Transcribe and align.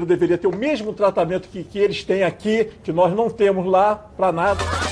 deveria 0.00 0.38
ter 0.38 0.46
o 0.46 0.56
mesmo 0.56 0.92
tratamento 0.92 1.48
que, 1.48 1.62
que 1.62 1.78
eles 1.78 2.02
têm 2.02 2.22
aqui, 2.22 2.70
que 2.82 2.92
nós 2.92 3.14
não 3.14 3.30
temos 3.30 3.66
lá 3.66 3.94
para 4.16 4.32
nada. 4.32 4.83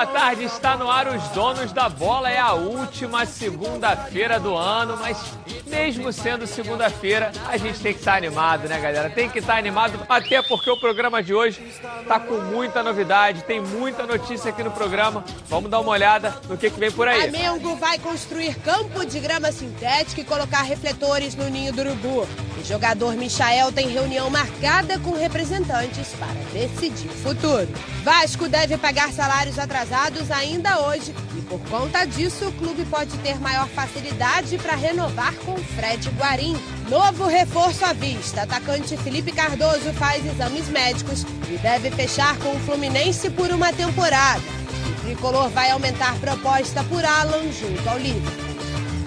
Boa 0.00 0.06
tarde. 0.06 0.44
Está 0.44 0.78
no 0.78 0.90
ar 0.90 1.08
os 1.08 1.22
donos 1.28 1.72
da 1.72 1.86
bola. 1.88 2.30
É 2.30 2.38
a 2.38 2.54
última 2.54 3.26
segunda-feira 3.26 4.40
do 4.40 4.56
ano, 4.56 4.96
mas 4.98 5.18
mesmo 5.66 6.10
sendo 6.10 6.46
segunda-feira, 6.46 7.30
a 7.46 7.58
gente 7.58 7.78
tem 7.80 7.92
que 7.92 7.98
estar 7.98 8.16
animado, 8.16 8.66
né, 8.66 8.80
galera? 8.80 9.10
Tem 9.10 9.28
que 9.28 9.40
estar 9.40 9.58
animado, 9.58 10.00
até 10.08 10.42
porque 10.42 10.70
o 10.70 10.80
programa 10.80 11.22
de 11.22 11.34
hoje 11.34 11.62
está 12.00 12.18
com 12.18 12.38
muita 12.38 12.82
novidade, 12.82 13.42
tem 13.44 13.60
muita 13.60 14.06
notícia 14.06 14.50
aqui 14.50 14.62
no 14.62 14.70
programa. 14.70 15.22
Vamos 15.48 15.70
dar 15.70 15.80
uma 15.80 15.90
olhada 15.90 16.34
no 16.48 16.56
que, 16.56 16.70
que 16.70 16.80
vem 16.80 16.90
por 16.90 17.06
aí. 17.06 17.30
Flamengo 17.30 17.76
vai 17.76 17.98
construir 17.98 18.54
campo 18.60 19.04
de 19.04 19.20
grama 19.20 19.52
sintética 19.52 20.22
e 20.22 20.24
colocar 20.24 20.62
refletores 20.62 21.34
no 21.34 21.48
ninho 21.50 21.74
do 21.74 21.82
urubu. 21.82 22.26
O 22.58 22.64
jogador 22.64 23.14
Michael 23.16 23.70
tem 23.72 23.88
reunião 23.88 24.30
marcada 24.30 24.98
com 24.98 25.12
representantes 25.12 26.08
para 26.18 26.40
decidir 26.52 27.08
o 27.08 27.14
futuro. 27.14 27.68
Vasco 28.02 28.48
deve 28.48 28.76
pagar 28.78 29.10
salários 29.12 29.58
atrasados 29.58 29.89
ainda 30.30 30.80
hoje 30.86 31.14
e 31.36 31.42
por 31.42 31.60
conta 31.68 32.04
disso 32.04 32.46
o 32.48 32.52
clube 32.52 32.84
pode 32.84 33.16
ter 33.18 33.40
maior 33.40 33.68
facilidade 33.68 34.56
para 34.58 34.74
renovar 34.74 35.34
com 35.44 35.56
Fred 35.56 36.08
Guarim. 36.10 36.56
Novo 36.88 37.26
reforço 37.26 37.84
à 37.84 37.92
vista. 37.92 38.42
Atacante 38.42 38.96
Felipe 38.96 39.32
Cardoso 39.32 39.92
faz 39.94 40.24
exames 40.24 40.68
médicos 40.68 41.24
e 41.48 41.58
deve 41.58 41.90
fechar 41.90 42.36
com 42.38 42.54
o 42.54 42.60
Fluminense 42.60 43.30
por 43.30 43.50
uma 43.50 43.72
temporada. 43.72 44.42
O 44.90 45.04
tricolor 45.04 45.48
vai 45.48 45.70
aumentar 45.70 46.14
proposta 46.20 46.84
por 46.84 47.04
Alan 47.04 47.50
junto 47.52 47.88
ao 47.88 47.98
Liverpool. 47.98 48.50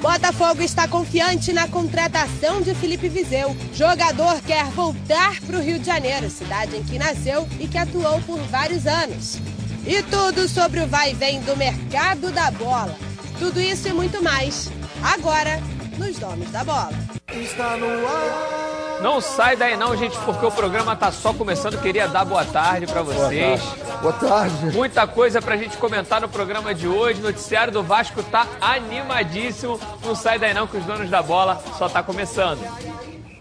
Botafogo 0.02 0.62
está 0.62 0.86
confiante 0.86 1.54
na 1.54 1.66
contratação 1.66 2.62
de 2.62 2.76
Felipe 2.76 3.08
Vizeu. 3.08 3.56
Jogador 3.74 4.42
quer 4.42 4.66
voltar 4.66 5.40
para 5.40 5.58
o 5.58 5.62
Rio 5.62 5.80
de 5.80 5.86
Janeiro, 5.86 6.30
cidade 6.30 6.76
em 6.76 6.84
que 6.84 7.00
nasceu 7.00 7.48
e 7.58 7.70
que 7.70 7.78
atuou 7.78 8.20
por 8.24 8.38
vários 8.50 8.86
anos. 8.86 9.40
E 9.86 10.02
tudo 10.04 10.48
sobre 10.48 10.80
o 10.80 10.88
vai 10.88 11.12
e 11.12 11.14
vem 11.14 11.42
do 11.42 11.58
mercado 11.58 12.32
da 12.32 12.50
bola. 12.52 12.96
Tudo 13.38 13.60
isso 13.60 13.90
e 13.90 13.94
muito 13.94 14.24
mais. 14.24 14.72
Agora, 15.04 15.60
nos 15.98 16.18
Donos 16.18 16.50
da 16.52 16.64
Bola. 16.64 16.92
Está 17.34 17.76
no 17.76 17.88
ar. 18.08 19.02
Não 19.02 19.20
sai 19.20 19.58
daí 19.58 19.76
não, 19.76 19.98
gente, 19.98 20.18
porque 20.20 20.46
o 20.46 20.52
programa 20.52 20.96
tá 20.96 21.12
só 21.12 21.34
começando. 21.34 21.82
Queria 21.82 22.08
dar 22.08 22.24
boa 22.24 22.46
tarde 22.46 22.88
para 22.88 23.02
vocês. 23.02 23.62
Boa 24.02 24.14
tarde. 24.14 24.68
Muita 24.72 25.06
coisa 25.06 25.42
pra 25.42 25.58
gente 25.58 25.76
comentar 25.76 26.22
no 26.22 26.30
programa 26.30 26.74
de 26.74 26.88
hoje. 26.88 27.20
O 27.20 27.24
noticiário 27.24 27.74
do 27.74 27.84
Vasco 27.84 28.24
tá 28.24 28.48
animadíssimo. 28.62 29.78
Não 30.06 30.16
sai 30.16 30.40
daí 30.40 30.54
não 30.54 30.66
que 30.66 30.78
os 30.78 30.86
donos 30.86 31.10
da 31.10 31.22
bola 31.22 31.62
só 31.78 31.90
tá 31.90 32.02
começando. 32.02 32.62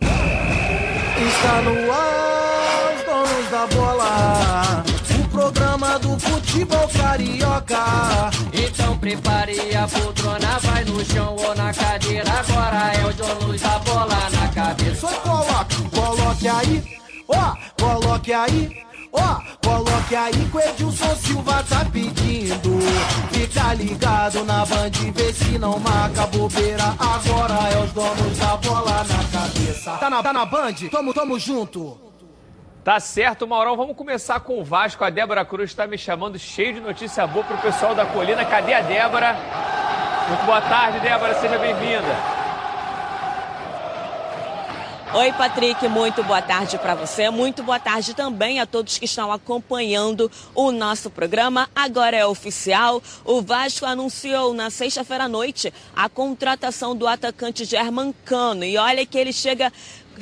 Está 0.01 1.63
no 1.63 1.93
ar, 1.93 2.95
os 2.97 3.05
donos 3.05 3.51
da 3.51 3.67
bola 3.69 4.83
programa 5.33 5.98
do 5.98 6.19
futebol 6.20 6.86
carioca. 6.88 8.30
Então 8.52 8.97
prepare 8.98 9.74
a 9.74 9.89
poltrona, 9.89 10.58
vai 10.61 10.84
no 10.84 11.05
chão 11.05 11.34
ou 11.36 11.55
na 11.55 11.72
cadeira. 11.72 12.30
Agora 12.30 12.92
é 12.94 13.06
o 13.06 13.12
dono 13.14 13.58
da 13.58 13.78
bola 13.78 14.30
na 14.30 14.48
cabeça. 14.48 15.08
Só 15.08 15.20
coloque, 15.20 15.91
coloque 15.91 16.48
aí, 16.48 16.84
ó, 17.27 17.56
coloque 17.80 18.33
aí. 18.33 18.83
Ó, 19.14 19.20
oh, 19.20 19.66
coloque 19.69 20.16
aí 20.16 20.33
que 20.33 20.56
o 20.56 20.61
Edilson 20.61 21.16
Silva 21.16 21.62
tá 21.69 21.84
pedindo. 21.84 22.78
Fica 23.30 23.74
ligado 23.74 24.42
na 24.44 24.64
band, 24.64 24.91
vê 25.14 25.33
se 25.34 25.58
não 25.58 25.78
marca 25.78 26.27
bobeira. 26.28 26.94
Agora 26.98 27.69
é 27.74 27.84
os 27.84 27.92
donos 27.92 28.39
da 28.39 28.56
bola 28.56 29.05
na 29.05 29.39
cabeça. 29.39 29.91
Tá 29.98 30.08
na, 30.08 30.22
tá 30.22 30.33
na 30.33 30.46
band? 30.46 30.74
Tamo, 30.91 31.12
tamo 31.12 31.39
junto. 31.39 32.11
Tá 32.85 32.98
certo, 32.98 33.47
Maurão. 33.47 33.77
Vamos 33.77 33.97
começar 33.97 34.41
com 34.41 34.59
o 34.59 34.65
Vasco. 34.65 35.05
A 35.05 35.11
Débora 35.11 35.45
Cruz 35.45 35.70
está 35.70 35.87
me 35.87 35.97
chamando 35.97 36.37
cheio 36.37 36.75
de 36.75 36.81
notícia 36.81 37.25
boa 37.29 37.45
para 37.45 37.57
o 37.57 37.61
pessoal 37.61 37.95
da 37.95 38.05
Colina. 38.05 38.45
Cadê 38.45 38.75
a 38.75 38.81
Débora? 38.81 39.37
Muito 40.29 40.45
boa 40.45 40.61
tarde, 40.61 40.98
Débora. 40.98 41.35
Seja 41.35 41.59
bem-vinda. 41.59 42.43
Oi, 45.15 45.31
Patrick, 45.35 45.87
muito 45.89 46.25
boa 46.25 46.41
tarde 46.41 46.79
para 46.79 46.95
você. 46.95 47.29
Muito 47.29 47.63
boa 47.63 47.79
tarde 47.79 48.15
também 48.15 48.61
a 48.61 48.67
todos 48.67 48.97
que 48.97 49.05
estão 49.05 49.31
acompanhando 49.31 50.31
o 50.55 50.73
nosso 50.73 51.11
programa. 51.11 51.69
Agora 51.77 52.17
é 52.17 52.25
oficial. 52.25 53.03
O 53.23 53.43
Vasco 53.43 53.85
anunciou 53.85 54.55
na 54.55 54.70
sexta-feira 54.70 55.25
à 55.25 55.29
noite 55.29 55.70
a 55.95 56.09
contratação 56.09 56.97
do 56.97 57.07
atacante 57.07 57.67
German 57.67 58.14
Cano. 58.25 58.64
E 58.64 58.79
olha 58.79 59.05
que 59.05 59.19
ele 59.19 59.35
chega 59.35 59.70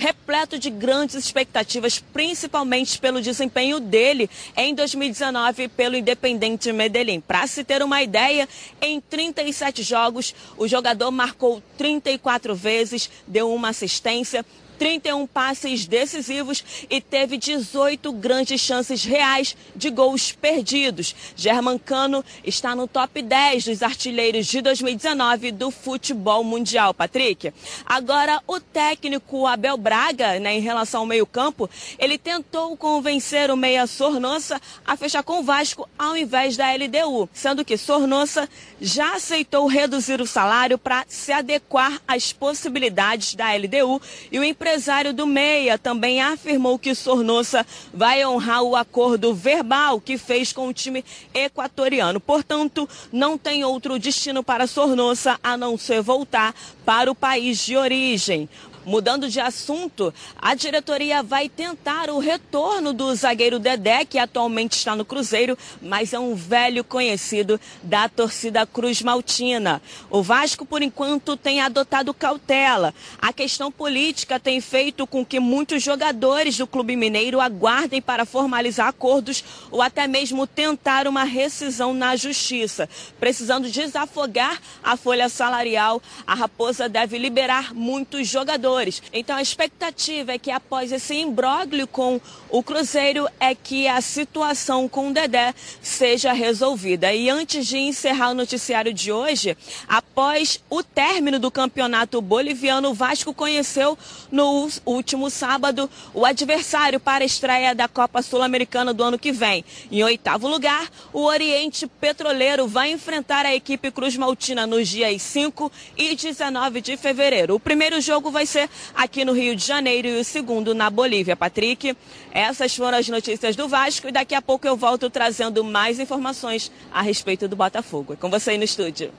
repleto 0.01 0.59
de 0.59 0.71
grandes 0.71 1.15
expectativas, 1.15 1.99
principalmente 1.99 2.99
pelo 2.99 3.21
desempenho 3.21 3.79
dele 3.79 4.31
em 4.57 4.75
2019 4.75 5.69
pelo 5.69 5.95
Independente 5.95 6.73
Medellín. 6.73 7.21
Para 7.21 7.47
se 7.47 7.63
ter 7.63 7.83
uma 7.83 8.03
ideia, 8.03 8.49
em 8.81 8.99
37 9.01 9.83
jogos, 9.83 10.35
o 10.57 10.67
jogador 10.67 11.11
marcou 11.11 11.63
34 11.77 12.55
vezes, 12.55 13.11
deu 13.27 13.53
uma 13.53 13.69
assistência, 13.69 14.45
31 14.81 15.27
passes 15.27 15.87
decisivos 15.87 16.65
e 16.89 17.03
teve 17.03 17.37
18 17.37 18.11
grandes 18.15 18.63
chances 18.63 19.05
reais 19.05 19.55
de 19.77 19.91
gols 19.91 20.33
perdidos. 20.33 21.15
Germancano 21.37 22.25
está 22.43 22.75
no 22.75 22.89
top 22.89 23.21
10 23.21 23.67
dos 23.67 23.83
artilheiros 23.83 24.47
de 24.47 24.63
2019 24.63 25.53
do 25.53 25.71
futebol 25.71 26.43
mundial, 26.43 26.95
Patrick. 26.95 27.53
Agora, 27.85 28.41
o 28.47 28.59
técnico 28.59 29.47
Abel 29.47 29.77
Braga, 29.77 30.41
né, 30.41 30.55
em 30.55 30.61
relação 30.61 31.01
ao 31.01 31.07
meio-campo, 31.07 31.69
ele 31.99 32.17
tentou 32.17 32.75
convencer 32.75 33.51
o 33.51 33.59
meia 33.59 33.87
Sornossa 33.87 34.59
a 34.87 34.97
fechar 34.97 35.23
com 35.23 35.41
o 35.41 35.43
Vasco 35.43 35.87
ao 35.99 36.17
invés 36.17 36.57
da 36.57 36.73
LDU, 36.73 37.29
sendo 37.35 37.67
que 37.67 37.77
Sornossa 37.77 38.49
já 38.81 39.17
aceitou 39.17 39.67
reduzir 39.67 40.23
o 40.23 40.27
salário 40.27 40.79
para 40.79 41.05
se 41.07 41.33
adequar 41.33 42.01
às 42.09 42.33
possibilidades 42.33 43.35
da 43.35 43.55
LDU 43.55 44.01
e 44.33 44.39
o 44.39 44.45
empresário 44.45 44.70
empresário 44.71 45.13
do 45.13 45.27
Meia 45.27 45.77
também 45.77 46.21
afirmou 46.21 46.79
que 46.79 46.95
Sornossa 46.95 47.67
vai 47.93 48.25
honrar 48.25 48.63
o 48.63 48.77
acordo 48.77 49.35
verbal 49.35 50.01
que 50.01 50.17
fez 50.17 50.53
com 50.53 50.69
o 50.69 50.73
time 50.73 51.05
equatoriano. 51.35 52.21
Portanto, 52.21 52.89
não 53.11 53.37
tem 53.37 53.65
outro 53.65 53.99
destino 53.99 54.45
para 54.45 54.69
Sornossa 54.69 55.41
a 55.43 55.57
não 55.57 55.77
ser 55.77 56.03
voltar 56.03 56.55
para 56.85 57.11
o 57.11 57.17
país 57.17 57.59
de 57.59 57.77
origem. 57.77 58.49
Mudando 58.85 59.29
de 59.29 59.39
assunto, 59.39 60.13
a 60.41 60.55
diretoria 60.55 61.23
vai 61.23 61.51
tentar 61.51 62.09
o 62.09 62.19
retorno 62.19 62.95
do 62.95 63.15
zagueiro 63.15 63.59
Dedé, 63.59 64.07
que 64.07 64.19
atualmente 64.19 64.73
está 64.73 64.97
no 64.97 65.05
Cruzeiro, 65.05 65.57
mas 65.83 66.15
é 66.15 66.19
um 66.19 66.35
velho 66.35 66.83
conhecido 66.83 67.61
da 67.83 68.09
torcida 68.09 68.65
Cruz 68.65 69.03
Maltina. 69.03 69.83
O 70.09 70.23
Vasco, 70.23 70.65
por 70.65 70.81
enquanto, 70.81 71.37
tem 71.37 71.61
adotado 71.61 72.15
cautela. 72.15 72.95
A 73.21 73.35
questão 73.35 73.71
política 73.71 74.41
tem 74.41 74.63
feito 74.63 75.07
com 75.07 75.27
que 75.27 75.39
muitos 75.39 75.83
jogadores 75.83 76.57
do 76.57 76.67
Clube 76.67 76.97
Mineiro 76.97 77.39
aguardem 77.39 78.01
para 78.01 78.25
formalizar 78.25 78.89
acordos 78.89 79.45
ou 79.71 79.83
até 79.83 80.07
mesmo 80.07 80.47
tentar 80.47 81.07
uma 81.07 81.25
rescisão 81.25 81.93
na 81.93 82.17
justiça. 82.17 82.89
Precisando 83.19 83.71
desafogar 83.71 84.59
a 84.83 84.97
folha 84.97 85.29
salarial, 85.29 86.03
a 86.27 86.35
Raposa 86.35 86.89
deve 86.89 87.19
liberar 87.19 87.75
muitos 87.75 88.27
jogadores 88.27 88.70
Então 89.13 89.37
a 89.37 89.43
expectativa 89.43 90.33
é 90.33 90.39
que 90.39 90.51
após 90.51 90.93
esse 90.93 91.15
imbróglio 91.15 91.87
com 91.87 92.21
o 92.49 92.63
Cruzeiro 92.63 93.27
é 93.39 93.55
que 93.55 93.89
a 93.89 94.01
situação 94.01 94.89
com 94.89 95.09
o 95.09 95.13
Dedé 95.13 95.55
seja 95.81 96.33
resolvida. 96.33 97.13
E 97.13 97.29
antes 97.31 97.67
de 97.67 97.79
encerrar 97.79 98.31
o 98.31 98.35
noticiário 98.35 98.93
de 98.93 99.11
hoje, 99.13 99.57
após 99.89 100.63
o 100.69 100.83
término 100.83 101.39
do 101.39 101.51
campeonato 101.51 102.21
boliviano, 102.21 102.91
o 102.91 102.95
Vasco 102.95 103.33
conheceu 103.33 103.97
no 104.31 104.69
último 104.85 105.31
sábado 105.31 105.89
o 106.13 106.25
adversário 106.25 107.01
para 107.01 107.25
a 107.25 107.27
estreia 107.27 107.75
da 107.75 107.89
Copa 107.89 108.23
Sul-Americana 108.23 108.93
do 108.93 109.03
ano 109.03 109.19
que 109.19 109.33
vem. 109.33 109.65
Em 109.91 110.03
oitavo 110.03 110.49
lugar, 110.49 110.91
o 111.13 111.23
Oriente 111.23 111.87
Petroleiro 111.87 112.67
vai 112.67 112.91
enfrentar 112.91 113.47
a 113.47 113.55
equipe 113.55 113.91
Cruz 113.91 114.17
Maltina 114.17 114.67
nos 114.67 114.89
dias 114.89 115.23
5 115.23 115.71
e 115.97 116.15
19 116.15 116.81
de 116.81 116.97
fevereiro. 116.97 117.55
O 117.55 117.61
primeiro 117.61 118.01
jogo 118.01 118.31
vai 118.31 118.47
ser 118.47 118.60
aqui 118.95 119.25
no 119.25 119.33
Rio 119.33 119.55
de 119.55 119.65
Janeiro 119.65 120.09
e 120.09 120.21
o 120.21 120.25
segundo 120.25 120.75
na 120.75 120.91
Bolívia. 120.91 121.37
Patrick, 121.37 121.97
essas 122.33 122.75
foram 122.75 122.99
as 122.99 123.09
notícias 123.09 123.55
do 123.55 123.69
Vasco 123.69 124.09
e 124.09 124.13
daqui 124.13 124.35
a 124.35 124.43
pouco 124.43 124.67
eu 124.67 124.77
volto 124.77 125.09
trazendo 125.09 125.63
mais 125.63 126.01
informações 126.01 126.73
a 126.93 127.03
respeito 127.03 127.47
do 127.47 127.57
Botafogo. 127.57 128.15
É 128.15 128.17
com 128.17 128.31
você 128.31 128.51
aí 128.51 128.59
no 128.59 128.65
estúdio. 128.65 129.13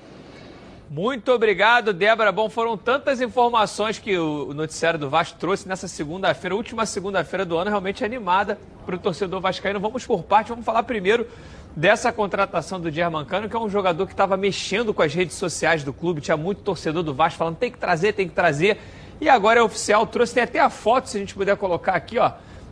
Muito 0.94 1.32
obrigado, 1.32 1.94
Débora. 1.94 2.34
Bom, 2.34 2.50
foram 2.50 2.76
tantas 2.76 3.22
informações 3.22 3.98
que 3.98 4.18
o 4.18 4.54
noticiário 4.54 5.00
do 5.00 5.10
Vasco 5.10 5.40
trouxe 5.40 5.66
nessa 5.66 5.88
segunda-feira, 5.88 6.54
última 6.54 6.86
segunda-feira 6.86 7.46
do 7.46 7.58
ano, 7.58 7.70
realmente 7.70 8.04
animada 8.04 8.60
para 8.86 8.98
o 8.98 9.00
torcedor 9.00 9.40
vascaíno. 9.40 9.80
Vamos 9.80 10.06
por 10.06 10.22
parte, 10.24 10.50
vamos 10.50 10.66
falar 10.66 10.84
primeiro 10.84 11.26
dessa 11.74 12.12
contratação 12.12 12.78
do 12.78 12.92
Germancano, 12.92 13.48
que 13.48 13.56
é 13.56 13.60
um 13.60 13.70
jogador 13.70 14.06
que 14.06 14.12
estava 14.12 14.36
mexendo 14.36 14.94
com 14.94 15.02
as 15.02 15.14
redes 15.14 15.38
sociais 15.38 15.82
do 15.82 15.94
clube, 15.94 16.20
tinha 16.20 16.36
muito 16.36 16.62
torcedor 16.62 17.04
do 17.04 17.14
Vasco 17.14 17.40
falando 17.40 17.56
tem 17.56 17.72
que 17.72 17.78
trazer, 17.78 18.12
tem 18.12 18.28
que 18.28 18.36
trazer. 18.36 18.78
E 19.22 19.30
agora 19.30 19.60
é 19.60 19.64
oficial, 19.64 20.08
trouxe, 20.08 20.34
tem 20.34 20.42
até 20.42 20.60
a 20.60 20.70
foto, 20.70 21.08
se 21.08 21.16
a 21.16 21.20
gente 21.20 21.36
puder 21.36 21.56
colocar 21.56 21.94
aqui, 21.94 22.18
ó, 22.18 22.32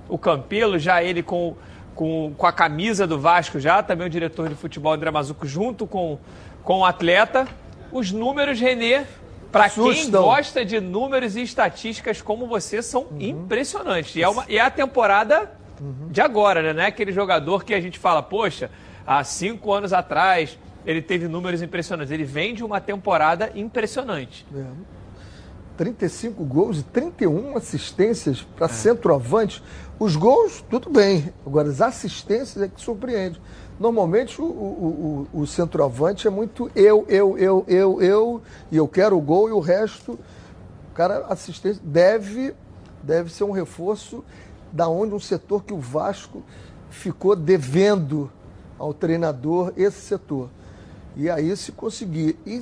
o 0.10 0.18
Campelo, 0.18 0.80
já 0.80 1.04
ele 1.04 1.22
com, 1.22 1.56
com, 1.94 2.34
com 2.36 2.48
a 2.48 2.52
camisa 2.52 3.06
do 3.06 3.20
Vasco 3.20 3.60
já, 3.60 3.84
também 3.84 4.08
o 4.08 4.10
diretor 4.10 4.50
de 4.50 4.56
futebol 4.56 4.92
André 4.92 5.12
Mazuco 5.12 5.46
junto 5.46 5.86
com, 5.86 6.18
com 6.64 6.80
o 6.80 6.86
atleta. 6.86 7.48
Os 7.92 8.12
números, 8.12 8.60
Renê, 8.60 9.04
para 9.52 9.70
quem 9.70 10.10
gosta 10.10 10.66
de 10.66 10.80
números 10.80 11.36
e 11.36 11.44
estatísticas 11.44 12.20
como 12.20 12.48
você, 12.48 12.82
são 12.82 13.04
uhum. 13.04 13.20
impressionantes. 13.20 14.16
E 14.16 14.24
é, 14.24 14.28
uma, 14.28 14.44
e 14.50 14.58
é 14.58 14.62
a 14.62 14.72
temporada 14.72 15.52
uhum. 15.80 16.08
de 16.10 16.20
agora, 16.20 16.64
né? 16.64 16.74
Não 16.74 16.82
é 16.82 16.88
aquele 16.88 17.12
jogador 17.12 17.64
que 17.64 17.76
a 17.76 17.80
gente 17.80 18.00
fala, 18.00 18.24
poxa, 18.24 18.72
há 19.06 19.24
cinco 19.24 19.72
anos 19.72 19.94
atrás 19.94 20.58
ele 20.84 21.02
teve 21.02 21.28
números 21.28 21.62
impressionantes. 21.62 22.12
Ele 22.12 22.24
vem 22.24 22.56
de 22.56 22.64
uma 22.64 22.82
temporada 22.82 23.52
impressionante. 23.54 24.48
É. 24.56 24.99
35 25.80 26.44
gols 26.44 26.80
e 26.80 26.84
31 26.84 27.56
assistências 27.56 28.42
para 28.42 28.66
é. 28.66 28.70
centroavante. 28.70 29.64
Os 29.98 30.18
gols, 30.18 30.62
tudo 30.70 30.90
bem. 30.90 31.34
Agora, 31.46 31.70
as 31.70 31.80
assistências 31.80 32.62
é 32.62 32.68
que 32.68 32.82
surpreende. 32.82 33.42
Normalmente 33.80 34.42
o, 34.42 34.46
o, 34.46 35.28
o, 35.34 35.40
o, 35.42 35.48
centroavante 35.48 36.28
é 36.28 36.30
muito 36.30 36.70
eu, 36.76 37.06
eu, 37.08 37.38
eu, 37.38 37.64
eu, 37.66 38.02
eu, 38.02 38.42
e 38.70 38.76
eu 38.76 38.90
quero 38.90 39.18
o 39.18 39.22
gol 39.22 39.48
e 39.48 39.54
o 39.54 39.62
resto. 39.62 40.20
O 40.92 40.94
cara, 40.94 41.26
assistência, 41.30 41.82
deve, 41.82 42.54
deve 43.02 43.32
ser 43.32 43.46
um 43.46 43.52
reforço 43.52 44.22
da 44.74 44.90
onde 44.90 45.16
um 45.16 45.20
setor 45.20 45.64
que 45.64 45.74
o 45.74 45.80
Vasco 45.80 46.44
ficou 46.90 47.38
devendo 47.38 48.30
ao 48.78 48.94
treinador 48.94 49.72
esse 49.78 50.02
setor. 50.02 50.50
E 51.16 51.30
aí 51.30 51.56
se 51.56 51.72
conseguir, 51.72 52.38
e 52.46 52.60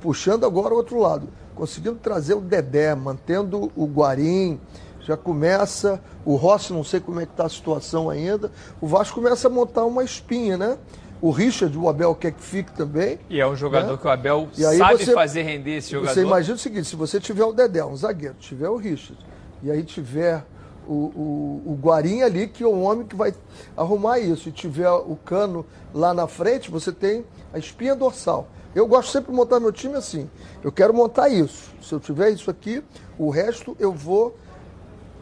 puxando 0.00 0.44
agora 0.44 0.74
o 0.74 0.76
outro 0.76 0.98
lado, 0.98 1.28
conseguindo 1.60 1.96
trazer 1.96 2.32
o 2.32 2.40
Dedé, 2.40 2.94
mantendo 2.94 3.70
o 3.76 3.84
Guarim, 3.84 4.58
já 5.02 5.14
começa, 5.14 6.00
o 6.24 6.34
Rossi 6.34 6.72
não 6.72 6.82
sei 6.82 7.00
como 7.00 7.20
é 7.20 7.26
que 7.26 7.32
está 7.32 7.44
a 7.44 7.50
situação 7.50 8.08
ainda, 8.08 8.50
o 8.80 8.86
Vasco 8.86 9.20
começa 9.20 9.46
a 9.46 9.50
montar 9.50 9.84
uma 9.84 10.02
espinha, 10.02 10.56
né? 10.56 10.78
O 11.20 11.30
Richard, 11.30 11.76
o 11.76 11.86
Abel 11.86 12.14
quer 12.14 12.32
que 12.32 12.42
fique 12.42 12.72
também. 12.72 13.18
E 13.28 13.38
é 13.38 13.46
um 13.46 13.54
jogador 13.54 13.92
né? 13.92 13.98
que 13.98 14.06
o 14.06 14.10
Abel 14.10 14.48
sabe 14.54 15.04
você, 15.04 15.12
fazer 15.12 15.42
render 15.42 15.76
esse 15.76 15.90
jogador. 15.90 16.14
Você 16.14 16.22
imagina 16.22 16.54
o 16.54 16.58
seguinte, 16.58 16.84
se 16.84 16.96
você 16.96 17.20
tiver 17.20 17.44
o 17.44 17.52
Dedé, 17.52 17.84
um 17.84 17.94
zagueiro, 17.94 18.36
tiver 18.40 18.70
o 18.70 18.76
Richard, 18.76 19.22
e 19.62 19.70
aí 19.70 19.82
tiver 19.82 20.42
o, 20.88 20.94
o, 20.94 21.62
o 21.66 21.78
Guarim 21.78 22.22
ali, 22.22 22.48
que 22.48 22.64
é 22.64 22.66
o 22.66 22.80
homem 22.80 23.06
que 23.06 23.14
vai 23.14 23.34
arrumar 23.76 24.18
isso, 24.18 24.48
e 24.48 24.52
tiver 24.52 24.90
o 24.90 25.14
Cano 25.26 25.66
lá 25.92 26.14
na 26.14 26.26
frente, 26.26 26.70
você 26.70 26.90
tem 26.90 27.22
a 27.52 27.58
espinha 27.58 27.94
dorsal. 27.94 28.48
Eu 28.74 28.86
gosto 28.86 29.10
sempre 29.10 29.30
de 29.30 29.36
montar 29.36 29.58
meu 29.58 29.72
time 29.72 29.96
assim. 29.96 30.30
Eu 30.62 30.70
quero 30.70 30.94
montar 30.94 31.28
isso. 31.28 31.72
Se 31.82 31.92
eu 31.92 31.98
tiver 31.98 32.30
isso 32.30 32.50
aqui, 32.50 32.82
o 33.18 33.28
resto 33.30 33.76
eu 33.80 33.92
vou 33.92 34.36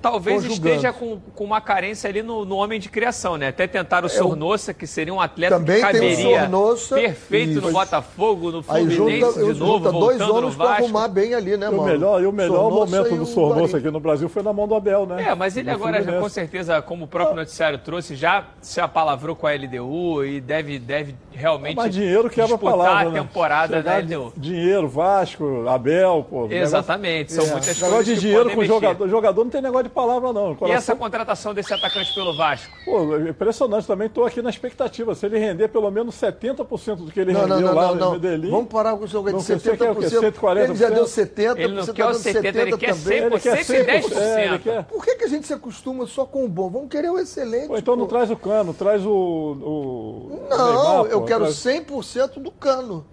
talvez 0.01 0.45
esteja 0.45 0.93
com, 0.93 1.21
com 1.35 1.45
uma 1.45 1.61
carência 1.61 2.09
ali 2.09 2.23
no, 2.23 2.45
no 2.45 2.57
homem 2.57 2.81
de 2.81 2.89
criação, 2.89 3.37
né? 3.37 3.49
Até 3.49 3.67
tentar 3.67 4.05
o 4.05 4.07
é, 4.07 4.11
Sornossa, 4.11 4.73
que 4.73 4.87
seria 4.87 5.13
um 5.13 5.21
atleta 5.21 5.57
também 5.57 5.77
que 5.77 5.83
caberia 5.83 6.17
tem 6.17 6.27
o 6.27 6.41
Sornossa, 6.41 6.95
perfeito 6.95 7.53
isso. 7.53 7.61
no 7.61 7.73
Botafogo, 7.73 8.51
no 8.51 8.63
Fluminense 8.63 8.97
junta, 8.97 9.33
de 9.53 9.61
novo, 9.61 9.85
junta 9.85 9.93
dois 9.93 10.21
homens 10.21 10.55
para 10.55 10.71
arrumar 10.71 11.09
bem 11.09 11.35
ali, 11.35 11.57
né, 11.57 11.67
mano? 11.67 11.83
O 11.83 11.85
melhor, 11.85 12.23
e 12.23 12.27
o 12.27 12.33
melhor 12.33 12.71
momento 12.71 13.17
do 13.17 13.27
Sornossa 13.27 13.79
aqui 13.79 13.91
no 13.91 14.01
Brasil 14.01 14.29
foi 14.29 14.43
na 14.43 14.53
mão 14.53 14.67
do 14.69 14.75
Abel, 14.75 15.07
né? 15.07 15.25
É, 15.29 15.35
mas 15.35 15.57
ele 15.57 15.71
agora, 15.71 16.03
já, 16.03 16.19
com 16.19 16.29
certeza, 16.29 16.81
como 16.83 17.05
o 17.05 17.09
próprio 17.09 17.37
noticiário 17.37 17.79
trouxe, 17.79 18.15
já 18.15 18.47
se 18.61 18.81
apalavrou 18.81 19.35
com 19.35 19.47
a 19.47 19.53
LDU 19.53 20.25
e 20.25 20.41
deve, 20.41 20.79
deve 20.79 21.15
realmente 21.33 21.77
mas 21.77 21.95
dinheiro 21.95 22.29
quebra 22.29 22.55
a 22.55 22.59
palavra, 22.59 23.09
a 23.09 23.11
né? 23.11 23.21
temporada 23.21 23.77
né? 23.77 23.83
da 23.83 23.99
LDU. 23.99 24.33
Dinheiro, 24.37 24.89
Vasco, 24.89 25.69
Abel, 25.69 26.27
pô. 26.29 26.49
Exatamente, 26.51 27.33
negócio... 27.33 27.37
são 27.37 27.45
é. 27.45 27.53
muitas 27.53 27.77
negócio 27.77 27.95
coisas 27.95 28.15
de 28.15 28.21
dinheiro 28.21 28.51
com 28.55 28.65
jogador, 28.65 29.09
jogador 29.09 29.45
não 29.45 29.51
tem 29.51 29.63
negócio 29.63 29.85
de 29.85 29.88
palavra 29.89 30.33
não. 30.33 30.57
E 30.67 30.71
essa 30.71 30.95
contratação 30.95 31.55
desse 31.55 31.73
atacante 31.73 32.13
pelo 32.15 32.37
Vasco? 32.37 32.73
Pô, 32.85 33.17
impressionante 33.19 33.87
também, 33.87 34.07
estou 34.07 34.25
aqui 34.25 34.43
na 34.43 34.51
expectativa. 34.51 35.15
Se 35.15 35.27
ele 35.27 35.39
render 35.39 35.69
pelo 35.69 35.91
menos 35.91 36.15
70% 36.15 36.97
do 36.97 37.11
que 37.11 37.21
ele 37.21 37.33
não, 37.33 37.43
rendeu 37.43 37.61
não, 37.61 37.67
não, 37.69 37.75
lá 37.75 37.95
não, 37.95 38.07
no. 38.07 38.13
Medellín... 38.13 38.51
Vamos 38.51 38.69
parar 38.69 38.97
com 38.97 39.05
o 39.05 39.07
jogo 39.07 39.31
de 39.31 39.37
70%. 39.37 39.79
Quer 39.79 39.91
o 39.91 39.97
quê? 39.97 40.07
140%? 40.07 40.65
Ele 40.65 40.75
já 40.75 40.91
deu 40.91 41.05
70%, 41.05 41.59
ele 41.59 41.75
não 41.75 41.87
quer 41.87 42.07
o 42.07 42.11
70%, 42.11 42.57
ele 42.57 42.77
quer 42.77 42.95
100%, 42.95 43.13
ele 43.13 43.41
quer 43.41 43.65
110%. 43.65 44.17
É, 44.17 44.47
ele 44.47 44.59
quer... 44.59 44.85
Por 44.85 45.05
que, 45.05 45.15
que 45.17 45.25
a 45.25 45.29
gente 45.29 45.47
se 45.47 45.53
acostuma 45.53 46.07
só 46.07 46.25
com 46.25 46.45
o 46.45 46.49
bom? 46.49 46.71
Vamos 46.71 46.89
querer 46.89 47.11
o 47.11 47.19
excelente. 47.19 47.69
Pô, 47.69 47.77
então 47.77 47.95
pô. 47.95 48.01
não 48.01 48.07
traz 48.07 48.31
o 48.31 48.37
cano, 48.37 48.75
traz 48.75 49.05
o... 49.05 49.11
o... 49.11 50.47
Não, 50.49 50.99
Neymar, 50.99 51.13
eu 51.13 51.23
quero 51.25 51.45
traz... 51.45 51.57
100% 51.57 52.41
do 52.41 52.51
cano. 52.51 53.07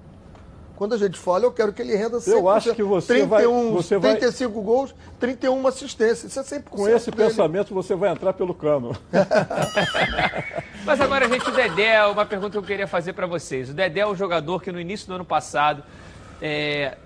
Quando 0.76 0.94
a 0.94 0.98
gente 0.98 1.18
fala, 1.18 1.46
eu 1.46 1.52
quero 1.52 1.72
que 1.72 1.82
ele 1.82 1.96
renda 1.96 2.18
100%. 2.18 2.28
Eu 2.28 2.50
acho 2.50 2.76
que 2.76 2.84
você 2.84 3.08
31, 3.08 3.28
vai... 3.28 3.46
Você 3.72 4.00
35 4.00 4.54
vai... 4.54 4.64
gols, 4.64 4.96
31 5.20 5.68
assistências. 5.68 6.24
Isso 6.26 6.40
é 6.40 6.44
100%. 6.44 6.64
Com 6.70 6.90
esse 6.90 7.10
dele. 7.10 7.30
pensamento, 7.30 7.74
você 7.74 7.96
vai 7.96 8.12
entrar 8.12 8.34
pelo 8.34 8.54
cano. 8.54 8.96
Mas 10.86 11.00
agora, 11.00 11.30
gente, 11.30 11.50
o 11.50 11.54
Dedé, 11.54 12.06
uma 12.06 12.26
pergunta 12.26 12.52
que 12.52 12.58
eu 12.58 12.64
queria 12.64 12.88
fazer 12.88 13.14
para 13.14 13.26
vocês. 13.26 13.70
O 13.70 13.74
Dedé 13.74 14.02
é 14.02 14.08
um 14.08 14.16
jogador 14.16 14.62
que 14.62 14.72
no 14.72 14.80
início 14.80 15.08
do 15.08 15.16
ano 15.16 15.26
passado 15.26 15.84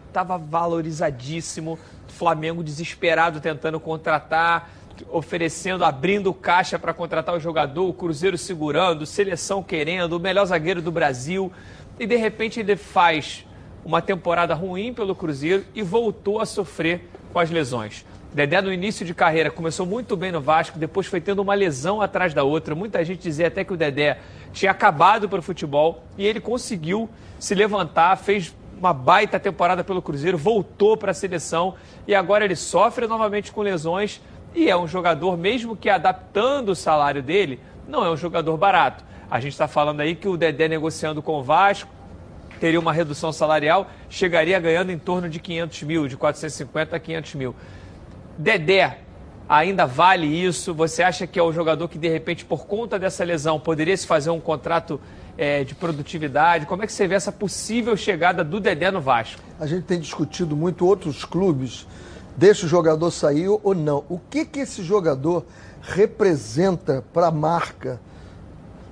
estava 0.07 0.36
é, 0.36 0.39
valorizadíssimo. 0.39 1.77
Flamengo 2.07 2.63
desesperado 2.63 3.39
tentando 3.39 3.80
contratar, 3.80 4.71
oferecendo, 5.10 5.86
abrindo 5.86 6.33
caixa 6.33 6.77
para 6.77 6.94
contratar 6.94 7.36
o 7.36 7.39
jogador, 7.39 7.88
o 7.88 7.94
Cruzeiro 7.94 8.38
segurando, 8.38 9.06
seleção 9.06 9.63
querendo, 9.63 10.13
o 10.13 10.19
melhor 10.19 10.45
zagueiro 10.45 10.81
do 10.81 10.92
Brasil. 10.92 11.51
E 12.00 12.06
de 12.06 12.16
repente 12.16 12.60
ele 12.60 12.75
faz 12.75 13.45
uma 13.90 14.04
temporada 14.04 14.54
ruim 14.54 14.94
pelo 14.94 15.16
Cruzeiro 15.16 15.66
e 15.74 15.82
voltou 15.82 16.40
a 16.40 16.46
sofrer 16.46 17.10
com 17.34 17.40
as 17.40 17.50
lesões. 17.50 18.06
Dedé, 18.32 18.62
no 18.62 18.72
início 18.72 19.04
de 19.04 19.16
carreira, 19.16 19.50
começou 19.50 19.84
muito 19.84 20.16
bem 20.16 20.32
no 20.32 20.40
Vasco, 20.40 20.78
depois 20.78 21.08
foi 21.08 21.20
tendo 21.20 21.42
uma 21.42 21.56
lesão 21.56 22.00
atrás 22.00 22.32
da 22.32 22.44
outra. 22.44 22.76
Muita 22.76 23.04
gente 23.04 23.24
dizia 23.24 23.48
até 23.48 23.64
que 23.64 23.74
o 23.74 23.76
Dedé 23.78 24.20
tinha 24.54 24.70
acabado 24.70 25.28
para 25.28 25.40
o 25.40 25.42
futebol 25.42 26.04
e 26.20 26.24
ele 26.24 26.40
conseguiu 26.40 27.10
se 27.40 27.56
levantar, 27.56 28.16
fez 28.18 28.56
uma 28.78 28.94
baita 28.94 29.40
temporada 29.40 29.84
pelo 29.84 30.04
Cruzeiro, 30.04 30.38
voltou 30.38 30.96
para 30.96 31.10
a 31.10 31.16
seleção 31.16 31.74
e 32.08 32.14
agora 32.14 32.46
ele 32.46 32.56
sofre 32.56 33.08
novamente 33.08 33.52
com 33.52 33.64
lesões 33.64 34.22
e 34.54 34.70
é 34.70 34.78
um 34.78 34.88
jogador, 34.88 35.36
mesmo 35.36 35.76
que 35.76 35.90
adaptando 35.90 36.70
o 36.70 36.76
salário 36.76 37.24
dele, 37.24 37.60
não 37.88 38.06
é 38.06 38.12
um 38.12 38.18
jogador 38.18 38.56
barato. 38.56 39.04
A 39.32 39.40
gente 39.40 39.54
está 39.54 39.68
falando 39.68 40.02
aí 40.02 40.14
que 40.14 40.28
o 40.28 40.38
Dedé 40.38 40.68
negociando 40.68 41.24
com 41.24 41.40
o 41.40 41.44
Vasco, 41.44 41.90
teria 42.60 42.80
uma 42.80 42.94
redução 42.94 43.32
salarial, 43.32 43.90
chegaria 44.10 44.60
ganhando 44.60 44.92
em 44.92 45.00
torno 45.00 45.30
de 45.30 45.40
500 45.40 45.83
mil, 45.83 46.07
de 46.07 46.18
450 46.18 46.95
a 46.95 47.00
500 47.00 47.36
mil. 47.36 47.56
Dedé 48.38 49.00
ainda 49.50 49.88
vale 49.88 50.28
isso? 50.28 50.74
Você 50.76 51.02
acha 51.02 51.26
que 51.26 51.40
é 51.40 51.44
o 51.44 51.52
jogador 51.52 51.88
que, 51.88 51.98
de 51.98 52.07
repente, 52.07 52.45
por 52.45 52.68
conta 52.68 53.00
dessa 53.00 53.24
lesão, 53.24 53.60
poderia 53.60 53.98
se 53.98 54.06
fazer 54.06 54.30
um 54.30 54.40
contrato 54.40 55.02
é, 55.36 55.64
de 55.64 55.74
produtividade? 55.74 56.68
Como 56.68 56.83
é 56.83 56.86
que 56.86 56.94
você 56.94 57.07
vê 57.07 57.16
essa 57.16 57.31
possível 57.31 57.98
chegada 57.98 58.44
do 58.44 58.60
Dedé 58.60 58.92
no 58.92 59.02
Vasco? 59.02 59.42
A 59.60 59.66
gente 59.66 59.86
tem 59.86 60.00
discutido 60.00 60.56
muito 60.56 60.86
outros 60.86 61.26
clubes, 61.26 61.88
deixa 62.38 62.68
o 62.68 62.69
jogador 62.69 63.10
sair 63.10 63.48
ou 63.48 63.74
não. 63.74 64.06
O 64.07 64.19
que, 64.19 64.45
que 64.45 64.60
esse 64.60 64.83
jogador 64.83 65.44
representa 65.81 67.04
para 67.12 67.28
a 67.28 67.31
marca? 67.31 68.00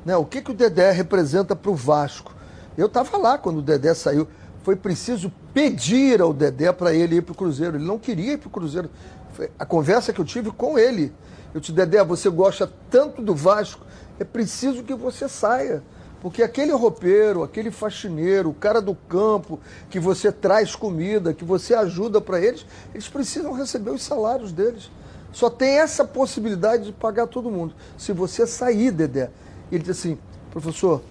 Né? 0.03 0.18
O 0.18 0.25
que, 0.25 0.41
que 0.41 0.51
o 0.51 0.53
Dedé 0.53 0.91
representa 0.91 1.56
para 1.56 1.70
o 1.70 1.75
Vasco? 1.75 2.37
Eu 2.77 2.86
estava 2.86 3.17
lá 3.17 3.38
quando 3.38 3.57
o 3.57 3.62
Dedé 3.62 3.93
saiu. 3.93 4.27
Foi 4.63 4.75
preciso 4.75 5.31
pedir 5.53 6.22
ao 6.22 6.34
Dedé 6.34 6.72
para 6.72 6.93
ele 6.93 7.15
ir 7.15 7.22
para 7.22 7.31
o 7.31 7.36
Cruzeiro. 7.36 7.77
Ele 7.77 7.86
não 7.86 7.98
queria 7.98 8.34
ir 8.34 8.38
para 8.38 8.48
o 8.48 8.51
Cruzeiro. 8.51 8.89
Foi 9.34 9.50
a 9.57 9.65
conversa 9.65 10.13
que 10.13 10.22
eu 10.22 10.25
tive 10.25 10.51
com 10.51 10.77
ele. 10.77 11.13
Eu 11.53 11.60
disse, 11.60 11.72
Dedé, 11.72 12.03
você 12.03 12.29
gosta 12.29 12.72
tanto 12.89 13.22
do 13.22 13.34
Vasco, 13.34 13.86
é 14.19 14.24
preciso 14.24 14.84
que 14.84 14.93
você 14.93 15.27
saia. 15.27 15.81
Porque 16.22 16.43
aquele 16.43 16.72
roupeiro, 16.72 17.43
aquele 17.43 17.72
faxineiro, 17.72 18.50
o 18.50 18.53
cara 18.53 18.81
do 18.81 18.93
campo, 18.93 19.60
que 19.89 20.00
você 20.00 20.31
traz 20.31 20.75
comida, 20.75 21.34
que 21.34 21.46
você 21.46 21.74
ajuda 21.74 22.19
para 22.19 22.39
eles, 22.41 22.65
eles 22.93 23.07
precisam 23.07 23.53
receber 23.53 23.91
os 23.91 24.03
salários 24.03 24.51
deles. 24.51 24.89
Só 25.31 25.50
tem 25.50 25.79
essa 25.79 26.03
possibilidade 26.03 26.86
de 26.86 26.91
pagar 26.91 27.27
todo 27.27 27.50
mundo. 27.50 27.74
Se 27.98 28.12
você 28.12 28.46
sair, 28.48 28.91
Dedé. 28.91 29.29
Ele 29.72 29.84
disse 29.84 30.10
assim, 30.10 30.19
professor, 30.51 31.01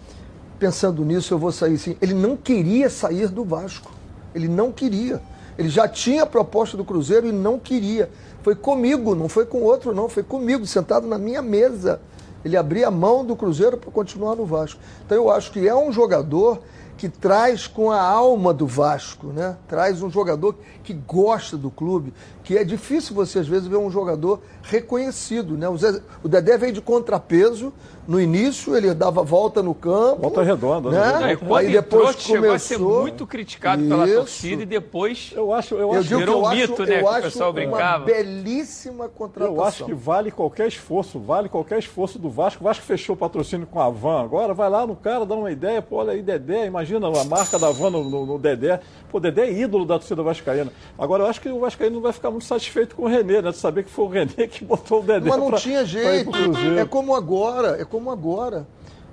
pensando 0.58 1.04
nisso, 1.04 1.32
eu 1.32 1.38
vou 1.38 1.52
sair 1.52 1.78
sim. 1.78 1.96
Ele 2.00 2.14
não 2.14 2.36
queria 2.36 2.88
sair 2.90 3.28
do 3.28 3.44
Vasco. 3.44 3.92
Ele 4.34 4.48
não 4.48 4.72
queria. 4.72 5.20
Ele 5.58 5.68
já 5.68 5.88
tinha 5.88 6.24
a 6.24 6.26
proposta 6.26 6.76
do 6.76 6.84
Cruzeiro 6.84 7.26
e 7.26 7.32
não 7.32 7.58
queria. 7.58 8.10
Foi 8.42 8.54
comigo, 8.54 9.14
não 9.14 9.28
foi 9.28 9.46
com 9.46 9.62
outro, 9.62 9.94
não. 9.94 10.08
Foi 10.08 10.22
comigo, 10.22 10.66
sentado 10.66 11.06
na 11.06 11.18
minha 11.18 11.42
mesa. 11.42 12.00
Ele 12.44 12.56
abria 12.56 12.88
a 12.88 12.90
mão 12.90 13.24
do 13.24 13.34
Cruzeiro 13.34 13.76
para 13.76 13.90
continuar 13.90 14.36
no 14.36 14.44
Vasco. 14.44 14.80
Então 15.04 15.16
eu 15.16 15.30
acho 15.30 15.50
que 15.50 15.66
é 15.66 15.74
um 15.74 15.90
jogador 15.90 16.60
que 16.96 17.08
traz 17.08 17.66
com 17.66 17.90
a 17.90 18.00
alma 18.00 18.54
do 18.54 18.66
Vasco, 18.66 19.26
né? 19.28 19.56
Traz 19.68 20.02
um 20.02 20.10
jogador 20.10 20.54
que 20.82 20.94
gosta 20.94 21.56
do 21.56 21.70
clube, 21.70 22.12
que 22.42 22.56
é 22.56 22.64
difícil 22.64 23.14
você 23.14 23.40
às 23.40 23.46
vezes 23.48 23.66
ver 23.66 23.76
um 23.76 23.90
jogador 23.90 24.40
reconhecido, 24.62 25.56
né? 25.56 25.68
O, 25.68 25.76
Zé, 25.76 26.00
o 26.22 26.28
Dedé 26.28 26.56
veio 26.56 26.72
de 26.72 26.80
contrapeso, 26.80 27.72
no 28.06 28.20
início 28.20 28.76
ele 28.76 28.94
dava 28.94 29.22
volta 29.24 29.62
no 29.62 29.74
campo. 29.74 30.22
Volta 30.22 30.42
redonda, 30.42 30.90
né? 30.90 31.18
né? 31.18 31.24
Aí, 31.24 31.36
quando 31.36 31.56
Aí 31.56 31.76
entrou, 31.76 32.06
depois 32.06 32.16
chegou 32.20 32.52
a 32.52 32.58
ser 32.58 32.78
começou- 32.78 33.00
muito 33.02 33.26
criticado 33.26 33.82
pela 33.86 34.06
Isso. 34.06 34.16
torcida 34.16 34.62
e 34.62 34.66
depois 34.66 35.32
Eu 35.34 35.52
acho, 35.52 35.74
eu 35.74 35.80
Eu 35.80 35.92
acho, 35.92 36.08
que 36.08 36.16
Virou 36.16 36.36
eu 36.36 36.42
um 36.42 36.46
acho, 36.46 36.56
mito, 36.56 36.84
né, 36.86 36.94
eu 36.94 36.98
que 36.98 37.04
o 37.04 37.08
acho 37.08 37.22
pessoal 37.22 37.48
uma 37.50 37.54
brincava. 37.54 38.04
belíssima 38.04 39.08
contratação. 39.08 39.56
Eu 39.56 39.64
acho 39.64 39.84
que 39.84 39.94
vale 39.94 40.30
qualquer 40.30 40.68
esforço, 40.68 41.18
vale 41.18 41.48
qualquer 41.48 41.78
esforço 41.80 42.18
do 42.18 42.30
Vasco. 42.30 42.62
O 42.62 42.64
Vasco 42.64 42.84
fechou 42.84 43.14
o 43.14 43.18
patrocínio 43.18 43.66
com 43.66 43.80
a 43.80 43.90
Van 43.90 44.22
agora, 44.22 44.54
vai 44.54 44.70
lá 44.70 44.86
no 44.86 44.94
cara, 44.94 45.26
dá 45.26 45.34
uma 45.34 45.50
ideia, 45.50 45.82
pô, 45.82 45.96
olha 45.96 46.12
aí, 46.12 46.22
Dedé, 46.22 46.66
imagina 46.66 46.85
a 46.94 47.24
marca 47.24 47.58
da 47.58 47.70
Van 47.70 47.90
no, 47.90 48.04
no- 48.04 48.26
no 48.26 48.38
Dedé. 48.38 48.80
Pô, 49.10 49.18
Dedé 49.18 49.46
é 49.46 49.52
ídolo 49.52 49.84
da 49.84 49.98
torcida 49.98 50.22
vascaína. 50.22 50.72
Agora, 50.98 51.24
eu 51.24 51.26
acho 51.28 51.40
que 51.40 51.48
o 51.48 51.58
Vascaíno 51.60 51.96
não 51.96 52.02
vai 52.02 52.12
ficar 52.12 52.30
muito 52.30 52.44
satisfeito 52.44 52.94
com 52.94 53.02
o 53.02 53.06
René, 53.08 53.40
né? 53.42 53.50
De 53.50 53.56
saber 53.56 53.84
que 53.84 53.90
foi 53.90 54.04
o 54.04 54.08
René 54.08 54.46
que 54.46 54.64
botou 54.64 55.00
o 55.00 55.02
Dedé 55.02 55.28
Mas 55.28 55.38
não 55.38 55.48
pra- 55.48 55.58
tinha 55.58 55.84
jeito. 55.84 56.30
É 56.78 56.84
como 56.84 57.14
agora, 57.14 57.80
é 57.80 57.84
como 57.84 58.10
agora. 58.10 58.66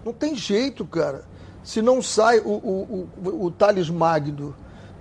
Não 0.06 0.12
tem 0.13 0.36
jeito, 0.36 0.86
cara. 0.86 1.24
Se 1.63 1.82
não 1.82 2.01
sai 2.01 2.39
o, 2.39 2.50
o, 2.50 3.10
o, 3.24 3.46
o 3.46 3.51
Thales 3.51 3.89
Magno, 3.89 4.53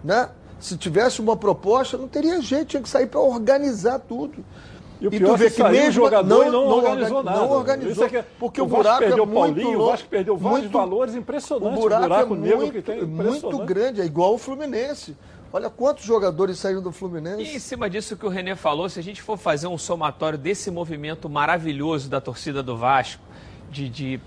né? 0.05 0.29
Se 0.61 0.77
tivesse 0.77 1.21
uma 1.21 1.37
proposta, 1.37 1.99
não 1.99 2.07
teria 2.07 2.41
jeito, 2.41 2.67
tinha 2.69 2.83
que 2.83 2.89
sair 2.89 3.09
para 3.09 3.19
organizar 3.21 3.99
tudo. 3.99 4.45
E 5.03 5.07
o 5.09 5.11
pior 5.11 5.35
é 5.41 5.45
que 5.45 5.51
saiu 5.51 5.89
o 5.89 5.93
jogador 5.93 6.47
e 6.47 6.51
não, 6.51 6.67
organizou 6.69 7.17
orga- 7.19 7.31
nada. 7.31 7.43
Não 7.45 7.51
organizou, 7.51 7.91
Isso 7.93 8.05
é 8.05 8.09
que- 8.23 8.29
porque 8.39 8.61
o 8.61 8.65
o 8.65 8.69
Vasco 8.69 8.83
buraco 8.85 8.99
perdeu 9.01 9.19
é 9.19 9.23
o 9.23 9.27
muito 9.27 9.55
Paulinho, 9.55 9.81
o 9.81 9.87
Vasco 9.87 10.09
perdeu 10.09 10.37
vários 10.37 10.61
muito- 10.63 10.79
valores 10.79 11.15
O 11.15 11.19
impressionantes. 11.19 11.81
buraco, 11.81 12.35
é 12.35 12.39
negro 12.39 12.57
muito, 12.59 12.73
que 12.73 12.83
tem, 12.83 13.03
muito 13.05 13.59
grande, 13.65 14.01
é 14.01 14.05
igual 14.05 14.35
o 14.35 14.39
Fluminense. 14.39 15.17
Olha 15.53 15.69
quantos 15.69 16.05
jogadores 16.05 16.59
saíram 16.59 16.81
do 16.81 16.89
E 16.89 16.91
em 16.91 16.93
Fluminense. 16.95 17.61
cima 17.61 17.91
disso 17.91 18.17
que 18.17 18.25
o 18.25 18.29
Renê 18.29 18.55
falou, 18.57 18.89
se 18.89 18.99
a 18.99 19.03
gente 19.03 19.21
for 19.21 19.37
fazer 19.37 19.67
um 19.67 19.77
somatório 19.77 20.39
desse 20.39 20.71
movimento 20.71 21.29
maravilhoso 21.29 22.09
da 22.09 22.21
torcida 22.21 22.63
do 22.63 22.77
Vasco, 22.77 23.23
de, 23.71 23.89
de 23.89 24.21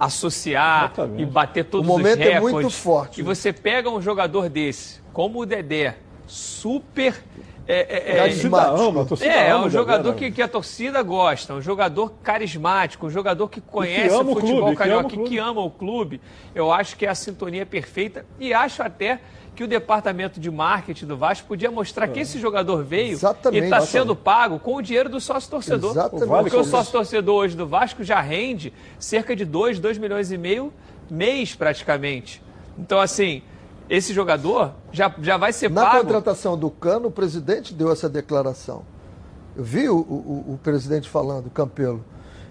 associar 0.00 0.84
Exatamente. 0.86 1.22
e 1.22 1.26
bater 1.26 1.64
todos 1.64 1.86
O 1.86 1.90
momento 1.92 2.20
os 2.20 2.26
é 2.26 2.32
recordes. 2.34 2.52
muito 2.52 2.70
forte. 2.70 3.20
E 3.20 3.22
você 3.22 3.52
pega 3.52 3.90
um 3.90 4.00
jogador 4.00 4.48
desse, 4.48 5.00
como 5.12 5.40
o 5.40 5.46
Dedé, 5.46 5.96
super. 6.26 7.22
É, 7.66 7.74
é, 7.74 8.16
é, 8.16 8.46
ama, 8.48 9.02
a 9.02 9.04
torcida 9.04 9.30
é, 9.30 9.48
é 9.48 9.50
ama 9.50 9.66
um 9.66 9.70
jogador 9.70 10.12
né? 10.12 10.18
que, 10.18 10.30
que 10.32 10.42
a 10.42 10.48
torcida 10.48 11.00
gosta, 11.02 11.54
um 11.54 11.62
jogador 11.62 12.12
carismático, 12.22 13.06
um 13.06 13.10
jogador 13.10 13.48
que 13.48 13.60
conhece 13.60 14.14
ama 14.14 14.30
o 14.30 14.32
o 14.32 14.34
futebol 14.34 14.60
clube, 14.62 14.70
que 14.72 14.76
carioca, 14.76 15.00
ama 15.00 15.08
que, 15.08 15.16
clube. 15.16 15.30
que 15.30 15.38
ama 15.38 15.60
o 15.60 15.70
clube. 15.70 16.20
Eu 16.54 16.72
acho 16.72 16.96
que 16.96 17.06
é 17.06 17.08
a 17.08 17.14
sintonia 17.14 17.64
perfeita 17.64 18.26
e 18.40 18.52
acho 18.52 18.82
até 18.82 19.20
que 19.54 19.62
o 19.62 19.68
departamento 19.68 20.40
de 20.40 20.50
marketing 20.50 21.06
do 21.06 21.16
Vasco 21.16 21.46
podia 21.46 21.70
mostrar 21.70 22.08
que 22.08 22.20
esse 22.20 22.38
jogador 22.38 22.82
veio 22.82 23.12
Exatamente. 23.12 23.62
e 23.62 23.64
está 23.64 23.80
sendo 23.82 24.16
pago 24.16 24.58
com 24.58 24.76
o 24.76 24.82
dinheiro 24.82 25.08
do 25.08 25.20
sócio 25.20 25.50
torcedor. 25.50 25.90
Exatamente. 25.90 26.26
Porque 26.26 26.56
o 26.56 26.58
Vale 26.60 26.70
sócio 26.70 26.92
torcedor 26.92 27.34
hoje 27.36 27.56
do 27.56 27.66
Vasco 27.66 28.02
já 28.02 28.20
rende 28.20 28.72
cerca 28.98 29.36
de 29.36 29.44
2, 29.44 29.78
2 29.78 29.98
milhões 29.98 30.32
e 30.32 30.38
meio 30.38 30.72
mês 31.10 31.54
praticamente. 31.54 32.42
Então, 32.78 32.98
assim, 32.98 33.42
esse 33.88 34.12
jogador 34.12 34.72
já, 34.92 35.14
já 35.20 35.36
vai 35.36 35.52
ser 35.52 35.70
Na 35.70 35.84
pago. 35.84 36.04
contratação 36.04 36.56
do 36.56 36.70
Cano, 36.70 37.08
o 37.08 37.10
presidente 37.10 37.74
deu 37.74 37.90
essa 37.92 38.08
declaração. 38.08 38.82
Eu 39.56 39.64
vi 39.64 39.88
o, 39.88 39.96
o- 39.96 40.54
o 40.54 40.60
presidente 40.62 41.08
falando, 41.08 41.50
Campelo. 41.50 42.02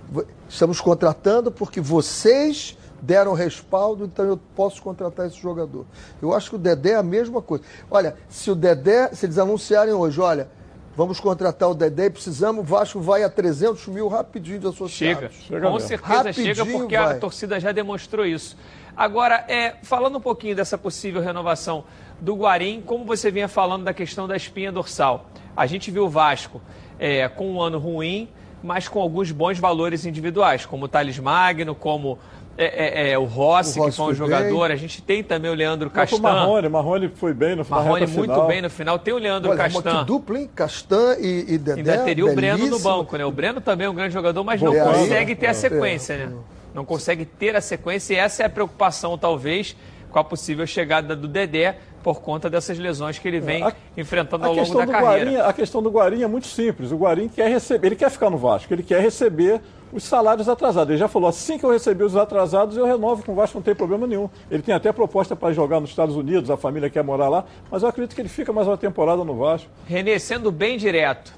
"Vo- 0.10 0.26
Estamos 0.48 0.80
contratando 0.80 1.52
porque 1.52 1.82
vocês 1.82 2.78
deram 3.02 3.34
respaldo, 3.34 4.06
então 4.06 4.26
eu 4.26 4.38
posso 4.56 4.82
contratar 4.82 5.26
esse 5.26 5.38
jogador. 5.40 5.86
Eu 6.22 6.34
acho 6.34 6.52
que 6.52 6.56
o 6.58 6.60
Dedé 6.60 6.92
é 6.92 6.96
a 6.98 7.02
mesma 7.04 7.42
coisa. 7.42 7.64
Olha, 7.90 8.16
se 8.30 8.52
o 8.52 8.56
Dedé, 8.56 9.10
se 9.14 9.26
eles 9.26 9.40
anunciarem 9.40 9.92
hoje, 9.94 10.22
olha, 10.22 10.48
vamos 10.96 11.20
contratar 11.20 11.68
o 11.70 11.74
Dedé 11.74 12.06
e 12.06 12.10
precisamos, 12.12 12.62
o 12.62 12.64
Vasco 12.68 13.00
vai 13.00 13.24
a 13.24 13.30
300 13.30 13.88
mil 13.88 14.08
rapidinho 14.08 14.60
de 14.60 14.68
associados. 14.68 14.94
Chega. 15.22 15.30
Chega 15.32 15.62
Com 15.68 15.74
mesmo. 15.74 15.88
certeza 15.88 16.14
Rapidinho 16.16 16.56
chega, 16.56 16.66
porque 16.72 16.96
a 16.96 17.06
vai. 17.08 17.18
torcida 17.20 17.60
já 17.60 17.72
demonstrou 17.72 18.24
isso. 18.26 18.56
Agora, 18.96 19.46
é, 19.48 19.76
falando 19.84 20.18
um 20.18 20.22
pouquinho 20.22 20.56
dessa 20.56 20.78
possível 20.78 21.22
renovação 21.22 21.84
do 22.20 22.36
Guarim, 22.36 22.82
como 22.86 23.06
você 23.06 23.32
vinha 23.32 23.48
falando 23.48 23.84
da 23.84 23.94
questão 23.94 24.28
da 24.28 24.36
espinha 24.36 24.72
dorsal. 24.72 25.28
A 25.56 25.66
gente 25.66 25.90
viu 25.90 26.06
o 26.06 26.10
Vasco 26.10 26.62
é, 27.00 27.28
com 27.28 27.54
um 27.54 27.62
ano 27.62 27.80
ruim, 27.80 28.30
mas 28.64 28.88
com 28.88 29.02
alguns 29.02 29.32
bons 29.32 29.58
valores 29.58 30.06
individuais, 30.06 30.66
como 30.66 30.86
o 30.86 30.88
Thales 30.88 31.18
Magno, 31.18 31.74
como 31.74 32.20
é, 32.58 33.08
é, 33.10 33.12
é, 33.14 33.18
o 33.18 33.24
Rossi, 33.24 33.72
O 33.72 33.74
que 33.74 33.80
Rossi 33.88 33.98
foi 33.98 34.12
um 34.12 34.14
jogador. 34.14 34.70
A 34.72 34.76
gente 34.76 35.02
tem 35.02 35.24
também 35.24 35.50
o 35.50 35.54
Leandro 35.56 35.90
foi 35.90 36.04
o 36.04 36.08
Castan. 36.08 36.22
Marrone, 36.22 36.70
Marrone 36.70 37.08
foi 37.16 37.34
bem 37.34 37.56
no 37.56 37.64
final. 37.64 37.84
Marrone 37.84 38.06
muito 38.08 38.22
final. 38.34 38.48
bem 38.48 38.62
no 38.62 38.70
final. 38.70 39.00
Tem 39.00 39.14
o 39.14 39.18
Leandro 39.18 39.50
Olha, 39.50 39.58
mas 39.64 39.74
Castan. 39.74 40.00
que 40.00 40.06
dupla, 40.06 40.40
hein? 40.40 40.50
Castan 40.54 41.16
e, 41.20 41.46
e 41.54 41.58
Dedé. 41.58 41.80
Ainda 41.94 42.04
teria 42.04 42.26
o 42.26 42.36
Breno 42.36 42.58
no 42.60 42.66
belíssimo. 42.66 42.98
banco, 42.98 43.18
né? 43.18 43.26
O 43.26 43.32
Breno 43.32 43.62
também 43.62 43.88
é 43.88 43.90
um 43.90 43.96
grande 43.96 44.14
jogador, 44.14 44.44
mas 44.44 44.62
não 44.62 44.74
E 44.76 44.80
aí- 44.80 44.86
consegue 44.94 45.36
ter 45.36 45.48
a 45.48 45.52
É. 45.52 45.54
sequência, 45.54 46.18
né? 46.18 46.34
Não 46.74 46.86
consegue 46.86 47.26
ter 47.26 47.56
a 47.56 47.62
sequência 47.62 48.14
e 48.14 48.18
essa 48.18 48.44
é 48.44 48.46
a 48.46 48.50
preocupação, 48.50 49.18
talvez, 49.18 49.76
com 50.10 50.20
a 50.20 50.24
possível 50.24 50.66
chegada 50.66 51.16
do 51.16 51.28
Dedé 51.28 51.78
por 52.04 52.22
conta 52.22 52.50
dessas 52.50 52.80
lesões 52.80 53.20
que 53.20 53.28
ele 53.28 53.40
vem 53.40 53.62
A- 53.64 53.74
enfrentando 53.96 54.46
ao 54.46 54.54
longo 54.54 54.74
da 54.78 54.86
do 54.86 54.92
carreira. 54.92 55.32
Guarim, 55.32 55.36
a 55.50 55.54
questão 55.54 55.84
do 55.84 55.90
Guarim 55.90 56.24
é 56.24 56.28
muito 56.28 56.48
simples. 56.48 56.92
O 56.92 56.98
Guarim 56.98 57.28
quer 57.30 57.48
receber, 57.50 57.88
ele 57.90 57.96
quer 57.96 58.10
ficar 58.10 58.30
no 58.30 58.38
Vasco, 58.38 58.74
ele 58.74 58.82
quer 58.84 59.02
receber 59.02 59.62
os 59.94 60.04
salários 60.04 60.48
atrasados. 60.50 60.90
Ele 60.90 60.98
já 60.98 61.08
falou, 61.08 61.30
assim 61.30 61.60
que 61.60 61.66
eu 61.66 61.72
receber 61.72 62.04
os 62.06 62.16
atrasados, 62.16 62.76
eu 62.78 62.86
renovo 62.86 63.24
com 63.24 63.34
o 63.34 63.36
Vasco, 63.36 63.58
não 63.58 63.62
tem 63.64 63.76
problema 63.76 64.08
nenhum. 64.08 64.30
Ele 64.50 64.64
tem 64.64 64.74
até 64.74 64.92
proposta 64.92 65.36
para 65.36 65.54
jogar 65.54 65.80
nos 65.80 65.90
Estados 65.92 66.16
Unidos, 66.16 66.50
a 66.50 66.58
família 66.58 66.90
quer 66.90 67.04
morar 67.04 67.30
lá, 67.30 67.46
mas 67.70 67.84
eu 67.84 67.90
acredito 67.90 68.16
que 68.16 68.22
ele 68.22 68.30
fica 68.30 68.52
mais 68.52 68.68
uma 68.68 68.78
temporada 68.78 69.24
no 69.24 69.36
Vasco. 69.36 69.70
Renê, 69.86 70.18
sendo 70.18 70.52
bem 70.52 70.78
direto, 70.78 71.34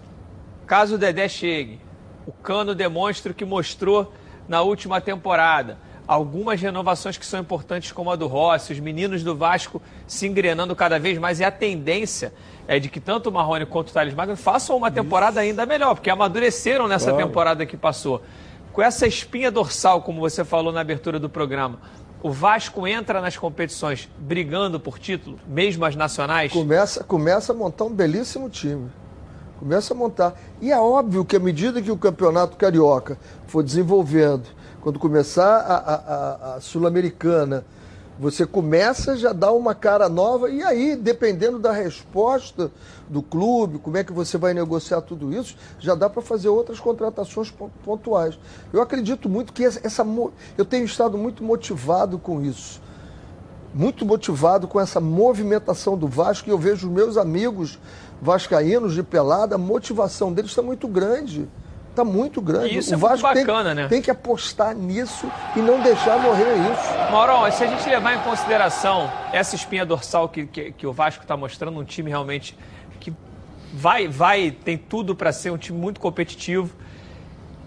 caso 0.66 0.96
o 0.96 0.98
Dedé 0.98 1.28
chegue, 1.28 1.80
o 2.26 2.32
Cano 2.32 2.74
demonstra 2.74 3.32
o 3.32 3.36
que 3.36 3.44
mostrou 3.44 4.14
na 4.54 4.62
última 4.62 5.02
temporada. 5.02 5.80
Algumas 6.08 6.62
renovações 6.62 7.18
que 7.18 7.26
são 7.26 7.40
importantes, 7.40 7.92
como 7.92 8.12
a 8.12 8.16
do 8.16 8.28
Rossi, 8.28 8.72
os 8.74 8.80
meninos 8.80 9.24
do 9.24 9.36
Vasco 9.36 9.82
se 10.06 10.28
engrenando 10.28 10.76
cada 10.76 11.00
vez 11.00 11.18
mais, 11.18 11.40
e 11.40 11.44
a 11.44 11.50
tendência 11.50 12.32
é 12.68 12.78
de 12.78 12.88
que 12.88 13.00
tanto 13.00 13.30
o 13.30 13.32
Marrone 13.32 13.66
quanto 13.66 13.90
o 13.90 13.94
Thales 13.94 14.14
Magno 14.14 14.36
façam 14.36 14.78
uma 14.78 14.92
temporada 14.92 15.40
ainda 15.40 15.66
melhor, 15.66 15.96
porque 15.96 16.10
amadureceram 16.10 16.88
nessa 16.88 17.10
Claro. 17.10 17.26
temporada 17.26 17.66
que 17.66 17.76
passou. 17.76 18.22
Com 18.72 18.84
essa 18.84 19.08
espinha 19.08 19.50
dorsal, 19.50 20.04
como 20.04 20.20
você 20.20 20.46
falou 20.46 20.72
na 20.72 20.82
abertura 20.82 21.20
do 21.20 21.30
programa, 21.30 21.80
o 22.22 22.30
Vasco 22.30 22.86
entra 22.86 23.20
nas 23.22 23.36
competições 23.36 24.08
brigando 24.20 24.80
por 24.80 25.00
título, 25.00 25.40
mesmo 25.48 25.84
as 25.84 25.96
nacionais? 25.96 26.52
Começa, 26.52 27.04
começa 27.04 27.54
a 27.54 27.56
montar 27.56 27.86
um 27.86 27.94
belíssimo 27.94 28.50
time. 28.52 28.92
Começa 29.64 29.94
a 29.94 29.96
montar. 29.98 30.38
E 30.62 30.74
é 30.74 30.78
óbvio 30.78 31.24
que 31.24 31.38
à 31.38 31.40
medida 31.40 31.82
que 31.82 31.90
o 31.90 31.96
campeonato 31.96 32.58
carioca 32.58 33.18
for 33.48 33.64
desenvolvendo, 33.64 34.44
quando 34.82 35.00
começar 35.00 35.56
a, 35.56 35.76
a- 35.78 36.56
a- 36.56 36.60
Sul-Americana, 36.60 37.64
você 38.20 38.46
começa 38.46 39.16
já 39.16 39.32
dar 39.32 39.54
uma 39.54 39.74
cara 39.74 40.10
nova, 40.10 40.50
e 40.50 40.62
aí, 40.62 40.98
dependendo 40.98 41.58
da 41.60 41.72
resposta 41.72 42.70
do 43.08 43.22
clube, 43.24 43.80
como 43.80 43.96
é 43.96 44.04
que 44.04 44.12
você 44.12 44.38
vai 44.38 44.54
negociar 44.54 45.00
tudo 45.00 45.34
isso, 45.34 45.56
já 45.80 45.96
dá 45.96 46.10
para 46.10 46.22
fazer 46.22 46.50
outras 46.50 46.78
contratações 46.82 47.50
pon- 47.50 47.70
pontuais. 47.86 48.38
Eu 48.74 48.82
acredito 48.82 49.30
muito 49.30 49.54
que 49.54 49.64
essa, 49.64 49.80
essa 49.82 50.06
eu 50.58 50.66
tenho 50.66 50.84
estado 50.84 51.18
muito 51.18 51.42
motivado 51.42 52.20
com 52.20 52.42
isso 52.42 52.82
muito 53.76 54.06
motivado 54.06 54.68
com 54.68 54.80
essa 54.80 55.00
movimentação 55.00 55.98
do 55.98 56.08
Vasco 56.08 56.48
e 56.48 56.52
eu 56.52 56.60
vejo 56.60 56.92
meus 56.92 57.18
amigos 57.18 57.80
vascaínos 58.22 58.94
de 58.94 59.04
pelada, 59.04 59.56
a 59.56 59.58
motivação 59.58 60.32
deles 60.32 60.52
está 60.52 60.62
muito 60.62 60.88
grande. 60.88 61.48
Está 61.90 62.04
muito 62.04 62.42
grande. 62.42 62.74
E 62.74 62.78
isso 62.80 62.90
o 62.90 62.94
é 62.94 62.98
muito 62.98 63.10
Vasco 63.22 63.34
tem- 63.34 63.46
bacana, 63.46 63.76
né? 63.76 63.88
tem 63.88 64.02
que 64.02 64.10
apostar 64.10 64.74
nisso 64.76 65.32
e 65.56 65.60
não 65.60 65.80
deixar 65.82 66.18
morrer 66.18 66.56
isso. 66.56 67.12
Maurão, 67.12 67.52
se 67.52 67.64
a 67.64 67.68
gente 67.68 67.88
levar 67.88 68.16
em 68.16 68.20
consideração 68.20 69.12
essa 69.32 69.56
espinha 69.56 69.86
dorsal 69.86 70.28
que, 70.28 70.48
que, 70.48 70.72
que 70.72 70.88
o 70.88 70.92
Vasco 70.92 71.22
está 71.22 71.38
mostrando, 71.38 71.80
um 71.80 71.84
time 71.84 72.10
realmente 72.10 72.58
que 73.00 73.14
vai, 73.72 74.08
vai 74.08 74.50
tem 74.50 74.76
tudo 74.76 75.16
para 75.16 75.32
ser 75.32 75.52
um 75.52 75.58
time 75.58 75.78
muito 75.78 76.00
competitivo, 76.00 76.72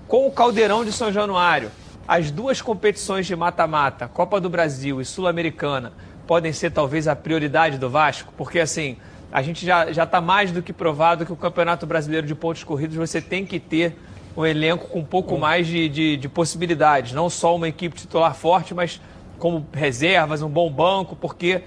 com 0.09 0.27
o 0.27 0.33
Caldeirão 0.33 0.85
de 0.85 0.91
São 0.93 1.13
Januário, 1.13 1.71
as 2.09 2.31
duas 2.33 2.61
competições 2.61 3.27
de 3.27 3.37
mata-mata, 3.37 4.09
Copa 4.09 4.41
do 4.41 4.49
Brasil 4.51 5.01
e 5.01 5.05
Sul-Americana, 5.05 5.93
podem 6.27 6.53
ser 6.53 6.73
talvez 6.73 7.07
a 7.07 7.15
prioridade 7.15 7.79
do 7.79 7.89
Vasco, 7.89 8.33
porque 8.37 8.59
assim, 8.59 8.97
a 9.33 9.43
gente 9.43 9.65
já 9.65 9.93
já 9.93 10.05
está 10.05 10.21
mais 10.21 10.53
do 10.53 10.63
que 10.63 10.73
provado 10.73 11.27
que 11.27 11.33
o 11.33 11.37
Campeonato 11.37 11.87
Brasileiro 11.87 12.27
de 12.27 12.35
Pontos 12.35 12.65
Corridos 12.65 12.97
você 12.97 13.21
tem 13.21 13.45
que 13.45 13.61
ter 13.61 13.97
um 14.37 14.45
elenco 14.45 14.89
com 14.89 15.01
um 15.01 15.05
pouco 15.05 15.39
mais 15.39 15.67
de, 15.67 15.89
de, 15.89 16.17
de 16.17 16.29
possibilidades, 16.29 17.13
não 17.13 17.31
só 17.31 17.57
uma 17.57 17.69
equipe 17.69 17.97
titular 17.97 18.35
forte, 18.35 18.75
mas 18.75 19.01
como 19.39 19.67
reservas, 19.73 20.43
um 20.43 20.49
bom 20.49 20.71
banco, 20.71 21.15
porque 21.17 21.63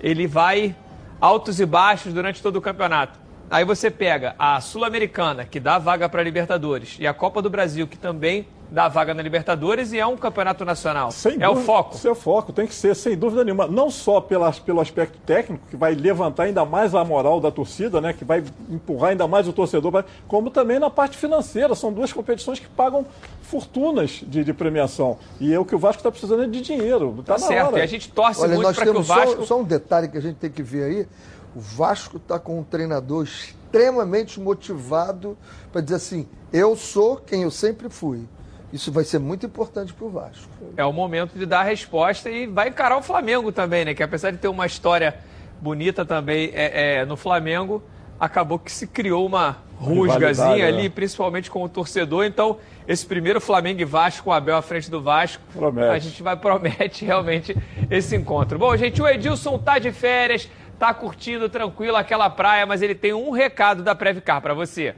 ele 0.00 0.26
vai 0.26 0.74
altos 1.20 1.60
e 1.60 1.66
baixos 1.66 2.12
durante 2.12 2.42
todo 2.42 2.56
o 2.56 2.60
campeonato. 2.60 3.19
Aí 3.50 3.64
você 3.64 3.90
pega 3.90 4.36
a 4.38 4.60
Sul-Americana, 4.60 5.44
que 5.44 5.58
dá 5.58 5.76
vaga 5.76 6.08
para 6.08 6.20
a 6.20 6.24
Libertadores, 6.24 6.96
e 7.00 7.06
a 7.06 7.12
Copa 7.12 7.42
do 7.42 7.50
Brasil, 7.50 7.84
que 7.88 7.98
também 7.98 8.46
da 8.70 8.86
vaga 8.86 9.12
na 9.12 9.20
Libertadores 9.20 9.92
e 9.92 9.98
é 9.98 10.06
um 10.06 10.16
campeonato 10.16 10.64
nacional. 10.64 11.10
Sem 11.10 11.32
é 11.32 11.38
dúvida, 11.38 11.50
o 11.50 11.64
foco. 11.64 11.96
Seu 11.96 12.14
foco 12.14 12.52
tem 12.52 12.66
que 12.66 12.74
ser, 12.74 12.94
sem 12.94 13.16
dúvida 13.16 13.42
nenhuma, 13.42 13.66
não 13.66 13.90
só 13.90 14.20
pela, 14.20 14.52
pelo 14.52 14.80
aspecto 14.80 15.18
técnico, 15.26 15.66
que 15.68 15.76
vai 15.76 15.94
levantar 15.94 16.44
ainda 16.44 16.64
mais 16.64 16.94
a 16.94 17.04
moral 17.04 17.40
da 17.40 17.50
torcida, 17.50 18.00
né, 18.00 18.12
que 18.12 18.24
vai 18.24 18.44
empurrar 18.68 19.10
ainda 19.10 19.26
mais 19.26 19.48
o 19.48 19.52
torcedor, 19.52 20.04
como 20.28 20.50
também 20.50 20.78
na 20.78 20.88
parte 20.88 21.16
financeira. 21.16 21.74
São 21.74 21.92
duas 21.92 22.12
competições 22.12 22.60
que 22.60 22.68
pagam 22.68 23.04
fortunas 23.42 24.22
de, 24.24 24.44
de 24.44 24.54
premiação. 24.54 25.18
E 25.40 25.52
é 25.52 25.58
o 25.58 25.64
que 25.64 25.74
o 25.74 25.78
Vasco 25.78 25.98
está 25.98 26.10
precisando 26.12 26.44
é 26.44 26.46
de 26.46 26.60
dinheiro. 26.60 27.16
Tá, 27.26 27.34
tá 27.34 27.40
certo, 27.40 27.72
hora. 27.72 27.78
e 27.80 27.82
a 27.82 27.86
gente 27.86 28.08
torce 28.12 28.42
Olha, 28.42 28.54
muito 28.54 28.72
para 28.72 28.84
que 28.84 28.90
o 28.90 29.02
Vasco. 29.02 29.40
Só, 29.40 29.46
só 29.46 29.58
um 29.58 29.64
detalhe 29.64 30.06
que 30.06 30.16
a 30.16 30.22
gente 30.22 30.36
tem 30.36 30.50
que 30.50 30.62
ver 30.62 30.84
aí. 30.84 31.08
O 31.54 31.60
Vasco 31.60 32.16
está 32.16 32.38
com 32.38 32.60
um 32.60 32.62
treinador 32.62 33.24
extremamente 33.24 34.38
motivado 34.38 35.36
para 35.72 35.80
dizer 35.80 35.96
assim: 35.96 36.28
eu 36.52 36.76
sou 36.76 37.16
quem 37.16 37.42
eu 37.42 37.50
sempre 37.50 37.88
fui. 37.88 38.26
Isso 38.72 38.92
vai 38.92 39.02
ser 39.02 39.18
muito 39.18 39.44
importante 39.46 39.92
para 39.92 40.06
o 40.06 40.10
Vasco. 40.10 40.48
É 40.76 40.84
o 40.84 40.92
momento 40.92 41.36
de 41.36 41.44
dar 41.44 41.60
a 41.60 41.64
resposta 41.64 42.30
e 42.30 42.46
vai 42.46 42.68
encarar 42.68 42.96
o 42.96 43.02
Flamengo 43.02 43.50
também, 43.50 43.84
né? 43.84 43.94
Que 43.94 44.02
apesar 44.02 44.30
de 44.30 44.38
ter 44.38 44.46
uma 44.46 44.64
história 44.64 45.16
bonita 45.60 46.04
também 46.04 46.50
é, 46.54 47.00
é, 47.00 47.04
no 47.04 47.16
Flamengo, 47.16 47.82
acabou 48.18 48.58
que 48.58 48.70
se 48.70 48.86
criou 48.86 49.26
uma 49.26 49.56
rusgazinha 49.76 50.68
ali, 50.68 50.84
né? 50.84 50.88
principalmente 50.88 51.50
com 51.50 51.64
o 51.64 51.68
torcedor. 51.68 52.24
Então, 52.24 52.58
esse 52.86 53.04
primeiro 53.06 53.40
Flamengo 53.40 53.80
e 53.80 53.84
Vasco, 53.84 54.24
com 54.24 54.30
o 54.30 54.32
Abel 54.32 54.56
à 54.56 54.62
frente 54.62 54.90
do 54.90 55.00
Vasco, 55.02 55.42
promete. 55.52 55.88
a 55.88 55.98
gente 55.98 56.22
vai 56.22 56.36
promete 56.36 57.04
realmente 57.06 57.56
esse 57.90 58.14
encontro. 58.14 58.58
Bom, 58.58 58.76
gente, 58.76 59.00
o 59.00 59.08
Edilson 59.08 59.58
tá 59.58 59.78
de 59.78 59.90
férias, 59.90 60.48
tá 60.80 60.94
curtindo 60.94 61.46
tranquilo 61.50 61.94
aquela 61.94 62.30
praia, 62.30 62.64
mas 62.64 62.80
ele 62.80 62.94
tem 62.94 63.12
um 63.12 63.30
recado 63.30 63.82
da 63.82 63.94
Previcar 63.94 64.40
para 64.40 64.54
você. 64.54 64.96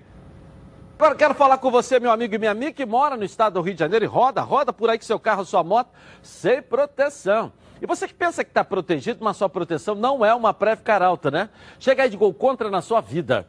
Agora 0.96 1.16
quero 1.16 1.34
falar 1.34 1.58
com 1.58 1.72
você, 1.72 1.98
meu 1.98 2.12
amigo 2.12 2.32
e 2.32 2.38
minha 2.38 2.52
amiga, 2.52 2.72
que 2.72 2.86
mora 2.86 3.16
no 3.16 3.24
estado 3.24 3.54
do 3.54 3.60
Rio 3.60 3.74
de 3.74 3.80
Janeiro 3.80 4.04
e 4.04 4.06
roda, 4.06 4.40
roda 4.42 4.72
por 4.72 4.88
aí 4.88 4.96
com 4.96 5.04
seu 5.04 5.18
carro, 5.18 5.44
sua 5.44 5.64
moto, 5.64 5.90
sem 6.22 6.62
proteção. 6.62 7.52
E 7.80 7.86
você 7.86 8.06
que 8.06 8.14
pensa 8.14 8.44
que 8.44 8.50
está 8.50 8.62
protegido, 8.62 9.24
mas 9.24 9.36
sua 9.36 9.48
proteção 9.48 9.96
não 9.96 10.24
é 10.24 10.32
uma 10.32 10.54
Previcar 10.54 11.02
Alta, 11.02 11.32
né? 11.32 11.50
Chega 11.80 12.04
aí 12.04 12.08
de 12.08 12.16
gol 12.16 12.32
contra 12.32 12.70
na 12.70 12.80
sua 12.80 13.00
vida 13.00 13.48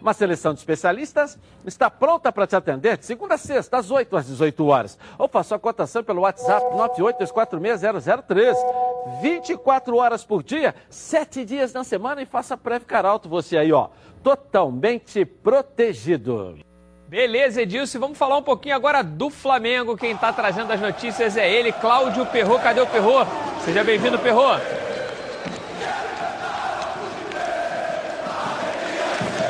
Uma 0.00 0.14
seleção 0.14 0.52
de 0.54 0.60
especialistas 0.60 1.38
está 1.66 1.90
pronta 1.90 2.30
para 2.32 2.46
te 2.46 2.54
atender 2.54 2.96
de 2.96 3.04
segunda 3.04 3.34
a 3.34 3.38
sexta, 3.38 3.78
às 3.78 3.90
8 3.90 4.16
às 4.16 4.26
18 4.26 4.66
horas. 4.66 4.98
Ou 5.18 5.28
faça 5.28 5.56
a 5.56 5.58
cotação 5.58 6.04
pelo 6.04 6.22
WhatsApp 6.22 6.66
982460003. 6.98 8.54
24 9.22 9.96
horas 9.96 10.24
por 10.24 10.42
dia, 10.42 10.74
7 10.90 11.44
dias 11.44 11.72
na 11.72 11.82
semana 11.82 12.22
e 12.22 12.26
faça 12.26 12.56
prévio 12.56 12.86
Caralto 12.86 13.28
você 13.28 13.56
aí, 13.56 13.72
ó. 13.72 13.88
Totalmente 14.22 15.24
protegido. 15.24 16.58
Beleza, 17.08 17.62
Edilson. 17.62 17.98
Vamos 17.98 18.18
falar 18.18 18.36
um 18.36 18.42
pouquinho 18.42 18.76
agora 18.76 19.02
do 19.02 19.30
Flamengo. 19.30 19.96
Quem 19.96 20.12
está 20.12 20.30
trazendo 20.32 20.72
as 20.72 20.80
notícias 20.80 21.36
é 21.38 21.50
ele, 21.50 21.72
Cláudio 21.72 22.26
Perro. 22.26 22.58
Cadê 22.58 22.80
o 22.80 22.86
Perro? 22.86 23.26
Seja 23.64 23.82
bem-vindo, 23.82 24.18
Perro. 24.18 24.87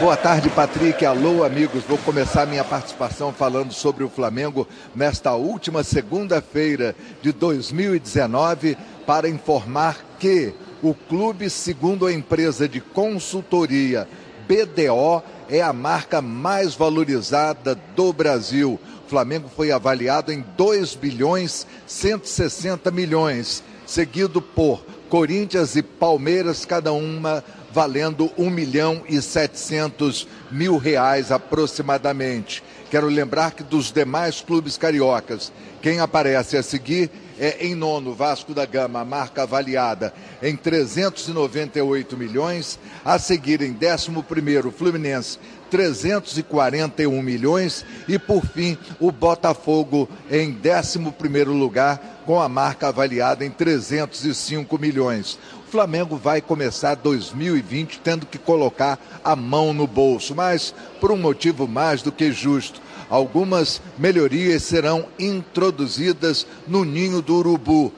Boa 0.01 0.17
tarde, 0.17 0.49
Patrick. 0.51 1.05
Alô, 1.05 1.43
amigos. 1.43 1.83
Vou 1.83 1.99
começar 1.99 2.47
minha 2.47 2.63
participação 2.63 3.33
falando 3.33 3.73
sobre 3.73 4.05
o 4.05 4.09
Flamengo 4.09 4.67
nesta 4.95 5.35
última 5.35 5.83
segunda-feira 5.83 6.95
de 7.21 7.33
2019 7.33 8.79
para 9.05 9.29
informar 9.29 9.99
que 10.21 10.55
o 10.81 10.95
clube, 10.95 11.51
segundo 11.51 12.07
a 12.07 12.13
empresa 12.13 12.69
de 12.69 12.81
consultoria 12.81 14.07
BDO, 14.47 15.21
é 15.49 15.61
a 15.61 15.73
marca 15.73 16.23
mais 16.23 16.77
valorizada 16.77 17.75
do 17.97 18.13
Brasil. 18.13 18.79
O 19.05 19.11
Flamengo 19.11 19.51
foi 19.55 19.73
avaliado 19.73 20.31
em 20.31 20.45
2 20.57 20.95
bilhões 20.95 21.67
160 21.89 22.89
milhões, 22.93 23.65
seguido 23.85 24.41
por 24.41 24.81
Corinthians 25.09 25.75
e 25.75 25.83
Palmeiras, 25.83 26.65
cada 26.65 26.93
uma 26.93 27.43
valendo 27.73 28.31
1 28.37 28.51
milhão 28.51 29.03
e 29.09 29.21
700 29.21 30.27
mil 30.51 30.77
reais 30.77 31.31
aproximadamente. 31.31 32.63
Quero 32.91 33.07
lembrar 33.07 33.53
que 33.53 33.63
dos 33.63 33.93
demais 33.93 34.41
clubes 34.41 34.79
cariocas, 34.79 35.53
quem 35.83 36.01
aparece 36.01 36.57
a 36.57 36.63
seguir 36.63 37.11
é 37.39 37.67
em 37.67 37.75
nono 37.75 38.15
Vasco 38.15 38.53
da 38.53 38.67
Gama, 38.67 39.05
marca 39.05 39.43
avaliada 39.43 40.13
em 40.43 40.57
398 40.57 42.17
milhões, 42.17 42.79
a 43.05 43.19
seguir 43.19 43.63
em 43.63 43.73
décimo 43.73 44.23
primeiro 44.23 44.73
Fluminense 44.73 45.39
341 45.71 47.23
milhões 47.23 47.85
e 48.09 48.19
por 48.19 48.45
fim 48.45 48.77
o 48.99 49.13
Botafogo 49.13 50.09
em 50.31 50.51
décimo 50.51 51.13
primeiro 51.13 51.53
lugar 51.53 52.23
com 52.25 52.41
a 52.41 52.49
marca 52.49 52.89
avaliada 52.89 53.45
em 53.45 53.51
305 53.51 54.79
milhões. 54.79 55.39
Flamengo 55.69 56.17
vai 56.17 56.41
começar 56.41 56.95
2020 56.95 58.01
tendo 58.01 58.27
que 58.27 58.39
colocar 58.39 58.99
a 59.23 59.37
mão 59.37 59.75
no 59.75 59.87
bolso, 59.87 60.35
mas 60.35 60.75
por 61.01 61.13
um 61.13 61.17
motivo 61.17 61.69
mais 61.69 62.01
do 62.01 62.11
que 62.11 62.33
justo. 62.33 62.81
Algumas 63.11 63.81
melhorias 63.99 64.63
serão 64.63 65.07
introduzidas 65.19 66.47
no 66.67 66.85
ninho 66.85 67.21
do 67.21 67.37
urubu. 67.37 67.93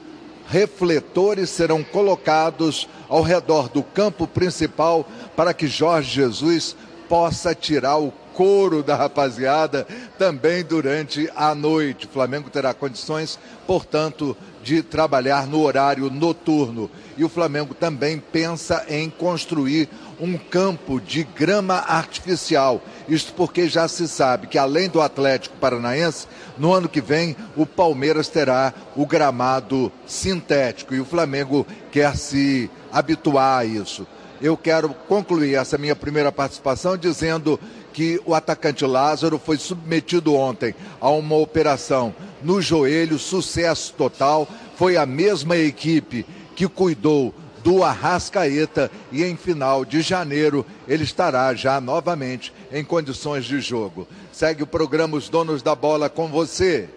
Refletores 0.47 1.49
serão 1.49 1.81
colocados 1.81 2.89
ao 3.07 3.21
redor 3.21 3.69
do 3.69 3.81
campo 3.81 4.27
principal 4.27 5.07
para 5.35 5.53
que 5.53 5.67
Jorge 5.67 6.11
Jesus 6.11 6.75
possa 7.07 7.55
tirar 7.55 7.97
o 7.97 8.11
couro 8.33 8.81
da 8.81 8.95
rapaziada 8.95 9.87
também 10.17 10.63
durante 10.63 11.29
a 11.35 11.53
noite. 11.53 12.05
O 12.05 12.09
Flamengo 12.09 12.49
terá 12.49 12.73
condições, 12.73 13.39
portanto, 13.67 14.35
de 14.63 14.81
trabalhar 14.83 15.47
no 15.47 15.61
horário 15.61 16.09
noturno. 16.09 16.89
E 17.17 17.23
o 17.23 17.29
Flamengo 17.29 17.73
também 17.73 18.21
pensa 18.31 18.85
em 18.87 19.09
construir 19.09 19.89
um 20.19 20.37
campo 20.37 20.99
de 21.01 21.23
grama 21.23 21.75
artificial. 21.75 22.81
Isto 23.09 23.33
porque 23.33 23.67
já 23.67 23.87
se 23.87 24.07
sabe 24.07 24.47
que, 24.47 24.57
além 24.57 24.87
do 24.87 25.01
Atlético 25.01 25.57
Paranaense, 25.57 26.27
no 26.57 26.73
ano 26.73 26.87
que 26.87 27.01
vem 27.01 27.35
o 27.55 27.65
Palmeiras 27.65 28.27
terá 28.27 28.73
o 28.95 29.05
gramado 29.05 29.91
sintético 30.05 30.93
e 30.93 30.99
o 30.99 31.05
Flamengo 31.05 31.65
quer 31.91 32.15
se 32.15 32.69
habituar 32.91 33.59
a 33.59 33.65
isso. 33.65 34.05
Eu 34.41 34.57
quero 34.57 34.89
concluir 35.07 35.53
essa 35.53 35.77
minha 35.77 35.95
primeira 35.95 36.31
participação 36.31 36.97
dizendo 36.97 37.59
que 37.93 38.19
o 38.25 38.33
atacante 38.33 38.85
Lázaro 38.85 39.37
foi 39.37 39.57
submetido 39.57 40.35
ontem 40.35 40.73
a 40.99 41.09
uma 41.09 41.35
operação 41.35 42.13
no 42.41 42.61
joelho, 42.61 43.19
sucesso 43.19 43.93
total. 43.93 44.47
Foi 44.75 44.97
a 44.97 45.05
mesma 45.05 45.57
equipe 45.57 46.25
que 46.55 46.67
cuidou 46.67 47.33
do 47.63 47.83
Arrascaeta 47.83 48.91
e 49.11 49.23
em 49.23 49.35
final 49.35 49.85
de 49.85 50.01
janeiro 50.01 50.65
ele 50.87 51.03
estará 51.03 51.53
já 51.53 51.79
novamente 51.79 52.51
em 52.71 52.83
condições 52.83 53.45
de 53.45 53.59
jogo. 53.59 54.07
Segue 54.31 54.63
o 54.63 54.67
programa 54.67 55.17
Os 55.17 55.29
Donos 55.29 55.61
da 55.61 55.75
Bola 55.75 56.09
com 56.09 56.27
você, 56.27 56.89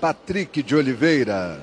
Patrick 0.00 0.62
de 0.62 0.76
Oliveira. 0.76 1.60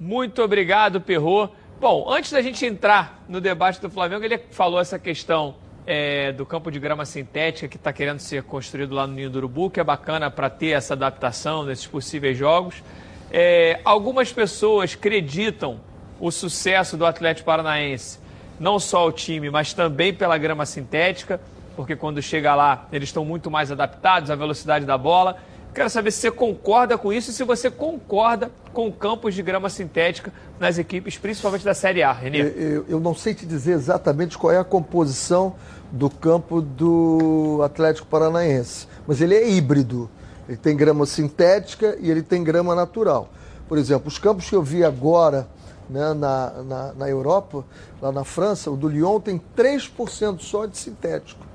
Muito 0.00 0.42
obrigado, 0.42 1.00
Perro. 1.00 1.50
Bom, 1.78 2.10
antes 2.10 2.30
da 2.30 2.40
gente 2.40 2.64
entrar 2.64 3.24
no 3.28 3.40
debate 3.40 3.80
do 3.80 3.90
Flamengo, 3.90 4.24
ele 4.24 4.38
falou 4.50 4.80
essa 4.80 4.98
questão 4.98 5.54
é, 5.86 6.32
do 6.32 6.44
campo 6.44 6.70
de 6.70 6.78
grama 6.78 7.04
sintética 7.04 7.68
que 7.68 7.76
está 7.76 7.92
querendo 7.92 8.18
ser 8.18 8.42
construído 8.42 8.94
lá 8.94 9.06
no 9.06 9.14
Ninho 9.14 9.30
do 9.30 9.38
Urubu, 9.38 9.70
que 9.70 9.80
é 9.80 9.84
bacana 9.84 10.30
para 10.30 10.50
ter 10.50 10.70
essa 10.70 10.94
adaptação 10.94 11.64
nesses 11.64 11.86
possíveis 11.86 12.36
jogos. 12.36 12.82
É, 13.30 13.80
algumas 13.84 14.32
pessoas 14.32 14.94
acreditam 14.94 15.80
o 16.18 16.30
sucesso 16.30 16.96
do 16.96 17.06
Atlético 17.06 17.46
Paranaense, 17.46 18.18
não 18.58 18.78
só 18.78 19.06
o 19.06 19.12
time, 19.12 19.48
mas 19.50 19.72
também 19.72 20.12
pela 20.12 20.36
grama 20.36 20.66
sintética, 20.66 21.40
porque 21.76 21.96
quando 21.96 22.20
chega 22.20 22.54
lá 22.54 22.86
eles 22.92 23.08
estão 23.08 23.24
muito 23.24 23.50
mais 23.50 23.72
adaptados 23.72 24.30
à 24.30 24.34
velocidade 24.34 24.84
da 24.84 24.98
bola. 24.98 25.38
Quero 25.72 25.88
saber 25.88 26.10
se 26.10 26.20
você 26.20 26.30
concorda 26.30 26.98
com 26.98 27.12
isso 27.12 27.30
e 27.30 27.34
se 27.34 27.44
você 27.44 27.70
concorda 27.70 28.50
com 28.72 28.90
campos 28.90 29.34
de 29.34 29.42
grama 29.42 29.70
sintética 29.70 30.32
nas 30.58 30.78
equipes, 30.78 31.16
principalmente 31.16 31.64
da 31.64 31.74
Série 31.74 32.02
A, 32.02 32.12
Renê. 32.12 32.40
Eu, 32.40 32.84
eu, 32.88 33.00
não 33.00 33.14
sei 33.14 33.34
te 33.34 33.46
dizer 33.46 33.72
exatamente 33.72 34.36
qual 34.36 34.52
é 34.52 34.58
a 34.58 34.64
composição 34.64 35.54
do 35.92 36.10
campo 36.10 36.60
do 36.60 37.60
Atlético 37.62 38.08
Paranaense, 38.08 38.88
mas 39.06 39.20
ele 39.20 39.34
é 39.34 39.48
híbrido. 39.48 40.10
Ele 40.48 40.56
tem 40.56 40.76
grama 40.76 41.06
sintética 41.06 41.96
e 42.00 42.10
ele 42.10 42.22
tem 42.22 42.42
grama 42.42 42.74
natural. 42.74 43.30
Por 43.68 43.78
exemplo, 43.78 44.08
os 44.08 44.18
campos 44.18 44.48
que 44.48 44.56
eu 44.56 44.62
vi 44.62 44.84
agora 44.84 45.46
né, 45.88 46.12
na, 46.14 46.50
na, 46.64 46.92
na 46.94 47.08
Europa, 47.08 47.64
lá 48.02 48.10
na 48.10 48.24
França, 48.24 48.70
o 48.70 48.76
do 48.76 48.88
Lyon 48.88 49.20
tem 49.20 49.40
3% 49.56 50.40
só 50.40 50.66
de 50.66 50.76
sintético. 50.76 51.46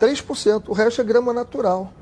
3%, 0.00 0.64
o 0.68 0.72
resto 0.72 1.00
é 1.00 1.04
grama 1.04 1.32
natural. 1.32 1.92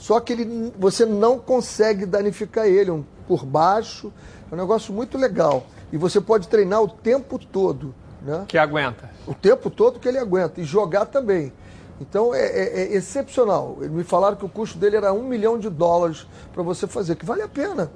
Só 0.00 0.18
que 0.18 0.32
ele, 0.32 0.72
você 0.78 1.04
não 1.04 1.38
consegue 1.38 2.06
danificar 2.06 2.66
ele 2.66 2.90
um, 2.90 3.04
por 3.28 3.44
baixo. 3.44 4.10
É 4.50 4.54
um 4.54 4.56
negócio 4.56 4.94
muito 4.94 5.18
legal. 5.18 5.66
E 5.92 5.98
você 5.98 6.18
pode 6.18 6.48
treinar 6.48 6.82
o 6.82 6.88
tempo 6.88 7.38
todo. 7.38 7.94
Né? 8.22 8.46
Que 8.48 8.56
aguenta. 8.56 9.10
O 9.26 9.34
tempo 9.34 9.68
todo 9.68 10.00
que 10.00 10.08
ele 10.08 10.16
aguenta. 10.16 10.58
E 10.58 10.64
jogar 10.64 11.04
também. 11.04 11.52
Então 12.00 12.34
é, 12.34 12.46
é, 12.46 12.82
é 12.82 12.94
excepcional. 12.94 13.76
Me 13.78 14.02
falaram 14.02 14.36
que 14.36 14.44
o 14.44 14.48
custo 14.48 14.78
dele 14.78 14.96
era 14.96 15.12
um 15.12 15.22
milhão 15.22 15.58
de 15.58 15.68
dólares 15.68 16.26
para 16.50 16.62
você 16.62 16.86
fazer, 16.86 17.14
que 17.14 17.26
vale 17.26 17.42
a 17.42 17.48
pena. 17.48 17.90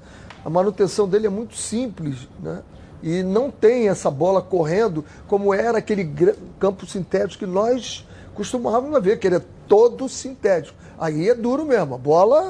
A 0.44 0.50
manutenção 0.50 1.08
dele 1.08 1.26
é 1.26 1.30
muito 1.30 1.56
simples, 1.56 2.28
né? 2.38 2.62
E 3.02 3.22
não 3.22 3.50
tem 3.50 3.88
essa 3.88 4.10
bola 4.10 4.42
correndo 4.42 5.02
como 5.26 5.54
era 5.54 5.78
aquele 5.78 6.36
campo 6.58 6.84
sintético 6.84 7.46
que 7.46 7.50
nós 7.50 8.06
costumávamos 8.34 9.02
ver, 9.02 9.18
que 9.18 9.26
ele 9.26 9.36
é 9.36 9.42
todo 9.66 10.06
sintético. 10.06 10.83
Aí 10.98 11.28
é 11.28 11.34
duro 11.34 11.64
mesmo. 11.64 11.94
A 11.94 11.98
bola. 11.98 12.48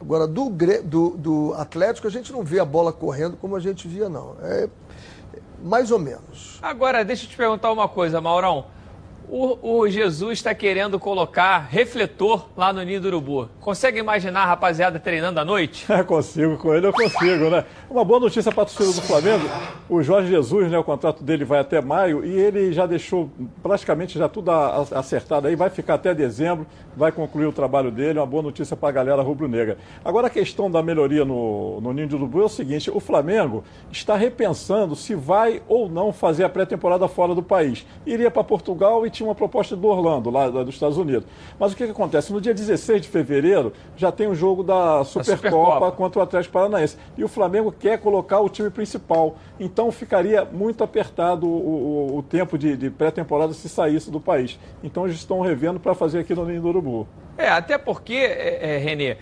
Agora, 0.00 0.26
do, 0.26 0.48
do, 0.84 1.10
do 1.10 1.54
Atlético, 1.54 2.06
a 2.06 2.10
gente 2.10 2.32
não 2.32 2.42
vê 2.42 2.60
a 2.60 2.64
bola 2.64 2.92
correndo 2.92 3.36
como 3.36 3.56
a 3.56 3.60
gente 3.60 3.88
via, 3.88 4.08
não. 4.08 4.36
É 4.42 4.68
mais 5.62 5.90
ou 5.90 5.98
menos. 5.98 6.58
Agora, 6.62 7.04
deixa 7.04 7.24
eu 7.24 7.28
te 7.28 7.36
perguntar 7.36 7.72
uma 7.72 7.88
coisa, 7.88 8.20
Maurão. 8.20 8.66
O, 9.30 9.80
o, 9.80 9.88
Jesus 9.88 10.38
está 10.38 10.54
querendo 10.54 10.98
colocar 10.98 11.58
refletor 11.58 12.46
lá 12.56 12.72
no 12.72 12.82
Ninho 12.82 12.98
do 12.98 13.08
Urubu. 13.08 13.46
Consegue 13.60 13.98
imaginar 13.98 14.44
a 14.44 14.46
rapaziada 14.46 14.98
treinando 14.98 15.38
à 15.38 15.44
noite? 15.44 15.86
É, 15.98 16.04
consigo, 16.04 16.56
com 16.58 16.72
ele 16.72 16.86
eu 16.86 16.92
consigo, 16.92 17.50
né? 17.50 17.64
Uma 17.90 18.04
boa 18.04 18.20
notícia 18.20 18.52
para 18.52 18.62
a 18.62 18.66
torcida 18.66 18.92
do 18.92 19.02
Flamengo, 19.04 19.44
o 19.88 20.00
Jorge 20.00 20.28
Jesus, 20.28 20.70
né, 20.70 20.78
o 20.78 20.84
contrato 20.84 21.24
dele 21.24 21.44
vai 21.44 21.58
até 21.58 21.80
maio 21.80 22.24
e 22.24 22.38
ele 22.38 22.72
já 22.72 22.86
deixou 22.86 23.28
praticamente 23.60 24.16
já 24.16 24.28
tudo 24.28 24.50
acertado 24.50 25.48
aí, 25.48 25.56
vai 25.56 25.70
ficar 25.70 25.94
até 25.94 26.14
dezembro, 26.14 26.66
vai 26.96 27.10
concluir 27.10 27.46
o 27.46 27.52
trabalho 27.52 27.90
dele, 27.90 28.20
uma 28.20 28.26
boa 28.26 28.44
notícia 28.44 28.76
para 28.76 28.90
a 28.90 28.92
galera 28.92 29.22
rubro-negra. 29.22 29.76
Agora 30.04 30.28
a 30.28 30.30
questão 30.30 30.70
da 30.70 30.82
melhoria 30.82 31.24
no, 31.24 31.80
no 31.80 31.92
Ninho 31.92 32.06
do 32.06 32.16
Urubu 32.16 32.42
é 32.42 32.44
o 32.44 32.48
seguinte, 32.48 32.90
o 32.90 33.00
Flamengo 33.00 33.64
está 33.90 34.14
repensando 34.14 34.94
se 34.94 35.16
vai 35.16 35.60
ou 35.66 35.88
não 35.88 36.12
fazer 36.12 36.44
a 36.44 36.48
pré-temporada 36.48 37.08
fora 37.08 37.34
do 37.34 37.42
país. 37.42 37.84
Iria 38.06 38.30
para 38.30 38.44
Portugal 38.44 39.04
e 39.04 39.10
tinha 39.18 39.28
uma 39.28 39.34
proposta 39.34 39.76
do 39.76 39.86
Orlando, 39.86 40.30
lá 40.30 40.48
dos 40.48 40.74
Estados 40.74 40.96
Unidos. 40.96 41.24
Mas 41.58 41.72
o 41.72 41.76
que, 41.76 41.84
que 41.84 41.90
acontece? 41.90 42.32
No 42.32 42.40
dia 42.40 42.54
16 42.54 43.02
de 43.02 43.08
fevereiro 43.08 43.72
já 43.96 44.10
tem 44.12 44.28
o 44.28 44.34
jogo 44.34 44.62
da 44.62 45.04
Supercopa, 45.04 45.48
Supercopa 45.48 45.92
contra 45.92 46.20
o 46.20 46.22
Atlético 46.22 46.52
Paranaense. 46.52 46.96
E 47.16 47.24
o 47.24 47.28
Flamengo 47.28 47.72
quer 47.72 47.98
colocar 47.98 48.40
o 48.40 48.48
time 48.48 48.70
principal. 48.70 49.36
Então 49.58 49.90
ficaria 49.90 50.44
muito 50.44 50.84
apertado 50.84 51.46
o, 51.46 52.12
o, 52.12 52.18
o 52.18 52.22
tempo 52.22 52.56
de, 52.56 52.76
de 52.76 52.90
pré-temporada 52.90 53.52
se 53.52 53.68
saísse 53.68 54.10
do 54.10 54.20
país. 54.20 54.58
Então 54.82 55.04
eles 55.04 55.16
estão 55.16 55.40
revendo 55.40 55.80
para 55.80 55.94
fazer 55.94 56.20
aqui 56.20 56.34
no 56.34 56.44
Ninho 56.44 56.62
do 56.62 56.68
Urubu. 56.68 57.08
É, 57.36 57.48
até 57.48 57.76
porque, 57.76 58.14
é, 58.14 58.76
é, 58.76 58.78
Renê, 58.78 59.16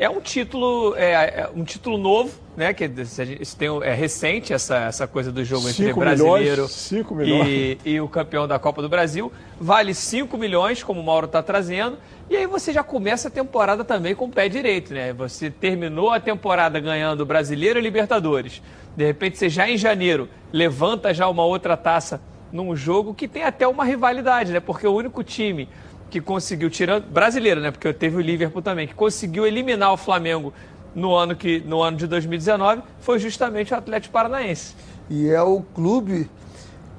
é 0.00 0.08
um 0.08 0.18
título, 0.18 0.94
é, 0.96 1.12
é, 1.12 1.50
um 1.54 1.62
título 1.62 1.98
novo, 1.98 2.32
né? 2.56 2.72
Que 2.72 2.90
se 3.04 3.54
tem, 3.54 3.68
é 3.82 3.92
recente 3.92 4.50
essa, 4.50 4.78
essa 4.78 5.06
coisa 5.06 5.30
do 5.30 5.44
jogo 5.44 5.68
entre 5.68 5.92
brasileiro 5.92 6.66
milhões, 7.10 7.18
e, 7.44 7.78
e, 7.84 8.00
o 8.00 8.08
campeão 8.08 8.48
da 8.48 8.58
Copa 8.58 8.80
do 8.80 8.88
Brasil. 8.88 9.30
Vale 9.60 9.92
5 9.92 10.38
milhões, 10.38 10.82
como 10.82 11.02
o 11.02 11.04
Mauro 11.04 11.26
está 11.26 11.42
trazendo. 11.42 11.98
E 12.30 12.36
aí 12.36 12.46
você 12.46 12.72
já 12.72 12.82
começa 12.82 13.28
a 13.28 13.30
temporada 13.30 13.84
também 13.84 14.14
com 14.14 14.24
o 14.24 14.30
pé 14.30 14.48
direito, 14.48 14.94
né? 14.94 15.12
Você 15.12 15.50
terminou 15.50 16.08
a 16.08 16.18
temporada 16.18 16.80
ganhando 16.80 17.26
Brasileiro 17.26 17.78
e 17.78 17.82
Libertadores. 17.82 18.62
De 18.96 19.04
repente 19.04 19.36
você 19.36 19.50
já 19.50 19.68
em 19.68 19.76
janeiro 19.76 20.30
levanta 20.50 21.12
já 21.12 21.28
uma 21.28 21.44
outra 21.44 21.76
taça 21.76 22.22
num 22.50 22.74
jogo 22.74 23.12
que 23.12 23.28
tem 23.28 23.44
até 23.44 23.68
uma 23.68 23.84
rivalidade, 23.84 24.50
né? 24.50 24.60
Porque 24.60 24.86
o 24.86 24.94
único 24.94 25.22
time 25.22 25.68
que 26.10 26.20
conseguiu, 26.20 26.68
tirando. 26.68 27.04
Brasileiro, 27.06 27.60
né? 27.60 27.70
Porque 27.70 27.92
teve 27.92 28.16
o 28.16 28.20
Liverpool 28.20 28.60
também, 28.60 28.86
que 28.86 28.94
conseguiu 28.94 29.46
eliminar 29.46 29.92
o 29.92 29.96
Flamengo 29.96 30.52
no 30.94 31.14
ano, 31.14 31.36
que, 31.36 31.60
no 31.60 31.80
ano 31.82 31.96
de 31.96 32.06
2019, 32.06 32.82
foi 33.00 33.18
justamente 33.18 33.72
o 33.72 33.76
Atlético 33.76 34.12
Paranaense. 34.12 34.74
E 35.08 35.28
é 35.28 35.40
o 35.40 35.62
clube 35.74 36.28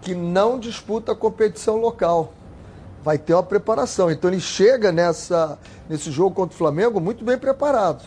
que 0.02 0.16
não 0.16 0.58
disputa 0.58 1.12
a 1.12 1.16
competição 1.16 1.78
local. 1.78 2.34
Vai 3.04 3.18
ter 3.18 3.34
uma 3.34 3.44
preparação. 3.44 4.10
Então 4.10 4.30
ele 4.30 4.40
chega 4.40 4.92
nessa, 4.92 5.60
nesse 5.90 6.12
jogo 6.12 6.36
contra 6.36 6.56
o 6.56 6.58
Flamengo 6.58 7.00
muito 7.00 7.24
bem 7.24 7.38
preparado. 7.38 8.04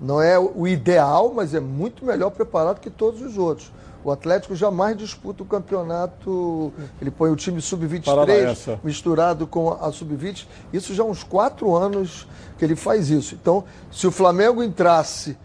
Não 0.00 0.20
é 0.20 0.38
o 0.38 0.66
ideal, 0.66 1.32
mas 1.34 1.54
é 1.54 1.60
muito 1.60 2.04
melhor 2.04 2.30
preparado 2.30 2.80
que 2.80 2.90
todos 2.90 3.22
os 3.22 3.38
outros. 3.38 3.70
O 4.04 4.10
Atlético 4.10 4.54
jamais 4.54 4.96
disputa 4.96 5.42
o 5.42 5.46
campeonato. 5.46 6.72
Ele 7.00 7.10
põe 7.10 7.30
o 7.30 7.36
time 7.36 7.60
sub-23 7.60 8.78
misturado 8.82 9.46
com 9.46 9.72
a 9.72 9.92
sub-20. 9.92 10.46
Isso 10.72 10.94
já 10.94 11.02
há 11.02 11.06
uns 11.06 11.22
quatro 11.22 11.74
anos 11.74 12.26
que 12.58 12.64
ele 12.64 12.74
faz 12.74 13.10
isso. 13.10 13.34
Então, 13.34 13.64
se 13.90 14.06
o 14.06 14.10
Flamengo 14.10 14.62
entrasse 14.62 15.36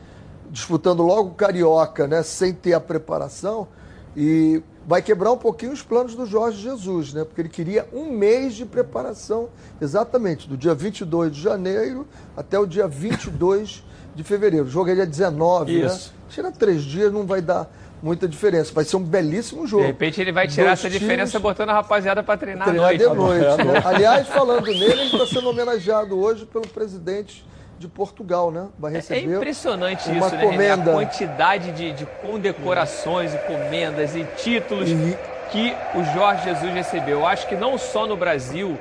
disputando 0.50 1.04
logo 1.04 1.30
o 1.30 1.34
Carioca, 1.34 2.08
né, 2.08 2.24
sem 2.24 2.54
ter 2.54 2.74
a 2.74 2.80
preparação, 2.80 3.68
e 4.16 4.64
vai 4.88 5.02
quebrar 5.02 5.32
um 5.32 5.38
pouquinho 5.38 5.72
os 5.72 5.84
planos 5.84 6.16
do 6.16 6.26
Jorge 6.26 6.62
Jesus, 6.62 7.14
né? 7.14 7.24
Porque 7.24 7.42
ele 7.42 7.50
queria 7.50 7.88
um 7.94 8.12
mês 8.12 8.56
de 8.56 8.66
preparação, 8.66 9.50
exatamente, 9.80 10.48
do 10.48 10.58
dia 10.58 10.74
22 10.74 11.36
de 11.36 11.42
janeiro 11.42 12.08
até 12.36 12.58
o 12.58 12.66
dia 12.66 12.88
22 12.88 13.84
de 14.16 14.24
fevereiro. 14.24 14.66
O 14.66 14.70
jogo 14.70 14.90
é 14.90 14.96
dia 14.96 15.06
19, 15.06 15.84
Isso. 15.84 16.08
né? 16.08 16.14
Tira 16.30 16.52
três 16.52 16.82
dias, 16.82 17.14
não 17.14 17.28
vai 17.28 17.42
dar 17.42 17.70
muita 18.02 18.28
diferença. 18.28 18.74
Vai 18.74 18.84
ser 18.84 18.98
um 18.98 19.04
belíssimo 19.04 19.66
jogo. 19.66 19.84
De 19.84 19.88
repente 19.88 20.22
ele 20.22 20.32
vai 20.32 20.48
tirar 20.48 20.68
Dois 20.68 20.80
essa 20.80 20.90
diferença 20.90 21.40
botando 21.40 21.70
a 21.70 21.74
rapaziada 21.74 22.24
para 22.24 22.38
treinar, 22.38 22.68
treinar 22.68 22.90
à 22.90 22.90
noite. 22.90 23.08
De 23.08 23.14
noite 23.14 23.64
né? 23.64 23.82
Aliás, 23.84 24.28
falando 24.28 24.66
nele, 24.66 24.86
ele 24.86 25.04
está 25.04 25.26
sendo 25.26 25.50
homenageado 25.50 26.18
hoje 26.20 26.46
pelo 26.46 26.68
presidente 26.68 27.46
de 27.80 27.88
Portugal, 27.88 28.52
né? 28.52 28.68
Vai 28.78 28.94
é 28.94 28.96
receber. 28.96 29.34
É 29.34 29.36
impressionante 29.36 30.10
uma 30.10 30.28
isso, 30.28 30.36
né? 30.36 30.46
Comenda. 30.46 30.92
A 30.92 30.94
quantidade 30.94 31.72
de, 31.72 31.92
de 31.94 32.06
condecorações 32.22 33.34
e 33.34 33.38
comendas 33.40 34.16
e 34.16 34.26
títulos 34.38 34.90
e... 34.90 35.18
que 35.52 35.76
o 35.96 36.04
Jorge 36.14 36.44
Jesus 36.46 36.74
recebeu. 36.74 37.20
Eu 37.20 37.26
acho 37.26 37.48
que 37.48 37.56
não 37.56 37.78
só 37.78 38.08
no 38.08 38.18
Brasil, 38.18 38.78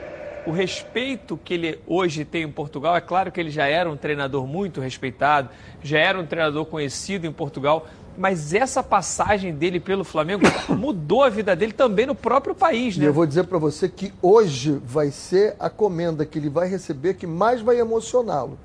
o 0.46 0.50
respeito 0.50 1.38
que 1.42 1.54
ele 1.54 1.80
hoje 1.86 2.24
tem 2.24 2.44
em 2.44 2.50
Portugal, 2.50 2.96
é 2.96 3.00
claro 3.00 3.30
que 3.32 3.40
ele 3.40 3.50
já 3.50 3.66
era 3.66 3.90
um 3.90 3.96
treinador 3.96 4.46
muito 4.46 4.80
respeitado, 4.80 5.50
já 5.82 5.98
era 5.98 6.18
um 6.18 6.24
treinador 6.24 6.64
conhecido 6.64 7.26
em 7.26 7.32
Portugal, 7.32 7.86
mas 8.16 8.54
essa 8.54 8.82
passagem 8.82 9.54
dele 9.54 9.78
pelo 9.78 10.04
Flamengo 10.04 10.42
mudou 10.68 11.22
a 11.22 11.28
vida 11.28 11.54
dele 11.54 11.72
também 11.72 12.06
no 12.06 12.14
próprio 12.14 12.54
país, 12.54 12.96
né? 12.96 13.04
E 13.04 13.06
eu 13.06 13.12
vou 13.12 13.26
dizer 13.26 13.44
para 13.44 13.58
você 13.58 13.88
que 13.88 14.12
hoje 14.22 14.80
vai 14.84 15.10
ser 15.10 15.54
a 15.58 15.68
comenda 15.68 16.24
que 16.24 16.38
ele 16.38 16.48
vai 16.48 16.68
receber 16.68 17.14
que 17.14 17.26
mais 17.26 17.60
vai 17.60 17.78
emocioná-lo. 17.78 18.58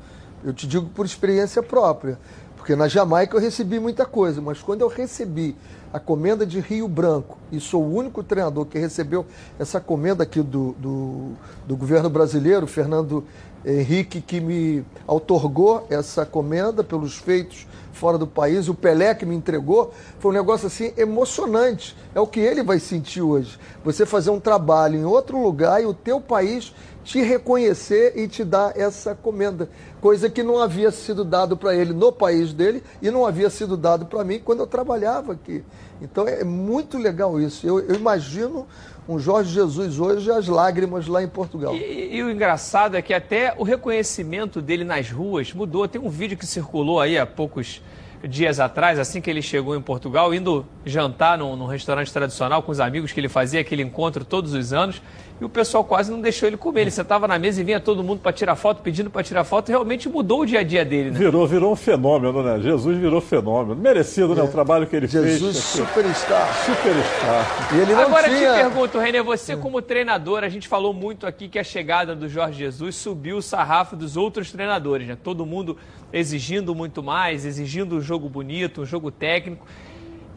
Eu 0.44 0.54
te 0.54 0.66
digo 0.66 0.88
por 0.88 1.06
experiência 1.06 1.62
própria, 1.62 2.18
porque 2.56 2.76
na 2.76 2.88
Jamaica 2.88 3.36
eu 3.36 3.42
recebi 3.42 3.80
muita 3.80 4.06
coisa, 4.06 4.42
mas 4.42 4.60
quando 4.60 4.82
eu 4.82 4.88
recebi 4.88 5.56
a 5.94 6.00
comenda 6.00 6.46
de 6.46 6.60
Rio 6.60 6.88
Branco, 6.88 7.38
e 7.52 7.60
sou 7.60 7.84
o 7.84 7.94
único 7.96 8.24
treinador 8.24 8.66
que 8.66 8.80
recebeu 8.80 9.26
essa 9.60 9.80
comenda 9.80 10.24
aqui 10.24 10.42
do, 10.42 10.74
do, 10.80 11.32
do 11.68 11.76
governo 11.76 12.10
brasileiro, 12.10 12.66
Fernando 12.66 13.26
Henrique, 13.66 14.22
que 14.22 14.40
me 14.40 14.86
outorgou 15.06 15.86
essa 15.90 16.26
comenda 16.26 16.84
pelos 16.84 17.18
feitos 17.18 17.68
fora 18.02 18.18
do 18.18 18.26
país, 18.26 18.68
o 18.68 18.74
Pelé 18.74 19.14
que 19.14 19.28
me 19.28 19.36
entregou, 19.36 19.94
foi 20.18 20.32
um 20.32 20.34
negócio 20.34 20.66
assim 20.66 20.92
emocionante. 20.98 21.96
É 22.16 22.20
o 22.20 22.26
que 22.26 22.40
ele 22.40 22.64
vai 22.64 22.80
sentir 22.80 23.22
hoje. 23.22 23.60
Você 23.86 24.08
fazer 24.08 24.32
um 24.32 24.40
trabalho 24.40 24.98
em 24.98 25.06
outro 25.06 25.40
lugar 25.40 25.84
e 25.84 25.86
o 25.86 25.94
teu 25.94 26.20
país 26.20 26.74
te 27.04 27.22
reconhecer 27.22 28.18
e 28.18 28.28
te 28.28 28.44
dar 28.44 28.76
essa 28.76 29.14
comenda, 29.14 29.70
coisa 30.00 30.30
que 30.30 30.42
não 30.42 30.60
havia 30.60 30.92
sido 30.92 31.24
dado 31.24 31.56
para 31.56 31.76
ele 31.76 31.94
no 31.94 32.12
país 32.12 32.54
dele 32.54 32.84
e 33.02 33.12
não 33.12 33.26
havia 33.26 33.52
sido 33.52 33.78
dado 33.78 34.08
para 34.08 34.24
mim 34.24 34.40
quando 34.44 34.60
eu 34.62 34.68
trabalhava 34.68 35.34
aqui. 35.34 35.64
Então 36.02 36.28
é 36.28 36.44
muito 36.44 36.98
legal 36.98 37.40
isso. 37.40 37.68
Eu, 37.68 37.80
eu 37.80 37.96
imagino 37.96 38.66
um 39.08 39.18
Jorge 39.18 39.52
Jesus 39.52 40.00
hoje 40.00 40.32
as 40.32 40.48
lágrimas 40.48 41.08
lá 41.08 41.24
em 41.24 41.28
Portugal. 41.28 41.76
E, 41.76 42.16
e, 42.16 42.24
o 42.24 42.30
engraçado 42.30 42.96
é 42.96 43.02
que 43.02 43.14
até 43.14 43.54
o 43.58 43.64
reconhecimento 43.64 44.62
dele 44.62 44.84
nas 44.84 45.10
ruas 45.10 45.54
mudou. 45.54 45.88
Tem 45.88 46.00
um 46.00 46.10
vídeo 46.10 46.38
que 46.38 46.46
circulou 46.46 47.00
aí 47.00 47.18
há 47.18 47.26
poucos 47.26 47.82
dias 48.24 48.60
atrás, 48.60 49.00
assim 49.00 49.20
que 49.20 49.30
ele 49.30 49.42
chegou 49.42 49.76
em 49.76 49.82
Portugal, 49.82 50.34
indo 50.34 50.66
jantar 50.86 51.38
num, 51.38 51.56
num 51.56 51.66
restaurante 51.66 52.14
tradicional 52.14 52.62
com 52.62 52.72
os 52.72 52.80
amigos 52.80 53.12
que 53.12 53.20
ele 53.20 53.30
fazia 53.30 53.62
aquele 53.62 53.82
encontro 53.82 54.24
todos 54.24 54.54
os 54.54 54.72
anos 54.72 55.02
e 55.42 55.44
o 55.44 55.50
pessoal 55.50 55.84
quase 55.84 56.12
não 56.12 56.22
deixou 56.22 56.48
ele 56.48 56.56
comer. 56.56 56.82
Ele 56.82 56.92
sentava 56.92 57.28
na 57.28 57.40
mesa 57.40 57.62
e 57.62 57.64
vinha 57.64 57.80
todo 57.80 58.04
mundo 58.04 58.20
para 58.20 58.32
tirar 58.32 58.56
foto, 58.56 58.84
pedindo 58.84 59.10
para 59.10 59.24
tirar 59.24 59.44
foto. 59.44 59.70
Realmente 59.70 60.08
mudou 60.08 60.42
o 60.42 60.46
dia 60.46 60.60
a 60.60 60.64
dia 60.64 60.86
dele, 60.86 61.10
né? 61.10 61.18
Virou, 61.18 61.48
virou 61.48 61.74
um 61.74 61.76
fenômeno, 61.76 62.44
né? 62.44 62.60
Jesus 62.60 62.96
virou 62.96 63.20
fenômeno. 63.20 63.76
Merecido, 63.76 64.34
é. 64.34 64.36
né? 64.36 64.44
O 64.44 64.48
trabalho 64.50 64.86
que 64.86 64.96
ele 64.96 65.08
Jesus, 65.08 65.26
fez. 65.26 65.40
Jesus, 65.40 65.58
superstar. 65.58 66.48
Superstar. 66.64 67.74
E 67.74 67.80
ele 67.80 67.92
não 67.92 68.04
Agora 68.04 68.30
tinha... 68.30 68.54
te 68.54 68.60
pergunto, 68.60 69.00
Renê, 69.00 69.24
você 69.24 69.58
como 69.58 69.82
treinador, 69.82 70.44
a 70.44 70.50
gente 70.50 70.68
falou 70.68 70.94
muito 70.94 71.26
aqui 71.26 71.50
que 71.50 71.58
a 71.58 71.64
chegada 71.64 72.16
do 72.16 72.30
Jorge 72.30 72.60
Jesus 72.60 72.96
subiu 72.96 73.38
o 73.38 73.42
sarrafo 73.42 73.96
dos 73.96 74.16
outros 74.16 74.52
treinadores, 74.52 75.08
né? 75.08 75.18
Todo 75.22 75.44
mundo 75.44 75.76
exigindo 76.14 76.76
muito 76.76 77.02
mais, 77.02 77.48
exigindo 77.48 77.96
um 77.96 78.02
jogo 78.02 78.30
bonito, 78.30 78.84
um 78.84 78.86
jogo 78.86 79.10
técnico. 79.10 79.66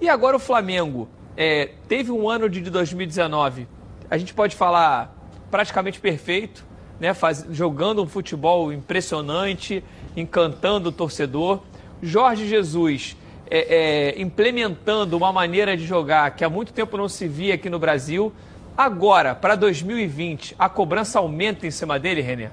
E 0.00 0.08
agora 0.08 0.34
o 0.34 0.40
Flamengo 0.40 1.10
é, 1.36 1.72
teve 1.86 2.10
um 2.10 2.26
ano 2.26 2.48
de 2.48 2.62
2019, 2.62 3.68
a 4.10 4.18
gente 4.18 4.34
pode 4.34 4.56
falar 4.56 5.14
praticamente 5.50 6.00
perfeito, 6.00 6.64
né, 6.98 7.12
faz, 7.14 7.46
jogando 7.50 8.02
um 8.02 8.06
futebol 8.06 8.72
impressionante, 8.72 9.82
encantando 10.16 10.88
o 10.88 10.92
torcedor. 10.92 11.60
Jorge 12.02 12.46
Jesus 12.46 13.16
é, 13.50 14.14
é, 14.16 14.20
implementando 14.20 15.16
uma 15.16 15.32
maneira 15.32 15.76
de 15.76 15.84
jogar 15.84 16.30
que 16.32 16.44
há 16.44 16.50
muito 16.50 16.72
tempo 16.72 16.96
não 16.96 17.08
se 17.08 17.28
via 17.28 17.54
aqui 17.54 17.68
no 17.68 17.78
Brasil. 17.78 18.32
Agora, 18.76 19.34
para 19.34 19.54
2020, 19.54 20.56
a 20.58 20.68
cobrança 20.68 21.18
aumenta 21.18 21.66
em 21.66 21.70
cima 21.70 21.98
dele, 21.98 22.20
René? 22.20 22.50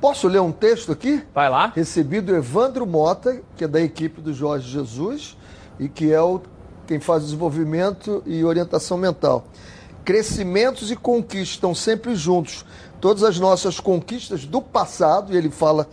Posso 0.00 0.28
ler 0.28 0.40
um 0.40 0.52
texto 0.52 0.92
aqui? 0.92 1.22
Vai 1.34 1.48
lá. 1.48 1.72
Recebido 1.74 2.34
Evandro 2.34 2.86
Mota, 2.86 3.40
que 3.56 3.64
é 3.64 3.68
da 3.68 3.80
equipe 3.80 4.20
do 4.20 4.32
Jorge 4.32 4.68
Jesus 4.68 5.36
e 5.78 5.88
que 5.88 6.12
é 6.12 6.20
o, 6.20 6.40
quem 6.86 7.00
faz 7.00 7.24
desenvolvimento 7.24 8.22
e 8.26 8.44
orientação 8.44 8.98
mental. 8.98 9.46
Crescimentos 10.06 10.92
e 10.92 10.94
conquistas 10.94 11.48
estão 11.48 11.74
sempre 11.74 12.14
juntos. 12.14 12.64
Todas 13.00 13.24
as 13.24 13.40
nossas 13.40 13.80
conquistas 13.80 14.46
do 14.46 14.62
passado, 14.62 15.34
e 15.34 15.36
ele 15.36 15.50
fala 15.50 15.88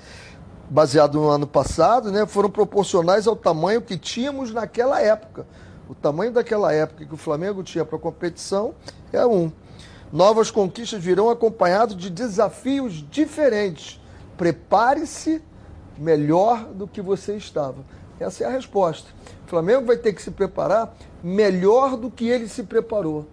baseado 0.70 1.20
no 1.20 1.28
ano 1.30 1.48
passado, 1.48 2.12
né, 2.12 2.24
foram 2.28 2.48
proporcionais 2.48 3.26
ao 3.26 3.36
tamanho 3.36 3.82
que 3.82 3.98
tínhamos 3.98 4.54
naquela 4.54 5.02
época. 5.02 5.48
O 5.90 5.96
tamanho 5.96 6.32
daquela 6.32 6.72
época 6.72 7.04
que 7.08 7.14
o 7.16 7.18
Flamengo 7.18 7.64
tinha 7.64 7.84
para 7.84 7.98
a 7.98 8.00
competição 8.00 8.76
é 9.12 9.26
um. 9.26 9.52
Novas 10.12 10.52
conquistas 10.52 11.04
virão 11.04 11.32
acompanhados 11.32 11.98
de 11.98 12.12
desafios 12.12 13.04
diferentes. 13.10 14.00
Prepare-se 14.38 15.42
melhor 15.98 16.66
do 16.66 16.88
que 16.88 17.02
você 17.02 17.36
estava. 17.36 17.84
Essa 18.20 18.44
é 18.44 18.48
a 18.48 18.52
resposta. 18.52 19.10
O 19.48 19.50
Flamengo 19.50 19.88
vai 19.88 19.98
ter 19.98 20.14
que 20.14 20.22
se 20.22 20.30
preparar 20.30 20.96
melhor 21.24 21.98
do 21.98 22.12
que 22.12 22.30
ele 22.30 22.48
se 22.48 22.62
preparou. 22.62 23.26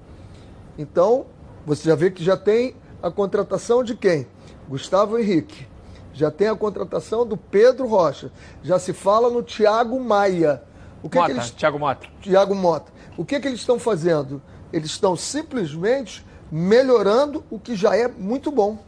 Então, 0.81 1.27
você 1.67 1.91
já 1.91 1.95
vê 1.95 2.11
que 2.11 2.25
já 2.25 2.39
tem 2.39 2.75
a 3.03 3.11
contratação 3.11 3.85
de 3.85 3.95
quem? 3.95 4.27
Gustavo 4.67 5.19
Henrique. 5.19 5.69
Já 6.15 6.31
tem 6.31 6.49
a 6.49 6.57
contratação 6.57 7.27
do 7.27 7.37
Pedro 7.37 7.87
Rocha. 7.87 8.33
Já 8.63 8.79
se 8.79 8.95
fala 8.95 9.29
no 9.29 9.43
Thiago 9.43 10.01
Maia. 10.01 10.63
O 11.03 11.11
que, 11.11 11.19
Mota, 11.19 11.31
que 11.31 11.39
eles... 11.39 11.51
Thiago 11.51 11.79
Mota. 11.79 12.09
Thiago 12.23 12.55
Mota. 12.55 12.91
O 13.15 13.27
que, 13.27 13.39
que 13.39 13.47
eles 13.47 13.61
estão 13.61 13.79
fazendo? 13.79 14.41
Eles 14.73 14.91
estão 14.91 15.15
simplesmente 15.15 16.25
melhorando 16.51 17.45
o 17.51 17.59
que 17.59 17.77
já 17.77 17.95
é 17.95 18.09
muito 18.09 18.51
bom. 18.51 18.79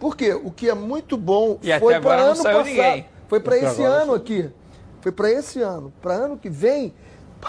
Por 0.00 0.16
quê? 0.16 0.32
O 0.32 0.50
que 0.50 0.70
é 0.70 0.74
muito 0.74 1.18
bom 1.18 1.58
e 1.62 1.78
foi 1.78 2.00
para 2.00 2.22
ano 2.22 2.42
passado. 2.42 2.64
Ninguém. 2.64 3.06
Foi 3.28 3.38
para 3.38 3.58
esse 3.58 3.82
ano 3.82 4.14
aqui. 4.14 4.50
Foi 5.02 5.12
para 5.12 5.30
esse 5.30 5.60
ano. 5.60 5.92
Para 6.00 6.14
ano 6.14 6.38
que 6.38 6.48
vem, 6.48 6.94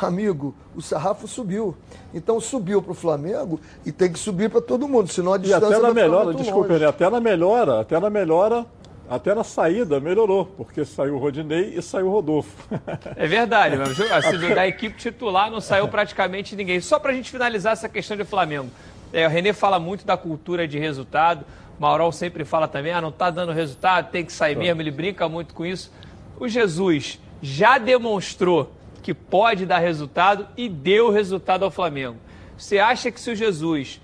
amigo, 0.01 0.55
o 0.75 0.81
sarrafo 0.81 1.27
subiu. 1.27 1.75
Então 2.13 2.39
subiu 2.39 2.81
para 2.81 2.91
o 2.91 2.95
Flamengo 2.95 3.59
e 3.85 3.91
tem 3.91 4.11
que 4.11 4.19
subir 4.19 4.49
para 4.49 4.61
todo 4.61 4.87
mundo, 4.87 5.11
senão 5.11 5.33
a 5.33 5.37
distância 5.37 5.67
E 5.67 5.73
até 5.73 5.81
na 5.81 5.93
melhora, 5.93 6.33
desculpa, 6.33 6.79
né? 6.79 6.87
até 6.87 7.09
na 7.09 7.19
melhora, 7.19 7.79
até 7.81 7.99
na 7.99 8.09
melhora, 8.09 8.65
até 9.09 9.35
na 9.35 9.43
saída 9.43 9.99
melhorou, 9.99 10.45
porque 10.45 10.83
saiu 10.85 11.15
o 11.15 11.19
Rodinei 11.19 11.75
e 11.75 11.81
saiu 11.81 12.07
o 12.07 12.11
Rodolfo. 12.11 12.51
É 13.15 13.27
verdade, 13.27 13.77
mesmo. 13.77 14.05
Assim, 14.13 14.53
da 14.53 14.67
equipe 14.67 14.97
titular 14.97 15.51
não 15.51 15.61
saiu 15.61 15.87
praticamente 15.87 16.55
ninguém. 16.55 16.79
Só 16.79 16.97
para 16.97 17.11
a 17.11 17.13
gente 17.13 17.29
finalizar 17.29 17.73
essa 17.73 17.87
questão 17.87 18.17
de 18.17 18.23
Flamengo. 18.23 18.69
É, 19.11 19.27
o 19.27 19.29
Renê 19.29 19.53
fala 19.53 19.79
muito 19.79 20.05
da 20.05 20.17
cultura 20.17 20.67
de 20.67 20.79
resultado. 20.79 21.45
O 21.77 21.81
Maurão 21.81 22.11
sempre 22.11 22.43
fala 22.43 22.67
também, 22.67 22.91
ah, 22.91 23.01
não 23.01 23.09
está 23.09 23.29
dando 23.29 23.51
resultado, 23.51 24.09
tem 24.09 24.25
que 24.25 24.33
sair 24.33 24.55
mesmo. 24.55 24.81
Ele 24.81 24.91
brinca 24.91 25.29
muito 25.29 25.53
com 25.53 25.65
isso. 25.65 25.91
O 26.39 26.47
Jesus 26.47 27.19
já 27.41 27.77
demonstrou 27.77 28.71
que 29.03 29.13
pode 29.13 29.65
dar 29.65 29.79
resultado 29.79 30.47
e 30.57 30.67
deu 30.67 31.11
resultado 31.11 31.63
ao 31.63 31.69
Flamengo. 31.69 32.15
Você 32.57 32.79
acha 32.79 33.11
que 33.11 33.19
se 33.19 33.29
o 33.29 33.35
Jesus 33.35 34.01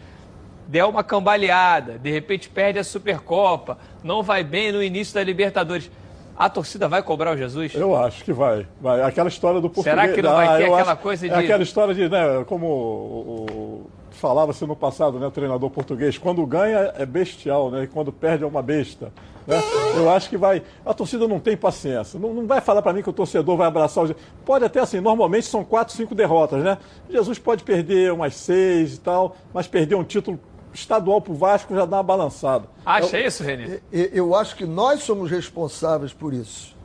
der 0.67 0.85
uma 0.85 1.03
cambaleada, 1.03 1.97
de 1.97 2.11
repente 2.11 2.49
perde 2.49 2.77
a 2.77 2.83
Supercopa, 2.83 3.77
não 4.03 4.21
vai 4.21 4.43
bem 4.43 4.71
no 4.71 4.83
início 4.83 5.15
da 5.15 5.23
Libertadores, 5.23 5.89
a 6.37 6.49
torcida 6.49 6.87
vai 6.87 7.01
cobrar 7.01 7.33
o 7.33 7.37
Jesus? 7.37 7.73
Eu 7.73 7.95
acho 7.95 8.23
que 8.23 8.33
vai. 8.33 8.67
vai. 8.79 9.01
Aquela 9.01 9.29
história 9.29 9.59
do 9.59 9.69
português. 9.69 9.95
Será 9.95 10.13
que 10.13 10.21
não 10.21 10.33
vai 10.33 10.47
ah, 10.47 10.57
ter 10.57 10.63
aquela 10.65 10.91
acho, 10.93 11.01
coisa 11.01 11.27
de. 11.27 11.33
É 11.33 11.37
aquela 11.37 11.63
história 11.63 11.93
de, 11.93 12.07
né, 12.07 12.43
como 12.45 12.65
o, 12.67 13.45
o 13.49 13.89
falava-se 14.11 14.65
no 14.65 14.75
passado, 14.75 15.17
né, 15.17 15.27
o 15.27 15.31
treinador 15.31 15.69
português, 15.69 16.17
quando 16.17 16.45
ganha 16.45 16.93
é 16.97 17.05
bestial, 17.05 17.71
né, 17.71 17.83
e 17.83 17.87
quando 17.87 18.11
perde 18.11 18.43
é 18.43 18.47
uma 18.47 18.61
besta. 18.61 19.11
Né? 19.47 19.57
Eu 19.95 20.09
acho 20.09 20.29
que 20.29 20.37
vai. 20.37 20.63
A 20.85 20.93
torcida 20.93 21.27
não 21.27 21.39
tem 21.39 21.57
paciência. 21.57 22.19
Não, 22.19 22.33
não 22.33 22.47
vai 22.47 22.61
falar 22.61 22.81
para 22.81 22.93
mim 22.93 23.01
que 23.01 23.09
o 23.09 23.13
torcedor 23.13 23.57
vai 23.57 23.67
abraçar 23.67 24.05
o. 24.05 24.15
Pode 24.45 24.65
até 24.65 24.79
assim, 24.79 24.99
normalmente 24.99 25.47
são 25.47 25.63
quatro, 25.63 25.95
cinco 25.95 26.15
derrotas, 26.15 26.63
né? 26.63 26.77
Jesus 27.09 27.39
pode 27.39 27.63
perder 27.63 28.11
umas 28.11 28.35
seis 28.35 28.95
e 28.95 28.99
tal, 28.99 29.35
mas 29.53 29.67
perder 29.67 29.95
um 29.95 30.03
título 30.03 30.39
estadual 30.73 31.21
para 31.21 31.33
o 31.33 31.35
Vasco 31.35 31.73
já 31.73 31.85
dá 31.85 31.97
uma 31.97 32.03
balançada. 32.03 32.65
Acha 32.85 33.17
eu, 33.17 33.27
isso, 33.27 33.43
Renê? 33.43 33.79
Eu, 33.91 34.05
eu 34.05 34.35
acho 34.35 34.55
que 34.55 34.65
nós 34.65 35.03
somos 35.03 35.29
responsáveis 35.29 36.13
por 36.13 36.33
isso. 36.33 36.78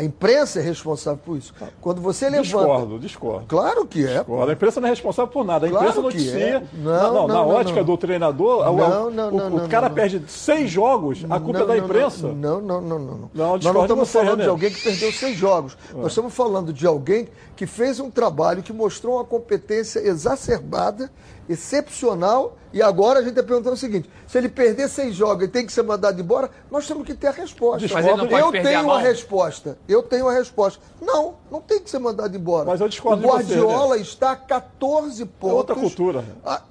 A 0.00 0.02
imprensa 0.02 0.60
é 0.60 0.62
responsável 0.62 1.20
por 1.22 1.36
isso. 1.36 1.52
Quando 1.78 2.00
você 2.00 2.24
levanta. 2.24 2.42
Discordo, 2.42 2.98
discordo. 2.98 3.46
Claro 3.46 3.84
que 3.84 4.06
é. 4.06 4.14
Discordo. 4.14 4.50
A 4.50 4.54
imprensa 4.54 4.80
não 4.80 4.86
é 4.88 4.90
responsável 4.90 5.30
por 5.30 5.44
nada. 5.44 5.66
A 5.66 5.68
imprensa 5.68 5.92
claro 5.92 6.02
noticia. 6.02 6.38
É. 6.38 6.62
Não, 6.72 6.92
não, 6.92 7.12
não, 7.12 7.28
na 7.28 7.42
ótica 7.42 7.84
do 7.84 7.98
treinador, 7.98 8.64
não, 8.64 9.10
não, 9.10 9.30
o, 9.30 9.64
o, 9.66 9.68
cara 9.68 9.90
perde 9.90 10.22
seis 10.26 10.70
jogos, 10.70 11.26
a 11.28 11.38
culpa 11.38 11.60
é 11.60 11.66
da 11.66 11.76
imprensa. 11.76 12.28
Não, 12.28 12.62
não, 12.62 12.80
não, 12.80 12.98
não. 12.98 13.14
não. 13.14 13.30
Nós 13.34 13.62
não 13.62 13.82
estamos 13.82 14.10
falando 14.10 14.42
de 14.42 14.48
alguém 14.48 14.70
que 14.70 14.82
perdeu 14.82 15.12
seis 15.12 15.36
jogos. 15.36 15.76
É. 15.90 15.98
Nós 15.98 16.12
estamos 16.12 16.32
falando 16.32 16.72
de 16.72 16.86
alguém 16.86 17.28
que 17.54 17.66
fez 17.66 18.00
um 18.00 18.10
trabalho 18.10 18.62
que 18.62 18.72
mostrou 18.72 19.16
uma 19.16 19.24
competência 19.24 20.00
exacerbada 20.00 21.10
excepcional. 21.46 22.56
E 22.72 22.82
agora 22.82 23.18
a 23.18 23.22
gente 23.22 23.32
está 23.32 23.42
perguntando 23.42 23.74
o 23.74 23.78
seguinte: 23.78 24.08
se 24.26 24.38
ele 24.38 24.48
perder 24.48 24.88
seis 24.88 25.14
jogos 25.14 25.44
e 25.44 25.48
tem 25.48 25.66
que 25.66 25.72
ser 25.72 25.82
mandado 25.82 26.20
embora, 26.20 26.50
nós 26.70 26.86
temos 26.86 27.04
que 27.04 27.14
ter 27.14 27.28
a 27.28 27.32
resposta. 27.32 27.86
Mas 27.92 28.06
ele 28.06 28.16
não 28.16 28.28
pode 28.28 28.56
eu 28.56 28.62
tenho 28.62 28.78
a 28.78 28.82
uma 28.82 29.00
resposta. 29.00 29.78
Eu 29.88 30.02
tenho 30.02 30.28
a 30.28 30.32
resposta. 30.32 30.80
Não, 31.00 31.34
não 31.50 31.60
tem 31.60 31.80
que 31.80 31.90
ser 31.90 31.98
mandado 31.98 32.36
embora. 32.36 32.66
Mas 32.66 32.80
eu 32.80 32.88
discordo 32.88 33.26
o 33.26 33.30
Guardiola 33.30 33.88
você, 33.88 33.96
né? 33.96 34.02
está 34.02 34.32
a 34.32 34.36
14 34.36 35.24
pontos. 35.24 35.50
É 35.50 35.54
outra 35.54 35.74
cultura. 35.74 36.24
Ah, 36.44 36.62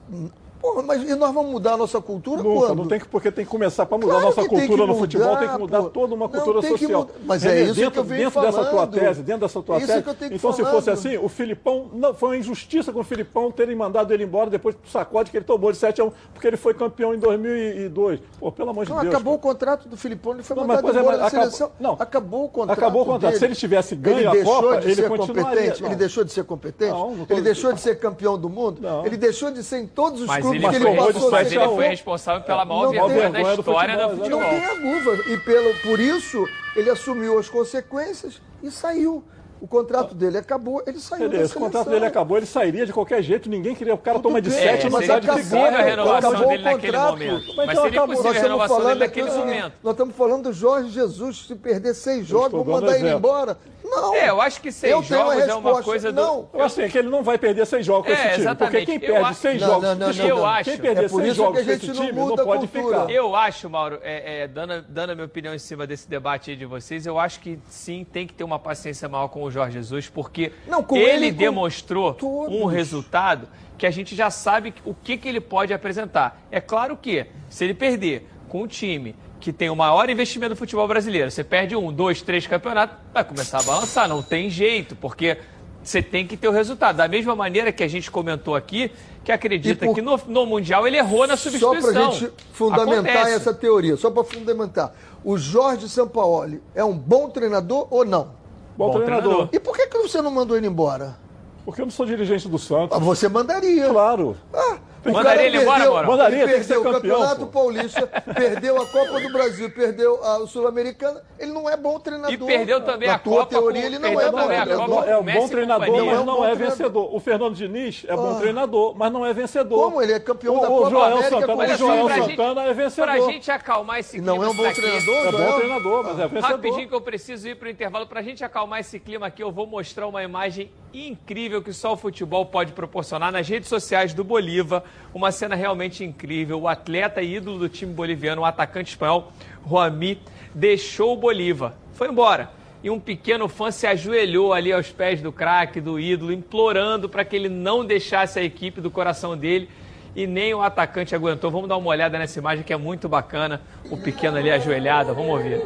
Porra, 0.61 0.83
mas 0.83 1.09
e 1.09 1.15
nós 1.15 1.33
vamos 1.33 1.51
mudar 1.51 1.73
a 1.73 1.77
nossa 1.77 2.01
cultura 2.01 2.43
Nunca, 2.43 2.67
quando? 2.67 2.77
Não 2.79 2.87
tem 2.87 2.99
que, 2.99 3.07
porque 3.07 3.31
tem 3.31 3.45
que 3.45 3.51
começar 3.51 3.85
para 3.85 3.97
mudar 3.97 4.11
claro 4.11 4.25
a 4.25 4.29
nossa 4.29 4.47
cultura 4.47 4.85
no 4.85 4.95
futebol, 4.95 5.37
tem 5.37 5.47
que 5.47 5.57
mudar 5.57 5.83
pô. 5.83 5.89
toda 5.89 6.13
uma 6.13 6.27
cultura 6.27 6.61
social. 6.61 7.09
Mas 7.25 7.45
é 7.45 7.63
isso 7.63 7.75
dentro, 7.75 7.91
que 7.91 7.99
eu 7.99 8.03
venho 8.03 8.19
dentro 8.23 8.33
falando. 8.33 8.55
dessa 8.55 8.69
tua 8.69 8.87
tese, 8.87 9.23
dentro 9.23 9.41
dessa 9.41 9.61
tua 9.61 9.79
tese. 9.79 10.03
então, 10.31 10.51
se 10.51 10.65
fosse 10.65 10.89
assim, 10.89 11.17
o 11.17 11.29
Filipão, 11.29 11.89
não, 11.93 12.13
foi 12.13 12.29
uma 12.29 12.37
injustiça 12.37 12.91
com 12.91 12.99
o 12.99 13.03
Filipão 13.03 13.51
terem 13.51 13.75
mandado 13.75 14.13
ele 14.13 14.23
embora 14.23 14.49
depois 14.49 14.75
do 14.75 14.87
sacode 14.89 15.31
que 15.31 15.37
ele 15.37 15.45
tomou 15.45 15.71
de 15.71 15.77
7 15.77 16.01
a 16.01 16.05
1, 16.05 16.11
porque 16.33 16.47
ele 16.47 16.57
foi 16.57 16.73
campeão 16.73 17.13
em 17.13 17.19
2002. 17.19 18.19
Pô, 18.37 18.51
pelo 18.51 18.71
amor 18.71 18.85
de 18.85 18.91
não, 18.91 18.99
Deus. 18.99 19.13
Acabou 19.13 19.37
cara. 19.37 19.49
o 19.49 19.53
contrato 19.53 19.87
do 19.87 19.95
Filipão, 19.95 20.33
ele 20.33 20.43
foi 20.43 20.57
não, 20.57 20.67
mandado 20.67 20.89
embora 20.89 21.17
da 21.17 21.29
seleção. 21.29 21.71
Não, 21.79 21.93
acabou 21.97 22.45
o 22.45 22.49
contrato. 22.49 22.77
Acabou 22.77 23.01
o 23.03 23.05
contrato. 23.05 23.31
Dele. 23.31 23.39
Se 23.39 23.45
ele 23.45 23.55
tivesse 23.55 23.95
ganho 23.95 24.19
ele 24.19 24.41
a 24.41 24.43
Copa, 24.43 24.81
ele 24.83 25.03
continuaria. 25.03 25.73
Ele 25.79 25.95
deixou 25.95 26.23
de 26.25 26.33
ser 26.33 26.43
competente? 26.43 26.93
Ele 27.29 27.41
deixou 27.41 27.71
de 27.71 27.79
ser 27.79 27.97
campeão 27.97 28.37
do 28.37 28.49
mundo? 28.49 28.81
Ele 29.05 29.15
deixou 29.15 29.51
de 29.51 29.63
ser 29.63 29.79
em 29.79 29.87
todos 29.87 30.21
os 30.21 30.27
clubes 30.27 30.48
que 30.51 30.75
ele 30.75 30.95
passou 30.95 31.31
mas 31.31 31.51
ele 31.51 31.67
foi 31.67 31.87
responsável 31.87 32.41
pela 32.43 32.65
maior 32.65 32.89
vergonha, 32.89 33.29
vergonha, 33.29 33.43
da 33.43 33.53
história 33.53 34.07
do 34.07 34.17
futebol. 34.17 34.41
Não 34.41 34.49
tenha 34.49 34.75
dúvida. 34.75 35.33
E 35.33 35.37
pelo, 35.39 35.73
por 35.79 35.99
isso, 35.99 36.47
ele 36.75 36.89
assumiu 36.89 37.37
as 37.37 37.49
consequências 37.49 38.41
e 38.63 38.71
saiu. 38.71 39.23
O 39.61 39.67
contrato 39.67 40.15
dele 40.15 40.37
acabou, 40.37 40.81
ele 40.87 40.99
saiu 40.99 41.29
Beleza, 41.29 41.53
da 41.53 41.59
O 41.59 41.63
contrato 41.63 41.89
dele 41.89 42.05
acabou, 42.05 42.37
ele 42.37 42.45
sairia 42.45 42.85
de 42.85 42.93
qualquer 42.93 43.21
jeito, 43.21 43.49
ninguém 43.49 43.75
queria. 43.75 43.93
O 43.93 43.97
cara 43.97 44.17
Tudo 44.17 44.29
toma 44.29 44.41
de 44.41 44.49
bem, 44.49 44.59
7 44.59 44.85
é, 44.85 44.89
mas 44.89 45.05
seria 45.05 45.33
possível 45.33 45.65
a 45.65 45.81
renovação 45.81 46.47
dele 46.47 46.63
naquele 46.63 46.97
momento. 46.97 47.53
Mas, 47.55 47.65
mas 47.67 47.79
seria 47.79 48.07
possível 48.07 48.31
a 48.31 48.33
renovação 48.33 48.85
dele 48.85 48.99
naquele 48.99 49.31
momento. 49.31 49.73
Nós 49.83 49.93
estamos 49.93 50.15
falando 50.15 50.43
do 50.43 50.53
Jorge 50.53 50.89
Jesus, 50.89 51.45
se 51.45 51.55
perder 51.55 51.93
seis 51.93 52.25
jogos, 52.25 52.51
vou 52.51 52.65
mandar 52.65 52.97
ele 52.97 53.09
embora. 53.09 53.57
Não. 53.89 54.15
É, 54.15 54.29
eu 54.29 54.39
acho 54.39 54.61
que 54.61 54.71
seis 54.71 54.93
eu 54.93 55.01
jogos 55.01 55.47
é 55.47 55.53
uma 55.53 55.81
coisa 55.81 56.11
do... 56.11 56.21
Não. 56.21 56.49
Eu 56.53 56.63
acho 56.63 56.79
assim, 56.79 56.91
que 56.91 56.97
ele 56.97 57.09
não 57.09 57.23
vai 57.23 57.37
perder 57.37 57.65
seis 57.65 57.85
jogos 57.85 58.05
com 58.05 58.11
é, 58.11 58.13
esse 58.13 58.29
time. 58.33 58.41
Exatamente. 58.41 58.85
Porque 58.85 58.85
quem 58.85 58.99
perde 58.99 59.35
seis 59.35 59.59
jogos... 59.59 59.83
Não, 59.83 59.95
não, 59.95 60.13
não, 60.13 60.25
eu 60.25 60.45
acho. 60.45 60.69
Quem 60.69 60.79
perder 60.79 61.05
é 61.05 61.07
seis 61.07 61.35
jogos 61.35 61.63
com 61.63 61.71
esse 61.71 61.91
time 61.91 62.11
não 62.11 62.35
pode 62.35 62.67
ficar. 62.67 63.09
Eu 63.09 63.35
acho, 63.35 63.69
Mauro, 63.69 63.99
é, 64.03 64.43
é, 64.43 64.47
dando, 64.47 64.83
dando 64.87 65.11
a 65.11 65.15
minha 65.15 65.25
opinião 65.25 65.55
em 65.55 65.59
cima 65.59 65.87
desse 65.87 66.07
debate 66.07 66.51
aí 66.51 66.55
de 66.55 66.65
vocês, 66.65 67.05
eu 67.05 67.17
acho 67.17 67.39
que 67.39 67.59
sim, 67.67 68.05
tem 68.05 68.27
que 68.27 68.33
ter 68.33 68.43
uma 68.43 68.59
paciência 68.59 69.09
maior 69.09 69.27
com 69.27 69.43
o 69.43 69.48
Jorge 69.51 69.73
Jesus, 69.73 70.09
porque 70.09 70.51
ele 70.91 71.31
demonstrou 71.31 72.17
um 72.49 72.65
resultado 72.65 73.47
que 73.77 73.85
a 73.85 73.91
gente 73.91 74.15
já 74.15 74.29
sabe 74.29 74.73
o 74.83 74.93
que, 74.93 75.17
que 75.17 75.27
ele 75.27 75.39
pode 75.39 75.73
apresentar. 75.73 76.41
É 76.51 76.59
claro 76.59 76.97
que, 76.97 77.25
se 77.49 77.63
ele 77.63 77.73
perder 77.73 78.27
com 78.49 78.63
o 78.63 78.67
time 78.67 79.15
que 79.39 79.53
tem 79.53 79.69
o 79.69 79.75
maior 79.75 80.09
investimento 80.09 80.53
do 80.53 80.57
futebol 80.57 80.85
brasileiro, 80.87 81.31
você 81.31 81.43
perde 81.43 81.75
um, 81.75 81.93
dois, 81.93 82.21
três 82.21 82.45
campeonatos, 82.45 82.97
vai 83.13 83.23
começar 83.23 83.59
a 83.59 83.63
balançar, 83.63 84.07
não 84.09 84.21
tem 84.21 84.49
jeito, 84.49 84.97
porque 84.97 85.37
você 85.81 86.01
tem 86.01 86.27
que 86.27 86.35
ter 86.35 86.47
o 86.47 86.51
resultado. 86.51 86.97
Da 86.97 87.07
mesma 87.07 87.35
maneira 87.35 87.71
que 87.71 87.81
a 87.81 87.87
gente 87.87 88.11
comentou 88.11 88.55
aqui, 88.55 88.91
que 89.23 89.31
acredita 89.31 89.85
por... 89.85 89.95
que 89.95 90.01
no, 90.01 90.19
no, 90.27 90.45
Mundial 90.45 90.85
ele 90.85 90.97
errou 90.97 91.25
na 91.25 91.37
substituição. 91.37 91.81
Só 91.81 91.93
para 91.93 92.07
a 92.07 92.11
gente 92.11 92.33
fundamentar 92.51 93.15
Acontece. 93.15 93.35
essa 93.35 93.53
teoria, 93.53 93.95
só 93.95 94.11
para 94.11 94.23
fundamentar. 94.23 94.93
O 95.23 95.37
Jorge 95.37 95.87
Sampaoli 95.87 96.61
é 96.75 96.83
um 96.83 96.97
bom 96.97 97.29
treinador 97.29 97.87
ou 97.89 98.05
não? 98.05 98.38
Bom, 98.79 98.87
bom 98.87 98.93
treinador. 98.93 99.21
treinador. 99.21 99.49
E 99.51 99.59
por 99.59 99.75
que, 99.75 99.87
que 99.87 99.97
você 99.97 100.21
não 100.21 100.31
mandou 100.31 100.55
ele 100.55 100.65
embora? 100.65 101.17
Porque 101.65 101.81
eu 101.81 101.85
não 101.85 101.91
sou 101.91 102.05
dirigente 102.05 102.47
do 102.47 102.57
Santos. 102.57 102.95
Ah, 102.95 102.99
você 102.99 103.27
mandaria. 103.27 103.89
Claro. 103.89 104.37
Ah, 104.53 104.77
Mandaria 105.05 105.45
ele 105.45 105.61
embora, 105.61 105.77
perdeu, 105.77 105.93
Moral? 105.93 106.11
Mandaria, 106.11 106.43
ele 106.43 106.53
perdeu 106.53 106.81
o 106.81 106.83
Campeonato 106.83 107.45
pô. 107.47 107.47
Paulista, 107.47 108.07
perdeu 108.07 108.81
a 108.81 108.85
Copa 108.85 109.19
do 109.19 109.29
Brasil, 109.31 109.71
perdeu 109.71 110.23
a 110.23 110.47
Sul-Americana. 110.47 111.23
Ele 111.37 111.51
não 111.51 111.69
é 111.69 111.77
bom 111.77 111.99
treinador. 111.99 112.33
E 112.33 112.37
perdeu 112.37 112.81
também 112.81 113.07
Na 113.07 113.15
a 113.15 113.19
tua 113.19 113.45
Copa. 113.45 113.49
teoria, 113.49 113.85
ele 113.85 113.99
não 113.99 114.19
é 114.19 114.31
bom 114.31 114.47
treinador. 114.47 115.07
É 115.07 115.17
um 115.17 115.23
bom 115.23 115.47
treinador, 115.47 116.05
mas 116.05 116.25
não 116.25 116.45
é 116.45 116.55
vencedor. 116.55 117.15
O 117.15 117.19
Fernando 117.19 117.55
Diniz 117.55 118.05
é 118.07 118.15
bom 118.15 118.31
ah. 118.31 118.39
treinador, 118.39 118.95
mas 118.95 119.11
não 119.11 119.25
é 119.25 119.33
vencedor. 119.33 119.83
Como 119.83 120.01
ele 120.01 120.13
é 120.13 120.19
campeão 120.19 120.59
da 120.59 120.67
Copa 120.67 120.89
Joel 120.89 121.05
América? 121.05 121.29
Santana, 121.29 121.63
o 121.63 121.77
Joel 121.77 122.09
Santana 122.09 122.63
é 122.63 122.73
vencedor. 122.73 123.07
Pra 123.07 123.31
gente 123.31 123.51
acalmar 123.51 123.99
esse 123.99 124.11
clima 124.11 124.35
Não 124.35 124.43
é 124.43 124.49
um 124.49 124.53
bom 124.53 124.71
treinador? 124.71 125.15
É 125.15 125.31
bom 125.31 125.57
treinador, 125.57 126.03
mas 126.03 126.19
é 126.19 126.27
vencedor. 126.27 126.51
Rapidinho 126.51 126.87
que 126.87 126.95
eu 126.95 127.01
preciso 127.01 127.47
ir 127.47 127.55
pro 127.55 127.69
intervalo. 127.69 128.07
Pra 128.07 128.21
gente 128.21 128.43
acalmar 128.43 128.79
esse 128.79 128.99
clima 128.99 129.27
aqui, 129.27 129.41
eu 129.43 129.51
vou 129.51 129.65
mostrar 129.65 130.07
uma 130.07 130.23
imagem 130.23 130.71
incrível 130.93 131.61
que 131.61 131.71
só 131.71 131.93
o 131.93 131.97
futebol 131.97 132.45
pode 132.45 132.73
proporcionar 132.73 133.31
nas 133.31 133.47
redes 133.47 133.69
sociais 133.69 134.13
do 134.13 134.23
Bolívar. 134.23 134.83
Uma 135.13 135.31
cena 135.31 135.55
realmente 135.55 136.03
incrível. 136.03 136.61
O 136.61 136.67
atleta 136.67 137.21
ídolo 137.21 137.59
do 137.59 137.69
time 137.69 137.93
boliviano, 137.93 138.41
o 138.41 138.45
atacante 138.45 138.91
espanhol, 138.91 139.31
Juami, 139.67 140.21
deixou 140.53 141.13
o 141.13 141.17
Bolívar. 141.17 141.73
Foi 141.93 142.09
embora. 142.09 142.51
E 142.83 142.89
um 142.89 142.99
pequeno 142.99 143.47
fã 143.49 143.71
se 143.71 143.85
ajoelhou 143.85 144.53
ali 144.53 144.71
aos 144.71 144.89
pés 144.89 145.21
do 145.21 145.31
craque, 145.31 145.81
do 145.81 145.99
ídolo, 145.99 146.31
implorando 146.31 147.09
para 147.09 147.25
que 147.25 147.35
ele 147.35 147.49
não 147.49 147.83
deixasse 147.83 148.39
a 148.39 148.43
equipe 148.43 148.79
do 148.79 148.89
coração 148.89 149.35
dele. 149.35 149.69
E 150.15 150.25
nem 150.25 150.53
o 150.53 150.61
atacante 150.61 151.13
aguentou. 151.13 151.51
Vamos 151.51 151.67
dar 151.67 151.77
uma 151.77 151.89
olhada 151.89 152.17
nessa 152.17 152.39
imagem 152.39 152.63
que 152.63 152.73
é 152.73 152.77
muito 152.77 153.09
bacana. 153.09 153.61
O 153.91 153.97
pequeno 153.97 154.37
ali 154.37 154.49
ajoelhado. 154.49 155.13
Vamos 155.13 155.31
ouvir 155.31 155.61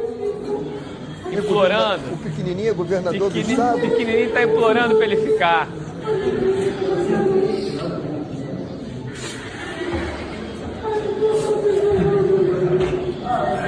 implorando. 1.38 2.14
O 2.14 2.18
pequenininho 2.18 2.70
é 2.70 2.72
governador 2.72 3.30
do 3.30 3.38
estado? 3.38 3.78
O 3.78 3.80
pequenininho 3.80 4.28
está 4.28 4.42
implorando 4.42 4.96
para 4.96 5.04
ele 5.04 5.16
ficar. 5.16 5.68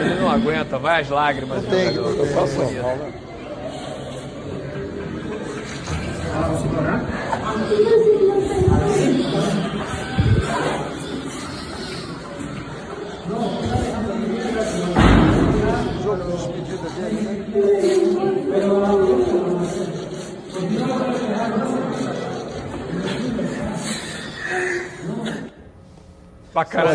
Ele 0.00 0.14
não 0.20 0.30
aguenta, 0.30 0.78
vai 0.78 1.00
as 1.00 1.08
lágrimas. 1.08 1.62
Não 1.62 1.70
tem, 1.70 1.92
não 1.94 2.14
tem. 2.14 2.26
Faço 2.26 2.58
mal, 2.58 2.70
né? 2.70 3.12
Jogo 16.02 16.22
de 16.24 16.32
despedida 16.32 16.88
dele, 16.90 17.20
né? 17.22 19.15
Bacana, 26.56 26.90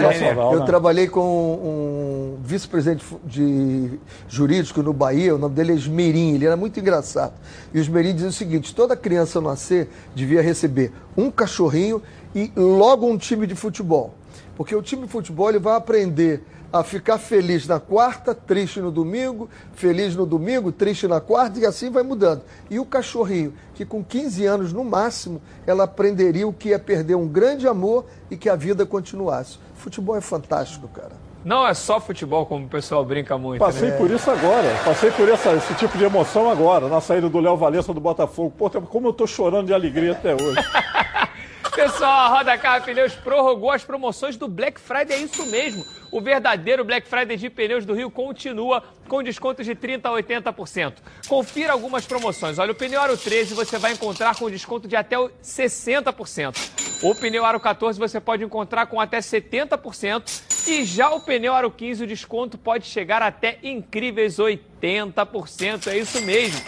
Eu 0.51 0.59
né? 0.61 0.65
trabalhei 0.65 1.07
com 1.07 1.21
um 1.21 2.37
vice-presidente 2.43 3.05
de 3.23 3.99
jurídico 4.27 4.81
no 4.81 4.91
Bahia, 4.91 5.35
o 5.35 5.37
nome 5.37 5.53
dele 5.53 5.73
é 5.73 5.75
Esmerim, 5.75 6.33
ele 6.33 6.47
era 6.47 6.57
muito 6.57 6.79
engraçado. 6.79 7.33
E 7.71 7.77
o 7.77 7.79
Esmerim 7.79 8.15
dizia 8.15 8.29
o 8.29 8.33
seguinte: 8.33 8.73
toda 8.73 8.95
criança 8.95 9.39
nascer 9.39 9.87
devia 10.15 10.41
receber 10.41 10.91
um 11.15 11.29
cachorrinho 11.29 12.01
e 12.33 12.51
logo 12.55 13.05
um 13.05 13.19
time 13.19 13.45
de 13.45 13.53
futebol. 13.53 14.15
Porque 14.57 14.75
o 14.75 14.81
time 14.81 15.03
de 15.05 15.11
futebol 15.11 15.47
ele 15.47 15.59
vai 15.59 15.75
aprender 15.75 16.43
a 16.71 16.83
ficar 16.83 17.17
feliz 17.17 17.67
na 17.67 17.79
quarta, 17.79 18.33
triste 18.33 18.79
no 18.79 18.91
domingo, 18.91 19.49
feliz 19.73 20.15
no 20.15 20.25
domingo, 20.25 20.71
triste 20.71 21.07
na 21.07 21.19
quarta 21.19 21.59
e 21.59 21.65
assim 21.65 21.89
vai 21.89 22.03
mudando. 22.03 22.43
E 22.69 22.79
o 22.79 22.85
cachorrinho, 22.85 23.53
que 23.75 23.85
com 23.85 24.03
15 24.03 24.45
anos 24.45 24.73
no 24.73 24.83
máximo, 24.83 25.41
ela 25.67 25.83
aprenderia 25.83 26.47
o 26.47 26.53
que 26.53 26.73
é 26.73 26.77
perder 26.77 27.15
um 27.15 27.27
grande 27.27 27.67
amor 27.67 28.05
e 28.29 28.37
que 28.37 28.49
a 28.49 28.55
vida 28.55 28.85
continuasse. 28.85 29.59
Futebol 29.75 30.15
é 30.15 30.21
fantástico, 30.21 30.87
cara. 30.87 31.19
Não 31.43 31.67
é 31.67 31.73
só 31.73 31.99
futebol, 31.99 32.45
como 32.45 32.65
o 32.65 32.69
pessoal 32.69 33.03
brinca 33.03 33.35
muito. 33.35 33.59
Passei 33.59 33.89
né? 33.89 33.97
por 33.97 34.11
isso 34.11 34.29
agora. 34.29 34.75
Passei 34.85 35.09
por 35.09 35.27
essa, 35.27 35.51
esse 35.53 35.73
tipo 35.73 35.97
de 35.97 36.03
emoção 36.03 36.49
agora, 36.49 36.87
na 36.87 37.01
saída 37.01 37.27
do 37.27 37.39
Léo 37.39 37.57
Valença 37.57 37.91
do 37.93 37.99
Botafogo. 37.99 38.53
Pô, 38.55 38.69
como 38.69 39.07
eu 39.07 39.13
tô 39.13 39.25
chorando 39.25 39.65
de 39.65 39.73
alegria 39.73 40.11
até 40.11 40.35
hoje. 40.35 40.61
Pessoal, 41.75 42.11
a 42.11 42.27
Roda 42.27 42.57
Carro 42.59 42.85
Pneus 42.85 43.15
prorrogou 43.15 43.71
as 43.71 43.83
promoções 43.83 44.37
do 44.37 44.47
Black 44.47 44.79
Friday, 44.79 45.17
é 45.17 45.19
isso 45.21 45.43
mesmo. 45.47 45.83
O 46.11 46.19
verdadeiro 46.19 46.83
Black 46.83 47.07
Friday 47.07 47.37
de 47.37 47.49
pneus 47.49 47.85
do 47.85 47.93
Rio 47.93 48.11
continua 48.11 48.83
com 49.07 49.23
descontos 49.23 49.65
de 49.65 49.73
30% 49.73 50.05
a 50.05 50.11
80%. 50.11 50.95
Confira 51.25 51.71
algumas 51.71 52.05
promoções. 52.05 52.59
Olha, 52.59 52.73
o 52.73 52.75
pneu 52.75 52.99
Aro 52.99 53.17
13 53.17 53.53
você 53.53 53.77
vai 53.77 53.93
encontrar 53.93 54.35
com 54.35 54.49
desconto 54.49 54.89
de 54.89 54.95
até 54.97 55.15
60%. 55.15 57.01
O 57.01 57.15
pneu 57.15 57.45
Aro 57.45 57.61
14 57.61 57.97
você 57.97 58.19
pode 58.19 58.43
encontrar 58.43 58.87
com 58.87 58.99
até 58.99 59.19
70%. 59.19 60.67
E 60.67 60.83
já 60.83 61.09
o 61.11 61.21
pneu 61.21 61.53
Aro 61.53 61.71
15 61.71 62.03
o 62.03 62.07
desconto 62.07 62.57
pode 62.57 62.87
chegar 62.87 63.21
até 63.21 63.57
incríveis 63.63 64.37
80%. 64.37 65.87
É 65.87 65.97
isso 65.97 66.21
mesmo. 66.21 66.61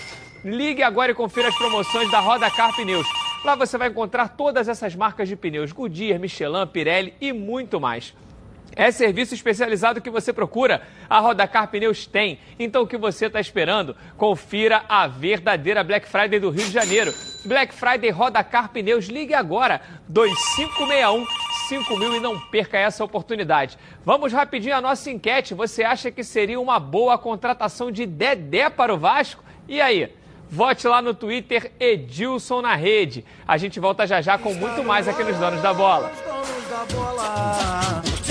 Ligue 0.46 0.84
agora 0.84 1.12
e 1.12 1.16
confira 1.16 1.50
as 1.50 1.58
promoções 1.58 2.10
da 2.10 2.22
Roda 2.22 2.50
Car 2.50 2.74
Pneus. 2.76 3.08
Lá 3.44 3.56
você 3.56 3.78
vai 3.78 3.90
encontrar 3.90 4.30
todas 4.30 4.70
essas 4.70 4.96
marcas 4.96 5.28
de 5.28 5.36
pneus: 5.36 5.74
Goodyear, 5.74 6.18
Michelin, 6.18 6.66
Pirelli 6.66 7.14
e 7.20 7.34
muito 7.34 7.80
mais. 7.80 8.14
É 8.76 8.92
serviço 8.92 9.34
especializado 9.34 10.02
que 10.02 10.10
você 10.10 10.34
procura. 10.34 10.82
A 11.10 11.20
Rodacar 11.20 11.68
Pneus 11.70 12.06
tem. 12.06 12.40
Então 12.58 12.84
o 12.84 12.88
que 12.88 12.98
você 12.98 13.28
está 13.28 13.40
esperando? 13.40 13.96
Confira 14.18 14.84
a 14.90 15.08
verdadeira 15.08 15.84
Black 15.84 16.08
Friday 16.08 16.40
do 16.40 16.50
Rio 16.50 16.66
de 16.66 16.72
Janeiro. 16.72 17.14
Black 17.46 17.74
Friday 17.74 18.10
Rodacar 18.10 18.70
Pneus. 18.70 19.06
Ligue 19.06 19.34
agora. 19.34 19.82
2561 20.08 21.26
5000 21.70 22.16
e 22.16 22.20
não 22.20 22.40
perca 22.40 22.78
essa 22.78 23.04
oportunidade. 23.04 23.78
Vamos 24.04 24.34
rapidinho 24.34 24.76
à 24.76 24.82
nossa 24.82 25.10
enquete. 25.10 25.54
Você 25.54 25.84
acha 25.84 26.12
que 26.12 26.24
seria 26.24 26.60
uma 26.60 26.80
boa 26.80 27.18
contratação 27.18 27.92
de 27.92 28.06
Dedé 28.06 28.70
para 28.70 28.94
o 28.94 28.98
Vasco? 28.98 29.44
E 29.68 29.80
aí? 29.80 30.12
Vote 30.50 30.88
lá 30.88 31.02
no 31.02 31.14
Twitter 31.16 31.72
Edilson 31.80 32.62
na 32.62 32.76
rede. 32.76 33.26
A 33.48 33.58
gente 33.58 33.80
volta 33.80 34.06
já 34.06 34.22
já 34.22 34.38
com 34.38 34.54
muito 34.54 34.84
mais 34.84 35.08
aqui 35.08 35.24
nos 35.24 35.38
Donos 35.38 35.62
da 35.62 35.74
Bola. 35.74 36.12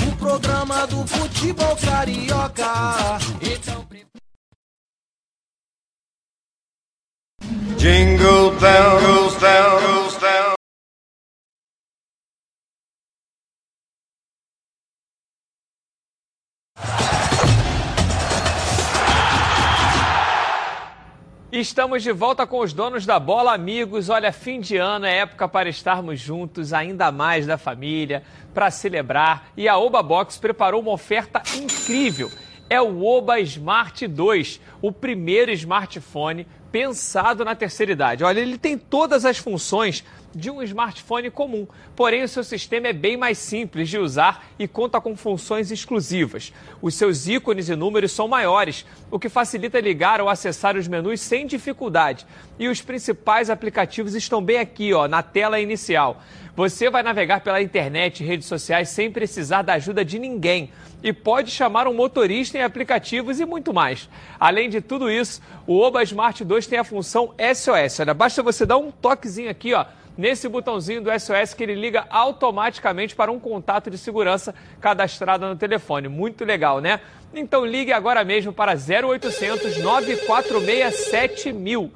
O 0.09 0.12
programa 0.23 0.87
do 0.87 1.05
futebol 1.07 1.77
carioca. 1.77 3.19
Então... 3.43 3.83
Jingle 7.77 8.53
bells, 8.61 9.35
bells, 9.41 10.17
bells. 10.19 10.53
Estamos 21.53 22.03
de 22.03 22.11
volta 22.13 22.47
com 22.47 22.61
os 22.61 22.73
donos 22.73 23.05
da 23.05 23.21
bola, 23.21 23.53
amigos. 23.53 24.09
Olha, 24.09 24.33
fim 24.33 24.59
de 24.59 24.79
ano 24.79 25.05
é 25.05 25.19
época 25.19 25.47
para 25.47 25.69
estarmos 25.69 26.19
juntos, 26.19 26.73
ainda 26.73 27.13
mais 27.13 27.47
da 27.47 27.59
família, 27.59 28.23
para 28.55 28.71
celebrar. 28.71 29.51
E 29.55 29.69
a 29.69 29.77
Oba 29.77 30.03
Box 30.03 30.39
preparou 30.39 30.81
uma 30.81 30.93
oferta 30.93 31.43
incrível. 31.55 32.31
É 32.71 32.81
o 32.81 33.05
Oba 33.05 33.39
Smart 33.41 34.07
2, 34.07 34.63
o 34.81 34.91
primeiro 34.91 35.51
smartphone 35.51 36.47
pensado 36.73 37.45
na 37.45 37.55
terceira 37.55 37.93
idade. 37.93 38.25
Olha, 38.25 38.41
ele 38.41 38.57
tem 38.57 38.79
todas 38.79 39.27
as 39.27 39.37
funções 39.37 40.03
de 40.35 40.51
um 40.51 40.63
smartphone 40.63 41.31
comum, 41.31 41.67
porém 41.95 42.23
o 42.23 42.29
seu 42.29 42.43
sistema 42.43 42.89
é 42.89 42.93
bem 42.93 43.17
mais 43.17 43.39
simples 43.39 43.89
de 43.89 43.99
usar 43.99 44.47
e 44.59 44.67
conta 44.67 45.01
com 45.01 45.17
funções 45.17 45.71
exclusivas. 45.71 46.53
Os 46.81 46.95
seus 46.95 47.27
ícones 47.27 47.69
e 47.69 47.77
números 47.77 48.13
são 48.13 48.29
maiores, 48.29 48.87
o 49.11 49.19
que 49.19 49.29
facilita 49.29 49.81
ligar 49.81 50.21
ou 50.21 50.29
acessar 50.29 50.77
os 50.77 50.89
menus 50.89 51.21
sem 51.21 51.47
dificuldade. 51.47 52.27
E 52.59 52.69
os 52.69 52.81
principais 52.81 53.51
aplicativos 53.51 54.15
estão 54.15 54.43
bem 54.43 54.59
aqui, 54.59 54.93
ó, 54.93 55.07
na 55.09 55.23
tela 55.23 55.61
inicial. 55.61 56.23
Você 56.55 56.91
vai 56.91 57.03
navegar 57.03 57.41
pela 57.41 57.63
internet 57.63 58.23
e 58.23 58.27
redes 58.27 58.47
sociais 58.47 58.91
sem 58.91 59.11
precisar 59.11 59.63
da 59.63 59.75
ajuda 59.75 60.05
de 60.05 60.19
ninguém 60.19 60.71
e 61.03 61.13
pode 61.13 61.51
chamar 61.51 61.89
um 61.89 61.95
motorista 61.95 62.59
em 62.59 62.63
aplicativos 62.63 63.41
e 63.41 63.47
muito 63.47 63.73
mais. 63.73 64.09
Além 64.39 64.69
de 64.69 64.81
tudo 64.81 65.11
isso, 65.11 65.41
o 65.67 65.79
Oba 65.79 66.03
Smart 66.03 66.45
2 66.45 66.67
tem 66.67 66.79
a 66.79 66.85
função 66.85 67.35
SOS. 67.55 68.01
Olha, 68.01 68.13
basta 68.13 68.43
você 68.43 68.67
dar 68.67 68.77
um 68.77 68.91
toquezinho 68.91 69.51
aqui, 69.51 69.73
ó, 69.73 69.87
nesse 70.17 70.49
botãozinho 70.49 71.03
do 71.03 71.11
SOS 71.11 71.55
que 71.55 71.63
ele 71.63 71.75
liga 71.75 72.07
automaticamente 72.11 73.15
para 73.15 73.31
um 73.31 73.39
contato 73.39 73.91
de 73.91 73.99
segurança 73.99 74.55
cadastrado 74.81 75.47
no 75.47 75.57
telefone. 75.57 76.09
Muito 76.09 76.45
legal, 76.45 76.81
né? 76.81 77.01
Então 77.35 77.65
ligue 77.65 77.93
agora 77.93 78.25
mesmo 78.25 78.53
para 78.53 78.73
0800 78.73 79.79
946 79.79 80.95
7000. 81.11 81.93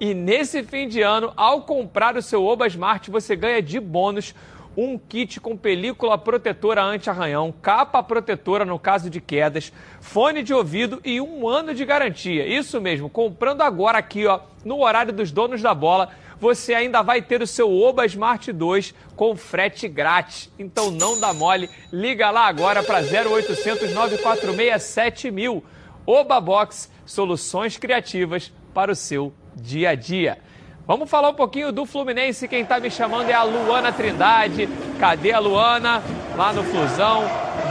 E 0.00 0.14
nesse 0.14 0.62
fim 0.62 0.86
de 0.86 1.02
ano, 1.02 1.32
ao 1.36 1.62
comprar 1.62 2.16
o 2.16 2.22
seu 2.22 2.44
Oba 2.44 2.66
Smart, 2.68 3.10
você 3.10 3.34
ganha 3.34 3.60
de 3.60 3.80
bônus 3.80 4.34
um 4.76 4.96
kit 4.96 5.40
com 5.40 5.56
película 5.56 6.16
protetora 6.16 6.84
anti-arranhão, 6.84 7.52
capa 7.60 8.00
protetora 8.00 8.64
no 8.64 8.78
caso 8.78 9.10
de 9.10 9.20
quedas, 9.20 9.72
fone 10.00 10.40
de 10.40 10.54
ouvido 10.54 11.00
e 11.04 11.20
um 11.20 11.48
ano 11.48 11.74
de 11.74 11.84
garantia. 11.84 12.46
Isso 12.46 12.80
mesmo, 12.80 13.10
comprando 13.10 13.62
agora 13.62 13.98
aqui, 13.98 14.24
ó, 14.24 14.38
no 14.64 14.80
horário 14.80 15.12
dos 15.12 15.32
donos 15.32 15.60
da 15.60 15.74
bola, 15.74 16.10
você 16.40 16.74
ainda 16.74 17.02
vai 17.02 17.20
ter 17.20 17.42
o 17.42 17.46
seu 17.46 17.72
Oba 17.72 18.06
Smart 18.06 18.52
2 18.52 18.94
com 19.16 19.36
frete 19.36 19.88
grátis. 19.88 20.50
Então 20.58 20.90
não 20.90 21.18
dá 21.18 21.32
mole, 21.32 21.68
liga 21.92 22.30
lá 22.30 22.46
agora 22.46 22.82
para 22.82 23.00
0800 23.00 23.92
946 23.92 24.82
7000. 24.82 25.64
Oba 26.06 26.40
Box, 26.40 26.90
soluções 27.04 27.76
criativas 27.76 28.52
para 28.72 28.92
o 28.92 28.96
seu 28.96 29.32
dia 29.54 29.90
a 29.90 29.94
dia. 29.94 30.38
Vamos 30.86 31.10
falar 31.10 31.28
um 31.28 31.34
pouquinho 31.34 31.70
do 31.70 31.84
Fluminense. 31.84 32.48
Quem 32.48 32.62
está 32.62 32.80
me 32.80 32.90
chamando 32.90 33.28
é 33.28 33.34
a 33.34 33.42
Luana 33.42 33.92
Trindade. 33.92 34.66
Cadê 34.98 35.32
a 35.32 35.38
Luana? 35.38 36.02
Lá 36.34 36.50
no 36.50 36.64
Flusão. 36.64 37.24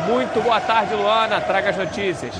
Muito 0.08 0.40
boa 0.40 0.62
tarde, 0.62 0.94
Luana. 0.94 1.42
Traga 1.42 1.72
as 1.72 1.78
notícias. 1.78 2.36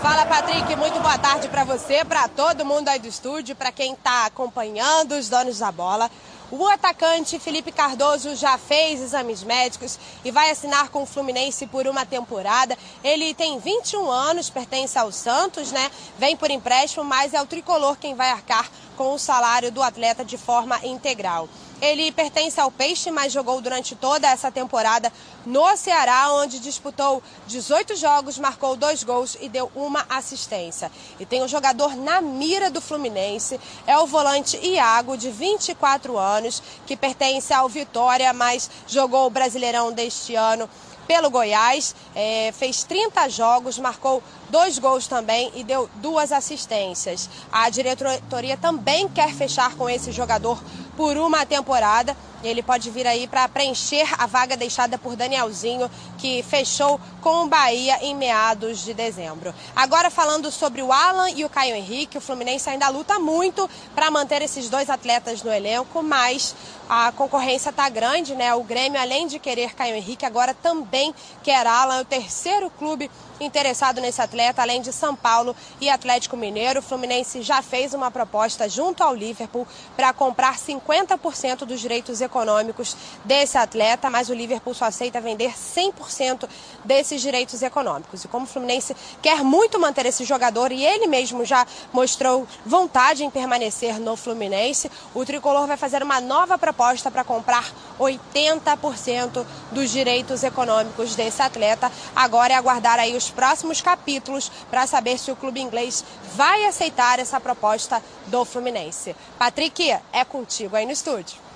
Fala, 0.00 0.24
Patrick. 0.24 0.74
Muito 0.76 0.98
boa 0.98 1.18
tarde 1.18 1.46
para 1.48 1.62
você, 1.62 2.02
para 2.06 2.26
todo 2.26 2.64
mundo 2.64 2.88
aí 2.88 2.98
do 2.98 3.06
estúdio, 3.06 3.54
para 3.54 3.70
quem 3.70 3.92
está 3.92 4.24
acompanhando 4.24 5.12
os 5.12 5.28
donos 5.28 5.58
da 5.58 5.70
bola. 5.70 6.10
O 6.50 6.66
atacante 6.66 7.38
Felipe 7.38 7.70
Cardoso 7.70 8.34
já 8.34 8.56
fez 8.56 8.98
exames 9.02 9.44
médicos 9.44 9.98
e 10.24 10.30
vai 10.30 10.50
assinar 10.50 10.88
com 10.88 11.02
o 11.02 11.06
Fluminense 11.06 11.66
por 11.66 11.86
uma 11.86 12.06
temporada. 12.06 12.78
Ele 13.04 13.34
tem 13.34 13.58
21 13.58 14.10
anos, 14.10 14.48
pertence 14.48 14.98
ao 14.98 15.12
Santos, 15.12 15.70
né? 15.70 15.90
Vem 16.18 16.34
por 16.34 16.50
empréstimo, 16.50 17.04
mas 17.04 17.34
é 17.34 17.42
o 17.42 17.46
tricolor 17.46 17.98
quem 17.98 18.14
vai 18.14 18.30
arcar 18.30 18.70
com 18.96 19.12
o 19.12 19.18
salário 19.18 19.70
do 19.70 19.82
atleta 19.82 20.24
de 20.24 20.38
forma 20.38 20.80
integral. 20.82 21.46
Ele 21.80 22.12
pertence 22.12 22.60
ao 22.60 22.70
Peixe, 22.70 23.10
mas 23.10 23.32
jogou 23.32 23.60
durante 23.60 23.94
toda 23.94 24.28
essa 24.28 24.50
temporada 24.50 25.12
no 25.46 25.76
Ceará, 25.76 26.32
onde 26.34 26.58
disputou 26.58 27.22
18 27.46 27.96
jogos, 27.96 28.38
marcou 28.38 28.76
dois 28.76 29.02
gols 29.02 29.36
e 29.40 29.48
deu 29.48 29.70
uma 29.74 30.04
assistência. 30.08 30.92
E 31.18 31.24
tem 31.24 31.42
um 31.42 31.48
jogador 31.48 31.96
na 31.96 32.20
mira 32.20 32.70
do 32.70 32.80
Fluminense, 32.80 33.58
é 33.86 33.96
o 33.98 34.06
volante 34.06 34.58
Iago, 34.58 35.16
de 35.16 35.30
24 35.30 36.18
anos, 36.18 36.62
que 36.86 36.96
pertence 36.96 37.52
ao 37.52 37.68
Vitória, 37.68 38.32
mas 38.32 38.70
jogou 38.86 39.26
o 39.26 39.30
Brasileirão 39.30 39.92
deste 39.92 40.34
ano 40.34 40.68
pelo 41.10 41.28
Goiás, 41.28 41.92
é, 42.14 42.52
fez 42.56 42.84
30 42.84 43.28
jogos, 43.30 43.80
marcou 43.80 44.22
dois 44.48 44.78
gols 44.78 45.08
também 45.08 45.50
e 45.56 45.64
deu 45.64 45.90
duas 45.96 46.30
assistências. 46.30 47.28
A 47.50 47.68
diretoria 47.68 48.56
também 48.56 49.08
quer 49.08 49.34
fechar 49.34 49.74
com 49.74 49.90
esse 49.90 50.12
jogador 50.12 50.62
por 50.96 51.16
uma 51.16 51.44
temporada. 51.44 52.16
Ele 52.44 52.62
pode 52.62 52.90
vir 52.90 53.08
aí 53.08 53.26
para 53.26 53.48
preencher 53.48 54.08
a 54.18 54.26
vaga 54.26 54.56
deixada 54.56 54.96
por 54.96 55.16
Danielzinho, 55.16 55.90
que 56.16 56.44
fechou 56.44 57.00
com 57.20 57.44
o 57.44 57.48
Bahia 57.48 57.98
em 58.02 58.14
meados 58.14 58.84
de 58.84 58.94
dezembro. 58.94 59.52
Agora 59.74 60.10
falando 60.10 60.50
sobre 60.50 60.80
o 60.80 60.92
Alan 60.92 61.30
e 61.30 61.44
o 61.44 61.50
Caio 61.50 61.74
Henrique, 61.74 62.18
o 62.18 62.20
Fluminense 62.20 62.70
ainda 62.70 62.88
luta 62.88 63.18
muito 63.18 63.68
para 63.96 64.10
manter 64.12 64.42
esses 64.42 64.70
dois 64.70 64.88
atletas 64.88 65.42
no 65.42 65.52
elenco, 65.52 66.02
mas 66.02 66.54
a 66.92 67.12
concorrência 67.12 67.70
está 67.70 67.88
grande, 67.88 68.34
né? 68.34 68.52
O 68.52 68.64
Grêmio, 68.64 69.00
além 69.00 69.28
de 69.28 69.38
querer 69.38 69.76
Caio 69.76 69.94
Henrique, 69.94 70.26
agora 70.26 70.52
também 70.52 71.14
quer 71.40 71.64
Alan, 71.64 71.98
é 71.98 72.02
o 72.02 72.04
terceiro 72.04 72.68
clube 72.68 73.08
interessado 73.40 74.00
nesse 74.00 74.20
atleta, 74.20 74.62
além 74.62 74.80
de 74.80 74.92
São 74.92 75.16
Paulo 75.16 75.56
e 75.80 75.88
Atlético 75.88 76.36
Mineiro. 76.36 76.80
O 76.80 76.82
Fluminense 76.82 77.42
já 77.42 77.62
fez 77.62 77.94
uma 77.94 78.10
proposta 78.10 78.68
junto 78.68 79.02
ao 79.02 79.14
Liverpool 79.14 79.66
para 79.96 80.12
comprar 80.12 80.56
50% 80.56 81.64
dos 81.64 81.80
direitos 81.80 82.20
econômicos 82.20 82.96
desse 83.24 83.56
atleta, 83.56 84.10
mas 84.10 84.28
o 84.28 84.34
Liverpool 84.34 84.74
só 84.74 84.84
aceita 84.84 85.20
vender 85.20 85.52
100% 85.52 86.48
desses 86.84 87.20
direitos 87.20 87.62
econômicos. 87.62 88.24
E 88.24 88.28
como 88.28 88.44
o 88.44 88.48
Fluminense 88.48 88.94
quer 89.22 89.42
muito 89.42 89.80
manter 89.80 90.06
esse 90.06 90.24
jogador 90.24 90.70
e 90.72 90.84
ele 90.84 91.06
mesmo 91.06 91.44
já 91.44 91.66
mostrou 91.92 92.46
vontade 92.64 93.24
em 93.24 93.30
permanecer 93.30 93.98
no 93.98 94.16
Fluminense, 94.16 94.90
o 95.14 95.24
tricolor 95.24 95.66
vai 95.66 95.76
fazer 95.76 96.02
uma 96.02 96.20
nova 96.20 96.58
proposta 96.58 97.10
para 97.10 97.24
comprar 97.24 97.72
80% 97.98 99.44
dos 99.72 99.90
direitos 99.90 100.42
econômicos 100.42 101.14
desse 101.14 101.42
atleta. 101.42 101.90
Agora 102.14 102.52
é 102.52 102.56
aguardar 102.56 102.98
aí 102.98 103.16
os 103.16 103.29
próximos 103.30 103.80
capítulos 103.80 104.50
para 104.70 104.86
saber 104.86 105.18
se 105.18 105.30
o 105.30 105.36
clube 105.36 105.60
inglês 105.60 106.04
vai 106.34 106.66
aceitar 106.66 107.18
essa 107.18 107.40
proposta 107.40 108.02
do 108.26 108.44
Fluminense. 108.44 109.14
Patrick, 109.38 109.90
é 110.12 110.24
contigo 110.24 110.76
aí 110.76 110.86
no 110.86 110.92
estúdio. 110.92 111.50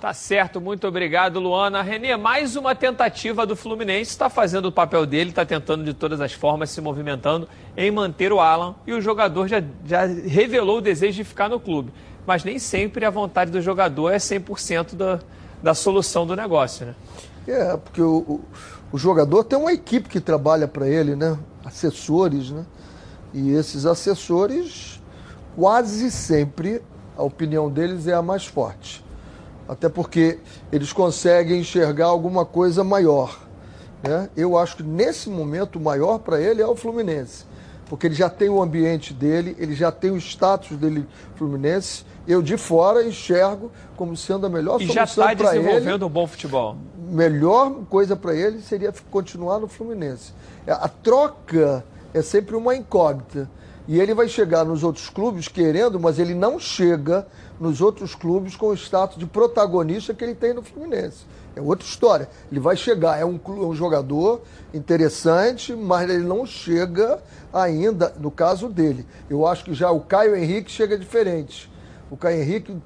Tá 0.00 0.12
certo, 0.12 0.60
muito 0.60 0.86
obrigado, 0.86 1.40
Luana. 1.40 1.82
Renê, 1.82 2.14
mais 2.16 2.54
uma 2.54 2.74
tentativa 2.74 3.46
do 3.46 3.56
Fluminense, 3.56 4.10
está 4.10 4.28
fazendo 4.28 4.66
o 4.66 4.72
papel 4.72 5.06
dele, 5.06 5.30
está 5.30 5.44
tentando 5.44 5.82
de 5.82 5.94
todas 5.94 6.20
as 6.20 6.32
formas, 6.32 6.70
se 6.70 6.82
movimentando 6.82 7.48
em 7.74 7.90
manter 7.90 8.30
o 8.30 8.38
Alan. 8.38 8.74
E 8.86 8.92
o 8.92 9.00
jogador 9.00 9.48
já, 9.48 9.62
já 9.86 10.04
revelou 10.04 10.78
o 10.78 10.80
desejo 10.82 11.16
de 11.16 11.24
ficar 11.24 11.48
no 11.48 11.58
clube. 11.58 11.92
Mas 12.26 12.44
nem 12.44 12.58
sempre 12.58 13.06
a 13.06 13.10
vontade 13.10 13.50
do 13.50 13.62
jogador 13.62 14.10
é 14.10 14.18
100% 14.18 14.94
da, 14.94 15.18
da 15.62 15.74
solução 15.74 16.26
do 16.26 16.36
negócio, 16.36 16.86
né? 16.86 16.94
É, 17.48 17.76
porque 17.76 18.02
o, 18.02 18.18
o, 18.18 18.44
o 18.92 18.98
jogador 18.98 19.44
tem 19.44 19.58
uma 19.58 19.72
equipe 19.72 20.08
que 20.08 20.20
trabalha 20.20 20.68
para 20.68 20.88
ele, 20.88 21.16
né? 21.16 21.38
Assessores, 21.64 22.50
né? 22.50 22.64
E 23.34 23.52
esses 23.52 23.84
assessores, 23.84 25.02
quase 25.56 26.10
sempre, 26.10 26.82
a 27.16 27.22
opinião 27.22 27.70
deles 27.70 28.06
é 28.06 28.14
a 28.14 28.22
mais 28.22 28.46
forte. 28.46 29.04
Até 29.68 29.88
porque 29.88 30.38
eles 30.70 30.92
conseguem 30.92 31.60
enxergar 31.60 32.06
alguma 32.06 32.44
coisa 32.44 32.84
maior. 32.84 33.38
Né? 34.02 34.30
Eu 34.36 34.56
acho 34.56 34.76
que 34.76 34.82
nesse 34.82 35.28
momento 35.28 35.76
o 35.76 35.80
maior 35.80 36.18
para 36.18 36.40
ele 36.40 36.62
é 36.62 36.66
o 36.66 36.76
Fluminense. 36.76 37.44
Porque 37.86 38.06
ele 38.06 38.14
já 38.14 38.28
tem 38.28 38.48
o 38.48 38.60
ambiente 38.60 39.12
dele, 39.12 39.56
ele 39.58 39.74
já 39.74 39.92
tem 39.92 40.10
o 40.10 40.16
status 40.16 40.76
dele 40.76 41.06
Fluminense. 41.36 42.04
Eu 42.26 42.42
de 42.42 42.56
fora 42.56 43.04
enxergo 43.04 43.70
como 43.96 44.16
sendo 44.16 44.46
a 44.46 44.48
melhor 44.48 44.80
e 44.80 44.86
solução 44.86 44.94
já 44.94 45.04
está 45.04 45.36
para 45.36 45.54
ele. 45.54 45.64
desenvolvendo 45.64 46.06
um 46.06 46.10
bom 46.10 46.26
futebol. 46.26 46.76
Melhor 47.08 47.84
coisa 47.88 48.16
para 48.16 48.34
ele 48.34 48.60
seria 48.60 48.92
continuar 49.10 49.60
no 49.60 49.68
Fluminense. 49.68 50.32
A 50.66 50.88
troca 50.88 51.84
é 52.12 52.20
sempre 52.20 52.56
uma 52.56 52.74
incógnita. 52.74 53.48
E 53.88 54.00
ele 54.00 54.14
vai 54.14 54.26
chegar 54.28 54.64
nos 54.64 54.82
outros 54.82 55.08
clubes 55.08 55.46
querendo, 55.46 56.00
mas 56.00 56.18
ele 56.18 56.34
não 56.34 56.58
chega 56.58 57.24
nos 57.60 57.80
outros 57.80 58.16
clubes 58.16 58.56
com 58.56 58.66
o 58.66 58.74
status 58.74 59.16
de 59.16 59.26
protagonista 59.26 60.12
que 60.12 60.24
ele 60.24 60.34
tem 60.34 60.52
no 60.52 60.62
Fluminense. 60.62 61.24
É 61.54 61.60
outra 61.60 61.86
história. 61.86 62.28
Ele 62.50 62.58
vai 62.58 62.76
chegar, 62.76 63.18
é 63.18 63.24
um, 63.24 63.38
um 63.46 63.74
jogador 63.74 64.42
interessante, 64.74 65.72
mas 65.74 66.10
ele 66.10 66.24
não 66.24 66.44
chega 66.44 67.22
ainda, 67.52 68.12
no 68.18 68.30
caso 68.30 68.68
dele. 68.68 69.06
Eu 69.30 69.46
acho 69.46 69.64
que 69.64 69.72
já 69.72 69.90
o 69.90 70.00
Caio 70.00 70.34
Henrique 70.34 70.70
chega 70.70 70.98
diferente. 70.98 71.70
O 72.10 72.16
Caio 72.16 72.42
Henrique, 72.42 72.76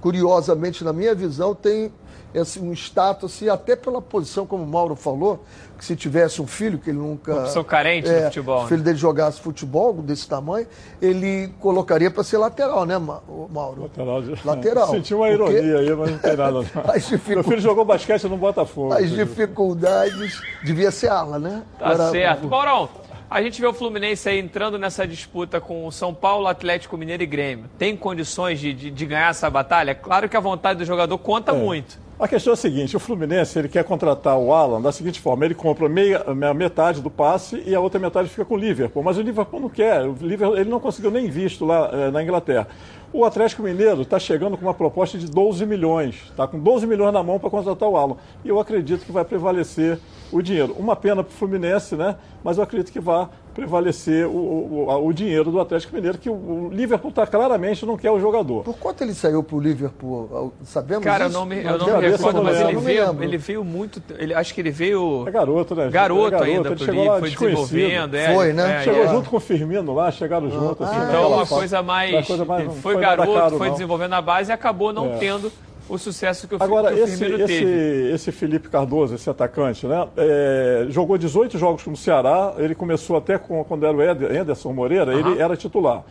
curiosamente, 0.00 0.84
na 0.84 0.92
minha 0.92 1.14
visão, 1.14 1.54
tem 1.54 1.90
esse, 2.34 2.60
um 2.60 2.72
status, 2.72 3.34
assim, 3.34 3.48
até 3.48 3.74
pela 3.74 4.00
posição, 4.00 4.46
como 4.46 4.62
o 4.62 4.66
Mauro 4.66 4.94
falou, 4.94 5.44
que 5.76 5.84
se 5.84 5.96
tivesse 5.96 6.40
um 6.42 6.46
filho, 6.46 6.78
que 6.78 6.90
ele 6.90 6.98
nunca. 6.98 7.32
Uma 7.32 7.42
opção 7.42 7.64
carente 7.64 8.08
é, 8.08 8.20
do 8.20 8.24
futebol. 8.26 8.64
O 8.64 8.66
filho 8.66 8.78
né? 8.78 8.84
dele 8.84 8.98
jogasse 8.98 9.40
futebol 9.40 9.94
desse 9.94 10.28
tamanho, 10.28 10.66
ele 11.00 11.48
colocaria 11.58 12.10
para 12.10 12.22
ser 12.22 12.38
lateral, 12.38 12.84
né, 12.84 12.98
Mauro? 12.98 13.82
Lateral. 13.82 14.22
Lateral. 14.44 14.88
Senti 14.94 15.14
uma 15.14 15.26
Porque 15.28 15.54
ironia 15.54 15.78
aí, 15.78 15.94
mas 15.94 16.10
não 16.10 16.18
tem 16.18 16.36
nada. 16.36 16.52
Não. 16.52 16.64
As 16.94 17.08
dificu- 17.08 17.34
Meu 17.34 17.44
filho 17.44 17.60
jogou 17.60 17.84
basquete 17.84 18.24
no 18.24 18.36
Botafogo. 18.36 18.92
As 18.92 19.10
dificuldades. 19.10 20.40
Devia 20.62 20.90
ser 20.90 21.08
ala, 21.08 21.38
né? 21.38 21.62
Tá 21.78 21.90
Agora- 21.90 22.10
certo. 22.10 22.46
Maurão, 22.48 22.88
a 23.30 23.40
gente 23.40 23.60
vê 23.60 23.66
o 23.66 23.72
Fluminense 23.72 24.28
aí 24.28 24.38
entrando 24.38 24.78
nessa 24.78 25.06
disputa 25.06 25.60
com 25.60 25.86
o 25.86 25.92
São 25.92 26.12
Paulo, 26.12 26.46
Atlético 26.46 26.96
Mineiro 26.96 27.22
e 27.22 27.26
Grêmio. 27.26 27.66
Tem 27.78 27.96
condições 27.96 28.58
de, 28.60 28.72
de, 28.74 28.90
de 28.90 29.06
ganhar 29.06 29.30
essa 29.30 29.48
batalha? 29.48 29.94
Claro 29.94 30.28
que 30.28 30.36
a 30.36 30.40
vontade 30.40 30.80
do 30.80 30.84
jogador 30.84 31.16
conta 31.16 31.52
muito. 31.52 31.98
A 32.20 32.28
questão 32.28 32.50
é 32.50 32.54
a 32.54 32.56
seguinte, 32.56 32.94
o 32.94 33.00
Fluminense 33.00 33.58
ele 33.58 33.66
quer 33.66 33.82
contratar 33.82 34.36
o 34.36 34.52
Alan 34.52 34.78
da 34.78 34.92
seguinte 34.92 35.18
forma, 35.18 35.46
ele 35.46 35.54
compra 35.54 35.88
meia, 35.88 36.22
metade 36.54 37.00
do 37.00 37.08
passe 37.08 37.62
e 37.64 37.74
a 37.74 37.80
outra 37.80 37.98
metade 37.98 38.28
fica 38.28 38.44
com 38.44 38.56
o 38.56 38.58
Liverpool, 38.58 39.02
mas 39.02 39.16
o 39.16 39.22
Liverpool 39.22 39.58
não 39.58 39.70
quer, 39.70 40.02
o 40.02 40.12
Liverpool, 40.20 40.54
ele 40.58 40.68
não 40.68 40.78
conseguiu 40.78 41.10
nem 41.10 41.30
visto 41.30 41.64
lá 41.64 41.88
eh, 41.90 42.10
na 42.10 42.22
Inglaterra. 42.22 42.68
O 43.10 43.24
Atlético 43.24 43.62
Mineiro 43.62 44.02
está 44.02 44.18
chegando 44.18 44.58
com 44.58 44.66
uma 44.66 44.74
proposta 44.74 45.16
de 45.16 45.30
12 45.30 45.64
milhões, 45.64 46.26
está 46.28 46.46
com 46.46 46.58
12 46.58 46.86
milhões 46.86 47.10
na 47.10 47.22
mão 47.22 47.38
para 47.38 47.48
contratar 47.48 47.88
o 47.88 47.96
Alan. 47.96 48.16
E 48.44 48.50
eu 48.50 48.60
acredito 48.60 49.06
que 49.06 49.10
vai 49.10 49.24
prevalecer 49.24 49.98
o 50.32 50.42
dinheiro. 50.42 50.74
Uma 50.78 50.96
pena 50.96 51.22
para 51.22 51.30
o 51.30 51.34
Fluminense, 51.34 51.96
né? 51.96 52.16
Mas 52.42 52.58
eu 52.58 52.64
acredito 52.64 52.92
que 52.92 53.00
vá 53.00 53.28
prevalecer 53.54 54.26
o, 54.26 54.30
o, 54.30 55.06
o 55.06 55.12
dinheiro 55.12 55.50
do 55.50 55.60
Atlético 55.60 55.94
Mineiro, 55.94 56.16
que 56.18 56.30
o, 56.30 56.70
Liverpool 56.72 57.10
está 57.10 57.26
claramente 57.26 57.84
não 57.84 57.96
quer 57.96 58.10
o 58.10 58.20
jogador. 58.20 58.62
Por 58.62 58.76
quanto 58.76 59.02
ele 59.02 59.12
saiu 59.12 59.42
para 59.42 59.56
o 59.56 59.60
Liverpool? 59.60 60.52
Sabemos 60.64 61.04
Cara, 61.04 61.26
isso? 61.26 61.34
eu 61.34 61.40
não 61.40 61.46
me, 61.46 61.62
eu 61.62 61.78
não 61.78 62.00
me 62.00 62.08
recordo, 62.08 62.42
mas 62.42 62.60
ele 62.60 62.76
veio, 62.76 63.22
ele 63.22 63.36
veio 63.36 63.64
muito. 63.64 64.02
Ele, 64.18 64.32
acho 64.32 64.54
que 64.54 64.60
ele 64.60 64.70
veio. 64.70 65.24
É 65.26 65.30
garoto, 65.30 65.74
né? 65.74 65.90
Garoto, 65.90 66.26
é 66.26 66.30
garoto 66.30 66.44
ainda, 66.44 66.68
ele 66.70 66.78
chegou 66.78 67.04
lá 67.04 67.18
foi 67.18 67.30
desenvolvendo. 67.30 68.14
É, 68.14 68.34
foi, 68.34 68.52
né? 68.52 68.76
É, 68.76 68.84
chegou 68.84 69.02
é. 69.02 69.08
junto 69.08 69.30
com 69.30 69.36
o 69.36 69.40
Firmino 69.40 69.94
lá, 69.94 70.10
chegaram 70.10 70.46
ah, 70.46 70.50
junto. 70.50 70.84
Assim, 70.84 70.96
então, 71.08 71.32
uma 71.32 71.46
coisa 71.46 71.82
mais. 71.82 72.26
Coisa 72.26 72.44
mais 72.44 72.64
foi, 72.64 72.94
foi 72.94 73.00
garoto, 73.00 73.32
caro, 73.34 73.58
foi 73.58 73.66
não. 73.68 73.74
desenvolvendo 73.74 74.12
a 74.14 74.22
base 74.22 74.50
e 74.50 74.52
acabou 74.52 74.92
não 74.92 75.14
é. 75.14 75.18
tendo 75.18 75.52
o 75.90 75.98
sucesso 75.98 76.46
que 76.46 76.54
o, 76.54 76.62
Agora, 76.62 76.92
que 76.92 77.00
o 77.00 77.04
esse, 77.04 77.24
esse, 77.24 77.46
teve. 77.46 78.12
Esse 78.12 78.32
Felipe 78.32 78.68
Cardoso, 78.68 79.14
esse 79.14 79.28
atacante, 79.28 79.86
né? 79.86 80.08
É, 80.16 80.86
jogou 80.88 81.18
18 81.18 81.58
jogos 81.58 81.84
no 81.86 81.96
Ceará, 81.96 82.54
ele 82.58 82.74
começou 82.74 83.16
até 83.16 83.38
com, 83.38 83.62
quando 83.64 83.84
era 83.84 83.96
o 83.96 84.00
Anderson 84.40 84.72
Moreira, 84.72 85.12
uhum. 85.12 85.32
ele 85.32 85.42
era 85.42 85.56
titular. 85.56 86.04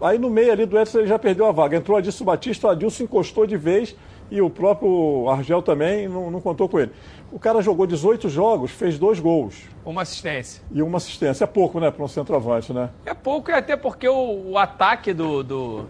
Aí 0.00 0.18
no 0.18 0.30
meio 0.30 0.52
ali 0.52 0.66
do 0.66 0.78
Edson 0.78 1.00
ele 1.00 1.08
já 1.08 1.18
perdeu 1.18 1.46
a 1.46 1.52
vaga. 1.52 1.76
Entrou 1.76 1.98
Adilson 1.98 2.24
Batista, 2.24 2.68
o 2.68 2.70
Adilson 2.70 3.04
encostou 3.04 3.46
de 3.46 3.56
vez 3.56 3.94
e 4.30 4.40
o 4.40 4.50
próprio 4.50 5.28
Argel 5.28 5.62
também 5.62 6.08
não, 6.08 6.30
não 6.30 6.40
contou 6.40 6.68
com 6.68 6.78
ele. 6.78 6.92
O 7.30 7.38
cara 7.38 7.60
jogou 7.60 7.86
18 7.86 8.28
jogos, 8.28 8.70
fez 8.70 8.98
dois 8.98 9.20
gols. 9.20 9.68
Uma 9.84 10.02
assistência. 10.02 10.62
E 10.72 10.82
uma 10.82 10.96
assistência. 10.96 11.44
É 11.44 11.46
pouco, 11.46 11.78
né, 11.78 11.90
para 11.90 12.04
um 12.04 12.08
centroavante, 12.08 12.72
né? 12.72 12.90
É 13.04 13.14
pouco, 13.14 13.50
e 13.50 13.54
até 13.54 13.76
porque 13.76 14.08
o, 14.08 14.50
o 14.50 14.58
ataque 14.58 15.12
do, 15.12 15.42
do, 15.42 15.86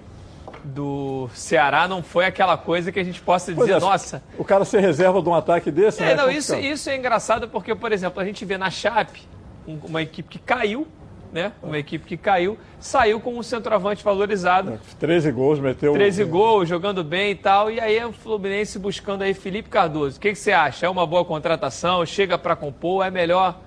do 0.64 1.28
Ceará 1.34 1.88
não 1.88 2.02
foi 2.02 2.24
aquela 2.24 2.56
coisa 2.56 2.90
que 2.92 2.98
a 2.98 3.04
gente 3.04 3.20
possa 3.20 3.52
dizer, 3.54 3.72
é, 3.72 3.80
nossa. 3.80 4.22
O 4.38 4.44
cara 4.44 4.64
ser 4.64 4.80
reserva 4.80 5.20
de 5.22 5.28
um 5.28 5.34
ataque 5.34 5.70
desse, 5.70 6.02
é, 6.02 6.06
né? 6.06 6.14
Não, 6.14 6.30
isso, 6.30 6.54
isso 6.56 6.88
é 6.90 6.96
engraçado 6.96 7.48
porque, 7.48 7.74
por 7.74 7.92
exemplo, 7.92 8.20
a 8.20 8.24
gente 8.24 8.44
vê 8.44 8.58
na 8.58 8.70
Chape 8.70 9.22
uma 9.66 10.02
equipe 10.02 10.28
que 10.28 10.38
caiu, 10.38 10.86
né? 11.32 11.52
Uma 11.62 11.78
equipe 11.78 12.06
que 12.06 12.16
caiu, 12.16 12.58
saiu 12.80 13.20
com 13.20 13.36
um 13.36 13.42
centroavante 13.42 14.02
valorizado. 14.02 14.80
13 14.98 15.30
gols, 15.32 15.58
meteu. 15.60 15.92
13 15.92 16.24
gols, 16.24 16.68
jogando 16.68 17.04
bem 17.04 17.32
e 17.32 17.34
tal. 17.34 17.70
E 17.70 17.80
aí 17.80 18.02
o 18.04 18.12
Fluminense 18.12 18.78
buscando 18.78 19.22
aí 19.22 19.34
Felipe 19.34 19.68
Cardoso. 19.68 20.16
O 20.16 20.20
que, 20.20 20.32
que 20.32 20.38
você 20.38 20.52
acha? 20.52 20.86
É 20.86 20.88
uma 20.88 21.06
boa 21.06 21.24
contratação? 21.24 22.04
Chega 22.06 22.38
para 22.38 22.56
compor? 22.56 23.04
É 23.06 23.10
melhor? 23.10 23.58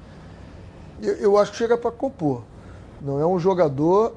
Eu, 1.01 1.13
eu 1.15 1.37
acho 1.37 1.51
que 1.51 1.57
chega 1.57 1.77
para 1.77 1.91
compor. 1.91 2.43
Não 3.01 3.19
é 3.19 3.25
um 3.25 3.39
jogador 3.39 4.15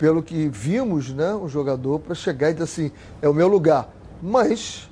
pelo 0.00 0.22
que 0.22 0.48
vimos, 0.48 1.12
né, 1.12 1.34
um 1.34 1.46
jogador 1.46 1.98
para 1.98 2.14
chegar 2.14 2.48
e 2.48 2.54
dizer 2.54 2.64
assim, 2.64 2.90
é 3.20 3.28
o 3.28 3.34
meu 3.34 3.46
lugar. 3.46 3.86
Mas 4.22 4.88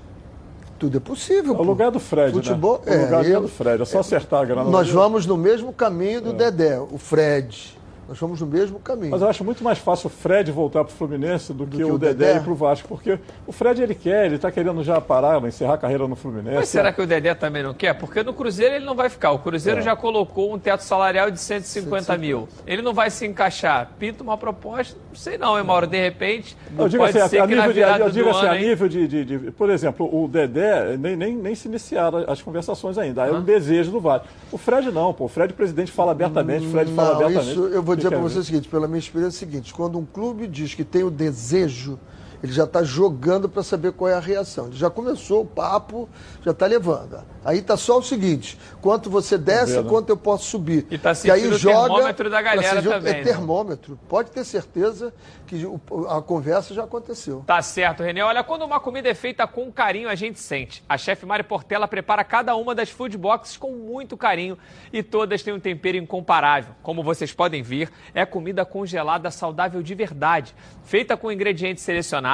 tudo 0.78 0.98
é 0.98 1.00
possível. 1.00 1.54
É 1.54 1.58
o 1.58 1.62
lugar 1.62 1.90
do 1.90 1.98
Fred, 1.98 2.30
Futebol, 2.30 2.82
né? 2.84 2.94
O 2.94 3.04
lugar 3.06 3.24
é, 3.24 3.40
do 3.40 3.48
Fred, 3.48 3.80
é 3.80 3.84
só 3.86 4.00
acertar 4.00 4.42
a 4.42 4.44
grana. 4.44 4.70
Nós 4.70 4.90
vamos 4.90 5.24
no 5.24 5.38
mesmo 5.38 5.72
caminho 5.72 6.20
do 6.20 6.30
é. 6.32 6.50
Dedé, 6.50 6.78
o 6.78 6.98
Fred. 6.98 7.77
Nós 8.08 8.16
fomos 8.16 8.40
no 8.40 8.46
mesmo 8.46 8.80
caminho. 8.80 9.10
Mas 9.10 9.20
eu 9.20 9.28
acho 9.28 9.44
muito 9.44 9.62
mais 9.62 9.78
fácil 9.78 10.06
o 10.06 10.10
Fred 10.10 10.50
voltar 10.50 10.82
para 10.82 10.92
o 10.94 10.96
Fluminense 10.96 11.52
do, 11.52 11.66
do 11.66 11.66
que, 11.66 11.76
que, 11.76 11.84
o 11.84 11.98
Dedé, 11.98 12.14
Dedé 12.14 12.36
ir 12.38 12.42
para 12.42 12.52
o 12.52 12.54
Vasco, 12.54 12.88
porque 12.88 13.18
o 13.46 13.52
Fred 13.52 13.82
ele 13.82 13.94
quer, 13.94 14.24
ele 14.24 14.36
está 14.36 14.50
querendo 14.50 14.82
já 14.82 14.98
parar, 14.98 15.44
encerrar 15.44 15.74
a 15.74 15.78
carreira 15.78 16.08
no 16.08 16.16
Fluminense. 16.16 16.56
Mas 16.56 16.70
será 16.70 16.90
que 16.90 17.02
o 17.02 17.06
Dedé 17.06 17.34
também 17.34 17.62
não 17.62 17.74
quer? 17.74 17.92
Porque 17.92 18.22
no 18.22 18.32
Cruzeiro 18.32 18.76
ele 18.76 18.86
não 18.86 18.94
vai 18.94 19.10
ficar. 19.10 19.32
O 19.32 19.38
Cruzeiro 19.40 19.80
é. 19.80 19.82
já 19.82 19.94
colocou 19.94 20.54
um 20.54 20.58
teto 20.58 20.80
salarial 20.80 21.30
de 21.30 21.38
150, 21.38 22.02
150 22.04 22.16
mil. 22.16 22.48
Ele 22.66 22.80
não 22.80 22.94
vai 22.94 23.10
se 23.10 23.26
encaixar. 23.26 23.90
Pinta 23.98 24.22
uma 24.22 24.38
proposta, 24.38 24.96
não 25.10 25.14
sei 25.14 25.36
não, 25.36 25.58
hein, 25.58 25.64
Mauro? 25.64 25.86
De 25.86 26.00
repente, 26.00 26.56
eu 26.78 26.88
digo 26.88 27.04
assim, 27.04 27.18
a, 27.38 27.46
nível 27.46 27.72
de, 27.74 27.80
eu 27.80 28.10
digo 28.10 28.30
assim, 28.30 28.46
a 28.46 28.54
nível 28.54 28.88
de, 28.88 29.06
de, 29.06 29.24
de, 29.24 29.50
Por 29.50 29.68
exemplo, 29.68 30.08
o 30.10 30.26
Dedé 30.26 30.96
nem, 30.96 31.14
nem, 31.14 31.36
nem 31.36 31.54
se 31.54 31.68
iniciaram 31.68 32.24
as 32.26 32.40
conversações 32.40 32.96
ainda. 32.96 33.26
É 33.26 33.32
um 33.32 33.42
desejo 33.42 33.90
do 33.90 34.00
Vasco. 34.00 34.26
O 34.50 34.56
Fred 34.56 34.90
não, 34.90 35.12
pô. 35.12 35.26
O 35.26 35.28
Fred, 35.28 35.52
o 35.52 35.56
presidente, 35.56 35.92
fala 35.92 36.12
abertamente. 36.12 36.66
O 36.66 36.70
Fred 36.70 36.90
fala 36.94 37.16
abertamente. 37.16 37.50
Isso 37.50 37.66
eu 37.66 37.82
vou 37.82 37.97
dizer 37.98 38.10
para 38.10 38.20
você 38.20 38.38
o 38.38 38.44
seguinte 38.44 38.68
pela 38.68 38.88
minha 38.88 38.98
experiência, 38.98 39.44
é 39.44 39.46
o 39.46 39.50
seguinte: 39.50 39.74
quando 39.74 39.98
um 39.98 40.06
clube 40.06 40.46
diz 40.46 40.74
que 40.74 40.84
tem 40.84 41.04
o 41.04 41.10
desejo, 41.10 41.98
ele 42.42 42.52
já 42.52 42.64
está 42.64 42.82
jogando 42.82 43.48
para 43.48 43.62
saber 43.62 43.92
qual 43.92 44.08
é 44.08 44.14
a 44.14 44.20
reação. 44.20 44.66
Ele 44.66 44.76
já 44.76 44.88
começou 44.88 45.42
o 45.42 45.46
papo, 45.46 46.08
já 46.44 46.52
está 46.52 46.66
levando. 46.66 47.22
Aí 47.44 47.58
está 47.58 47.76
só 47.76 47.98
o 47.98 48.02
seguinte: 48.02 48.58
quanto 48.80 49.10
você 49.10 49.36
desce, 49.36 49.80
né? 49.80 49.88
quanto 49.88 50.10
eu 50.10 50.16
posso 50.16 50.44
subir. 50.44 50.86
E 50.90 50.94
está 50.96 51.14
sentindo 51.14 51.34
aí 51.34 51.46
o 51.46 51.58
joga, 51.58 51.88
termômetro 51.88 52.30
da 52.30 52.42
galera 52.42 52.82
também. 52.82 53.12
É 53.12 53.16
né? 53.16 53.22
termômetro. 53.22 53.98
Pode 54.08 54.30
ter 54.30 54.44
certeza 54.44 55.12
que 55.46 55.64
a 56.08 56.20
conversa 56.20 56.74
já 56.74 56.84
aconteceu. 56.84 57.42
Tá 57.46 57.62
certo, 57.62 58.02
René. 58.02 58.22
Olha, 58.22 58.44
quando 58.44 58.64
uma 58.64 58.78
comida 58.78 59.08
é 59.08 59.14
feita 59.14 59.46
com 59.46 59.72
carinho, 59.72 60.08
a 60.08 60.14
gente 60.14 60.38
sente. 60.38 60.84
A 60.88 60.98
chefe 60.98 61.24
Mari 61.24 61.42
Portela 61.42 61.88
prepara 61.88 62.22
cada 62.22 62.54
uma 62.54 62.74
das 62.74 62.90
food 62.90 63.16
boxes 63.16 63.56
com 63.56 63.72
muito 63.72 64.16
carinho 64.16 64.58
e 64.92 65.02
todas 65.02 65.42
têm 65.42 65.54
um 65.54 65.60
tempero 65.60 65.96
incomparável. 65.96 66.74
Como 66.82 67.02
vocês 67.02 67.32
podem 67.32 67.62
ver, 67.62 67.90
é 68.14 68.26
comida 68.26 68.64
congelada 68.64 69.30
saudável 69.30 69.82
de 69.82 69.94
verdade. 69.94 70.54
Feita 70.84 71.16
com 71.16 71.32
ingredientes 71.32 71.82
selecionados, 71.82 72.27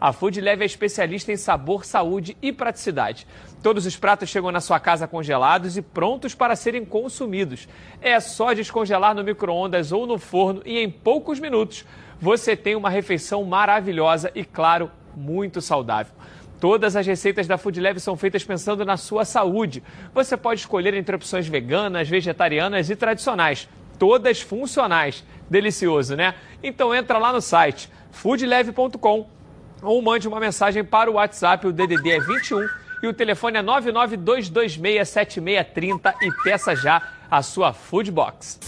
a 0.00 0.12
Food 0.12 0.40
Leve 0.40 0.62
é 0.62 0.66
especialista 0.66 1.32
em 1.32 1.36
sabor, 1.36 1.84
saúde 1.84 2.36
e 2.42 2.52
praticidade. 2.52 3.26
Todos 3.62 3.86
os 3.86 3.96
pratos 3.96 4.28
chegam 4.28 4.50
na 4.50 4.60
sua 4.60 4.78
casa 4.80 5.06
congelados 5.06 5.76
e 5.76 5.82
prontos 5.82 6.34
para 6.34 6.56
serem 6.56 6.84
consumidos. 6.84 7.68
É 8.00 8.18
só 8.20 8.52
descongelar 8.52 9.14
no 9.14 9.24
micro-ondas 9.24 9.92
ou 9.92 10.06
no 10.06 10.18
forno 10.18 10.62
e 10.64 10.78
em 10.78 10.90
poucos 10.90 11.40
minutos 11.40 11.84
você 12.20 12.56
tem 12.56 12.74
uma 12.74 12.90
refeição 12.90 13.44
maravilhosa 13.44 14.30
e, 14.34 14.44
claro, 14.44 14.90
muito 15.16 15.60
saudável. 15.60 16.12
Todas 16.60 16.96
as 16.96 17.06
receitas 17.06 17.46
da 17.46 17.58
Food 17.58 17.78
Leve 17.80 18.00
são 18.00 18.16
feitas 18.16 18.42
pensando 18.42 18.84
na 18.84 18.96
sua 18.96 19.24
saúde. 19.24 19.82
Você 20.14 20.36
pode 20.36 20.60
escolher 20.60 20.94
entre 20.94 21.14
opções 21.14 21.46
veganas, 21.46 22.08
vegetarianas 22.08 22.88
e 22.88 22.96
tradicionais. 22.96 23.68
Todas 23.98 24.40
funcionais. 24.40 25.22
Delicioso, 25.50 26.16
né? 26.16 26.34
Então 26.62 26.94
entra 26.94 27.18
lá 27.18 27.32
no 27.32 27.40
site 27.40 27.90
foodleve.com 28.10 29.35
ou 29.82 30.00
mande 30.02 30.28
uma 30.28 30.40
mensagem 30.40 30.84
para 30.84 31.10
o 31.10 31.14
WhatsApp, 31.14 31.66
o 31.66 31.72
DDD 31.72 32.10
é 32.10 32.20
21 32.20 32.68
e 33.02 33.06
o 33.06 33.12
telefone 33.12 33.58
é 33.58 33.62
992267630 33.62 36.14
e 36.22 36.32
peça 36.42 36.74
já 36.74 37.02
a 37.30 37.42
sua 37.42 37.72
Food 37.72 38.10
Box. 38.10 38.58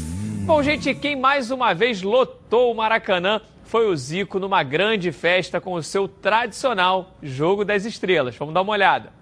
Bom, 0.45 0.63
gente, 0.63 0.95
quem 0.95 1.17
mais 1.17 1.51
uma 1.51 1.75
vez 1.75 2.03
lotou 2.03 2.73
o 2.73 2.75
Maracanã 2.75 3.41
foi 3.65 3.87
o 3.87 3.97
Zico 3.97 4.39
numa 4.39 4.63
grande 4.63 5.13
festa 5.13 5.61
com 5.61 5.75
o 5.75 5.83
seu 5.83 6.09
tradicional 6.09 7.13
Jogo 7.23 7.65
das 7.65 7.85
Estrelas. 7.85 8.37
Vamos 8.37 8.55
dar 8.55 8.63
uma 8.63 8.73
olhada. 8.73 9.18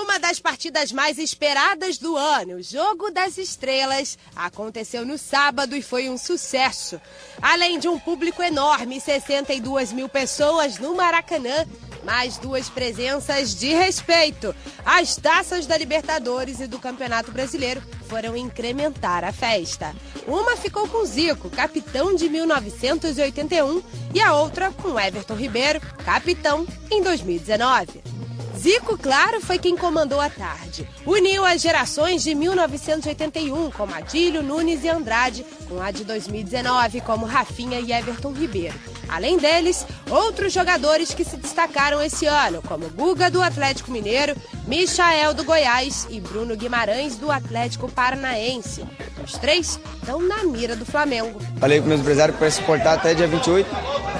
Uma 0.00 0.16
das 0.16 0.38
partidas 0.38 0.92
mais 0.92 1.18
esperadas 1.18 1.98
do 1.98 2.16
ano, 2.16 2.58
o 2.58 2.62
Jogo 2.62 3.10
das 3.10 3.36
Estrelas, 3.36 4.16
aconteceu 4.34 5.04
no 5.04 5.18
sábado 5.18 5.74
e 5.74 5.82
foi 5.82 6.08
um 6.08 6.16
sucesso. 6.16 7.00
Além 7.42 7.80
de 7.80 7.88
um 7.88 7.98
público 7.98 8.40
enorme, 8.40 9.00
62 9.00 9.92
mil 9.92 10.08
pessoas 10.08 10.78
no 10.78 10.94
Maracanã, 10.94 11.66
mais 12.04 12.38
duas 12.38 12.68
presenças 12.68 13.56
de 13.56 13.74
respeito. 13.74 14.54
As 14.86 15.16
taças 15.16 15.66
da 15.66 15.76
Libertadores 15.76 16.60
e 16.60 16.68
do 16.68 16.78
Campeonato 16.78 17.32
Brasileiro 17.32 17.82
foram 18.08 18.36
incrementar 18.36 19.24
a 19.24 19.32
festa. 19.32 19.92
Uma 20.28 20.56
ficou 20.56 20.86
com 20.86 21.04
Zico, 21.04 21.50
capitão 21.50 22.14
de 22.14 22.28
1981, 22.28 23.82
e 24.14 24.20
a 24.20 24.32
outra 24.36 24.70
com 24.70 24.98
Everton 24.98 25.34
Ribeiro, 25.34 25.80
capitão 26.04 26.64
em 26.88 27.02
2019. 27.02 28.18
Zico, 28.58 28.98
claro, 28.98 29.40
foi 29.40 29.56
quem 29.56 29.76
comandou 29.76 30.20
a 30.20 30.28
tarde. 30.28 30.88
Uniu 31.06 31.44
as 31.44 31.62
gerações 31.62 32.24
de 32.24 32.34
1981, 32.34 33.70
como 33.70 33.94
Adílio, 33.94 34.42
Nunes 34.42 34.82
e 34.82 34.88
Andrade, 34.88 35.46
com 35.68 35.80
a 35.80 35.92
de 35.92 36.02
2019, 36.02 37.00
como 37.02 37.24
Rafinha 37.24 37.78
e 37.78 37.92
Everton 37.92 38.32
Ribeiro. 38.32 38.74
Além 39.08 39.38
deles, 39.38 39.86
outros 40.10 40.52
jogadores 40.52 41.14
que 41.14 41.24
se 41.24 41.36
destacaram 41.36 42.02
esse 42.02 42.26
ano, 42.26 42.60
como 42.60 42.90
Guga 42.90 43.30
do 43.30 43.40
Atlético 43.40 43.92
Mineiro, 43.92 44.36
Michael 44.66 45.34
do 45.34 45.44
Goiás 45.44 46.08
e 46.10 46.20
Bruno 46.20 46.56
Guimarães 46.56 47.16
do 47.16 47.30
Atlético 47.30 47.88
Paranaense. 47.88 48.84
Os 49.22 49.32
três 49.34 49.78
estão 50.00 50.20
na 50.20 50.42
mira 50.42 50.74
do 50.74 50.84
Flamengo. 50.84 51.40
Falei 51.60 51.80
com 51.80 51.86
meus 51.86 52.00
empresários 52.00 52.36
para 52.36 52.50
suportar 52.50 52.94
até 52.94 53.14
dia 53.14 53.28
28, 53.28 53.70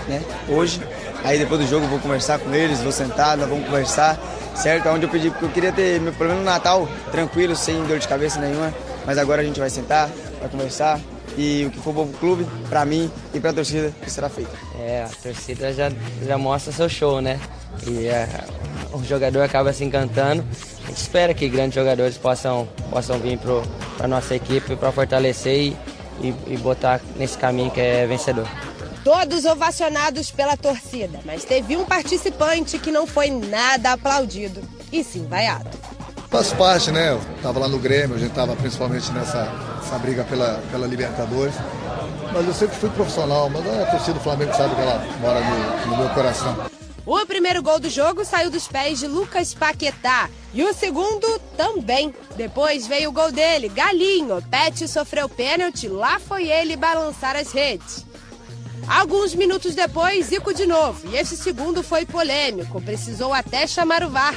né? 0.09 0.22
Hoje. 0.49 0.80
Aí 1.24 1.38
depois 1.38 1.60
do 1.60 1.66
jogo 1.66 1.86
vou 1.86 1.98
conversar 1.98 2.38
com 2.38 2.54
eles, 2.54 2.80
vou 2.80 2.92
sentar, 2.92 3.36
nós 3.36 3.48
vamos 3.48 3.66
conversar, 3.66 4.18
certo? 4.54 4.88
Onde 4.88 5.06
eu 5.06 5.10
pedi, 5.10 5.30
porque 5.30 5.44
eu 5.44 5.50
queria 5.50 5.72
ter 5.72 6.00
meu 6.00 6.12
problema 6.12 6.40
no 6.40 6.44
Natal 6.44 6.88
tranquilo, 7.10 7.56
sem 7.56 7.82
dor 7.84 7.98
de 7.98 8.06
cabeça 8.06 8.40
nenhuma. 8.40 8.72
Mas 9.04 9.18
agora 9.18 9.42
a 9.42 9.44
gente 9.44 9.58
vai 9.58 9.70
sentar, 9.70 10.08
vai 10.40 10.48
conversar 10.48 11.00
e 11.36 11.64
o 11.66 11.70
que 11.70 11.78
for 11.78 11.92
bom 11.92 12.06
pro 12.06 12.18
clube, 12.18 12.46
pra 12.68 12.84
mim 12.84 13.10
e 13.32 13.40
pra 13.40 13.52
torcida, 13.52 13.92
que 14.02 14.10
será 14.10 14.28
feito. 14.28 14.50
É, 14.80 15.04
a 15.04 15.22
torcida 15.22 15.72
já, 15.72 15.90
já 16.26 16.38
mostra 16.38 16.72
seu 16.72 16.88
show, 16.88 17.20
né? 17.20 17.40
E 17.86 18.06
é, 18.06 18.28
o 18.92 19.02
jogador 19.04 19.42
acaba 19.42 19.72
se 19.72 19.84
encantando. 19.84 20.44
A 20.84 20.88
gente 20.88 21.00
espera 21.00 21.34
que 21.34 21.48
grandes 21.48 21.74
jogadores 21.74 22.16
possam, 22.16 22.68
possam 22.90 23.18
vir 23.18 23.38
para 23.38 24.04
a 24.04 24.08
nossa 24.08 24.34
equipe 24.34 24.74
para 24.76 24.90
fortalecer 24.90 25.56
e, 25.56 25.76
e, 26.20 26.34
e 26.48 26.56
botar 26.56 27.00
nesse 27.16 27.38
caminho 27.38 27.70
que 27.70 27.80
é 27.80 28.06
vencedor 28.06 28.46
todos 29.09 29.46
ovacionados 29.46 30.30
pela 30.30 30.54
torcida, 30.54 31.20
mas 31.24 31.42
teve 31.42 31.78
um 31.78 31.86
participante 31.86 32.78
que 32.78 32.92
não 32.92 33.06
foi 33.06 33.30
nada 33.30 33.92
aplaudido, 33.92 34.61
e 34.92 35.02
sim 35.02 35.26
vaiado. 35.26 35.70
Faz 36.28 36.52
parte, 36.52 36.90
né? 36.90 37.12
Eu 37.12 37.20
tava 37.42 37.59
lá 37.59 37.68
no 37.68 37.78
Grêmio, 37.78 38.16
a 38.16 38.18
gente 38.18 38.34
tava 38.34 38.54
principalmente 38.54 39.11
nessa 39.12 39.50
essa 39.82 39.98
briga 39.98 40.24
pela, 40.24 40.62
pela 40.70 40.86
Libertadores. 40.86 41.54
Mas 42.34 42.46
eu 42.46 42.52
sempre 42.52 42.76
fui 42.76 42.90
profissional, 42.90 43.48
mas 43.48 43.66
a 43.66 43.86
torcida 43.86 44.12
do 44.12 44.20
Flamengo 44.20 44.54
sabe 44.54 44.74
que 44.74 44.80
ela 44.82 45.02
mora 45.22 45.40
no, 45.40 45.90
no 45.90 45.96
meu 45.96 46.11
coração. 46.11 46.54
O 47.06 47.24
primeiro 47.24 47.62
gol 47.62 47.80
do 47.80 47.88
jogo 47.88 48.22
saiu 48.26 48.50
dos 48.50 48.68
pés 48.68 48.98
de 48.98 49.06
Lucas 49.06 49.54
Paquetá. 49.54 50.28
E 50.52 50.62
o 50.62 50.74
segundo 50.74 51.38
também. 51.56 52.14
Depois 52.36 52.86
veio 52.86 53.09
o 53.09 53.12
gol 53.12 53.32
dele, 53.32 53.70
Galinho. 53.70 54.42
Pet 54.50 54.86
sofreu 54.86 55.26
pênalti, 55.26 55.88
lá 55.88 56.20
foi 56.20 56.50
ele 56.50 56.76
balançar 56.76 57.34
as 57.36 57.50
redes. 57.52 58.04
Alguns 58.89 59.34
minutos 59.34 59.74
depois, 59.74 60.26
Zico 60.26 60.55
de 60.55 60.64
novo. 60.66 61.09
E 61.11 61.16
esse 61.16 61.36
segundo 61.36 61.82
foi 61.82 62.07
polêmico, 62.07 62.80
precisou 62.80 63.34
até 63.34 63.66
chamar 63.66 64.03
o 64.03 64.09
VAR. 64.09 64.34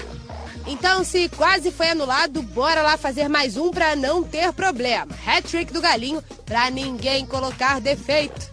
Então, 0.68 1.04
se 1.04 1.30
quase 1.30 1.72
foi 1.72 1.90
anulado, 1.90 2.42
bora 2.42 2.82
lá 2.82 2.98
fazer 2.98 3.28
mais 3.28 3.56
um 3.56 3.72
para 3.72 3.96
não 3.96 4.22
ter 4.24 4.52
problema. 4.54 5.08
Hat-trick 5.26 5.72
do 5.72 5.82
Galinho 5.82 6.22
para 6.46 6.70
ninguém 6.70 7.26
colocar 7.26 7.80
defeito. 7.80 8.52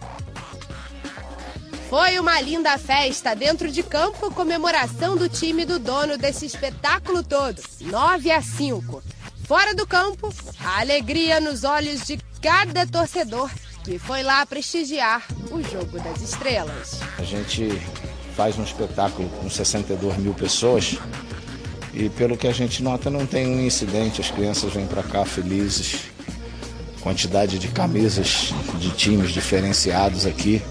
Foi 1.89 2.17
uma 2.17 2.39
linda 2.39 2.77
festa 2.77 3.35
dentro 3.35 3.69
de 3.69 3.83
campo, 3.83 4.33
comemoração 4.33 5.17
do 5.17 5.27
time 5.27 5.65
do 5.65 5.79
dono 5.79 6.17
desse 6.17 6.45
espetáculo 6.45 7.23
todo. 7.23 7.61
9 7.81 8.31
a 8.31 8.41
5. 8.41 9.03
Fora 9.45 9.75
do 9.75 9.85
campo, 9.85 10.33
a 10.63 10.79
alegria 10.79 11.39
nos 11.39 11.63
olhos 11.63 12.05
de 12.05 12.19
cada 12.41 12.85
torcedor 12.87 13.49
que 13.89 13.97
foi 13.97 14.21
lá 14.21 14.45
prestigiar 14.45 15.25
o 15.49 15.63
Jogo 15.63 15.99
das 15.99 16.21
Estrelas. 16.21 16.99
A 17.17 17.23
gente 17.23 17.69
faz 18.35 18.55
um 18.55 18.63
espetáculo 18.63 19.27
com 19.29 19.49
62 19.49 20.15
mil 20.17 20.31
pessoas 20.35 20.99
e 21.91 22.07
pelo 22.09 22.37
que 22.37 22.47
a 22.47 22.51
gente 22.51 22.83
nota 22.83 23.09
não 23.09 23.25
tem 23.25 23.47
um 23.47 23.65
incidente, 23.65 24.21
as 24.21 24.29
crianças 24.29 24.71
vêm 24.71 24.85
para 24.85 25.01
cá 25.01 25.25
felizes, 25.25 26.01
quantidade 27.01 27.57
de 27.57 27.67
camisas 27.69 28.53
de 28.77 28.91
times 28.91 29.31
diferenciados 29.31 30.27
aqui. 30.27 30.61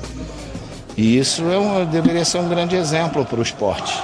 E 0.96 1.18
isso 1.18 1.42
é 1.50 1.58
um, 1.58 1.84
deveria 1.86 2.24
ser 2.24 2.38
um 2.38 2.48
grande 2.48 2.76
exemplo 2.76 3.24
para 3.24 3.40
o 3.40 3.42
esporte. 3.42 4.00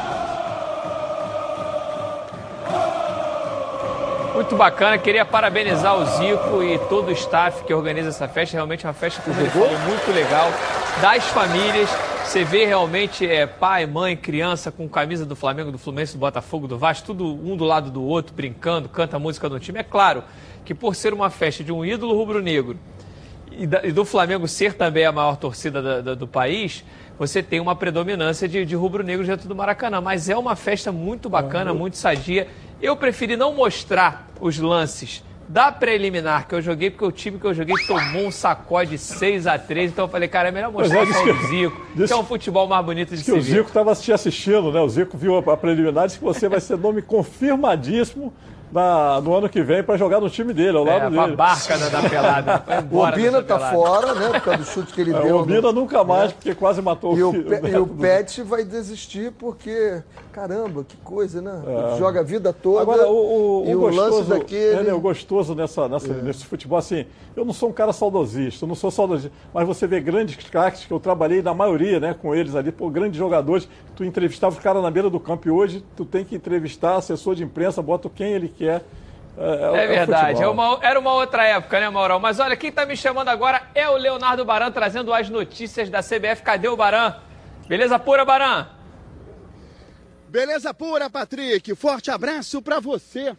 Muito 4.45 4.57
bacana, 4.57 4.99
queria 4.99 5.25
parabenizar 5.25 5.97
o 5.97 6.05
Zico 6.05 6.63
e 6.63 6.79
todo 6.81 7.09
o 7.09 7.13
staff 7.13 7.65
que 7.65 7.73
organiza 7.73 8.11
essa 8.11 8.29
festa. 8.29 8.55
Realmente 8.55 8.85
é 8.85 8.89
uma 8.91 8.93
festa, 8.93 9.23
falou, 9.23 9.71
muito 9.79 10.13
legal. 10.13 10.51
Das 11.01 11.25
famílias, 11.29 11.89
você 12.23 12.45
vê 12.45 12.67
realmente 12.67 13.27
é, 13.27 13.47
pai, 13.47 13.87
mãe, 13.87 14.15
criança 14.15 14.71
com 14.71 14.87
camisa 14.87 15.25
do 15.25 15.35
Flamengo, 15.35 15.73
do 15.73 15.79
Fluminense, 15.79 16.13
do 16.13 16.19
Botafogo, 16.19 16.69
do 16.69 16.77
Vasco, 16.77 17.07
tudo 17.07 17.25
um 17.25 17.57
do 17.57 17.65
lado 17.65 17.91
do 17.91 18.05
outro, 18.05 18.35
brincando, 18.35 18.87
canta 18.87 19.17
a 19.17 19.19
música 19.19 19.49
do 19.49 19.59
time. 19.59 19.79
É 19.79 19.83
claro 19.83 20.23
que 20.63 20.75
por 20.75 20.95
ser 20.95 21.15
uma 21.15 21.31
festa 21.31 21.65
de 21.65 21.73
um 21.73 21.83
ídolo 21.83 22.15
rubro-negro, 22.15 22.77
e, 23.51 23.63
e 23.63 23.93
do 23.93 24.05
Flamengo 24.05 24.47
ser 24.47 24.75
também 24.75 25.07
a 25.07 25.13
maior 25.13 25.39
torcida 25.39 25.81
da, 25.81 26.01
da, 26.03 26.15
do 26.15 26.29
país, 26.29 26.85
você 27.19 27.43
tem 27.43 27.61
uma 27.61 27.77
predominância 27.77 28.49
de, 28.49 28.65
de 28.65 28.75
rubro-negro 28.75 29.25
dentro 29.25 29.49
do 29.49 29.55
Maracanã. 29.55 30.01
Mas 30.01 30.29
é 30.29 30.37
uma 30.37 30.57
festa 30.57 30.91
muito 30.91 31.31
bacana, 31.31 31.73
muito 31.73 31.97
sadia. 31.97 32.49
Eu 32.85 32.95
preferi 32.97 33.35
não 33.35 33.55
mostrar 33.55 34.29
os 34.39 34.59
lances 34.59 35.25
da 35.49 35.73
preliminar 35.73 36.47
que 36.47 36.55
eu 36.55 36.61
joguei, 36.61 36.91
porque 36.91 37.05
o 37.07 37.11
time 37.11 37.39
que 37.39 37.47
eu 37.47 37.55
joguei 37.55 37.75
tomou 37.87 38.27
um 38.27 38.31
sacode 38.31 38.99
6 38.99 39.47
a 39.47 39.59
3 39.59 39.91
Então 39.91 40.05
eu 40.05 40.09
falei, 40.11 40.29
cara, 40.29 40.49
é 40.49 40.53
melhor 40.53 40.71
mostrar 40.71 40.99
é, 41.03 41.07
só 41.07 41.11
disse 41.13 41.31
o 41.31 41.39
que- 41.39 41.47
Zico, 41.47 41.81
que 41.93 41.97
disse- 41.99 42.13
é 42.13 42.17
um 42.17 42.25
futebol 42.25 42.69
mais 42.69 42.85
bonito 42.85 43.11
de 43.11 43.17
que 43.17 43.25
se 43.25 43.33
o 43.33 43.37
ver. 43.37 43.41
Zico 43.43 43.69
estava 43.69 43.95
te 43.95 44.13
assistindo, 44.13 44.71
né? 44.71 44.81
O 44.81 44.89
Zico 44.91 45.17
viu 45.17 45.35
a, 45.39 45.53
a 45.53 45.57
preliminar 45.57 46.05
disse 46.07 46.19
que 46.19 46.25
você 46.25 46.47
vai 46.47 46.61
ser 46.61 46.77
nome 46.77 47.01
confirmadíssimo 47.01 48.35
na- 48.75 49.21
no 49.21 49.35
ano 49.35 49.49
que 49.49 49.63
vem 49.63 49.83
para 49.83 49.97
jogar 49.97 50.21
no 50.21 50.29
time 50.29 50.53
dele, 50.53 50.77
ao 50.77 50.87
É, 50.87 50.99
lado 50.99 51.19
a 51.21 51.25
dele. 51.25 51.37
barca 51.37 51.79
da, 51.79 51.89
da 51.89 52.09
pelada. 52.09 52.65
O 52.91 53.11
dessa 53.13 53.43
tá 53.43 53.57
pelada. 53.57 53.77
fora, 53.77 54.15
né? 54.15 54.29
Por 54.31 54.41
causa 54.41 54.59
do 54.59 54.65
chute 54.67 54.93
que 54.93 55.01
ele 55.01 55.15
É, 55.15 55.21
deu. 55.23 55.37
o 55.37 55.41
Obina 55.41 55.61
no- 55.63 55.73
nunca 55.73 56.03
mais, 56.03 56.33
porque 56.33 56.55
quase 56.55 56.83
matou 56.83 57.17
E 57.17 57.23
o, 57.23 57.31
filho- 57.31 57.67
e 57.69 57.77
o 57.79 57.87
do- 57.87 57.95
Pet 57.95 58.43
vai 58.43 58.65
desistir 58.65 59.33
porque, 59.39 60.03
caramba, 60.33 60.85
que 60.85 60.97
coisa, 60.99 61.41
né? 61.41 61.63
É. 61.95 61.99
Joga 61.99 62.21
a 62.21 62.23
vida 62.23 62.53
toda. 62.53 62.83
Agora, 62.83 63.07
o, 63.09 63.63
o, 63.63 63.71
e 63.71 63.75
o 63.75 63.81
o 63.81 63.85
lance 63.87 63.99
gostoso, 64.11 64.29
daquele. 64.31 64.81
é, 64.81 64.83
né, 64.83 64.93
o 64.93 65.01
gostoso 65.01 65.55
nessa, 65.55 65.89
nessa- 65.89 66.15
nesse 66.15 66.45
futebol, 66.45 66.79
assim, 66.79 67.07
eu 67.37 67.45
não 67.45 67.53
sou 67.53 67.69
um 67.69 67.73
cara 67.73 67.93
saudosista, 67.93 68.65
eu 68.65 68.69
não 68.69 68.75
sou 68.75 68.91
saudosista, 68.91 69.33
mas 69.53 69.67
você 69.67 69.87
vê 69.87 70.01
grandes 70.01 70.37
craques, 70.49 70.85
que 70.85 70.93
eu 70.93 70.99
trabalhei 71.01 71.43
na 71.43 71.55
maioria, 71.55 72.01
né, 72.01 72.15
com 72.21 72.35
eles 72.35 72.55
ali, 72.55 72.73
pô, 72.73 72.89
grandes 72.91 73.17
jogadores, 73.19 73.69
tu 73.95 74.05
entrevistava 74.05 74.55
os 74.57 74.61
caras 74.63 74.83
na 74.83 74.91
beira 74.91 75.09
do 75.11 75.21
campo 75.21 75.47
e 75.47 75.51
hoje 75.51 75.85
tu 75.97 76.05
tem 76.05 76.25
que 76.25 76.35
entrevistar 76.35 76.97
assessor 76.97 77.35
de 77.35 77.45
imprensa, 77.45 77.81
bota 77.83 78.11
quem 78.13 78.33
ele 78.33 78.49
quer. 78.49 78.64
É, 78.69 78.81
É 79.83 79.87
verdade, 79.87 80.43
é 80.43 80.45
futebol. 80.45 80.53
uma- 80.53 80.79
era 80.83 80.99
uma 80.99 81.13
outra 81.13 81.45
época, 81.45 81.81
né, 81.81 81.89
Maurão? 81.91 82.21
Mas 82.21 82.39
olha, 82.39 82.57
quem 82.57 82.71
tá 82.71 82.87
me 82.87 82.97
chamando 82.97 83.29
agora 83.29 83.63
é 83.75 83.89
o 83.89 83.97
Leonardo 83.97 84.45
Baran, 84.45 84.71
trazendo 84.71 85.13
as 85.13 85.29
notícias 85.29 85.91
da 85.91 86.03
CBF. 86.03 86.43
Cadê 86.43 86.69
o 86.69 86.77
Baran? 86.77 87.15
Beleza 87.67 87.99
pura, 87.99 88.25
Baran? 88.25 88.67
Beleza 90.29 90.73
pura, 90.75 91.09
Patrick. 91.11 91.75
Forte 91.75 92.11
abraço 92.11 92.61
para 92.63 92.79
você. 92.81 93.35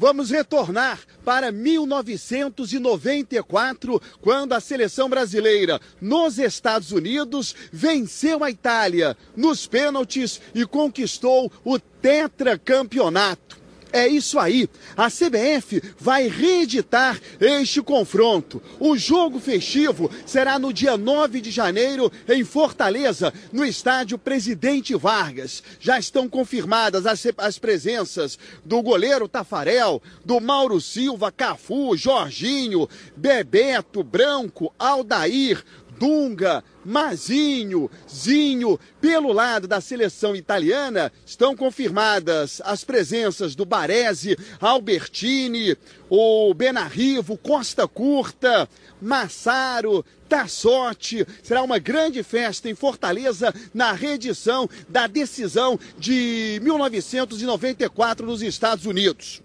Vamos 0.00 0.30
retornar 0.30 1.00
para 1.24 1.50
1994, 1.50 4.00
quando 4.20 4.52
a 4.52 4.60
seleção 4.60 5.10
brasileira 5.10 5.80
nos 6.00 6.38
Estados 6.38 6.92
Unidos 6.92 7.52
venceu 7.72 8.44
a 8.44 8.50
Itália 8.50 9.16
nos 9.36 9.66
pênaltis 9.66 10.40
e 10.54 10.64
conquistou 10.64 11.50
o 11.64 11.80
tetracampeonato. 11.80 13.57
É 13.92 14.06
isso 14.06 14.38
aí. 14.38 14.68
A 14.96 15.08
CBF 15.08 15.82
vai 15.98 16.28
reeditar 16.28 17.20
este 17.40 17.80
confronto. 17.80 18.62
O 18.78 18.96
jogo 18.96 19.40
festivo 19.40 20.10
será 20.26 20.58
no 20.58 20.72
dia 20.72 20.96
9 20.96 21.40
de 21.40 21.50
janeiro 21.50 22.12
em 22.28 22.44
Fortaleza, 22.44 23.32
no 23.52 23.64
estádio 23.64 24.18
Presidente 24.18 24.94
Vargas. 24.94 25.62
Já 25.80 25.98
estão 25.98 26.28
confirmadas 26.28 27.06
as, 27.06 27.26
as 27.38 27.58
presenças 27.58 28.38
do 28.64 28.82
goleiro 28.82 29.28
Tafarel, 29.28 30.02
do 30.24 30.40
Mauro 30.40 30.80
Silva, 30.80 31.32
Cafu, 31.32 31.96
Jorginho, 31.96 32.88
Bebeto, 33.16 34.02
Branco, 34.02 34.72
Aldair, 34.78 35.64
Dunga, 35.98 36.62
Mazinho, 36.84 37.90
Zinho. 38.08 38.78
Pelo 39.00 39.32
lado 39.32 39.66
da 39.66 39.80
seleção 39.80 40.34
italiana, 40.36 41.12
estão 41.26 41.56
confirmadas 41.56 42.62
as 42.64 42.84
presenças 42.84 43.54
do 43.54 43.64
Baresi, 43.64 44.36
Albertini, 44.60 45.76
o 46.08 46.54
Benarrivo, 46.54 47.36
Costa 47.36 47.86
Curta, 47.88 48.68
Massaro, 49.02 50.04
Tassotti. 50.28 51.26
Será 51.42 51.62
uma 51.62 51.78
grande 51.78 52.22
festa 52.22 52.68
em 52.68 52.74
Fortaleza 52.74 53.52
na 53.74 53.92
reedição 53.92 54.68
da 54.88 55.06
decisão 55.06 55.78
de 55.98 56.60
1994 56.62 58.26
nos 58.26 58.42
Estados 58.42 58.86
Unidos. 58.86 59.42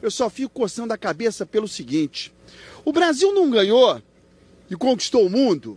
Eu 0.00 0.10
só 0.10 0.30
fico 0.30 0.50
coçando 0.50 0.94
a 0.94 0.98
cabeça 0.98 1.44
pelo 1.44 1.68
seguinte: 1.68 2.32
o 2.84 2.92
Brasil 2.92 3.32
não 3.34 3.50
ganhou 3.50 4.00
e 4.70 4.76
conquistou 4.76 5.26
o 5.26 5.30
mundo. 5.30 5.76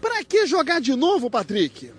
Para 0.00 0.24
que 0.24 0.46
jogar 0.46 0.80
de 0.80 0.94
novo, 0.94 1.28
Patrick? 1.28 1.92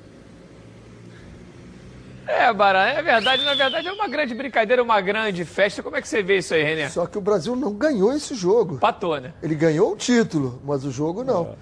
É, 2.25 2.51
Baran, 2.53 2.85
é 2.85 3.01
verdade. 3.01 3.43
Na 3.43 3.53
verdade, 3.53 3.87
é 3.87 3.91
uma 3.91 4.07
grande 4.07 4.33
brincadeira, 4.33 4.81
uma 4.81 5.01
grande 5.01 5.43
festa. 5.43 5.83
Como 5.83 5.95
é 5.95 6.01
que 6.01 6.07
você 6.07 6.23
vê 6.23 6.37
isso 6.37 6.53
aí, 6.53 6.63
René? 6.63 6.89
Só 6.89 7.05
que 7.05 7.17
o 7.17 7.21
Brasil 7.21 7.55
não 7.55 7.73
ganhou 7.73 8.13
esse 8.13 8.33
jogo. 8.33 8.77
Patou, 8.77 9.19
né? 9.19 9.33
Ele 9.43 9.55
ganhou 9.55 9.91
o 9.91 9.95
título, 9.95 10.61
mas 10.63 10.85
o 10.85 10.91
jogo 10.91 11.23
não. 11.23 11.55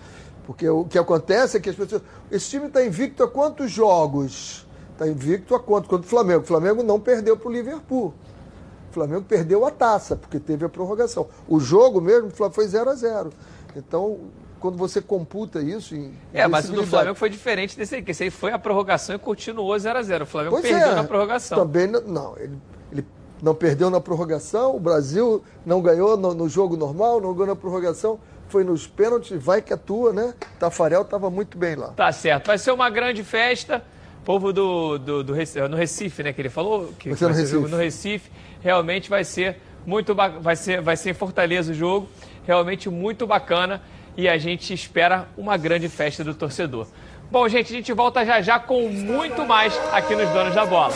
Porque 0.45 0.67
o 0.69 0.85
que 0.85 0.97
acontece 0.97 1.57
é 1.57 1.59
que 1.59 1.69
as 1.69 1.75
pessoas. 1.75 2.01
Esse 2.31 2.49
time 2.49 2.67
está 2.67 2.85
invicto 2.85 3.23
a 3.23 3.27
quantos 3.27 3.71
jogos? 3.71 4.65
Está 4.93 5.07
invicto 5.07 5.55
a 5.55 5.59
quanto? 5.59 5.89
Contra 5.89 6.05
o 6.05 6.09
Flamengo. 6.09 6.43
O 6.43 6.47
Flamengo 6.47 6.83
não 6.83 6.99
perdeu 6.99 7.35
para 7.35 7.49
o 7.49 7.51
Liverpool. 7.51 8.13
O 8.89 8.93
Flamengo 8.93 9.23
perdeu 9.23 9.65
a 9.65 9.71
taça, 9.71 10.15
porque 10.15 10.39
teve 10.39 10.65
a 10.65 10.69
prorrogação. 10.69 11.27
O 11.47 11.59
jogo 11.59 12.01
mesmo 12.01 12.29
foi 12.29 12.67
0 12.67 12.89
a 12.89 12.95
0 12.95 13.31
Então, 13.75 14.19
quando 14.61 14.77
você 14.77 15.01
computa 15.01 15.59
isso 15.59 15.95
em. 15.95 16.13
É, 16.31 16.47
mas 16.47 16.69
o 16.69 16.73
do 16.73 16.85
Flamengo 16.85 17.15
foi 17.15 17.29
diferente 17.29 17.75
desse 17.75 17.95
aí, 17.95 18.03
que 18.03 18.11
esse 18.11 18.23
aí 18.23 18.29
foi 18.29 18.51
a 18.51 18.59
prorrogação 18.59 19.15
e 19.15 19.19
continuou 19.19 19.75
0x0. 19.75 20.21
O 20.21 20.25
Flamengo 20.27 20.55
Pois 20.55 20.61
perdeu 20.61 20.91
é, 20.91 20.95
na 20.95 21.03
prorrogação. 21.03 21.57
Também 21.57 21.87
não, 21.87 22.01
não, 22.01 22.37
ele, 22.37 22.57
ele 22.91 23.05
não 23.41 23.55
perdeu 23.55 23.89
na 23.89 23.99
prorrogação, 23.99 24.75
o 24.75 24.79
Brasil 24.79 25.43
não 25.65 25.81
ganhou 25.81 26.15
no, 26.15 26.35
no 26.35 26.47
jogo 26.47 26.77
normal, 26.77 27.19
não 27.19 27.33
ganhou 27.33 27.47
na 27.47 27.55
prorrogação, 27.55 28.19
foi 28.47 28.63
nos 28.63 28.85
pênaltis, 28.85 29.43
vai 29.43 29.63
que 29.63 29.73
atua, 29.73 30.13
né? 30.13 30.35
Tafarel 30.59 31.01
estava 31.01 31.31
muito 31.31 31.57
bem 31.57 31.75
lá. 31.75 31.87
Tá 31.89 32.11
certo. 32.11 32.47
Vai 32.47 32.59
ser 32.59 32.71
uma 32.71 32.89
grande 32.89 33.23
festa. 33.23 33.83
Povo 34.23 34.53
do, 34.53 34.99
do, 34.99 35.23
do 35.23 35.33
Recife, 35.33 35.67
no 35.67 35.75
Recife, 35.75 36.21
né? 36.21 36.31
Que 36.31 36.41
ele 36.41 36.49
falou 36.49 36.93
que 36.99 37.09
Vai 37.09 37.17
ser 37.17 37.27
no 37.27 37.33
ser 37.33 37.45
jogo 37.47 37.63
Recife. 37.63 37.71
no 37.71 37.77
Recife. 37.77 38.31
Realmente 38.61 39.09
vai 39.09 39.23
ser 39.23 39.59
muito 39.83 40.13
vai 40.13 40.55
ser 40.55 40.79
vai 40.79 40.95
ser 40.95 41.09
em 41.09 41.13
Fortaleza 41.15 41.71
o 41.71 41.73
jogo. 41.73 42.07
Realmente 42.45 42.87
muito 42.87 43.25
bacana 43.25 43.81
e 44.17 44.27
a 44.27 44.37
gente 44.37 44.73
espera 44.73 45.27
uma 45.37 45.57
grande 45.57 45.89
festa 45.89 46.23
do 46.23 46.33
torcedor. 46.33 46.87
Bom, 47.31 47.47
gente, 47.47 47.71
a 47.71 47.75
gente 47.77 47.93
volta 47.93 48.25
já 48.25 48.41
já 48.41 48.59
com 48.59 48.89
muito 48.89 49.45
mais 49.45 49.73
aqui 49.93 50.15
nos 50.15 50.29
Donos 50.29 50.53
da 50.53 50.65
Bola. 50.65 50.93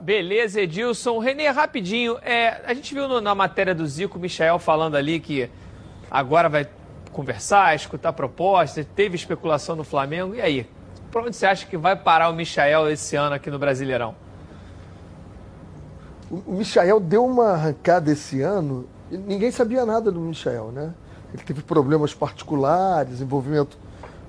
Beleza, 0.00 0.60
Edilson. 0.60 1.18
Renê, 1.18 1.48
rapidinho, 1.48 2.18
é, 2.22 2.60
a 2.64 2.74
gente 2.74 2.94
viu 2.94 3.08
no, 3.08 3.20
na 3.20 3.34
matéria 3.34 3.74
do 3.74 3.86
Zico, 3.86 4.18
o 4.18 4.20
Michel 4.20 4.58
falando 4.58 4.94
ali 4.96 5.18
que 5.20 5.50
agora 6.10 6.48
vai 6.48 6.68
conversar, 7.12 7.74
escutar 7.74 8.12
propostas, 8.12 8.86
teve 8.94 9.16
especulação 9.16 9.74
no 9.74 9.84
Flamengo. 9.84 10.34
E 10.34 10.40
aí? 10.40 10.68
Para 11.10 11.22
onde 11.22 11.36
você 11.36 11.46
acha 11.46 11.66
que 11.66 11.76
vai 11.76 11.96
parar 11.96 12.28
o 12.28 12.34
Michael 12.34 12.90
esse 12.90 13.16
ano 13.16 13.34
aqui 13.34 13.50
no 13.50 13.58
Brasileirão? 13.58 14.14
O 16.30 16.52
Michael 16.52 17.00
deu 17.00 17.24
uma 17.24 17.52
arrancada 17.52 18.10
esse 18.10 18.42
ano, 18.42 18.86
ninguém 19.10 19.50
sabia 19.50 19.86
nada 19.86 20.10
do 20.10 20.20
Michael, 20.20 20.72
né? 20.72 20.92
Ele 21.32 21.42
teve 21.42 21.62
problemas 21.62 22.12
particulares, 22.12 23.20
envolvimento 23.20 23.78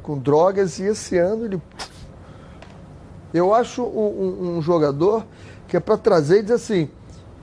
com 0.03 0.17
drogas, 0.17 0.79
e 0.79 0.83
esse 0.83 1.17
ano 1.17 1.45
ele. 1.45 1.61
Eu 3.33 3.53
acho 3.53 3.83
um, 3.83 4.53
um, 4.53 4.57
um 4.57 4.61
jogador 4.61 5.25
que 5.67 5.77
é 5.77 5.79
para 5.79 5.97
trazer 5.97 6.39
e 6.39 6.41
dizer 6.43 6.55
assim: 6.55 6.89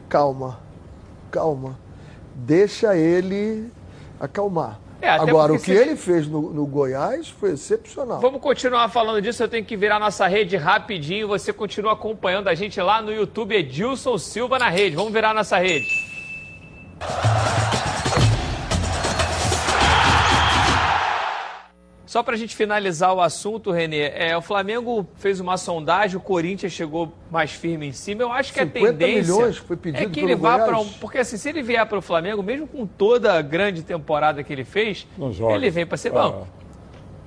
calma, 0.09 0.59
calma, 1.31 1.79
deixa 2.35 2.97
ele 2.97 3.71
acalmar. 4.19 4.81
É, 5.01 5.11
Agora, 5.11 5.53
o 5.53 5.61
que 5.61 5.71
ele 5.71 5.97
fez 5.97 6.27
no, 6.27 6.51
no, 6.51 6.65
Goiás 6.65 7.29
foi 7.29 7.51
excepcional. 7.51 8.21
Vamos 8.21 8.41
continuar 8.41 8.89
falando 8.89 9.21
disso. 9.21 9.43
Eu 9.43 9.49
tenho 9.49 9.63
que 9.63 9.77
virar 9.77 9.99
nossa 9.99 10.27
rede 10.27 10.57
rapidinho. 10.57 11.29
Você 11.29 11.53
continua 11.53 11.93
acompanhando 11.93 12.49
a 12.49 12.55
gente 12.55 12.81
lá 12.81 13.03
no 13.03 13.13
YouTube, 13.13 13.55
Edilson 13.55 14.17
Silva 14.17 14.59
na 14.59 14.71
rede. 14.71 14.97
Vamos 14.97 15.13
virar 15.13 15.35
nossa 15.35 15.59
rede. 15.59 15.87
Só 22.15 22.23
para 22.23 22.35
a 22.35 22.39
gente 22.39 22.55
finalizar 22.55 23.13
o 23.13 23.21
assunto, 23.21 23.73
Renê, 23.73 24.03
é, 24.15 24.37
o 24.37 24.41
Flamengo 24.41 25.05
fez 25.17 25.41
uma 25.41 25.57
sondagem, 25.57 26.17
o 26.17 26.21
Corinthians 26.21 26.73
chegou 26.73 27.13
mais 27.29 27.51
firme 27.51 27.89
em 27.89 27.93
cima. 27.93 28.23
Eu 28.23 28.31
acho 28.31 28.53
que 28.53 28.61
a 28.61 28.67
tendência 28.67 29.35
milhões 29.35 29.57
foi 29.57 29.77
pedido 29.77 30.05
é 30.05 30.09
que 30.09 30.21
ele 30.21 30.37
vá 30.37 30.61
para 30.61 30.79
um, 30.79 30.89
porque 30.89 31.19
assim, 31.19 31.37
se 31.37 31.49
ele 31.49 31.61
vier 31.61 31.85
para 31.87 31.99
o 31.99 32.01
Flamengo, 32.01 32.41
mesmo 32.41 32.69
com 32.69 32.87
toda 32.87 33.33
a 33.33 33.43
grande 33.43 33.83
temporada 33.83 34.45
que 34.45 34.53
ele 34.53 34.63
fez, 34.63 35.09
ele 35.53 35.71
vem 35.71 35.85
para 35.85 35.97
ser 35.97 36.11
banco. 36.13 36.47
Ah. 36.49 36.65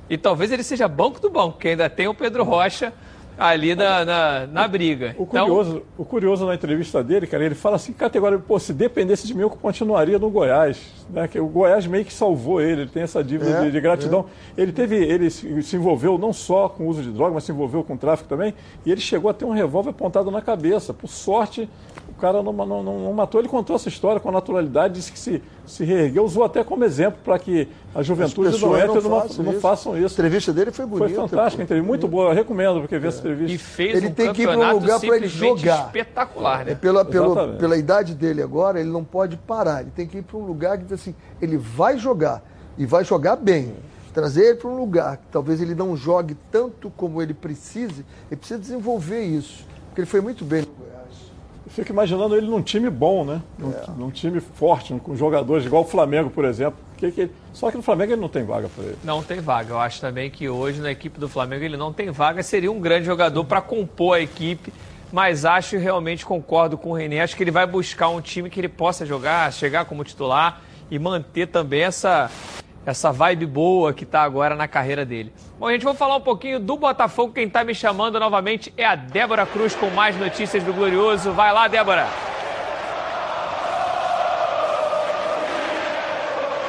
E 0.10 0.18
talvez 0.18 0.54
ele 0.54 0.64
seja 0.64 0.88
banco 0.88 1.20
do 1.20 1.30
banco, 1.30 1.56
porque 1.56 1.68
ainda 1.68 1.90
tem 1.90 2.08
o 2.08 2.14
Pedro 2.14 2.46
Rocha 2.46 2.94
ali 3.38 3.76
na, 3.76 4.04
na, 4.04 4.48
na 4.48 4.68
briga. 4.68 5.16
O, 5.18 5.24
então... 5.24 5.46
curioso, 5.46 5.84
o 5.98 6.06
curioso 6.06 6.46
na 6.46 6.56
entrevista 6.56 7.04
dele, 7.04 7.28
cara, 7.28 7.46
ele 7.46 7.56
fala 7.56 7.76
assim, 7.76 7.94
categoria, 7.94 8.40
pô, 8.40 8.58
se 8.60 8.74
dependesse 8.74 9.28
de 9.28 9.34
mim, 9.34 9.42
eu 9.42 9.50
continuaria 9.50 10.18
no 10.18 10.30
Goiás. 10.30 10.80
Né? 11.10 11.28
Que 11.28 11.40
o 11.40 11.48
Goiás 11.48 11.86
meio 11.86 12.04
que 12.04 12.14
salvou 12.14 12.60
ele, 12.60 12.82
ele 12.82 12.90
tem 12.90 13.04
essa 13.04 13.24
dívida 13.24 13.52
é, 13.52 13.62
de, 13.66 13.72
de, 13.72 13.80
gratidão. 13.80 14.26
É. 14.58 14.62
Ele 14.62 14.72
teve, 14.72 14.96
ele 14.96 15.30
se 15.30 15.76
envolveu 15.76 16.18
não 16.18 16.34
só 16.34 16.68
com 16.68 16.86
o 16.86 16.88
uso 16.88 17.02
de 17.02 17.12
droga, 17.12 17.36
mas 17.36 17.44
se 17.44 17.52
envolveu 17.52 17.84
com 17.84 17.96
tráfico 17.96 18.28
também, 18.28 18.54
e 18.86 18.92
ele 18.92 19.02
chegou 19.02 19.30
a 19.30 19.34
ter 19.34 19.46
um 19.46 19.52
revólver 19.52 19.92
apontado 19.92 20.32
na 20.32 20.42
cabeça. 20.42 20.94
Por 20.94 21.08
sorte, 21.08 21.70
o 22.07 22.07
cara 22.18 22.42
não, 22.44 22.52
não, 22.52 22.84
não, 22.84 23.14
matou. 23.14 23.40
Ele 23.40 23.48
contou 23.48 23.76
essa 23.76 23.88
história 23.88 24.20
com 24.20 24.32
naturalidade, 24.32 24.96
disse 24.96 25.12
que 25.12 25.20
se, 25.20 25.42
se 25.66 25.86
reergueu, 25.86 26.24
usou 26.26 26.44
até 26.44 26.64
como 26.64 26.84
exemplo 26.84 27.20
para 27.24 27.38
que 27.38 27.68
a 27.94 28.02
juventude 28.02 28.60
não, 28.60 28.78
entre, 28.78 29.02
não, 29.02 29.22
façam, 29.22 29.44
não, 29.44 29.54
não 29.54 29.60
façam 29.62 29.98
isso. 29.98 30.16
A 30.16 30.26
entrevista 30.26 30.52
dele 30.52 30.72
foi 30.72 30.86
bonita. 30.86 31.10
Foi 31.10 31.16
fantástica, 31.16 31.64
entrevista, 31.64 31.88
muito 31.88 32.08
boa. 32.08 32.32
Eu 32.32 32.36
recomendo 32.36 32.82
porque 32.82 32.98
ver 32.98 33.06
é. 33.06 33.10
essa 33.10 33.20
entrevista. 33.20 33.54
E 33.54 33.58
fez 33.58 33.98
ele 33.98 34.08
um 34.08 34.14
tem 34.14 34.34
que 34.34 34.42
ir 34.42 34.48
para 34.48 34.58
um 34.58 34.74
lugar 34.74 35.00
para 35.00 35.16
ele 35.16 35.28
jogar. 35.28 35.86
Espetacular, 35.86 36.66
né? 36.66 36.72
É 36.72 36.76
pela, 36.76 37.06
pela, 37.06 37.54
pela 37.54 37.78
idade 37.78 38.16
dele 38.16 38.42
agora, 38.42 38.80
ele 38.80 38.90
não 38.90 39.04
pode 39.04 39.38
parar. 39.38 39.82
Ele 39.82 39.92
tem 39.96 40.08
que 40.08 40.18
ir 40.18 40.24
para 40.24 40.38
um 40.38 40.46
lugar 40.46 40.78
que 40.78 40.94
assim, 40.94 41.16
ele 41.42 41.58
vai 41.58 41.98
jogar 41.98 42.44
e 42.78 42.86
vai 42.86 43.04
jogar 43.04 43.36
bem. 43.36 43.74
Trazer 44.14 44.46
ele 44.46 44.56
para 44.56 44.70
um 44.70 44.78
lugar 44.78 45.18
que 45.18 45.28
talvez 45.32 45.62
ele 45.62 45.76
não 45.76 45.96
jogue 45.96 46.36
tanto 46.52 46.90
como 46.98 47.22
ele 47.22 47.36
precise, 47.36 48.04
ele 48.32 48.38
precisa 48.38 48.60
desenvolver 48.60 49.24
isso. 49.24 49.64
Porque 49.88 50.02
ele 50.02 50.08
foi 50.08 50.22
muito 50.22 50.44
bem 50.44 50.62
no 50.62 50.68
eu 50.68 50.97
fico 51.78 51.92
imaginando 51.92 52.36
ele 52.36 52.48
num 52.48 52.62
time 52.62 52.90
bom, 52.90 53.24
né? 53.24 53.40
Num, 53.58 53.72
é. 53.72 53.84
num 53.96 54.10
time 54.10 54.40
forte, 54.40 54.94
com 54.96 55.16
jogadores 55.16 55.66
igual 55.66 55.84
o 55.84 55.86
Flamengo, 55.86 56.30
por 56.30 56.44
exemplo. 56.44 56.80
Que, 56.98 57.12
que, 57.12 57.30
só 57.54 57.70
que 57.70 57.78
no 57.78 57.84
Flamengo 57.84 58.14
ele 58.14 58.22
não 58.22 58.30
tem 58.30 58.44
vaga 58.44 58.68
para 58.68 58.84
ele. 58.84 58.98
Não 59.04 59.22
tem 59.22 59.40
vaga. 59.40 59.74
Eu 59.74 59.80
acho 59.80 60.02
também 60.02 60.32
que 60.32 60.50
hoje 60.50 60.82
na 60.82 60.90
equipe 60.92 61.20
do 61.20 61.30
Flamengo 61.30 61.64
ele 61.64 61.78
não 61.78 61.94
tem 61.94 62.10
vaga. 62.10 62.42
Seria 62.42 62.72
um 62.72 62.80
grande 62.80 63.06
jogador 63.06 63.44
para 63.46 63.62
compor 63.62 64.18
a 64.18 64.22
equipe. 64.22 64.74
Mas 65.12 65.46
acho 65.46 65.76
e 65.76 65.80
realmente 65.80 66.26
concordo 66.26 66.78
com 66.78 66.92
o 66.92 66.94
René. 66.94 67.22
Acho 67.22 67.36
que 67.36 67.44
ele 67.44 67.52
vai 67.52 67.68
buscar 67.68 68.10
um 68.10 68.20
time 68.20 68.50
que 68.50 68.60
ele 68.60 68.68
possa 68.68 69.06
jogar, 69.06 69.54
chegar 69.54 69.86
como 69.86 70.04
titular 70.04 70.62
e 70.90 70.98
manter 70.98 71.48
também 71.48 71.84
essa, 71.84 72.30
essa 72.90 73.12
vibe 73.12 73.46
boa 73.46 73.94
que 73.94 74.06
está 74.06 74.22
agora 74.22 74.56
na 74.56 74.66
carreira 74.66 75.06
dele. 75.06 75.34
Bom, 75.60 75.70
gente, 75.70 75.84
vamos 75.84 76.00
falar 76.00 76.16
um 76.16 76.22
pouquinho 76.22 76.58
do 76.58 76.78
Botafogo. 76.78 77.34
Quem 77.34 77.46
está 77.46 77.62
me 77.62 77.76
chamando 77.76 78.18
novamente 78.18 78.74
é 78.78 78.86
a 78.86 78.96
Débora 78.96 79.46
Cruz 79.46 79.76
com 79.76 79.90
mais 79.90 80.18
notícias 80.18 80.64
do 80.64 80.72
Glorioso. 80.72 81.34
Vai 81.34 81.52
lá, 81.52 81.68
Débora. 81.68 82.08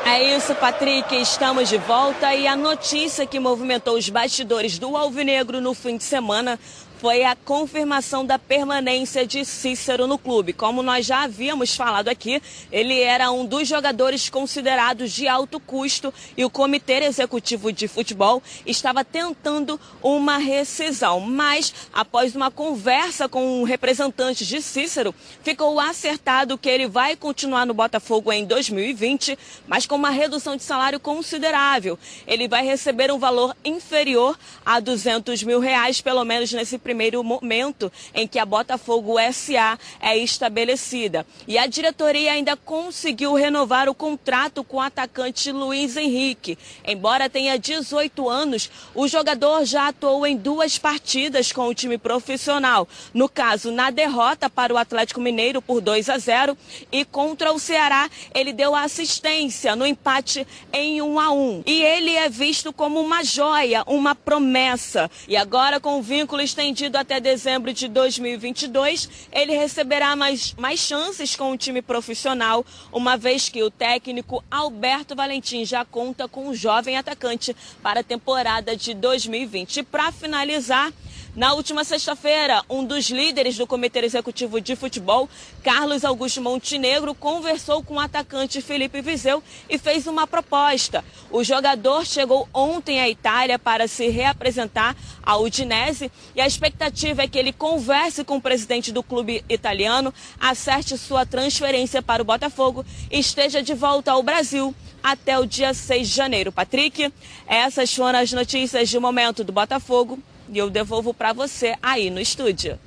É 0.04 0.36
isso, 0.36 0.54
Patrick. 0.56 1.14
Estamos 1.14 1.68
de 1.68 1.78
volta 1.78 2.34
e 2.34 2.48
a 2.48 2.56
notícia 2.56 3.24
que 3.24 3.38
movimentou 3.38 3.96
os 3.96 4.08
bastidores 4.08 4.76
do 4.76 4.96
Alvinegro 4.96 5.60
no 5.60 5.72
fim 5.72 5.96
de 5.96 6.02
semana 6.02 6.58
foi 6.98 7.22
a 7.22 7.36
confirmação 7.36 8.26
da 8.26 8.38
permanência 8.38 9.24
de 9.24 9.44
Cícero 9.44 10.06
no 10.06 10.18
clube. 10.18 10.52
Como 10.52 10.82
nós 10.82 11.06
já 11.06 11.22
havíamos 11.22 11.74
falado 11.76 12.08
aqui, 12.08 12.42
ele 12.72 13.00
era 13.00 13.30
um 13.30 13.46
dos 13.46 13.68
jogadores 13.68 14.28
considerados 14.28 15.12
de 15.12 15.28
alto 15.28 15.60
custo 15.60 16.12
e 16.36 16.44
o 16.44 16.50
Comitê 16.50 17.04
Executivo 17.04 17.72
de 17.72 17.86
Futebol 17.86 18.42
estava 18.66 19.04
tentando 19.04 19.80
uma 20.02 20.38
rescisão. 20.38 21.20
Mas, 21.20 21.72
após 21.92 22.34
uma 22.34 22.50
conversa 22.50 23.28
com 23.28 23.62
representantes 23.62 24.46
de 24.46 24.60
Cícero, 24.60 25.14
ficou 25.42 25.78
acertado 25.78 26.58
que 26.58 26.68
ele 26.68 26.88
vai 26.88 27.14
continuar 27.14 27.64
no 27.64 27.74
Botafogo 27.74 28.32
em 28.32 28.44
2020, 28.44 29.38
mas 29.68 29.86
com 29.86 29.94
uma 29.94 30.10
redução 30.10 30.56
de 30.56 30.64
salário 30.64 30.98
considerável. 30.98 31.96
Ele 32.26 32.48
vai 32.48 32.64
receber 32.64 33.12
um 33.12 33.18
valor 33.18 33.56
inferior 33.64 34.36
a 34.66 34.80
200 34.80 35.44
mil 35.44 35.60
reais, 35.60 36.00
pelo 36.00 36.24
menos 36.24 36.52
nesse 36.52 36.76
primeiro 36.88 37.22
momento 37.22 37.92
em 38.14 38.26
que 38.26 38.38
a 38.38 38.46
Botafogo 38.46 39.16
SA 39.30 39.78
é 40.00 40.16
estabelecida. 40.16 41.26
E 41.46 41.58
a 41.58 41.66
diretoria 41.66 42.32
ainda 42.32 42.56
conseguiu 42.56 43.34
renovar 43.34 43.90
o 43.90 43.94
contrato 43.94 44.64
com 44.64 44.78
o 44.78 44.80
atacante 44.80 45.52
Luiz 45.52 45.98
Henrique. 45.98 46.56
Embora 46.86 47.28
tenha 47.28 47.58
18 47.58 48.26
anos, 48.26 48.70
o 48.94 49.06
jogador 49.06 49.66
já 49.66 49.88
atuou 49.88 50.26
em 50.26 50.34
duas 50.34 50.78
partidas 50.78 51.52
com 51.52 51.68
o 51.68 51.74
time 51.74 51.98
profissional. 51.98 52.88
No 53.12 53.28
caso, 53.28 53.70
na 53.70 53.90
derrota 53.90 54.48
para 54.48 54.72
o 54.72 54.78
Atlético 54.78 55.20
Mineiro 55.20 55.60
por 55.60 55.82
2 55.82 56.08
a 56.08 56.16
0 56.16 56.56
e 56.90 57.04
contra 57.04 57.52
o 57.52 57.58
Ceará, 57.58 58.08
ele 58.34 58.54
deu 58.54 58.74
assistência 58.74 59.76
no 59.76 59.84
empate 59.84 60.46
em 60.72 61.02
1 61.02 61.20
a 61.20 61.30
1. 61.32 61.64
E 61.66 61.82
ele 61.82 62.14
é 62.16 62.30
visto 62.30 62.72
como 62.72 62.98
uma 62.98 63.22
joia, 63.22 63.84
uma 63.86 64.14
promessa. 64.14 65.10
E 65.28 65.36
agora 65.36 65.78
com 65.78 65.98
o 65.98 66.02
vínculo 66.02 66.40
estendido 66.40 66.77
até 66.96 67.20
dezembro 67.20 67.72
de 67.72 67.88
2022, 67.88 69.08
ele 69.32 69.56
receberá 69.56 70.14
mais, 70.14 70.54
mais 70.54 70.80
chances 70.80 71.34
com 71.34 71.52
o 71.52 71.56
time 71.56 71.82
profissional, 71.82 72.64
uma 72.92 73.16
vez 73.16 73.48
que 73.48 73.62
o 73.62 73.70
técnico 73.70 74.42
Alberto 74.50 75.14
Valentim 75.14 75.64
já 75.64 75.84
conta 75.84 76.28
com 76.28 76.48
o 76.48 76.54
jovem 76.54 76.96
atacante 76.96 77.54
para 77.82 78.00
a 78.00 78.04
temporada 78.04 78.76
de 78.76 78.94
2020. 78.94 79.78
E 79.78 79.82
para 79.82 80.12
finalizar, 80.12 80.92
na 81.38 81.54
última 81.54 81.84
sexta-feira, 81.84 82.64
um 82.68 82.84
dos 82.84 83.10
líderes 83.10 83.56
do 83.56 83.64
Comitê 83.64 84.00
Executivo 84.00 84.60
de 84.60 84.74
Futebol, 84.74 85.28
Carlos 85.62 86.04
Augusto 86.04 86.42
Montenegro, 86.42 87.14
conversou 87.14 87.80
com 87.80 87.94
o 87.94 88.00
atacante 88.00 88.60
Felipe 88.60 89.00
Vizeu 89.00 89.40
e 89.70 89.78
fez 89.78 90.08
uma 90.08 90.26
proposta. 90.26 91.04
O 91.30 91.44
jogador 91.44 92.04
chegou 92.04 92.48
ontem 92.52 93.00
à 93.00 93.08
Itália 93.08 93.56
para 93.56 93.86
se 93.86 94.08
reapresentar 94.08 94.96
à 95.22 95.36
Udinese 95.36 96.10
e 96.34 96.40
a 96.40 96.46
expectativa 96.46 97.22
é 97.22 97.28
que 97.28 97.38
ele 97.38 97.52
converse 97.52 98.24
com 98.24 98.38
o 98.38 98.42
presidente 98.42 98.90
do 98.90 99.00
clube 99.00 99.44
italiano, 99.48 100.12
acerte 100.40 100.98
sua 100.98 101.24
transferência 101.24 102.02
para 102.02 102.20
o 102.20 102.26
Botafogo 102.26 102.84
e 103.12 103.20
esteja 103.20 103.62
de 103.62 103.74
volta 103.74 104.10
ao 104.10 104.24
Brasil 104.24 104.74
até 105.00 105.38
o 105.38 105.46
dia 105.46 105.72
6 105.72 106.08
de 106.08 106.16
janeiro. 106.16 106.50
Patrick, 106.50 107.12
essas 107.46 107.94
foram 107.94 108.18
as 108.18 108.32
notícias 108.32 108.88
de 108.88 108.98
momento 108.98 109.44
do 109.44 109.52
Botafogo 109.52 110.18
e 110.48 110.58
eu 110.58 110.70
devolvo 110.70 111.12
para 111.12 111.32
você 111.32 111.74
aí 111.82 112.10
no 112.10 112.20
estúdio. 112.20 112.78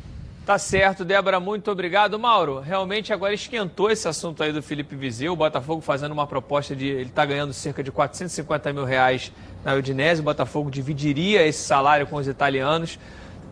Tá 0.46 0.58
certo, 0.58 1.06
Débora, 1.06 1.40
muito 1.40 1.70
obrigado. 1.70 2.18
Mauro, 2.18 2.60
realmente 2.60 3.14
agora 3.14 3.34
esquentou 3.34 3.92
esse 3.92 4.08
assunto 4.08 4.42
aí 4.42 4.52
do 4.52 4.62
Felipe 4.62 4.96
Vizeu, 4.96 5.34
o 5.34 5.36
Botafogo 5.36 5.82
fazendo 5.82 6.14
uma 6.14 6.26
proposta 6.26 6.76
de. 6.76 6.88
Ele 6.88 7.04
está 7.04 7.24
ganhando 7.24 7.54
cerca 7.54 7.84
de 7.84 7.92
450 7.92 8.74
mil 8.74 8.84
reais 8.84 9.32
na 9.64 9.76
Udinese, 9.76 10.20
o 10.20 10.24
Botafogo 10.24 10.72
dividiria 10.72 11.46
esse 11.46 11.64
salário 11.64 12.08
com 12.08 12.16
os 12.16 12.28
italianos. 12.28 12.98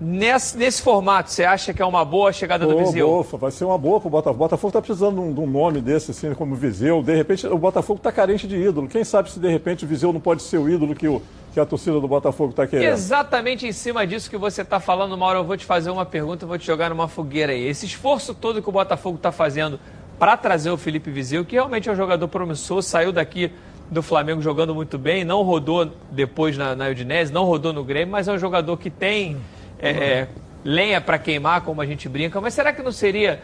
Nesse, 0.02 0.58
nesse 0.58 0.82
formato, 0.82 1.30
você 1.30 1.44
acha 1.44 1.74
que 1.74 1.82
é 1.82 1.86
uma 1.86 2.06
boa 2.06 2.32
chegada 2.32 2.66
do 2.66 2.78
Viseu? 2.78 3.06
Boa, 3.06 3.24
vai 3.38 3.52
ser 3.52 3.66
uma 3.66 3.78
boa 3.78 4.00
para 4.00 4.08
o 4.08 4.10
Botafogo. 4.10 4.36
O 4.36 4.40
Botafogo 4.40 4.70
está 4.70 4.82
precisando 4.82 5.16
de 5.16 5.20
um, 5.20 5.34
de 5.34 5.40
um, 5.42 5.46
nome 5.46 5.82
desse, 5.82 6.12
assim, 6.12 6.34
como 6.34 6.56
Viseu. 6.56 7.04
De 7.04 7.14
repente, 7.14 7.46
o 7.46 7.58
Botafogo 7.58 7.98
está 7.98 8.10
carente 8.10 8.48
de 8.48 8.56
ídolo. 8.56 8.88
Quem 8.88 9.04
sabe 9.04 9.30
se 9.30 9.40
de 9.40 9.50
repente 9.50 9.84
o 9.84 9.88
Viseu 9.88 10.14
não 10.14 10.22
pode 10.22 10.42
ser 10.42 10.58
o 10.58 10.70
ídolo 10.70 10.96
que, 10.96 11.06
o, 11.06 11.22
que 11.54 11.60
a 11.60 11.66
torcida 11.66 12.00
do 12.00 12.08
Botafogo 12.08 12.52
está 12.52 12.66
querendo. 12.66 12.94
Exatamente 12.94 13.68
em 13.68 13.74
cima 13.74 14.08
disso 14.08 14.30
que 14.30 14.38
você 14.38 14.62
está 14.62 14.80
falando, 14.80 15.18
Mauro, 15.18 15.40
eu 15.40 15.44
vou 15.44 15.58
te 15.58 15.66
fazer 15.66 15.90
uma 15.90 16.06
pergunta, 16.06 16.46
vou 16.46 16.58
te 16.58 16.66
jogar 16.66 16.90
numa 16.90 17.10
fogueira 17.10 17.52
aí. 17.52 17.68
Esse 17.68 17.86
esforço 17.86 18.34
todo 18.34 18.62
que 18.62 18.70
o 18.70 18.72
Botafogo 18.72 19.18
está 19.18 19.34
fazendo 19.34 19.82
para 20.18 20.38
trazer 20.38 20.70
o 20.70 20.78
Felipe 20.78 21.12
Viseu, 21.12 21.44
que 21.44 21.56
realmente 21.56 21.90
é 21.90 21.92
um 21.92 21.96
jogador 21.96 22.28
promissor, 22.30 22.82
saiu 22.82 23.12
daqui 23.12 23.52
do 23.92 24.02
Flamengo 24.02 24.42
jogando 24.42 24.74
muito 24.74 24.98
bem, 24.98 25.26
não 25.26 25.42
rodou 25.42 25.92
depois 26.10 26.58
na, 26.58 26.74
na 26.74 26.88
Udinese, 26.88 27.34
não 27.34 27.44
rodou 27.44 27.74
no 27.74 27.84
Grêmio, 27.84 28.12
mas 28.12 28.30
é 28.30 28.32
um 28.32 28.38
jogador 28.38 28.78
que 28.78 28.90
tem 28.90 29.38
é, 29.80 29.90
é, 29.90 30.28
lenha 30.64 31.00
para 31.00 31.18
queimar, 31.18 31.62
como 31.62 31.82
a 31.82 31.86
gente 31.86 32.08
brinca, 32.10 32.40
mas 32.42 32.54
será 32.54 32.74
que 32.74 32.82
não 32.82 32.92
seria 32.92 33.42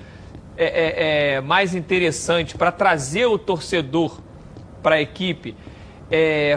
é, 0.58 0.66
é, 0.66 1.34
é 1.36 1.42
mais 1.42 1.76
interessante 1.76 2.58
para 2.58 2.72
trazer 2.72 3.26
o 3.26 3.38
torcedor 3.38 4.20
para 4.82 4.96
a 4.96 5.02
equipe 5.02 5.56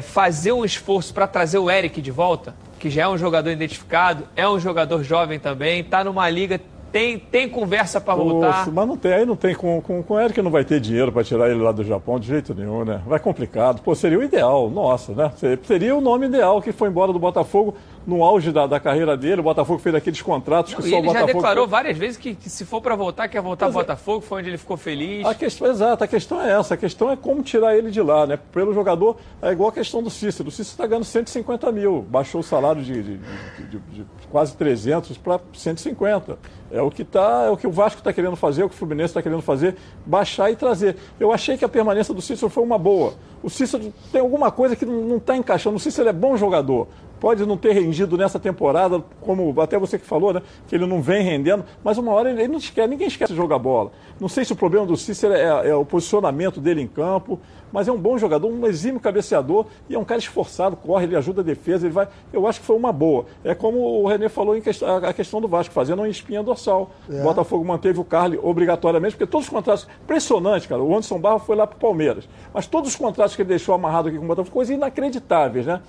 fazer 0.03 0.53
um 0.53 0.63
esforço 0.63 1.15
para 1.15 1.27
trazer 1.27 1.57
o 1.57 1.71
Eric 1.71 2.03
de 2.03 2.11
volta, 2.11 2.55
que 2.79 2.91
já 2.91 3.05
é 3.05 3.09
um 3.09 3.17
jogador 3.17 3.51
identificado, 3.51 4.29
é 4.37 4.47
um 4.47 4.61
jogador 4.61 5.03
jovem 5.03 5.39
também, 5.39 5.81
está 5.81 6.05
numa 6.05 6.29
liga 6.29 6.61
tem, 6.91 7.19
tem 7.19 7.49
conversa 7.49 8.01
para 8.01 8.15
voltar? 8.15 8.71
Mas 8.73 8.89
não 8.89 8.97
tem, 8.97 9.13
aí 9.13 9.27
não 9.27 9.37
tem. 9.37 9.55
Com, 9.55 9.81
com, 9.81 10.03
com 10.03 10.15
o 10.15 10.21
Eric 10.21 10.41
não 10.41 10.51
vai 10.51 10.65
ter 10.65 10.81
dinheiro 10.81 11.13
para 11.13 11.23
tirar 11.23 11.51
ele 11.51 11.61
lá 11.61 11.71
do 11.71 11.85
Japão 11.85 12.19
de 12.19 12.27
jeito 12.27 12.55
nenhum, 12.55 12.85
né? 12.85 13.03
Vai 13.07 13.19
complicado. 13.19 13.83
Pô, 13.83 13.95
seria 13.95 14.19
o 14.19 14.23
ideal, 14.23 14.71
nossa, 14.71 15.13
né? 15.13 15.31
Seria 15.65 15.95
o 15.95 16.01
nome 16.01 16.27
ideal 16.27 16.63
que 16.63 16.73
foi 16.73 16.89
embora 16.89 17.13
do 17.13 17.19
Botafogo 17.19 17.77
no 18.09 18.25
auge 18.25 18.51
da, 18.51 18.67
da 18.67 18.81
carreira 18.81 19.15
dele. 19.19 19.43
O 19.43 19.45
Botafogo 19.45 19.79
fez 19.79 19.95
aqueles 19.95 20.23
contratos 20.23 20.73
não, 20.73 20.81
que 20.81 20.89
só 20.89 20.97
o 20.97 21.03
Botafogo. 21.03 21.19
Ele 21.19 21.27
já 21.27 21.35
declarou 21.35 21.65
foi... 21.65 21.71
várias 21.71 21.99
vezes 21.99 22.17
que, 22.17 22.35
que, 22.35 22.49
se 22.49 22.65
for 22.65 22.81
para 22.81 22.97
voltar, 22.97 23.29
quer 23.29 23.43
voltar 23.43 23.67
ao 23.67 23.71
é- 23.71 23.75
Botafogo, 23.75 24.23
foi 24.23 24.41
onde 24.41 24.49
ele 24.49 24.57
ficou 24.57 24.79
feliz. 24.79 25.27
A 25.27 25.35
questão, 25.35 25.69
exato, 25.69 26.03
a 26.03 26.07
questão 26.07 26.41
é 26.41 26.59
essa. 26.59 26.73
A 26.73 26.77
questão 26.79 27.11
é 27.11 27.17
como 27.17 27.43
tirar 27.43 27.77
ele 27.77 27.91
de 27.91 28.01
lá, 28.01 28.27
né? 28.27 28.39
Pelo 28.51 28.73
jogador, 28.73 29.19
é 29.43 29.53
igual 29.53 29.69
a 29.69 29.73
questão 29.73 30.03
do 30.03 30.09
Cícero. 30.09 30.49
O 30.49 30.51
Cícero 30.51 30.71
está 30.71 30.87
ganhando 30.87 31.05
150 31.05 31.71
mil, 31.71 32.01
baixou 32.09 32.41
o 32.41 32.45
salário 32.45 32.83
de, 32.83 33.03
de, 33.03 33.19
de, 33.19 33.79
de 33.79 34.07
quase 34.31 34.57
300 34.57 35.19
para 35.19 35.39
150. 35.53 36.39
É 36.71 36.81
o 36.81 36.91
que 36.91 37.05
tá, 37.05 37.45
é 37.47 37.51
o 37.51 37.57
que 37.57 37.67
o 37.67 37.71
Vasco 37.71 38.01
está 38.01 38.13
querendo 38.13 38.37
fazer, 38.37 38.63
é 38.63 38.65
o 38.65 38.69
que 38.69 38.75
o 38.75 38.79
Fluminense 38.79 39.11
está 39.11 39.23
querendo 39.23 39.41
fazer, 39.43 39.77
baixar 40.05 40.51
e 40.51 40.57
trazer. 40.57 40.97
Eu 41.21 41.33
achei 41.33 41.57
que 41.57 41.65
a 41.65 41.69
permanência 41.69 42.13
do 42.15 42.21
Cícero 42.23 42.51
foi 42.51 42.63
uma 42.63 42.79
boa. 42.79 43.15
O 43.43 43.49
Cícero 43.49 43.93
tem 44.11 44.21
alguma 44.21 44.51
coisa 44.51 44.75
que 44.75 44.85
não 44.85 45.17
está 45.17 45.37
encaixando. 45.37 45.77
O 45.77 45.81
Cícero 45.81 46.09
é 46.09 46.13
bom 46.13 46.37
jogador. 46.37 46.89
Pode 47.21 47.45
não 47.45 47.57
ter 47.57 47.73
rendido 47.73 48.17
nessa 48.17 48.39
temporada, 48.39 49.03
como 49.21 49.61
até 49.61 49.79
você 49.79 49.99
que 49.99 50.07
falou, 50.07 50.33
né? 50.33 50.43
Que 50.67 50.75
ele 50.75 50.87
não 50.87 51.03
vem 51.03 51.23
rendendo, 51.23 51.65
mas 51.83 51.99
uma 51.99 52.13
hora 52.13 52.31
ele, 52.31 52.43
ele 52.43 52.49
não 52.49 52.59
esquece, 52.59 52.89
ninguém 52.89 53.09
esquece 53.09 53.33
de 53.33 53.37
jogar 53.37 53.59
bola. 53.59 53.91
Não 54.21 54.29
sei 54.29 54.45
se 54.45 54.53
o 54.53 54.57
problema 54.57 54.87
do 54.87 54.97
Cícero 54.97 55.35
é, 55.35 55.69
é 55.71 55.75
o 55.75 55.85
posicionamento 55.85 56.61
dele 56.61 56.81
em 56.81 56.87
campo, 56.87 57.41
mas 57.73 57.89
é 57.89 57.93
um 57.93 57.99
bom 57.99 58.17
jogador, 58.17 58.49
um 58.49 58.67
exímio 58.67 59.01
cabeceador 59.01 59.67
e 59.89 59.95
é 59.95 59.99
um 59.99 60.05
cara 60.05 60.19
esforçado, 60.19 60.77
corre, 60.77 61.05
ele 61.05 61.17
ajuda 61.17 61.41
a 61.41 61.45
defesa, 61.45 61.87
ele 61.87 61.93
vai. 61.93 62.09
Eu 62.33 62.47
acho 62.47 62.61
que 62.61 62.67
foi 62.67 62.77
uma 62.77 62.93
boa. 62.93 63.27
É 63.45 63.55
como 63.55 63.79
o 63.79 64.07
Renê 64.07 64.29
falou 64.29 64.57
em 64.57 64.61
questão, 64.61 64.97
a 64.97 65.13
questão 65.13 65.41
do 65.41 65.49
Vasco, 65.49 65.73
fazendo 65.75 66.01
uma 66.01 66.09
espinha 66.09 66.43
dorsal. 66.43 66.91
É. 67.11 67.21
O 67.21 67.23
Botafogo 67.25 67.65
manteve 67.65 68.01
o 68.01 68.05
Carly 68.05 68.39
obrigatoriamente, 68.43 69.17
porque 69.17 69.31
todos 69.31 69.47
os 69.47 69.51
contratos. 69.51 69.87
Impressionante, 70.03 70.69
cara. 70.69 70.83
O 70.83 70.91
Anderson 70.91 71.19
Barra 71.19 71.39
foi 71.39 71.57
lá 71.57 71.67
para 71.67 71.77
o 71.77 71.81
Palmeiras. 71.81 72.29
Mas 72.53 72.67
todos 72.67 72.91
os 72.91 72.97
contratos 72.97 73.37
que 73.37 73.43
ele 73.43 73.49
deixou 73.51 73.75
amarrado 73.75 74.09
aqui 74.09 74.19
com 74.19 74.25
o 74.25 74.29
Botafogo, 74.29 74.55
coisas 74.55 74.75
inacreditáveis, 74.75 75.67
né? 75.67 75.81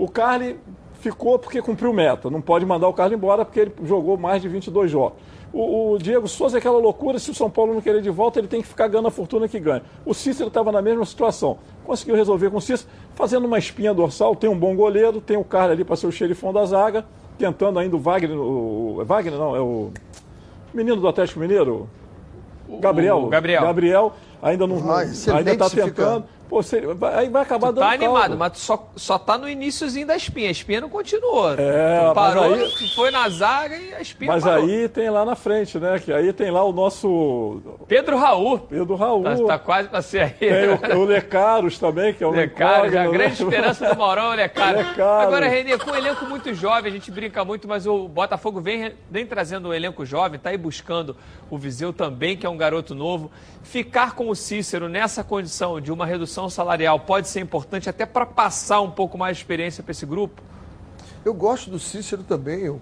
O 0.00 0.08
Carly 0.08 0.58
ficou 0.94 1.38
porque 1.38 1.60
cumpriu 1.60 1.92
meta. 1.92 2.30
Não 2.30 2.40
pode 2.40 2.64
mandar 2.64 2.88
o 2.88 2.92
Carly 2.94 3.16
embora 3.16 3.44
porque 3.44 3.60
ele 3.60 3.72
jogou 3.84 4.16
mais 4.16 4.40
de 4.40 4.48
22 4.48 4.90
jogos. 4.90 5.18
O, 5.52 5.92
o, 5.92 5.98
Diego 5.98 6.26
Souza 6.26 6.56
é 6.56 6.58
aquela 6.58 6.78
loucura, 6.78 7.18
se 7.18 7.30
o 7.30 7.34
São 7.34 7.50
Paulo 7.50 7.74
não 7.74 7.82
querer 7.82 8.00
de 8.00 8.08
volta, 8.08 8.38
ele 8.38 8.48
tem 8.48 8.62
que 8.62 8.68
ficar 8.68 8.88
ganhando 8.88 9.08
a 9.08 9.10
fortuna 9.10 9.46
que 9.46 9.60
ganha. 9.60 9.82
O 10.06 10.14
Cícero 10.14 10.48
estava 10.48 10.72
na 10.72 10.80
mesma 10.80 11.04
situação. 11.04 11.58
Conseguiu 11.84 12.14
resolver 12.14 12.48
com 12.48 12.56
o 12.56 12.60
Cícero, 12.62 12.88
fazendo 13.14 13.44
uma 13.44 13.58
espinha 13.58 13.92
dorsal, 13.92 14.34
tem 14.34 14.48
um 14.48 14.58
bom 14.58 14.74
goleiro, 14.74 15.20
tem 15.20 15.36
o 15.36 15.44
cara 15.44 15.72
ali 15.72 15.84
para 15.84 15.96
ser 15.96 16.06
o 16.06 16.12
xerifão 16.12 16.50
da 16.50 16.64
zaga, 16.64 17.04
tentando 17.36 17.78
ainda 17.78 17.94
o 17.94 17.98
Wagner, 17.98 18.38
o, 18.38 19.04
Wagner 19.04 19.38
não, 19.38 19.54
é 19.54 19.60
o 19.60 19.90
menino 20.72 20.96
do 20.96 21.08
Atlético 21.08 21.40
Mineiro, 21.40 21.90
Gabriel. 22.78 23.24
O 23.24 23.28
Gabriel. 23.28 23.62
Gabriel 23.62 24.12
ainda 24.40 24.66
não, 24.66 24.90
ah, 24.90 25.00
ainda 25.36 25.52
está 25.52 25.68
tentando. 25.68 26.24
Pô, 26.50 26.64
você, 26.64 26.82
aí 27.14 27.28
vai 27.28 27.42
acabar 27.42 27.68
tu 27.68 27.74
dando 27.74 27.84
tá 27.84 27.92
animado, 27.92 28.20
caldo. 28.22 28.36
mas 28.36 28.58
só, 28.58 28.90
só 28.96 29.16
tá 29.16 29.38
no 29.38 29.48
iníciozinho 29.48 30.04
da 30.04 30.16
espinha. 30.16 30.48
A 30.48 30.50
espinha 30.50 30.80
não 30.80 30.88
continuou. 30.88 31.52
É, 31.52 32.08
tu 32.08 32.12
parou, 32.12 32.54
aí, 32.54 32.68
foi 32.96 33.12
na 33.12 33.28
zaga 33.28 33.76
e 33.76 33.94
a 33.94 34.00
espinha 34.00 34.32
Mas 34.32 34.42
parou. 34.42 34.64
aí 34.64 34.88
tem 34.88 35.08
lá 35.10 35.24
na 35.24 35.36
frente, 35.36 35.78
né? 35.78 36.00
Que 36.00 36.12
aí 36.12 36.32
tem 36.32 36.50
lá 36.50 36.64
o 36.64 36.72
nosso... 36.72 37.62
Pedro 37.86 38.16
Raul. 38.16 38.58
Pedro 38.58 38.96
Raul. 38.96 39.22
Tá, 39.22 39.36
tá 39.36 39.58
quase 39.60 39.88
pra 39.88 40.02
ser 40.02 40.22
aí. 40.22 40.30
Tem 40.30 40.70
o, 40.70 40.98
o 40.98 41.04
Lecaros 41.04 41.78
também, 41.78 42.12
que 42.12 42.24
é 42.24 42.26
o 42.26 42.32
Lecaros. 42.32 42.96
A 42.96 43.06
grande 43.06 43.40
esperança 43.40 43.88
do 43.88 43.96
Maurão 43.96 44.32
é 44.32 44.34
o 44.34 44.36
Lecaros. 44.36 44.88
Lecaros. 44.88 45.26
Agora, 45.28 45.46
Renê, 45.46 45.78
com 45.78 45.92
um 45.92 45.94
elenco 45.94 46.24
muito 46.24 46.52
jovem, 46.52 46.90
a 46.90 46.92
gente 46.92 47.12
brinca 47.12 47.44
muito, 47.44 47.68
mas 47.68 47.86
o 47.86 48.08
Botafogo 48.08 48.60
vem, 48.60 48.92
vem 49.08 49.24
trazendo 49.24 49.68
um 49.68 49.72
elenco 49.72 50.04
jovem, 50.04 50.40
tá 50.40 50.50
aí 50.50 50.58
buscando 50.58 51.16
o 51.48 51.56
Viseu 51.56 51.92
também, 51.92 52.36
que 52.36 52.44
é 52.44 52.48
um 52.48 52.56
garoto 52.56 52.92
novo. 52.92 53.30
Ficar 53.62 54.16
com 54.16 54.28
o 54.28 54.34
Cícero 54.34 54.88
nessa 54.88 55.22
condição 55.22 55.80
de 55.80 55.92
uma 55.92 56.04
redução 56.04 56.39
salarial 56.48 57.00
pode 57.00 57.28
ser 57.28 57.40
importante 57.40 57.90
até 57.90 58.06
para 58.06 58.24
passar 58.24 58.80
um 58.80 58.90
pouco 58.90 59.18
mais 59.18 59.36
de 59.36 59.42
experiência 59.42 59.82
para 59.82 59.90
esse 59.90 60.06
grupo? 60.06 60.40
Eu 61.24 61.34
gosto 61.34 61.68
do 61.68 61.78
Cícero 61.78 62.22
também. 62.22 62.60
Eu, 62.60 62.80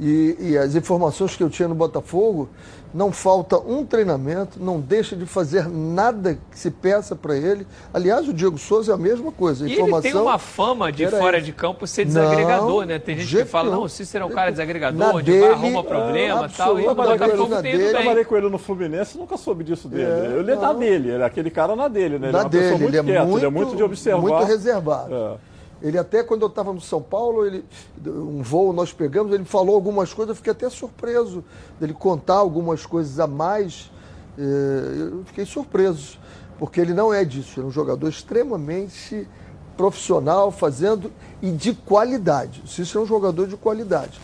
E, 0.00 0.36
e 0.38 0.58
as 0.58 0.74
informações 0.74 1.34
que 1.36 1.42
eu 1.42 1.50
tinha 1.50 1.68
no 1.68 1.74
Botafogo, 1.74 2.48
não 2.96 3.12
falta 3.12 3.58
um 3.58 3.84
treinamento, 3.84 4.58
não 4.58 4.80
deixa 4.80 5.14
de 5.14 5.26
fazer 5.26 5.68
nada 5.68 6.38
que 6.50 6.58
se 6.58 6.70
peça 6.70 7.14
para 7.14 7.36
ele. 7.36 7.66
Aliás, 7.92 8.26
o 8.26 8.32
Diego 8.32 8.56
Souza 8.56 8.92
é 8.92 8.94
a 8.94 8.98
mesma 8.98 9.30
coisa. 9.30 9.64
A 9.64 9.68
E 9.68 9.72
informação 9.72 10.10
ele 10.10 10.12
tem 10.12 10.22
uma 10.22 10.38
fama 10.38 10.90
de 10.90 11.06
fora 11.08 11.40
de 11.40 11.52
campo 11.52 11.86
ser 11.86 12.06
Não, 12.06 12.14
desagregador, 12.14 12.86
né? 12.86 12.98
Tem 12.98 13.18
gente 13.18 13.36
que 13.36 13.44
fala, 13.44 13.70
não, 13.70 13.82
o 13.82 13.88
Cícero 13.88 14.24
é 14.24 14.26
um 14.26 14.30
cara 14.30 14.50
desagregador, 14.50 14.98
Na 14.98 15.12
onde 15.12 15.30
dele, 15.30 15.40
vai 15.40 15.52
arruma 15.52 15.84
problema 15.84 16.46
e 16.46 16.56
tal. 16.56 16.78
E 16.78 16.82
ido 16.84 17.82
eu 17.82 17.90
trabalhei 17.90 18.24
com 18.24 18.36
ele 18.36 18.48
no 18.48 18.58
Fluminense, 18.58 19.18
nunca 19.18 19.36
soube 19.36 19.62
disso 19.62 19.88
dele. 19.88 20.04
É, 20.04 20.38
ele 20.38 20.52
é 20.52 20.56
na 20.56 20.72
não. 20.72 20.78
dele, 20.78 21.10
ele 21.10 21.22
é 21.22 21.26
aquele 21.26 21.50
cara 21.50 21.76
na 21.76 21.88
dele, 21.88 22.18
né? 22.18 22.28
Ele 22.28 22.36
é 22.36 22.42
Na 22.42 22.48
pessoa 22.48 22.78
dele, 22.78 22.82
muito 22.82 22.88
ele 22.88 22.96
é 23.18 23.24
muito, 23.24 23.38
ele 23.38 23.46
é 23.46 23.50
muito 23.50 23.76
de 23.76 23.82
observar. 23.82 24.20
muito 24.22 24.44
reservado. 24.44 25.14
É. 25.14 25.34
Ele 25.82 25.98
até 25.98 26.22
quando 26.22 26.42
eu 26.42 26.48
estava 26.48 26.72
no 26.72 26.80
São 26.80 27.02
Paulo, 27.02 27.46
ele, 27.46 27.64
um 28.06 28.42
voo 28.42 28.72
nós 28.72 28.92
pegamos, 28.92 29.32
ele 29.32 29.44
falou 29.44 29.74
algumas 29.74 30.12
coisas, 30.12 30.30
eu 30.30 30.36
fiquei 30.36 30.52
até 30.52 30.70
surpreso 30.70 31.44
dele 31.78 31.92
contar 31.92 32.36
algumas 32.36 32.86
coisas 32.86 33.20
a 33.20 33.26
mais. 33.26 33.90
eh, 34.38 35.10
Eu 35.12 35.24
fiquei 35.26 35.44
surpreso, 35.44 36.18
porque 36.58 36.80
ele 36.80 36.94
não 36.94 37.12
é 37.12 37.24
disso, 37.24 37.60
ele 37.60 37.66
é 37.66 37.68
um 37.68 37.72
jogador 37.72 38.08
extremamente 38.08 39.28
profissional, 39.76 40.50
fazendo 40.50 41.12
e 41.42 41.50
de 41.50 41.74
qualidade. 41.74 42.62
O 42.64 42.68
Cícero 42.68 43.00
é 43.00 43.02
um 43.02 43.06
jogador 43.06 43.46
de 43.46 43.56
qualidade. 43.58 44.18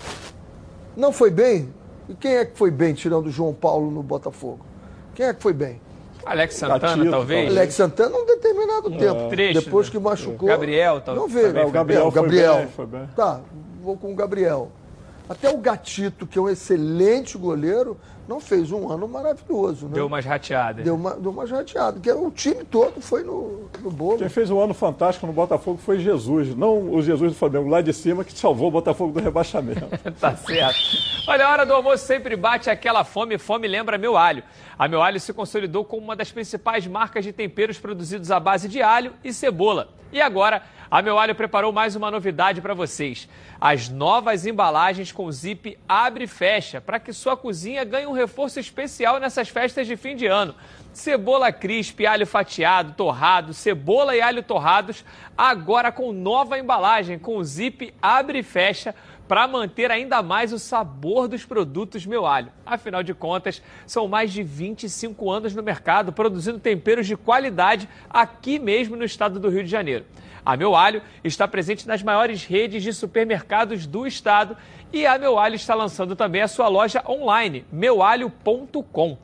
Não 0.96 1.12
foi 1.12 1.30
bem? 1.30 1.68
E 2.08 2.14
quem 2.14 2.36
é 2.36 2.44
que 2.46 2.56
foi 2.56 2.70
bem 2.70 2.94
tirando 2.94 3.26
o 3.26 3.30
João 3.30 3.52
Paulo 3.52 3.90
no 3.90 4.02
Botafogo? 4.02 4.64
Quem 5.14 5.26
é 5.26 5.34
que 5.34 5.42
foi 5.42 5.52
bem? 5.52 5.78
Alex 6.24 6.54
Santana, 6.54 6.78
Gatito, 6.80 7.10
talvez? 7.10 7.50
Alex 7.50 7.74
Santana 7.74 8.16
um 8.16 8.26
determinado 8.26 8.90
tempo. 8.90 9.28
Trecho, 9.30 9.60
Depois 9.64 9.86
né? 9.88 9.92
que 9.92 9.98
machucou. 9.98 10.48
Gabriel, 10.48 11.00
tal- 11.00 11.14
Não 11.16 11.28
veio. 11.28 11.48
também 11.48 11.62
foi 11.64 11.72
Gabriel 11.72 12.02
É, 12.02 12.04
o 12.06 12.10
foi 12.10 12.22
Gabriel. 12.22 12.54
bem, 12.56 12.66
foi 12.68 12.86
bem. 12.86 13.08
Tá, 13.16 13.40
vou 13.82 13.96
com 13.96 14.12
o 14.12 14.14
Gabriel. 14.14 14.70
Até 15.32 15.48
o 15.48 15.56
Gatito, 15.56 16.26
que 16.26 16.38
é 16.38 16.42
um 16.42 16.48
excelente 16.48 17.38
goleiro, 17.38 17.98
não 18.28 18.38
fez 18.38 18.70
um 18.70 18.90
ano 18.92 19.08
maravilhoso. 19.08 19.86
Né? 19.86 19.94
Deu 19.94 20.06
umas 20.06 20.26
rateadas. 20.26 20.84
Deu 20.84 20.94
uma, 20.94 21.14
deu 21.14 21.30
uma 21.30 21.46
jateada. 21.46 21.98
Que 21.98 22.12
o 22.12 22.30
time 22.30 22.62
todo 22.64 23.00
foi 23.00 23.24
no, 23.24 23.66
no 23.80 23.90
bolo. 23.90 24.18
Quem 24.18 24.28
fez 24.28 24.50
um 24.50 24.60
ano 24.60 24.74
fantástico 24.74 25.26
no 25.26 25.32
Botafogo 25.32 25.78
foi 25.78 26.00
Jesus, 26.00 26.54
não 26.54 26.92
o 26.92 27.02
Jesus 27.02 27.32
do 27.32 27.38
Flamengo, 27.38 27.70
lá 27.70 27.80
de 27.80 27.94
cima, 27.94 28.22
que 28.24 28.38
salvou 28.38 28.68
o 28.68 28.70
Botafogo 28.70 29.12
do 29.12 29.24
rebaixamento. 29.24 29.86
tá 30.20 30.36
certo. 30.36 30.78
Olha, 31.26 31.46
a 31.46 31.50
hora 31.50 31.64
do 31.64 31.72
almoço 31.72 32.04
sempre 32.04 32.36
bate 32.36 32.68
aquela 32.68 33.02
fome. 33.02 33.38
Fome 33.38 33.66
lembra 33.66 33.96
meu 33.96 34.18
alho. 34.18 34.42
A 34.78 34.86
meu 34.86 35.00
alho 35.00 35.18
se 35.18 35.32
consolidou 35.32 35.82
como 35.82 36.02
uma 36.02 36.14
das 36.14 36.30
principais 36.30 36.86
marcas 36.86 37.24
de 37.24 37.32
temperos 37.32 37.78
produzidos 37.78 38.30
à 38.30 38.38
base 38.38 38.68
de 38.68 38.82
alho 38.82 39.14
e 39.24 39.32
cebola. 39.32 39.88
E 40.12 40.20
agora, 40.20 40.62
a 40.92 41.00
meu 41.00 41.18
alho 41.18 41.34
preparou 41.34 41.72
mais 41.72 41.96
uma 41.96 42.10
novidade 42.10 42.60
para 42.60 42.74
vocês: 42.74 43.26
as 43.58 43.88
novas 43.88 44.44
embalagens 44.44 45.10
com 45.10 45.32
zip 45.32 45.78
abre 45.88 46.24
e 46.24 46.26
fecha, 46.26 46.82
para 46.82 47.00
que 47.00 47.14
sua 47.14 47.34
cozinha 47.34 47.82
ganhe 47.82 48.06
um 48.06 48.12
reforço 48.12 48.60
especial 48.60 49.18
nessas 49.18 49.48
festas 49.48 49.86
de 49.86 49.96
fim 49.96 50.14
de 50.14 50.26
ano. 50.26 50.54
Cebola 50.92 51.50
crisp, 51.50 52.04
alho 52.04 52.26
fatiado, 52.26 52.92
torrado, 52.92 53.54
cebola 53.54 54.14
e 54.14 54.20
alho 54.20 54.42
torrados, 54.42 55.02
agora 55.34 55.90
com 55.90 56.12
nova 56.12 56.58
embalagem, 56.58 57.18
com 57.18 57.42
zip 57.42 57.94
abre 58.02 58.40
e 58.40 58.42
fecha, 58.42 58.94
para 59.26 59.48
manter 59.48 59.90
ainda 59.90 60.22
mais 60.22 60.52
o 60.52 60.58
sabor 60.58 61.26
dos 61.26 61.42
produtos 61.42 62.04
Meu 62.04 62.26
Alho. 62.26 62.52
Afinal 62.66 63.02
de 63.02 63.14
contas, 63.14 63.62
são 63.86 64.06
mais 64.06 64.30
de 64.30 64.42
25 64.42 65.30
anos 65.30 65.54
no 65.54 65.62
mercado 65.62 66.12
produzindo 66.12 66.58
temperos 66.58 67.06
de 67.06 67.16
qualidade 67.16 67.88
aqui 68.10 68.58
mesmo 68.58 68.94
no 68.94 69.04
estado 69.04 69.40
do 69.40 69.48
Rio 69.48 69.64
de 69.64 69.70
Janeiro. 69.70 70.04
A 70.44 70.56
Meu 70.56 70.74
Alho 70.74 71.02
está 71.22 71.46
presente 71.46 71.86
nas 71.86 72.02
maiores 72.02 72.44
redes 72.44 72.82
de 72.82 72.92
supermercados 72.92 73.86
do 73.86 74.06
estado 74.06 74.56
e 74.92 75.06
a 75.06 75.18
Meu 75.18 75.38
Alho 75.38 75.54
está 75.54 75.74
lançando 75.74 76.16
também 76.16 76.42
a 76.42 76.48
sua 76.48 76.68
loja 76.68 77.02
online, 77.08 77.64
meualho.com. 77.70 79.16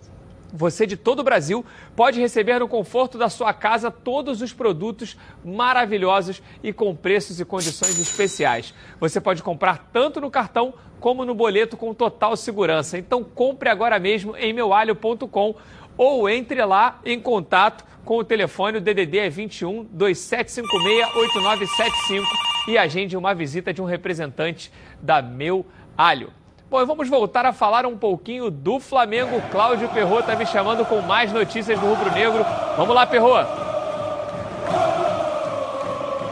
Você 0.53 0.87
de 0.87 0.97
todo 0.97 1.21
o 1.21 1.25
Brasil 1.25 1.65
pode 1.95 2.21
receber 2.21 2.59
no 2.59 2.69
conforto 2.69 3.19
da 3.19 3.29
sua 3.29 3.53
casa 3.53 3.91
todos 3.91 4.41
os 4.41 4.53
produtos 4.53 5.17
maravilhosos 5.45 6.43
e 6.63 6.73
com 6.73 6.95
preços 6.97 7.39
e 7.39 7.45
condições 7.45 7.99
especiais. 7.99 8.73
Você 8.99 9.21
pode 9.21 9.43
comprar 9.43 9.89
tanto 9.93 10.21
no 10.21 10.31
cartão 10.31 10.73
como 11.01 11.25
no 11.25 11.35
boleto 11.35 11.77
com 11.77 11.93
total 11.93 12.37
segurança. 12.37 12.97
Então 12.97 13.23
compre 13.23 13.69
agora 13.69 13.99
mesmo 13.99 14.37
em 14.37 14.53
meualho.com 14.53 15.55
ou 15.97 16.29
entre 16.29 16.65
lá 16.65 17.01
em 17.05 17.21
contato 17.21 17.85
com 18.05 18.17
o 18.17 18.25
telefone 18.25 18.79
o 18.79 18.81
DDD 18.81 19.19
é 19.19 19.29
21 19.29 19.85
2756 19.91 21.15
8975 21.15 22.27
e 22.69 22.79
agende 22.79 23.17
uma 23.17 23.35
visita 23.35 23.73
de 23.73 23.83
um 23.83 23.85
representante 23.85 24.73
da 25.03 25.21
Meu 25.21 25.67
Alho. 25.97 26.38
Bom, 26.71 26.85
vamos 26.85 27.09
voltar 27.09 27.47
a 27.47 27.53
falar 27.55 27.87
um 27.87 27.97
pouquinho 27.97 28.51
do 28.51 28.79
Flamengo. 28.79 29.41
Cláudio 29.51 29.89
Perrot 29.89 30.21
está 30.21 30.37
me 30.37 30.45
chamando 30.45 30.85
com 30.85 31.01
mais 31.01 31.33
notícias 31.33 31.81
do 31.81 31.87
Rubro 31.87 32.12
Negro. 32.12 32.45
Vamos 32.77 32.95
lá, 32.95 33.07
Perrot. 33.07 33.49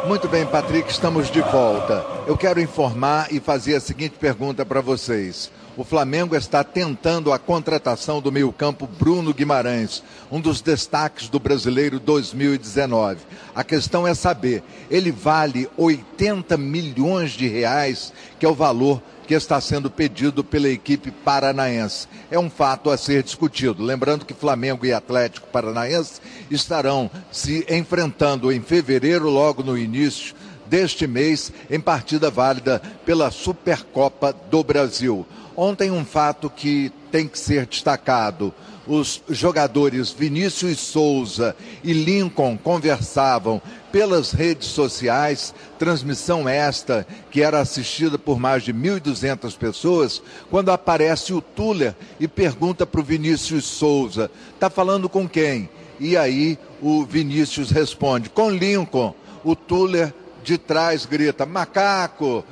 Muito 0.06 0.28
bem, 0.28 0.44
Patrick, 0.44 0.90
estamos 0.90 1.30
de 1.30 1.40
volta. 1.40 2.04
Eu 2.26 2.36
quero 2.36 2.60
informar 2.60 3.32
e 3.32 3.40
fazer 3.40 3.76
a 3.76 3.80
seguinte 3.80 4.16
pergunta 4.20 4.64
para 4.64 4.82
vocês. 4.82 5.50
O 5.74 5.84
Flamengo 5.84 6.36
está 6.36 6.62
tentando 6.62 7.32
a 7.32 7.38
contratação 7.38 8.20
do 8.20 8.30
meio-campo 8.30 8.86
Bruno 8.86 9.32
Guimarães, 9.32 10.02
um 10.30 10.40
dos 10.40 10.60
destaques 10.60 11.28
do 11.28 11.40
Brasileiro 11.40 11.98
2019. 11.98 13.20
A 13.54 13.64
questão 13.64 14.06
é 14.06 14.14
saber, 14.14 14.62
ele 14.90 15.10
vale 15.10 15.68
80 15.76 16.56
milhões 16.56 17.32
de 17.32 17.48
reais, 17.48 18.12
que 18.38 18.44
é 18.46 18.48
o 18.48 18.54
valor 18.54 19.02
que 19.26 19.34
está 19.34 19.60
sendo 19.60 19.90
pedido 19.90 20.44
pela 20.44 20.68
equipe 20.68 21.10
paranaense. 21.10 22.06
É 22.30 22.38
um 22.38 22.48
fato 22.48 22.90
a 22.90 22.96
ser 22.96 23.22
discutido. 23.22 23.82
Lembrando 23.82 24.24
que 24.24 24.32
Flamengo 24.32 24.86
e 24.86 24.92
Atlético 24.92 25.48
Paranaense 25.48 26.20
estarão 26.50 27.10
se 27.30 27.66
enfrentando 27.68 28.52
em 28.52 28.60
fevereiro, 28.60 29.28
logo 29.28 29.62
no 29.62 29.76
início 29.76 30.34
deste 30.66 31.06
mês, 31.06 31.52
em 31.70 31.80
partida 31.80 32.30
válida 32.30 32.80
pela 33.04 33.30
Supercopa 33.30 34.32
do 34.50 34.62
Brasil. 34.62 35.26
Ontem, 35.56 35.90
um 35.90 36.04
fato 36.04 36.50
que 36.50 36.92
tem 37.10 37.26
que 37.26 37.38
ser 37.38 37.66
destacado. 37.66 38.52
Os 38.86 39.20
jogadores 39.30 40.10
Vinícius 40.12 40.78
Souza 40.78 41.56
e 41.82 41.92
Lincoln 41.92 42.56
conversavam 42.56 43.60
pelas 43.96 44.30
redes 44.30 44.68
sociais, 44.68 45.54
transmissão 45.78 46.46
esta 46.46 47.06
que 47.30 47.40
era 47.40 47.60
assistida 47.60 48.18
por 48.18 48.38
mais 48.38 48.62
de 48.62 48.70
1.200 48.70 49.56
pessoas, 49.56 50.22
quando 50.50 50.70
aparece 50.70 51.32
o 51.32 51.40
Tuller 51.40 51.94
e 52.20 52.28
pergunta 52.28 52.84
para 52.84 53.00
o 53.00 53.02
Vinícius 53.02 53.64
Souza: 53.64 54.30
"Tá 54.60 54.68
falando 54.68 55.08
com 55.08 55.26
quem?" 55.26 55.70
E 55.98 56.14
aí 56.14 56.58
o 56.82 57.06
Vinícius 57.06 57.70
responde: 57.70 58.28
"Com 58.28 58.50
Lincoln". 58.50 59.14
O 59.42 59.56
Tuller 59.56 60.12
de 60.44 60.58
trás 60.58 61.06
grita: 61.06 61.46
"Macaco!" 61.46 62.44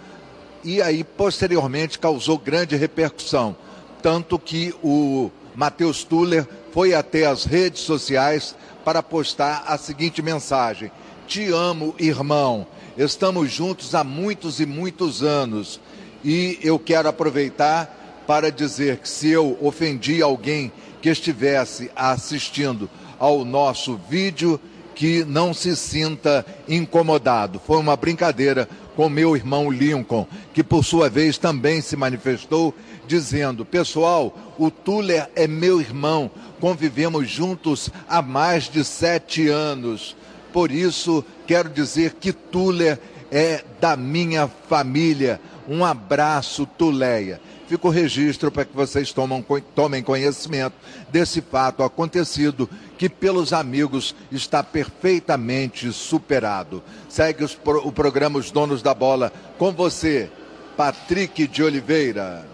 E 0.65 0.81
aí 0.81 1.05
posteriormente 1.05 1.99
causou 1.99 2.39
grande 2.39 2.75
repercussão, 2.75 3.55
tanto 4.03 4.39
que 4.39 4.75
o 4.83 5.31
Matheus 5.55 6.05
Tuller 6.05 6.49
foi 6.73 6.95
até 6.95 7.27
as 7.27 7.45
redes 7.45 7.83
sociais 7.83 8.57
para 8.83 9.03
postar 9.03 9.65
a 9.67 9.77
seguinte 9.77 10.23
mensagem: 10.23 10.91
Te 11.27 11.51
amo, 11.51 11.95
irmão. 11.99 12.67
Estamos 12.97 13.51
juntos 13.51 13.95
há 13.95 14.05
muitos 14.05 14.61
e 14.61 14.67
muitos 14.67 15.23
anos. 15.23 15.81
E 16.23 16.59
eu 16.63 16.79
quero 16.79 17.09
aproveitar 17.09 18.23
para 18.27 18.51
dizer 18.51 18.99
que 18.99 19.09
se 19.09 19.29
eu 19.29 19.59
ofendi 19.61 20.23
alguém 20.23 20.71
que 21.01 21.09
estivesse 21.09 21.91
assistindo 21.97 22.89
ao 23.19 23.45
nosso 23.45 23.99
vídeo, 24.09 24.61
que 24.95 25.25
não 25.25 25.53
se 25.53 25.75
sinta 25.75 26.47
incomodado. 26.69 27.61
Foi 27.67 27.79
uma 27.79 27.97
brincadeira 27.97 28.69
com 28.95 29.09
meu 29.09 29.37
irmão 29.37 29.71
Lincoln, 29.71 30.27
que 30.53 30.63
por 30.63 30.85
sua 30.85 31.11
vez 31.11 31.37
também 31.37 31.81
se 31.81 31.97
manifestou 31.97 32.75
dizendo: 33.07 33.65
Pessoal, 33.65 34.37
o 34.59 34.71
Tuller 34.71 35.29
é 35.35 35.47
meu 35.47 35.81
irmão, 35.81 36.31
convivemos 36.61 37.29
juntos 37.29 37.91
há 38.09 38.23
mais 38.23 38.69
de 38.69 38.85
sete 38.85 39.49
anos. 39.49 40.17
Por 40.55 40.71
isso, 40.71 41.25
quero 41.49 41.69
dizer 41.69 42.15
que 42.15 42.33
Tuller 42.33 42.97
é 43.29 43.65
da 43.81 43.97
minha 43.97 44.47
família. 44.47 45.41
Um 45.69 45.85
abraço, 45.85 46.65
Tuleia. 46.65 47.41
Fica 47.67 47.89
o 47.89 47.91
registro 47.91 48.53
para 48.53 48.65
que 48.65 48.73
vocês 48.73 49.13
tomam, 49.13 49.45
tomem 49.75 50.01
conhecimento 50.01 50.77
desse 51.11 51.41
fato 51.41 51.83
acontecido, 51.83 52.71
que 52.97 53.09
pelos 53.09 53.53
amigos 53.53 54.15
está 54.31 54.63
perfeitamente 54.63 55.93
superado. 55.93 56.85
Segue 57.09 57.45
o 57.65 57.91
programa 57.91 58.39
Os 58.39 58.53
Donos 58.53 58.81
da 58.81 58.95
Bola 58.95 59.33
com 59.59 59.73
você, 59.73 60.31
Patrick 60.77 61.49
de 61.49 61.65
Oliveira. 61.65 62.47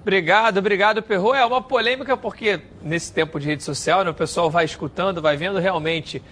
Obrigado, 0.00 0.56
obrigado, 0.56 1.02
Perro. 1.02 1.34
É 1.34 1.44
uma 1.44 1.60
polêmica 1.60 2.16
porque 2.16 2.58
nesse 2.82 3.12
tempo 3.12 3.38
de 3.38 3.48
rede 3.48 3.62
social, 3.62 4.02
né, 4.02 4.08
o 4.08 4.14
pessoal 4.14 4.50
vai 4.50 4.64
escutando, 4.64 5.20
vai 5.20 5.36
vendo 5.36 5.58
realmente. 5.58 6.22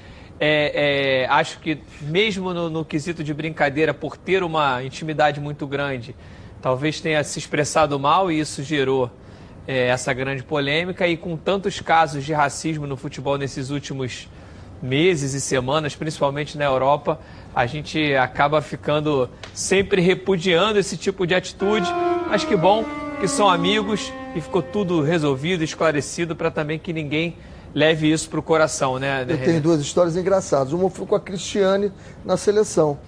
É, 0.45 1.23
é, 1.23 1.27
acho 1.29 1.61
que 1.61 1.79
mesmo 2.01 2.53
no, 2.53 2.69
no 2.69 2.85
quesito 2.85 3.23
de 3.23 3.33
brincadeira, 3.33 3.95
por 3.95 4.17
ter 4.17 4.43
uma 4.43 4.83
intimidade 4.83 5.39
muito 5.39 5.69
grande, 5.69 6.17
talvez 6.61 7.01
tenha 7.01 7.23
se 7.23 7.39
expressado 7.39 7.97
mal 7.97 8.29
e 8.29 8.41
isso 8.41 8.61
gerou 8.61 9.09
é, 9.69 9.87
essa 9.87 10.13
grande 10.13 10.43
polêmica. 10.43 11.07
E 11.07 11.17
com 11.17 11.37
tantos 11.37 11.79
casos 11.79 12.25
de 12.25 12.33
racismo 12.33 12.89
no 12.89 12.97
futebol 12.97 13.39
nesses 13.39 13.71
últimos 13.71 14.29
meses 14.83 15.33
e 15.33 15.41
semanas, 15.41 15.95
principalmente 15.95 16.59
na 16.59 16.65
Europa, 16.65 17.21
a 17.55 17.65
gente 17.65 18.13
acaba 18.17 18.61
ficando 18.61 19.31
sempre 19.55 20.03
repudiando 20.03 20.77
esse 20.77 20.97
tipo 20.97 21.25
de 21.25 21.37
atitude. 21.37 21.87
Mas 22.29 22.43
que 22.43 22.57
bom 22.57 22.85
que 23.21 23.29
são 23.29 23.49
amigos 23.49 24.13
e 24.35 24.41
ficou 24.41 24.61
tudo 24.61 25.03
resolvido, 25.03 25.63
esclarecido, 25.63 26.35
para 26.35 26.51
também 26.51 26.81
que 26.81 26.93
ninguém 26.93 27.37
leve 27.75 28.11
isso 28.11 28.29
para 28.29 28.41
o 28.41 28.43
coração, 28.43 28.99
né? 28.99 29.25
Eu 29.29 29.39
tenho 29.39 29.61
duas 29.61 29.81
histórias 29.81 30.17
engraçadas. 30.17 30.73
Uma 30.73 30.91
foi 30.91 31.07
com 31.07 31.15
a 31.15 31.21
Cristiane 31.21 31.93
na 32.25 32.37
seleção. 32.37 32.99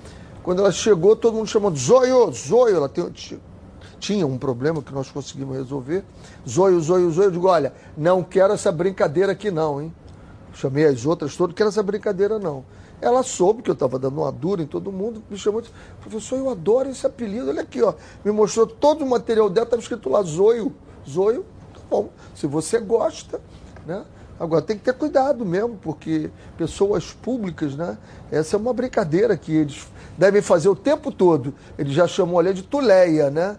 Quando 0.43 0.61
ela 0.61 0.73
chegou, 0.73 1.17
todo 1.17 1.35
mundo 1.35 1.47
chamou 1.47 1.71
de 1.71 1.81
Zoio, 1.81 2.31
Zoio. 2.33 2.77
Ela 2.77 2.89
tem, 2.89 3.11
tinha 3.99 4.27
um 4.27 4.37
problema 4.37 4.83
que 4.83 4.93
nós 4.93 5.11
conseguimos 5.11 5.57
resolver. 5.57 6.05
Zoio, 6.49 6.81
Zoio, 6.81 7.11
Zoio. 7.11 7.27
Eu 7.29 7.31
digo, 7.31 7.49
olha, 7.49 7.73
não 7.97 8.23
quero 8.23 8.53
essa 8.53 8.71
brincadeira 8.71 9.33
aqui 9.33 9.51
não, 9.51 9.81
hein? 9.81 9.95
Chamei 10.53 10.85
as 10.85 11.05
outras 11.05 11.37
todas, 11.37 11.51
não 11.51 11.57
quero 11.57 11.69
essa 11.69 11.83
brincadeira 11.83 12.39
não. 12.39 12.65
Ela 13.01 13.23
soube 13.23 13.63
que 13.63 13.69
eu 13.69 13.75
estava 13.75 13.99
dando 13.99 14.21
uma 14.21 14.31
dura 14.31 14.63
em 14.63 14.67
todo 14.67 14.93
mundo, 14.93 15.23
me 15.29 15.37
chamou 15.37 15.61
e 15.61 15.65
disse, 15.65 15.75
professor, 16.01 16.39
eu 16.39 16.49
adoro 16.49 16.89
esse 16.89 17.07
apelido, 17.07 17.49
olha 17.49 17.63
aqui, 17.63 17.83
ó. 17.83 17.93
Me 18.25 18.31
mostrou 18.31 18.67
todo 18.67 19.05
o 19.05 19.09
material 19.09 19.51
dela, 19.51 19.67
estava 19.67 19.83
escrito 19.83 20.09
lá, 20.09 20.23
Zoio. 20.23 20.75
Zoio, 21.09 21.45
tá 21.75 21.81
bom. 21.91 22.09
Se 22.35 22.47
você 22.47 22.79
gosta, 22.79 23.41
né? 23.85 24.05
Agora 24.39 24.63
tem 24.63 24.77
que 24.77 24.83
ter 24.83 24.95
cuidado 24.95 25.45
mesmo, 25.45 25.79
porque 25.81 26.31
pessoas 26.59 27.13
públicas, 27.13 27.77
né? 27.77 27.97
Essa 28.33 28.57
é 28.57 28.59
uma 28.59 28.73
brincadeira 28.73 29.37
que 29.37 29.55
eles 29.55 29.87
devem 30.19 30.43
fazer 30.43 30.69
o 30.69 30.75
tempo 30.75 31.13
todo. 31.13 31.55
Ele 31.79 31.93
já 31.93 32.07
chamou 32.09 32.41
ali 32.41 32.53
de 32.53 32.63
Tuleia, 32.63 33.31
né? 33.31 33.57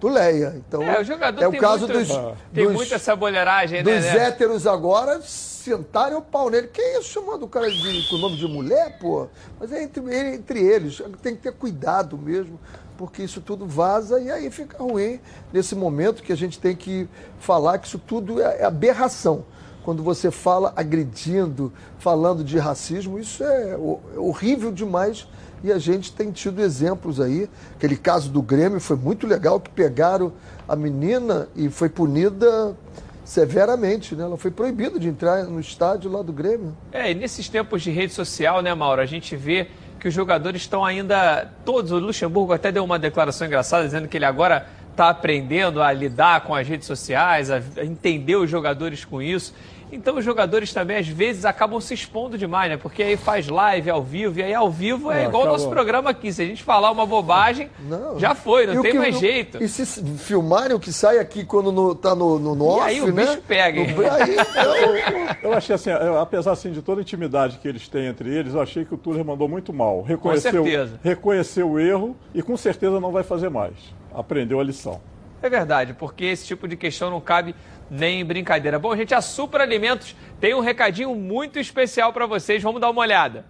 Tuleia. 0.00 0.54
Então, 0.56 0.82
é, 0.82 1.00
o 1.00 1.04
jogador 1.04 1.42
é 1.42 1.48
o 1.48 1.56
caso 1.58 1.86
muito, 1.86 1.98
dos, 1.98 2.08
tem 2.52 2.64
dos, 2.64 2.74
muita 2.74 2.96
essa 2.96 3.14
bolharagem, 3.14 3.82
dos 3.82 3.92
né? 3.92 4.00
né? 4.00 4.26
héteros 4.26 4.66
agora 4.66 5.22
sentarem 5.22 6.16
o 6.16 6.22
pau 6.22 6.50
nele. 6.50 6.68
Que 6.68 6.82
isso, 6.98 7.04
chamando 7.04 7.44
o 7.44 7.48
cara 7.48 7.70
de, 7.70 8.08
com 8.08 8.16
o 8.16 8.18
nome 8.18 8.36
de 8.36 8.46
mulher, 8.48 8.98
pô? 8.98 9.28
Mas 9.60 9.72
é 9.72 9.82
entre, 9.82 10.34
entre 10.34 10.60
eles. 10.60 11.00
Tem 11.22 11.36
que 11.36 11.42
ter 11.42 11.52
cuidado 11.52 12.18
mesmo, 12.18 12.58
porque 12.98 13.22
isso 13.22 13.40
tudo 13.40 13.64
vaza 13.64 14.20
e 14.20 14.30
aí 14.30 14.50
fica 14.50 14.76
ruim 14.82 15.20
nesse 15.52 15.76
momento 15.76 16.22
que 16.22 16.32
a 16.32 16.36
gente 16.36 16.58
tem 16.58 16.74
que 16.74 17.08
falar 17.38 17.78
que 17.78 17.86
isso 17.86 17.98
tudo 17.98 18.42
é, 18.42 18.58
é 18.58 18.64
aberração 18.64 19.44
quando 19.86 20.02
você 20.02 20.32
fala 20.32 20.72
agredindo, 20.74 21.72
falando 22.00 22.42
de 22.42 22.58
racismo, 22.58 23.20
isso 23.20 23.44
é 23.44 23.76
horrível 24.16 24.72
demais. 24.72 25.28
E 25.62 25.70
a 25.70 25.78
gente 25.78 26.12
tem 26.12 26.32
tido 26.32 26.60
exemplos 26.60 27.20
aí. 27.20 27.48
Aquele 27.76 27.96
caso 27.96 28.28
do 28.28 28.42
Grêmio 28.42 28.80
foi 28.80 28.96
muito 28.96 29.28
legal, 29.28 29.60
que 29.60 29.70
pegaram 29.70 30.32
a 30.68 30.74
menina 30.74 31.46
e 31.54 31.68
foi 31.68 31.88
punida 31.88 32.76
severamente, 33.24 34.16
né? 34.16 34.24
Ela 34.24 34.36
foi 34.36 34.50
proibida 34.50 34.98
de 34.98 35.06
entrar 35.06 35.44
no 35.44 35.60
estádio 35.60 36.10
lá 36.10 36.20
do 36.20 36.32
Grêmio. 36.32 36.76
É, 36.90 37.12
e 37.12 37.14
nesses 37.14 37.48
tempos 37.48 37.80
de 37.80 37.92
rede 37.92 38.12
social, 38.12 38.62
né, 38.62 38.74
Mauro, 38.74 39.00
a 39.00 39.06
gente 39.06 39.36
vê 39.36 39.68
que 40.00 40.08
os 40.08 40.14
jogadores 40.14 40.62
estão 40.62 40.84
ainda 40.84 41.48
todos. 41.64 41.92
O 41.92 41.98
Luxemburgo 42.00 42.52
até 42.52 42.72
deu 42.72 42.82
uma 42.82 42.98
declaração 42.98 43.46
engraçada 43.46 43.84
dizendo 43.84 44.08
que 44.08 44.16
ele 44.16 44.24
agora 44.24 44.66
está 44.96 45.10
aprendendo 45.10 45.82
a 45.82 45.92
lidar 45.92 46.40
com 46.40 46.54
as 46.54 46.66
redes 46.66 46.86
sociais, 46.86 47.50
a 47.50 47.60
entender 47.84 48.34
os 48.34 48.50
jogadores 48.50 49.04
com 49.04 49.20
isso. 49.20 49.54
Então 49.90 50.16
os 50.16 50.24
jogadores 50.24 50.72
também, 50.72 50.96
às 50.96 51.08
vezes, 51.08 51.44
acabam 51.44 51.80
se 51.80 51.94
expondo 51.94 52.36
demais, 52.36 52.70
né? 52.70 52.76
Porque 52.76 53.02
aí 53.02 53.16
faz 53.16 53.48
live 53.48 53.90
ao 53.90 54.02
vivo, 54.02 54.38
e 54.38 54.42
aí 54.42 54.54
ao 54.54 54.70
vivo 54.70 55.10
é, 55.10 55.24
é 55.24 55.26
igual 55.26 55.44
o 55.44 55.46
nosso 55.46 55.68
programa 55.68 56.10
aqui. 56.10 56.32
Se 56.32 56.42
a 56.42 56.46
gente 56.46 56.62
falar 56.62 56.90
uma 56.90 57.06
bobagem, 57.06 57.70
não. 57.88 58.18
já 58.18 58.34
foi, 58.34 58.66
não 58.66 58.80
e 58.80 58.82
tem 58.82 58.92
que, 58.92 58.98
mais 58.98 59.18
jeito. 59.18 59.62
E 59.62 59.68
se 59.68 59.86
filmarem 60.18 60.74
o 60.74 60.80
que 60.80 60.92
sai 60.92 61.18
aqui 61.18 61.44
quando 61.44 61.70
no, 61.70 61.94
tá 61.94 62.14
no, 62.14 62.38
no, 62.38 62.54
no 62.54 62.66
off, 62.66 62.80
E 62.80 62.82
aí 62.82 63.00
o 63.00 63.12
né? 63.12 63.24
bicho 63.24 63.42
pega, 63.42 63.80
hein? 63.80 63.94
Aí, 64.10 64.36
eu, 65.42 65.50
eu, 65.50 65.56
achei 65.56 65.74
assim, 65.74 65.90
eu, 65.90 66.18
apesar 66.18 66.52
assim, 66.52 66.72
de 66.72 66.82
toda 66.82 67.00
a 67.00 67.02
intimidade 67.02 67.58
que 67.58 67.68
eles 67.68 67.88
têm 67.88 68.06
entre 68.06 68.34
eles, 68.34 68.54
eu 68.54 68.60
achei 68.60 68.84
que 68.84 68.94
o 68.94 68.98
Túlio 68.98 69.24
mandou 69.24 69.48
muito 69.48 69.72
mal. 69.72 70.02
Reconheceu, 70.02 70.62
com 70.62 70.68
certeza. 70.68 71.00
Reconheceu 71.02 71.70
o 71.70 71.78
erro 71.78 72.16
e 72.34 72.42
com 72.42 72.56
certeza 72.56 73.00
não 73.00 73.12
vai 73.12 73.22
fazer 73.22 73.48
mais. 73.48 73.74
Aprendeu 74.12 74.60
a 74.60 74.64
lição. 74.64 75.00
É 75.42 75.50
verdade, 75.50 75.94
porque 75.94 76.24
esse 76.24 76.46
tipo 76.46 76.66
de 76.66 76.76
questão 76.76 77.10
não 77.10 77.20
cabe 77.20 77.54
nem 77.90 78.24
brincadeira. 78.24 78.78
Bom, 78.78 78.96
gente, 78.96 79.14
a 79.14 79.20
Super 79.20 79.60
Alimentos 79.60 80.16
tem 80.40 80.54
um 80.54 80.60
recadinho 80.60 81.14
muito 81.14 81.58
especial 81.58 82.12
para 82.12 82.26
vocês. 82.26 82.62
Vamos 82.62 82.80
dar 82.80 82.90
uma 82.90 83.00
olhada. 83.00 83.44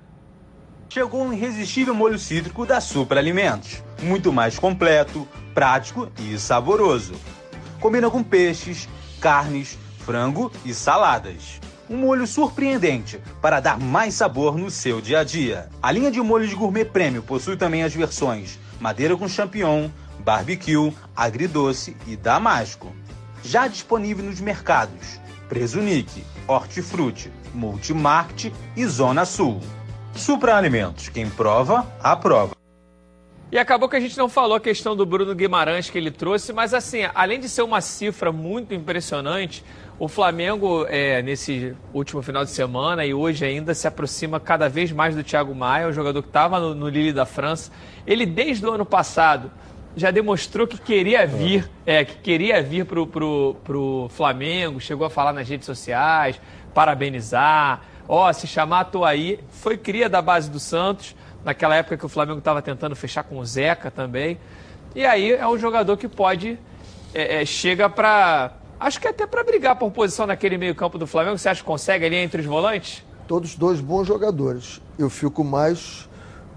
Chegou 0.89 1.22
um 1.22 1.32
irresistível 1.32 1.95
molho 1.95 2.18
cítrico 2.18 2.66
da 2.66 2.80
Super 2.80 3.18
Alimentos. 3.18 3.82
Muito 4.03 4.32
mais 4.32 4.59
completo, 4.59 5.26
prático 5.55 6.11
e 6.18 6.39
saboroso. 6.39 7.14
Combina 7.80 8.11
com 8.11 8.22
peixes, 8.22 8.89
carnes, 9.20 9.78
frango 9.99 10.53
e 10.64 10.74
saladas. 10.74 11.61
Um 11.89 11.97
molho 11.99 12.26
surpreendente 12.26 13.20
para 13.41 13.61
dar 13.61 13.78
mais 13.78 14.14
sabor 14.14 14.59
no 14.59 14.70
seu 14.70 15.01
dia 15.01 15.20
a 15.20 15.24
dia. 15.24 15.68
A 15.80 15.93
linha 15.93 16.11
de 16.11 16.20
molhos 16.20 16.53
gourmet 16.53 16.84
prêmio 16.84 17.22
possui 17.22 17.57
também 17.57 17.84
as 17.84 17.95
versões 17.95 18.59
madeira 18.80 19.16
com 19.16 19.28
champignon, 19.28 19.89
barbecue, 20.27 20.93
agridoce 21.14 21.97
e 22.05 22.16
damasco 22.16 22.93
já 23.45 23.68
disponível 23.68 24.24
nos 24.24 24.41
mercados 24.41 25.20
Presunic, 25.49 26.24
Hortifruti, 26.49 27.31
Multimarket 27.55 28.53
e 28.77 28.85
Zona 28.87 29.24
Sul. 29.24 29.61
Supra 30.16 30.57
Alimentos, 30.57 31.09
quem 31.09 31.31
prova, 31.31 31.87
aprova. 32.03 32.57
E 33.53 33.57
acabou 33.57 33.89
que 33.89 33.95
a 33.95 34.01
gente 34.01 34.18
não 34.18 34.29
falou 34.29 34.57
a 34.57 34.61
questão 34.61 34.97
do 34.97 35.07
Bruno 35.07 35.33
Guimarães 35.33 35.89
que 35.89 35.97
ele 35.97 36.11
trouxe, 36.11 36.53
mas 36.53 36.74
assim, 36.74 37.09
além 37.14 37.39
de 37.39 37.49
ser 37.49 37.62
uma 37.62 37.81
cifra 37.81 38.33
muito 38.33 38.74
impressionante, 38.74 39.62
o 39.97 40.09
Flamengo, 40.09 40.85
é, 40.89 41.22
nesse 41.22 41.77
último 41.95 42.20
final 42.20 42.45
de 42.45 42.51
semana 42.51 43.07
e 43.07 43.14
hoje 43.14 43.45
ainda, 43.45 43.72
se 43.72 43.87
aproxima 43.87 44.41
cada 44.41 44.68
vez 44.68 44.91
mais 44.91 45.14
do 45.14 45.22
Thiago 45.22 45.55
Maia, 45.55 45.87
o 45.87 45.93
jogador 45.93 46.20
que 46.22 46.29
estava 46.29 46.59
no, 46.59 46.74
no 46.74 46.89
Lille 46.89 47.12
da 47.12 47.24
França. 47.24 47.70
Ele, 48.05 48.27
desde 48.27 48.66
o 48.66 48.72
ano 48.72 48.85
passado, 48.85 49.53
já 49.97 50.11
demonstrou 50.11 50.66
que 50.66 50.76
queria 50.76 51.26
vir, 51.26 51.68
é, 51.86 52.05
que 52.05 52.16
queria 52.18 52.62
vir 52.62 52.84
pro, 52.84 53.07
pro, 53.07 53.57
pro 53.64 54.09
Flamengo, 54.11 54.78
chegou 54.78 55.07
a 55.07 55.11
falar 55.11 55.32
nas 55.32 55.49
redes 55.49 55.64
sociais, 55.64 56.38
parabenizar, 56.74 57.80
ó, 58.07 58.30
se 58.30 58.47
chamar 58.47 58.84
tô 58.84 59.07
aí, 59.07 59.40
foi 59.49 59.78
cria 59.78 60.07
da 60.07 60.20
base 60.20 60.51
do 60.51 60.61
Santos, 60.61 61.16
naquela 61.42 61.74
época 61.76 61.97
que 61.97 62.05
o 62.05 62.09
Flamengo 62.11 62.40
estava 62.40 62.61
tentando 62.61 62.94
fechar 62.94 63.24
com 63.24 63.38
o 63.38 63.47
Zeca 63.47 63.90
também. 63.90 64.38
E 64.94 65.07
aí 65.07 65.32
é 65.32 65.49
um 65.49 65.59
jogador 65.59 65.97
que 65.97 66.09
pode, 66.09 66.59
é, 67.14 67.40
é, 67.40 67.47
chega 67.47 67.88
para, 67.88 68.53
acho 68.78 69.01
que 69.01 69.09
até 69.09 69.26
para 69.26 69.42
brigar 69.42 69.76
por 69.76 69.90
posição 69.90 70.26
naquele 70.26 70.59
meio 70.59 70.74
campo 70.74 70.99
do 70.99 71.07
Flamengo, 71.07 71.38
você 71.38 71.49
acha 71.49 71.62
que 71.62 71.66
consegue 71.66 72.05
ali 72.05 72.16
entre 72.16 72.42
os 72.42 72.47
volantes? 72.47 73.03
Todos 73.26 73.55
dois 73.55 73.80
bons 73.80 74.07
jogadores. 74.07 74.80
Eu 74.99 75.09
fico 75.09 75.42
mais 75.42 76.07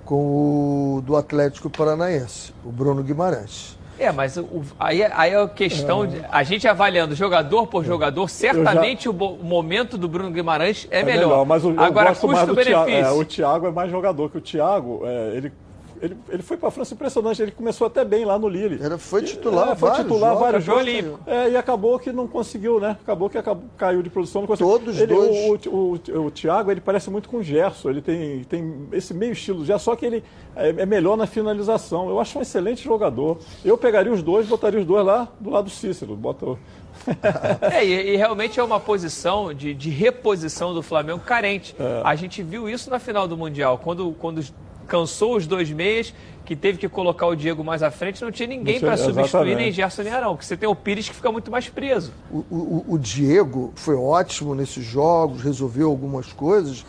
com 0.09 0.95
o 0.95 1.01
do 1.01 1.15
Atlético 1.15 1.69
Paranaense, 1.69 2.51
o 2.65 2.71
Bruno 2.71 3.03
Guimarães. 3.03 3.77
É, 3.99 4.11
mas 4.11 4.37
o, 4.37 4.63
aí, 4.79 5.03
aí 5.03 5.33
é 5.33 5.39
a 5.39 5.47
questão, 5.47 6.03
é. 6.03 6.07
de, 6.07 6.25
a 6.31 6.41
gente 6.41 6.67
avaliando 6.67 7.13
jogador 7.13 7.67
por 7.67 7.85
jogador, 7.85 8.27
certamente 8.27 9.03
já... 9.03 9.11
o, 9.11 9.13
momento 9.13 9.99
do 9.99 10.07
Bruno 10.07 10.31
Guimarães 10.31 10.87
é, 10.89 11.01
é 11.01 11.03
melhor. 11.03 11.27
melhor. 11.27 11.45
Mas 11.45 11.63
o, 11.63 11.79
Agora, 11.79 12.15
custo-benefício. 12.15 12.91
É, 12.91 13.11
o 13.11 13.23
Thiago 13.23 13.67
é 13.67 13.71
mais 13.71 13.91
jogador 13.91 14.31
que 14.31 14.39
o 14.39 14.41
Thiago, 14.41 15.01
é, 15.05 15.37
ele 15.37 15.53
ele, 16.01 16.17
ele 16.29 16.43
foi 16.43 16.57
para 16.57 16.69
a 16.69 16.71
França 16.71 16.93
impressionante, 16.93 17.41
ele 17.41 17.51
começou 17.51 17.87
até 17.87 18.03
bem 18.05 18.25
lá 18.25 18.37
no 18.37 18.47
Lille. 18.47 18.79
Era, 18.81 18.97
foi 18.97 19.21
titular, 19.23 19.71
é, 19.71 19.75
foi 19.75 19.89
vários 19.89 20.05
titular 20.05 20.29
jogos, 20.31 20.43
vários 20.43 20.63
jogos. 20.63 21.19
É, 21.27 21.49
e 21.49 21.57
acabou 21.57 21.99
que 21.99 22.11
não 22.11 22.27
conseguiu, 22.27 22.79
né? 22.79 22.97
Acabou 23.01 23.29
que 23.29 23.37
acabou, 23.37 23.65
caiu 23.77 24.01
de 24.01 24.09
produção, 24.09 24.41
não 24.41 24.47
conseguiu. 24.47 24.71
Todos 24.71 24.99
ele, 24.99 25.13
dois. 25.13 25.65
O, 25.65 25.69
o, 25.69 26.19
o, 26.19 26.25
o, 26.25 26.31
Thiago, 26.31 26.71
ele 26.71 26.81
parece 26.81 27.09
muito 27.09 27.29
com 27.29 27.37
o 27.37 27.43
Gerson, 27.43 27.89
ele 27.89 28.01
tem, 28.01 28.43
tem 28.43 28.87
esse 28.91 29.13
meio 29.13 29.33
estilo 29.33 29.65
já, 29.65 29.77
só 29.77 29.95
que 29.95 30.05
ele 30.05 30.23
é, 30.55 30.69
é, 30.69 30.85
melhor 30.85 31.17
na 31.17 31.27
finalização. 31.27 32.09
Eu 32.09 32.19
acho 32.19 32.37
um 32.37 32.41
excelente 32.41 32.83
jogador. 32.83 33.37
Eu 33.63 33.77
pegaria 33.77 34.11
os 34.11 34.21
dois, 34.21 34.47
botaria 34.47 34.79
os 34.79 34.85
dois 34.85 35.05
lá 35.05 35.27
do 35.39 35.49
lado 35.49 35.65
do 35.65 35.71
Cícero. 35.71 36.15
Bota 36.15 36.57
é, 37.71 37.85
e, 37.85 38.13
e, 38.13 38.15
realmente 38.17 38.59
é 38.59 38.63
uma 38.63 38.79
posição 38.79 39.53
de, 39.53 39.73
de 39.73 39.89
reposição 39.89 40.73
do 40.73 40.81
Flamengo 40.81 41.19
carente. 41.19 41.75
É. 41.79 42.01
A 42.03 42.15
gente 42.15 42.43
viu 42.43 42.69
isso 42.69 42.89
na 42.89 42.99
final 42.99 43.27
do 43.27 43.37
Mundial, 43.37 43.77
quando, 43.77 44.11
quando 44.19 44.43
cansou 44.89 45.37
os 45.37 45.45
dois 45.45 45.69
meias, 45.69 46.13
que 46.43 46.55
teve 46.55 46.79
que 46.79 46.89
colocar 46.89 47.27
o 47.27 47.35
Diego 47.35 47.63
mais 47.63 47.83
à 47.83 47.91
frente, 47.91 48.23
não 48.23 48.31
tinha 48.31 48.47
ninguém 48.47 48.79
para 48.79 48.97
substituir 48.97 49.55
nem 49.55 49.71
Gerson 49.71 50.01
nem 50.01 50.11
Arão, 50.11 50.31
porque 50.31 50.45
você 50.45 50.57
tem 50.57 50.67
o 50.67 50.75
Pires 50.75 51.07
que 51.07 51.15
fica 51.15 51.31
muito 51.31 51.51
mais 51.51 51.69
preso. 51.69 52.11
O, 52.31 52.37
o, 52.49 52.85
o 52.89 52.97
Diego 52.97 53.71
foi 53.75 53.95
ótimo 53.95 54.55
nesses 54.55 54.83
jogos, 54.83 55.43
resolveu 55.43 55.87
algumas 55.87 56.33
coisas, 56.33 56.83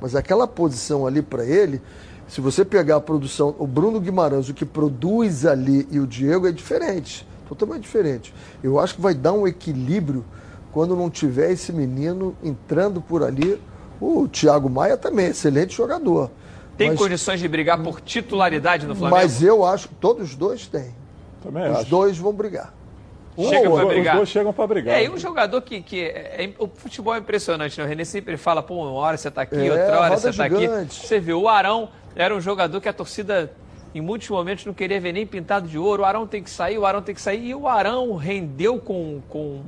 mas 0.00 0.16
aquela 0.16 0.48
posição 0.48 1.06
ali 1.06 1.22
para 1.22 1.44
ele, 1.44 1.80
se 2.26 2.40
você 2.40 2.64
pegar 2.64 2.96
a 2.96 3.00
produção, 3.00 3.54
o 3.60 3.66
Bruno 3.66 4.00
Guimarães, 4.00 4.48
o 4.48 4.54
que 4.54 4.64
produz 4.64 5.46
ali 5.46 5.86
e 5.88 6.00
o 6.00 6.06
Diego 6.06 6.48
é 6.48 6.52
diferente, 6.52 7.24
totalmente 7.48 7.82
diferente. 7.82 8.34
Eu 8.60 8.80
acho 8.80 8.96
que 8.96 9.00
vai 9.00 9.14
dar 9.14 9.32
um 9.32 9.46
equilíbrio 9.46 10.24
quando 10.72 10.96
não 10.96 11.08
tiver 11.08 11.52
esse 11.52 11.72
menino 11.72 12.36
entrando 12.42 13.00
por 13.00 13.22
ali. 13.22 13.62
O 14.00 14.26
Thiago 14.26 14.68
Maia 14.68 14.96
também, 14.96 15.28
excelente 15.28 15.74
jogador. 15.74 16.30
Tem 16.76 16.90
mas, 16.90 16.98
condições 16.98 17.40
de 17.40 17.48
brigar 17.48 17.82
por 17.82 18.00
titularidade 18.00 18.86
no 18.86 18.94
Flamengo? 18.94 19.22
Mas 19.22 19.42
eu 19.42 19.64
acho 19.64 19.88
que 19.88 19.94
todos 19.94 20.30
os 20.30 20.34
dois 20.36 20.66
têm. 20.66 20.94
também 21.42 21.70
Os 21.70 21.78
acho. 21.78 21.90
dois 21.90 22.18
vão 22.18 22.32
brigar. 22.32 22.74
Um 23.36 23.48
Chega 23.48 23.68
ou 23.68 23.74
pra 23.74 23.84
outro, 23.84 23.88
brigar. 23.88 24.14
Os 24.14 24.18
dois 24.18 24.28
chegam 24.30 24.52
para 24.52 24.66
brigar. 24.66 24.94
É, 24.96 25.04
e 25.04 25.10
um 25.10 25.18
jogador 25.18 25.60
que. 25.60 25.82
que 25.82 26.00
é, 26.00 26.44
é- 26.44 26.54
o 26.58 26.66
futebol 26.66 27.14
é 27.14 27.18
impressionante, 27.18 27.78
né? 27.78 27.84
O 27.84 27.88
René 27.88 28.04
sempre 28.04 28.36
fala, 28.36 28.62
pô, 28.62 28.76
uma 28.76 28.92
hora 28.92 29.16
você 29.16 29.30
tá 29.30 29.42
aqui, 29.42 29.56
É, 29.56 29.70
outra 29.70 30.00
hora 30.00 30.16
você 30.16 30.32
tá 30.32 30.44
aqui. 30.44 30.66
Você 30.90 31.20
vê, 31.20 31.32
o 31.34 31.48
Arão 31.48 31.90
era 32.14 32.34
um 32.34 32.40
jogador 32.40 32.80
que 32.80 32.88
a 32.88 32.92
torcida, 32.94 33.52
em 33.94 34.00
muitos 34.00 34.28
momentos, 34.30 34.64
não 34.64 34.72
queria 34.72 34.98
ver 34.98 35.12
nem 35.12 35.26
pintado 35.26 35.68
de 35.68 35.78
ouro. 35.78 36.02
O 36.02 36.06
Arão 36.06 36.26
tem 36.26 36.42
que 36.42 36.48
sair, 36.50 36.78
o 36.78 36.86
Arão 36.86 37.02
tem 37.02 37.14
que 37.14 37.20
sair. 37.20 37.46
E 37.48 37.54
o 37.54 37.68
Arão 37.68 38.16
rendeu 38.16 38.78
com, 38.78 39.20
com 39.28 39.60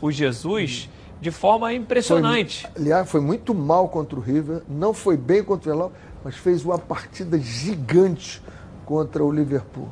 o 0.00 0.10
Jesus 0.10 0.90
de 1.18 1.30
forma 1.30 1.72
impressionante. 1.72 2.68
Foi, 2.70 2.82
aliás, 2.82 3.10
foi 3.10 3.20
muito 3.20 3.54
mal 3.54 3.88
contra 3.88 4.18
o 4.18 4.22
River, 4.22 4.60
não 4.68 4.92
foi 4.92 5.16
bem 5.16 5.42
contra 5.42 5.72
o 5.72 5.76
Real, 5.76 5.92
mas 6.26 6.34
fez 6.34 6.64
uma 6.64 6.76
partida 6.76 7.38
gigante 7.38 8.42
contra 8.84 9.22
o 9.24 9.30
Liverpool. 9.30 9.88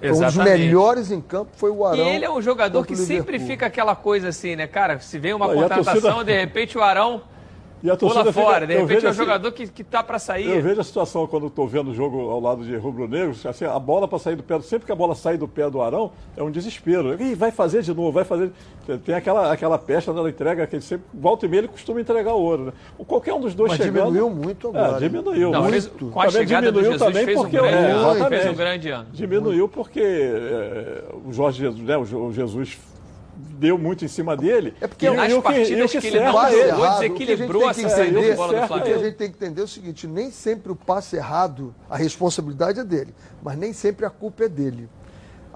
Foi 0.00 0.08
um 0.08 0.12
dos 0.14 0.20
Exatamente. 0.34 0.58
melhores 0.64 1.12
em 1.12 1.20
campo 1.20 1.52
foi 1.56 1.70
o 1.70 1.82
E 1.82 1.86
Arão. 1.86 2.08
ele 2.08 2.24
é 2.24 2.30
um 2.30 2.42
jogador 2.42 2.84
que 2.84 2.96
sempre 2.96 3.38
fica 3.38 3.66
aquela 3.66 3.94
coisa 3.94 4.28
assim, 4.30 4.56
né, 4.56 4.66
cara? 4.66 4.98
Se 4.98 5.16
vem 5.16 5.32
uma 5.32 5.46
e 5.46 5.54
contratação, 5.54 6.00
torcida- 6.00 6.24
de 6.24 6.36
repente 6.36 6.76
o 6.76 6.82
Arão 6.82 7.22
E 7.86 7.90
a 7.90 7.96
pula 7.96 8.12
torcida 8.14 8.32
fica- 8.32 8.44
fora. 8.46 8.66
De 8.66 8.72
eu 8.74 8.80
repente 8.80 8.94
vejo 8.94 9.06
é 9.06 9.08
um 9.08 9.10
assim- 9.12 9.18
jogador 9.20 9.52
que, 9.52 9.66
que 9.68 9.84
tá 9.84 10.02
pra 10.02 10.18
sair. 10.18 10.48
Eu 10.48 10.60
vejo 10.62 10.80
a 10.80 10.84
situação 10.84 11.26
quando 11.26 11.46
estou 11.46 11.68
vendo 11.68 11.90
o 11.90 11.94
jogo 11.94 12.18
ao 12.30 12.40
lado 12.40 12.64
de 12.64 12.74
rubro-negros, 12.76 13.46
assim, 13.46 13.64
a 13.64 13.78
bola 13.78 14.08
para 14.08 14.18
sair 14.18 14.34
do 14.34 14.42
pé, 14.42 14.58
sempre 14.60 14.86
que 14.86 14.92
a 14.92 14.94
bola 14.96 15.14
sai 15.14 15.36
do 15.38 15.46
pé 15.46 15.70
do 15.70 15.80
Arão, 15.80 16.10
é 16.36 16.42
um 16.42 16.50
desespero. 16.50 17.20
Ih, 17.22 17.34
vai 17.36 17.52
fazer 17.52 17.82
de 17.82 17.94
novo, 17.94 18.10
vai 18.10 18.24
fazer. 18.24 18.50
Tem 19.04 19.14
aquela, 19.14 19.52
aquela 19.52 19.78
pecha 19.78 20.12
da 20.12 20.28
entrega 20.28 20.66
que 20.66 20.74
ele 20.76 20.82
sempre, 20.82 21.06
volta 21.14 21.46
e 21.46 21.48
meia, 21.48 21.60
ele 21.60 21.68
costuma 21.68 22.00
entregar 22.00 22.34
ouro. 22.34 22.66
Né? 22.66 22.72
O- 22.98 23.04
Qualquer 23.04 23.34
um 23.34 23.40
dos 23.40 23.54
dois 23.54 23.70
Mas 23.70 23.78
chegando. 23.78 24.06
diminuiu 24.06 24.30
muito 24.30 24.68
agora, 24.68 24.96
É, 24.96 25.00
diminuiu. 25.08 25.50
Não, 25.52 25.60
muito. 25.62 25.72
fez- 25.72 25.86
com 25.86 26.20
a 26.20 26.26
Também 26.26 26.30
chegada 26.40 26.66
do 26.72 26.80
diminuiu 26.80 26.92
Jesus, 26.92 27.08
também 27.12 27.24
fez 27.24 27.38
um 27.38 27.42
porque 27.42 27.56
grande 27.56 27.76
é. 27.76 28.28
Fez 28.28 28.46
um 28.50 28.54
grande 28.54 28.88
ano. 28.90 29.06
Diminuiu 29.12 29.68
porque 29.68 30.00
é, 30.00 31.04
o 31.24 31.32
Jorge 31.32 31.58
Jesus, 31.60 31.82
né, 31.82 31.96
o 31.96 32.02
o 32.26 32.32
Jesus 32.32 32.78
deu 33.36 33.78
muito 33.78 34.04
em 34.04 34.08
cima 34.08 34.36
dele. 34.36 34.74
É 34.80 34.86
porque 34.86 35.10
nas 35.10 35.32
partidas 35.34 35.90
que 35.92 36.06
ele 36.06 36.20
não 36.20 36.52
errado, 36.52 37.00
desequilibrou 37.00 37.68
a 37.68 37.74
que 37.74 37.80
a 37.80 37.82
gente 37.82 37.90
saída 37.90 38.20
tem 38.20 38.22
que 38.22 38.22
de 38.22 38.30
entender, 38.30 38.36
bola 38.36 38.52
do 38.52 38.58
o 38.58 38.60
que 38.62 38.66
Flamengo. 38.66 38.94
a 38.94 39.04
gente 39.04 39.14
tem 39.16 39.30
que 39.30 39.36
entender 39.36 39.60
é 39.60 39.64
o 39.64 39.68
seguinte, 39.68 40.06
nem 40.06 40.30
sempre 40.30 40.72
o 40.72 40.76
passe 40.76 41.16
errado, 41.16 41.74
a 41.88 41.96
responsabilidade 41.96 42.80
é 42.80 42.84
dele, 42.84 43.14
mas 43.42 43.58
nem 43.58 43.72
sempre 43.72 44.06
a 44.06 44.10
culpa 44.10 44.44
é 44.44 44.48
dele. 44.48 44.88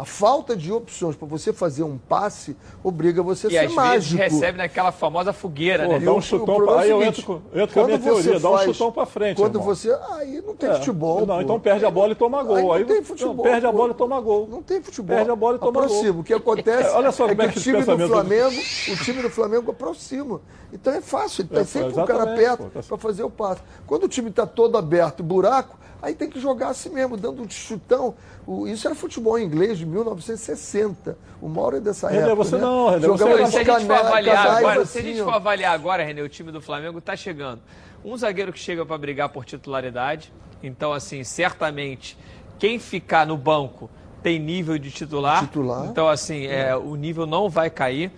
A 0.00 0.04
falta 0.06 0.56
de 0.56 0.72
opções 0.72 1.14
para 1.14 1.28
você 1.28 1.52
fazer 1.52 1.82
um 1.82 1.98
passe 1.98 2.56
obriga 2.82 3.22
você 3.22 3.48
a 3.48 3.50
E 3.50 3.52
ser 3.52 3.58
às 3.58 3.64
vezes 3.64 3.76
mágico. 3.76 4.22
recebe 4.22 4.56
naquela 4.56 4.90
famosa 4.92 5.30
fogueira, 5.30 5.84
Pô, 5.84 5.92
né? 5.92 5.98
dá 5.98 6.12
um 6.14 6.18
E 6.18 6.22
chutão 6.22 6.56
pra- 6.64 6.80
aí 6.80 6.88
é 6.88 6.92
eu 6.94 7.02
entro 7.02 7.22
com- 7.22 7.40
eu 7.52 7.62
entro 7.64 7.74
com 7.74 7.80
a 7.80 7.84
minha 7.84 7.98
quando 7.98 8.14
você 8.14 8.22
teoria, 8.22 8.40
dá 8.40 8.48
um 8.48 8.52
faz- 8.56 8.64
chutão 8.72 8.92
pra 8.92 9.04
frente, 9.04 9.36
Quando 9.36 9.56
irmão. 9.58 9.66
você. 9.74 9.98
Aí 10.12 10.40
não 10.40 10.56
tem 10.56 10.70
É. 10.70 10.74
futebol. 10.76 11.26
Não, 11.26 11.34
pô. 11.36 11.40
então 11.42 11.60
perde 11.60 11.84
a 11.84 11.90
bola 11.90 12.12
e 12.12 12.14
toma 12.14 12.42
gol. 12.42 12.56
Aí 12.56 12.62
não 12.64 12.72
Aí 12.72 12.84
tem 12.86 12.96
não- 12.96 13.04
futebol. 13.04 13.42
perde 13.44 13.66
a 13.66 13.70
pô. 13.70 13.76
bola 13.76 13.90
e 13.90 13.94
toma 13.94 14.20
gol. 14.22 14.48
Não 14.50 14.62
tem 14.62 14.80
futebol. 14.82 15.14
Perde 15.16 15.30
a 15.30 15.36
bola 15.36 15.56
e 15.56 15.58
toma 15.58 15.80
aproxima. 15.84 16.12
gol. 16.12 16.20
O 16.22 16.24
que 16.24 16.32
acontece 16.32 16.88
Olha 16.96 17.12
só 17.12 17.26
é 17.28 17.32
é 17.32 17.34
que 17.36 17.48
que 17.52 17.58
o 17.58 17.62
time 17.62 17.82
do 17.84 18.08
Flamengo, 18.08 18.56
o 18.92 18.96
time 19.04 19.22
do 19.22 19.28
Flamengo 19.30 19.70
aproxima. 19.70 20.40
Então 20.72 20.94
é 20.94 21.02
fácil, 21.02 21.42
ele 21.42 21.48
É, 21.52 21.56
tem 21.56 21.64
sempre 21.66 22.00
um 22.00 22.06
cara 22.06 22.26
perto 22.28 22.62
pô, 22.64 22.70
tá 22.70 22.80
para 22.88 22.96
fazer 22.96 23.22
o 23.22 23.28
passe. 23.30 23.60
Quando 23.86 24.04
o 24.04 24.08
time 24.08 24.30
está 24.30 24.46
todo 24.46 24.78
aberto 24.78 25.20
e 25.20 25.22
buraco, 25.22 25.76
aí 26.02 26.14
tem 26.14 26.28
que 26.30 26.40
jogar 26.40 26.68
assim 26.68 26.88
mesmo, 26.90 27.16
dando 27.16 27.42
um 27.42 27.48
chutão. 27.50 28.14
O- 28.46 28.66
isso 28.66 28.86
era 28.86 28.94
futebol 28.94 29.38
inglês 29.38 29.78
de 29.78 29.86
1960. 29.86 31.16
O 31.40 31.48
Mauro 31.48 31.76
é 31.76 31.80
dessa 31.80 32.08
René, 32.08 32.26
época. 32.26 32.36
você 32.36 32.56
né? 32.56 32.62
não, 32.62 32.86
René, 32.88 33.00
você 33.00 33.06
Jogava 33.06 33.36
não. 33.38 33.44
de 33.44 33.50
se 33.50 33.58
a 33.58 33.64
gente 33.64 33.86
for 33.86 33.92
avaliar 33.94 34.46
agora, 34.46 34.86
se 34.86 34.98
a 34.98 35.00
assim, 35.00 35.08
gente 35.14 35.22
for 35.24 35.34
avaliar 35.34 35.74
agora, 35.74 36.04
René, 36.04 36.22
o 36.22 36.28
time 36.28 36.52
do 36.52 36.60
Flamengo 36.60 37.00
tá 37.00 37.16
chegando. 37.16 37.60
Um 38.04 38.16
zagueiro 38.16 38.52
que 38.52 38.58
chega 38.58 38.84
para 38.86 38.96
brigar 38.98 39.28
por 39.28 39.44
titularidade. 39.44 40.32
Então, 40.62 40.92
assim, 40.92 41.22
certamente, 41.24 42.16
quem 42.58 42.78
ficar 42.78 43.26
no 43.26 43.36
banco 43.36 43.90
tem 44.22 44.38
nível 44.38 44.78
de 44.78 44.90
titular. 44.90 45.40
Titular. 45.40 45.86
Então, 45.86 46.08
assim, 46.08 46.46
é, 46.46 46.76
o 46.76 46.94
nível 46.94 47.26
não 47.26 47.48
vai 47.48 47.70
cair. 47.70 48.10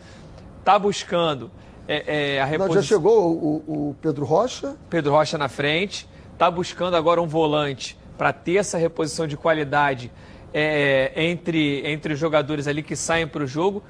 Tá 0.65 0.79
buscando 0.79 1.51
é, 1.89 2.37
é, 2.37 2.41
a 2.41 2.45
Não, 2.45 2.51
reposição. 2.51 2.83
já 2.83 2.89
chegou 2.89 3.33
o, 3.33 3.91
o 3.91 3.97
Pedro 4.01 4.25
Rocha. 4.25 4.77
Pedro 4.89 5.13
Rocha 5.13 5.37
na 5.37 5.49
frente, 5.49 6.09
está 6.33 6.51
buscando 6.51 6.97
agora 6.97 7.21
um 7.21 7.27
volante 7.27 7.97
para 8.17 8.33
ter 8.33 8.57
essa 8.57 8.79
reposição 8.79 9.27
de 9.27 9.37
qualidade 9.37 10.11
é, 10.53 11.13
entre, 11.17 11.83
entre 11.87 12.13
os 12.13 12.19
jogadores 12.19 12.67
ali 12.67 12.83
que 12.83 12.95
saem 12.95 13.27
para 13.27 13.43
o 13.43 13.47
jogo. 13.47 13.83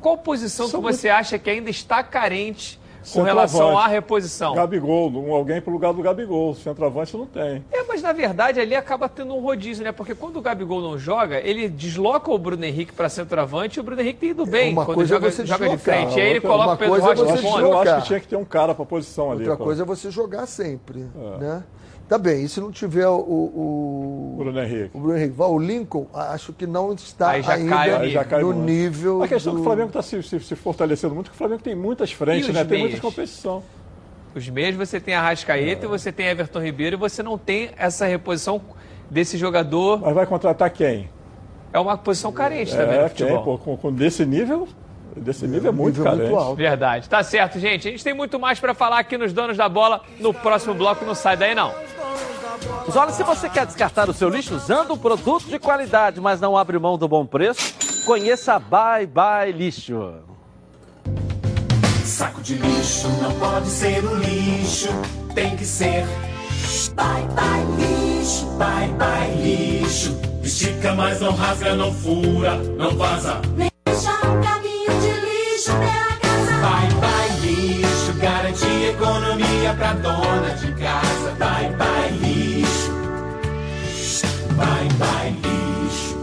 Qual 0.00 0.18
posição 0.18 0.68
São 0.68 0.80
que 0.80 0.92
você 0.92 1.08
acha 1.08 1.38
que 1.38 1.50
ainda 1.50 1.70
está 1.70 2.02
carente 2.02 2.80
com 3.12 3.22
relação 3.22 3.78
à 3.78 3.86
reposição? 3.86 4.54
Gabigol, 4.54 5.34
alguém 5.34 5.60
pro 5.60 5.72
lugar 5.72 5.92
do 5.92 6.02
Gabigol. 6.02 6.54
Centroavante 6.54 7.16
não 7.16 7.26
tem. 7.26 7.64
É, 7.72 7.82
mas 7.84 8.02
na 8.02 8.12
verdade 8.12 8.60
ali 8.60 8.74
acaba 8.74 9.08
tendo 9.08 9.34
um 9.34 9.40
rodízio, 9.40 9.84
né? 9.84 9.92
Porque 9.92 10.14
quando 10.14 10.36
o 10.36 10.42
Gabigol 10.42 10.80
não 10.80 10.98
joga, 10.98 11.40
ele 11.40 11.68
desloca 11.68 12.30
o 12.30 12.38
Bruno 12.38 12.64
Henrique 12.64 12.92
para 12.92 13.08
centroavante 13.08 13.78
e 13.78 13.80
o 13.80 13.82
Bruno 13.82 14.00
Henrique 14.00 14.20
tem 14.20 14.30
ido 14.30 14.46
bem 14.46 14.72
Uma 14.72 14.84
quando 14.84 14.96
coisa 14.96 15.14
é 15.14 15.16
joga, 15.16 15.30
você 15.30 15.46
joga 15.46 15.68
de 15.68 15.78
frente. 15.78 16.18
E 16.18 16.20
aí 16.20 16.30
ele 16.30 16.40
coloca 16.40 16.64
uma 16.64 16.74
o 16.74 16.78
Pedro 16.78 16.92
coisa 16.92 17.06
é 17.06 17.08
Rocha 17.08 17.36
você 17.36 17.42
no. 17.42 17.58
Eu 17.58 17.78
acho 17.78 17.96
que 17.96 18.06
tinha 18.06 18.20
que 18.20 18.28
ter 18.28 18.36
um 18.36 18.44
cara 18.44 18.74
pra 18.74 18.84
posição 18.84 19.30
ali. 19.30 19.40
Outra 19.40 19.56
pô. 19.56 19.64
coisa 19.64 19.82
é 19.82 19.86
você 19.86 20.10
jogar 20.10 20.46
sempre. 20.46 21.06
Né? 21.38 21.62
Tá 22.08 22.16
bem, 22.18 22.44
e 22.44 22.48
se 22.48 22.60
não 22.60 22.70
tiver 22.70 23.08
o, 23.08 23.16
o, 23.18 24.34
Bruno 24.38 24.60
Henrique. 24.62 24.90
o 24.94 25.00
Bruno 25.00 25.18
Henrique, 25.18 25.34
o 25.40 25.58
Lincoln, 25.58 26.06
acho 26.14 26.52
que 26.52 26.64
não 26.64 26.92
está 26.92 27.30
Aí 27.30 27.42
já 27.42 27.54
ainda 27.54 27.70
cai 27.74 27.90
o 27.90 27.96
Aí 27.98 28.10
já 28.10 28.24
cai 28.24 28.40
no 28.42 28.46
muito. 28.52 28.60
nível. 28.62 29.22
A 29.24 29.28
questão 29.28 29.52
é 29.52 29.54
do... 29.54 29.56
que 29.56 29.60
o 29.62 29.64
Flamengo 29.64 29.88
está 29.88 30.02
se, 30.02 30.22
se- 30.22 30.38
se 30.38 30.54
fortalecendo 30.54 31.14
muito, 31.14 31.26
porque 31.26 31.34
o 31.34 31.38
Flamengo 31.38 31.62
tem 31.62 31.74
muitas 31.74 32.12
frentes, 32.12 32.48
né? 32.54 32.64
Tem 32.64 32.78
meias? 32.78 32.90
muita 32.92 33.00
competição. 33.08 33.60
Os 34.36 34.48
meios 34.48 34.76
você 34.76 35.00
tem 35.00 35.14
a 35.14 35.20
Rascaeta, 35.22 35.88
você 35.88 36.12
tem 36.12 36.26
Everton 36.26 36.60
Ribeiro 36.60 36.94
e 36.94 36.98
você 36.98 37.22
não 37.24 37.36
tem 37.36 37.70
essa 37.76 38.06
reposição 38.06 38.60
desse 39.10 39.36
jogador. 39.36 40.00
Mas 40.00 40.14
vai 40.14 40.26
contratar 40.26 40.70
quem? 40.70 41.08
É 41.72 41.78
uma 41.80 41.96
posição 41.98 42.30
carente 42.30 42.70
também 42.70 42.98
É, 42.98 43.02
no 43.02 43.10
quem? 43.10 43.26
futebol. 43.26 43.42
Pô, 43.44 43.58
com, 43.58 43.76
com 43.76 43.92
desse 43.92 44.24
nível, 44.24 44.68
desse 45.16 45.46
nível 45.46 45.70
é 45.70 45.74
muito 45.74 45.98
nível 45.98 46.12
muito 46.12 46.22
carente. 46.22 46.42
alto. 46.44 46.56
Verdade. 46.56 47.08
Tá 47.08 47.22
certo, 47.22 47.58
gente. 47.58 47.86
A 47.88 47.90
gente 47.90 48.02
tem 48.04 48.14
muito 48.14 48.38
mais 48.38 48.58
pra 48.58 48.74
falar 48.74 48.98
aqui 48.98 49.16
nos 49.16 49.32
Donos 49.32 49.56
da 49.56 49.68
Bola. 49.68 50.02
No 50.18 50.32
próximo 50.34 50.74
bloco, 50.74 51.04
não 51.04 51.14
sai 51.14 51.36
daí 51.36 51.54
não. 51.54 51.72
Olha, 52.94 53.12
se 53.12 53.22
você 53.22 53.48
quer 53.48 53.66
descartar 53.66 54.08
o 54.08 54.14
seu 54.14 54.28
lixo 54.28 54.54
usando 54.54 54.94
um 54.94 54.98
produto 54.98 55.46
de 55.46 55.58
qualidade, 55.58 56.20
mas 56.20 56.40
não 56.40 56.56
abre 56.56 56.78
mão 56.78 56.96
do 56.96 57.06
bom 57.06 57.26
preço, 57.26 57.74
conheça 58.04 58.54
a 58.54 58.58
Bye 58.58 59.06
Bye 59.06 59.52
Lixo. 59.52 60.14
Saco 62.04 62.40
de 62.40 62.54
lixo 62.54 63.08
não 63.20 63.32
pode 63.38 63.66
ser 63.66 64.02
o 64.04 64.14
lixo, 64.16 64.88
tem 65.34 65.56
que 65.56 65.64
ser. 65.64 66.04
Bye 66.94 67.26
bye 67.34 67.64
lixo, 67.76 68.46
bye 68.56 68.88
bye 68.92 69.34
lixo. 69.42 70.16
Estica, 70.42 70.94
mas 70.94 71.20
não 71.20 71.32
rasga, 71.34 71.74
não 71.74 71.92
fura, 71.92 72.56
não 72.56 72.96
vaza. 72.96 73.40
Nem 73.56 73.68
deixa 73.84 74.10
um 74.12 74.40
caminho 74.40 74.75
lixo 75.66 75.72
pela 75.72 76.16
casa. 76.20 76.52
Bye 76.60 76.90
bye 77.00 77.40
lixo, 77.40 78.12
garante 78.20 78.66
economia 78.66 79.74
pra 79.74 79.92
dona 79.94 80.54
de 80.54 80.72
casa. 80.74 81.30
Bye 81.38 81.70
bye 81.76 82.10
lixo, 82.20 82.92
bye 84.56 84.88
bye 84.98 85.30
lixo. 85.30 86.16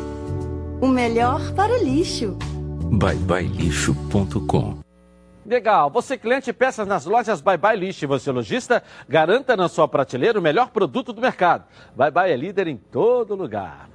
O 0.81 0.87
melhor 0.87 1.51
para 1.53 1.73
o 1.73 1.83
lixo. 1.83 2.37
byebyelixo.com 2.91 4.83
Legal, 5.45 5.89
você 5.89 6.17
cliente 6.17 6.45
de 6.45 6.53
peças 6.53 6.87
nas 6.87 7.05
lojas 7.05 7.41
Bye 7.41 7.57
Bye 7.57 7.77
Lixo 7.77 8.05
e 8.05 8.07
você 8.07 8.31
lojista, 8.31 8.81
garanta 9.09 9.57
na 9.57 9.67
sua 9.67 9.89
prateleira 9.89 10.39
o 10.39 10.41
melhor 10.41 10.69
produto 10.69 11.11
do 11.11 11.21
mercado. 11.21 11.65
Bye 11.93 12.11
Bye 12.11 12.31
é 12.31 12.37
líder 12.37 12.67
em 12.67 12.77
todo 12.77 13.35
lugar. 13.35 13.89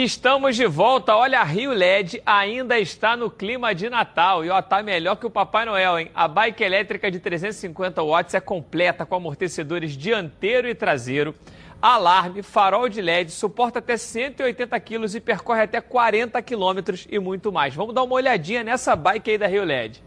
Estamos 0.00 0.54
de 0.54 0.64
volta. 0.64 1.16
Olha, 1.16 1.40
a 1.40 1.42
Rio 1.42 1.72
LED 1.72 2.22
ainda 2.24 2.78
está 2.78 3.16
no 3.16 3.28
clima 3.28 3.74
de 3.74 3.90
Natal. 3.90 4.44
E 4.44 4.48
ó, 4.48 4.62
tá 4.62 4.80
melhor 4.80 5.16
que 5.16 5.26
o 5.26 5.30
Papai 5.30 5.64
Noel, 5.64 5.98
hein? 5.98 6.10
A 6.14 6.28
bike 6.28 6.62
elétrica 6.62 7.10
de 7.10 7.18
350 7.18 8.00
watts 8.04 8.32
é 8.32 8.38
completa 8.38 9.04
com 9.04 9.16
amortecedores 9.16 9.96
dianteiro 9.96 10.68
e 10.68 10.74
traseiro, 10.74 11.34
alarme, 11.82 12.44
farol 12.44 12.88
de 12.88 13.02
LED, 13.02 13.32
suporta 13.32 13.80
até 13.80 13.96
180 13.96 14.78
quilos 14.78 15.16
e 15.16 15.20
percorre 15.20 15.62
até 15.62 15.80
40 15.80 16.40
quilômetros 16.42 17.04
e 17.10 17.18
muito 17.18 17.50
mais. 17.50 17.74
Vamos 17.74 17.92
dar 17.92 18.04
uma 18.04 18.14
olhadinha 18.14 18.62
nessa 18.62 18.94
bike 18.94 19.32
aí 19.32 19.38
da 19.38 19.48
Rio 19.48 19.64
LED. 19.64 20.00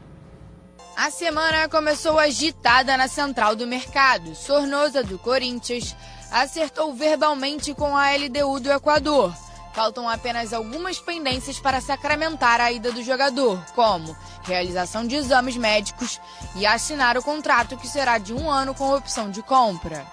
A 0.97 1.11
semana 1.11 1.69
começou 1.69 2.19
agitada 2.19 2.97
na 2.97 3.07
central 3.07 3.55
do 3.55 3.67
mercado. 3.67 4.35
Sornosa 4.35 5.03
do 5.03 5.17
Corinthians 5.19 5.95
acertou 6.31 6.93
verbalmente 6.93 7.73
com 7.73 7.95
a 7.95 8.11
LDU 8.11 8.59
do 8.59 8.71
Equador. 8.71 9.33
Faltam 9.73 10.09
apenas 10.09 10.51
algumas 10.51 10.99
pendências 10.99 11.59
para 11.59 11.79
sacramentar 11.79 12.59
a 12.59 12.71
ida 12.71 12.91
do 12.91 13.03
jogador, 13.03 13.63
como 13.75 14.17
realização 14.43 15.05
de 15.05 15.15
exames 15.15 15.55
médicos 15.55 16.19
e 16.55 16.65
assinar 16.65 17.17
o 17.17 17.23
contrato 17.23 17.77
que 17.77 17.87
será 17.87 18.17
de 18.17 18.33
um 18.33 18.49
ano 18.49 18.73
com 18.73 18.93
opção 18.93 19.29
de 19.29 19.41
compra. 19.43 20.05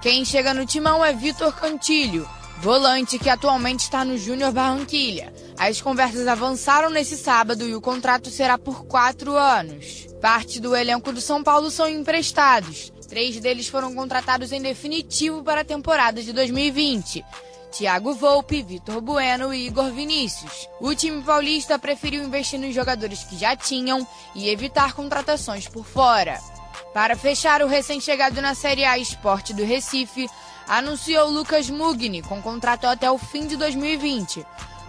Quem 0.00 0.24
chega 0.24 0.52
no 0.52 0.66
timão 0.66 1.04
é 1.04 1.12
Vitor 1.12 1.54
Cantilho, 1.54 2.28
volante 2.58 3.18
que 3.18 3.28
atualmente 3.28 3.80
está 3.80 4.04
no 4.04 4.16
Júnior 4.16 4.52
Barranquilha. 4.52 5.32
As 5.58 5.80
conversas 5.80 6.26
avançaram 6.26 6.90
nesse 6.90 7.16
sábado 7.16 7.66
e 7.66 7.74
o 7.74 7.80
contrato 7.80 8.30
será 8.30 8.58
por 8.58 8.84
quatro 8.86 9.36
anos. 9.36 10.06
Parte 10.20 10.60
do 10.60 10.74
elenco 10.74 11.12
do 11.12 11.20
São 11.20 11.42
Paulo 11.42 11.70
são 11.70 11.88
emprestados. 11.88 12.92
Três 13.08 13.38
deles 13.38 13.68
foram 13.68 13.94
contratados 13.94 14.50
em 14.52 14.60
definitivo 14.60 15.42
para 15.42 15.60
a 15.60 15.64
temporada 15.64 16.22
de 16.22 16.32
2020. 16.32 17.24
Thiago 17.70 18.14
Volpe, 18.14 18.62
Vitor 18.62 19.00
Bueno 19.00 19.52
e 19.52 19.66
Igor 19.66 19.90
Vinícius. 19.92 20.68
O 20.80 20.94
time 20.94 21.22
paulista 21.22 21.78
preferiu 21.78 22.22
investir 22.22 22.58
nos 22.58 22.74
jogadores 22.74 23.24
que 23.24 23.36
já 23.36 23.56
tinham 23.56 24.06
e 24.34 24.48
evitar 24.48 24.94
contratações 24.94 25.66
por 25.66 25.84
fora. 25.84 26.38
Para 26.92 27.16
fechar, 27.16 27.62
o 27.62 27.66
recém-chegado 27.66 28.40
na 28.40 28.54
Série 28.54 28.84
A 28.84 28.96
Esporte 28.96 29.52
do 29.52 29.64
Recife 29.64 30.28
anunciou 30.68 31.28
Lucas 31.30 31.68
Mugni 31.70 32.22
com 32.22 32.40
contrato 32.40 32.86
até 32.86 33.10
o 33.10 33.18
fim 33.18 33.46
de 33.46 33.56
2020. 33.56 34.44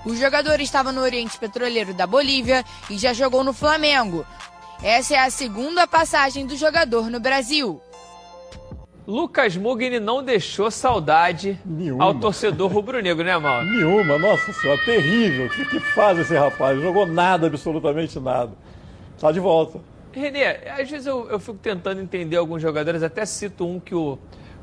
O 0.06 0.16
jogador 0.16 0.60
estava 0.60 0.92
no 0.92 1.02
Oriente 1.02 1.38
Petroleiro 1.38 1.94
da 1.94 2.06
Bolívia 2.06 2.64
e 2.90 2.98
já 2.98 3.12
jogou 3.14 3.44
no 3.44 3.54
Flamengo. 3.54 4.26
Essa 4.84 5.16
é 5.16 5.20
a 5.20 5.30
segunda 5.30 5.88
passagem 5.88 6.46
do 6.46 6.56
jogador 6.56 7.10
no 7.10 7.20
Brasil. 7.20 7.82
Lucas 9.08 9.56
Mugni 9.56 10.00
não 10.00 10.24
deixou 10.24 10.72
saudade 10.72 11.60
Nenhuma. 11.64 12.04
ao 12.04 12.16
torcedor 12.16 12.72
rubro-negro, 12.72 13.24
né, 13.24 13.38
Mauro? 13.38 13.66
Nenhuma, 13.66 14.18
nossa 14.18 14.52
senhora, 14.54 14.80
terrível. 14.84 15.46
O 15.46 15.50
que, 15.50 15.66
que 15.66 15.80
faz 15.80 16.18
esse 16.18 16.36
rapaz? 16.36 16.76
Não 16.76 16.84
jogou 16.84 17.06
nada, 17.06 17.46
absolutamente 17.46 18.20
nada. 18.20 18.52
Tá 19.20 19.32
de 19.32 19.40
volta. 19.40 19.80
Renê, 20.12 20.46
às 20.46 20.90
vezes 20.90 21.06
eu, 21.06 21.30
eu 21.30 21.40
fico 21.40 21.58
tentando 21.58 22.02
entender 22.02 22.38
alguns 22.38 22.62
jogadores, 22.62 23.04
até 23.04 23.26
cito 23.26 23.66
um 23.66 23.80
que 23.80 23.94
o 23.94 24.18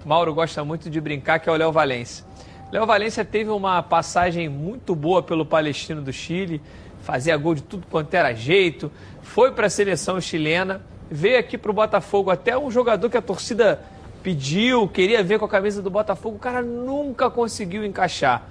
Mauro 0.04 0.34
gosta 0.34 0.64
muito 0.64 0.90
de 0.90 1.00
brincar, 1.00 1.38
que 1.38 1.48
é 1.48 1.52
o 1.52 1.56
Léo 1.56 1.70
Valência. 1.70 2.24
Léo 2.72 2.86
Valência 2.86 3.24
teve 3.24 3.50
uma 3.50 3.82
passagem 3.82 4.48
muito 4.48 4.94
boa 4.94 5.22
pelo 5.22 5.46
Palestino 5.46 6.02
do 6.02 6.12
Chile, 6.12 6.60
fazia 7.02 7.36
gol 7.36 7.54
de 7.54 7.62
tudo 7.62 7.86
quanto 7.90 8.12
era 8.14 8.32
jeito, 8.32 8.90
foi 9.22 9.52
para 9.52 9.66
a 9.66 9.70
seleção 9.70 10.20
chilena, 10.20 10.80
veio 11.10 11.38
aqui 11.38 11.56
para 11.56 11.70
o 11.70 11.74
Botafogo, 11.74 12.30
até 12.30 12.56
um 12.56 12.70
jogador 12.70 13.08
que 13.10 13.16
a 13.16 13.22
torcida 13.22 13.80
pediu, 14.22 14.88
queria 14.88 15.22
ver 15.22 15.38
com 15.38 15.44
a 15.44 15.48
camisa 15.48 15.82
do 15.82 15.90
Botafogo, 15.90 16.36
o 16.36 16.40
cara 16.40 16.62
nunca 16.62 17.28
conseguiu 17.28 17.84
encaixar. 17.84 18.42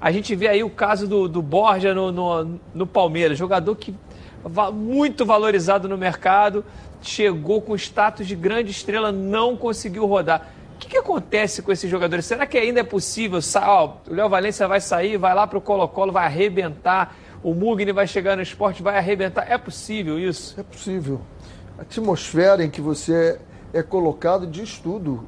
A 0.00 0.12
gente 0.12 0.34
vê 0.34 0.48
aí 0.48 0.62
o 0.62 0.70
caso 0.70 1.08
do, 1.08 1.26
do 1.26 1.40
Borja 1.42 1.94
no, 1.94 2.12
no, 2.12 2.60
no 2.74 2.86
Palmeiras, 2.86 3.38
jogador 3.38 3.74
que 3.76 3.94
muito 4.72 5.24
valorizado 5.24 5.88
no 5.88 5.98
mercado, 5.98 6.64
chegou 7.02 7.60
com 7.60 7.74
status 7.74 8.26
de 8.26 8.36
grande 8.36 8.70
estrela, 8.70 9.10
não 9.10 9.56
conseguiu 9.56 10.06
rodar. 10.06 10.52
O 10.76 10.78
que, 10.78 10.88
que 10.88 10.98
acontece 10.98 11.62
com 11.62 11.72
esses 11.72 11.90
jogadores? 11.90 12.26
Será 12.26 12.46
que 12.46 12.58
ainda 12.58 12.80
é 12.80 12.84
possível? 12.84 13.40
Ó, 13.62 13.94
o 14.06 14.14
Léo 14.14 14.28
Valência 14.28 14.68
vai 14.68 14.78
sair, 14.78 15.16
vai 15.16 15.34
lá 15.34 15.46
para 15.46 15.56
o 15.56 15.60
Colo-Colo, 15.60 16.12
vai 16.12 16.26
arrebentar. 16.26 17.16
O 17.42 17.54
Mugni 17.54 17.92
vai 17.92 18.06
chegar 18.06 18.36
no 18.36 18.42
esporte, 18.42 18.82
vai 18.82 18.98
arrebentar. 18.98 19.50
É 19.50 19.56
possível 19.56 20.18
isso? 20.18 20.54
É 20.60 20.62
possível. 20.62 21.22
A 21.78 21.82
atmosfera 21.82 22.62
em 22.62 22.68
que 22.68 22.82
você 22.82 23.40
é 23.72 23.82
colocado 23.82 24.46
diz 24.46 24.78
tudo. 24.78 25.26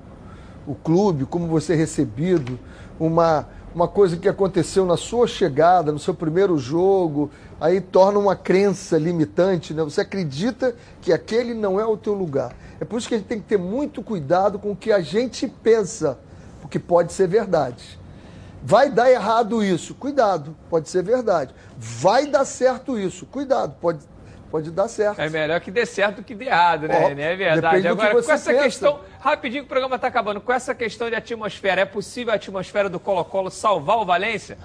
O 0.67 0.75
clube, 0.75 1.25
como 1.25 1.47
você 1.47 1.73
é 1.73 1.77
recebido, 1.77 2.59
uma, 3.01 3.49
uma 3.75 3.89
coisa 3.89 4.19
que 4.19 4.29
aconteceu 4.29 4.85
na 4.85 4.99
sua 4.99 5.27
chegada, 5.27 5.91
no 5.91 5.99
seu 5.99 6.13
primeiro 6.13 6.59
jogo, 6.59 7.31
aí 7.61 7.81
torna 7.81 8.19
uma 8.19 8.37
crença 8.37 8.97
limitante, 8.97 9.75
né? 9.75 9.83
Você 9.83 10.01
acredita 10.01 10.75
que 11.01 11.13
aquele 11.13 11.55
não 11.55 11.79
é 11.81 11.85
o 11.85 11.97
teu 11.97 12.15
lugar. 12.15 12.55
É 12.81 12.85
por 12.85 12.99
isso 12.99 13.09
que 13.09 13.15
a 13.15 13.19
gente 13.19 13.27
tem 13.27 13.41
que 13.41 13.47
ter 13.47 13.59
muito 13.59 14.03
cuidado 14.03 14.59
com 14.59 14.73
o 14.73 14.77
que 14.77 14.93
a 14.93 15.01
gente 15.01 15.49
pensa, 15.49 16.19
porque 16.61 16.79
pode 16.79 17.13
ser 17.13 17.27
verdade. 17.27 17.99
Vai 18.63 18.91
dar 18.91 19.11
errado 19.11 19.63
isso, 19.63 19.95
cuidado, 19.95 20.57
pode 20.69 20.89
ser 20.89 21.03
verdade. 21.03 21.55
Vai 21.77 22.27
dar 22.27 22.45
certo 22.45 22.99
isso, 22.99 23.25
cuidado, 23.27 23.77
pode, 23.81 24.01
pode 24.51 24.71
dar 24.71 24.89
certo. 24.89 25.21
É 25.21 25.29
melhor 25.29 25.61
que 25.61 25.71
dê 25.71 25.87
certo 25.87 26.17
do 26.17 26.23
que 26.25 26.35
dê 26.35 26.47
errado, 26.47 26.89
né, 26.89 27.01
Ó? 27.05 27.09
É 27.09 27.37
verdade. 27.37 27.61
depende 27.61 27.89
do 27.89 27.97
que 27.97 28.03
Agora, 28.03 28.15
você 28.15 28.27
com 28.27 28.33
essa 28.33 28.51
pensa. 28.51 28.65
questão, 28.65 29.01
rapidinho 29.21 29.63
que 29.63 29.67
o 29.67 29.69
programa 29.69 29.97
está 29.97 30.09
acabando, 30.09 30.41
com 30.41 30.53
essa 30.53 30.75
questão 30.75 31.09
de 31.09 31.15
atmosfera, 31.15 31.81
é 31.83 31.85
possível 31.85 32.33
a 32.33 32.37
atmosfera 32.37 32.89
do 32.89 32.99
Colo-Colo 32.99 33.51
salvar 33.51 33.99
o 33.99 34.05
Valência? 34.05 34.59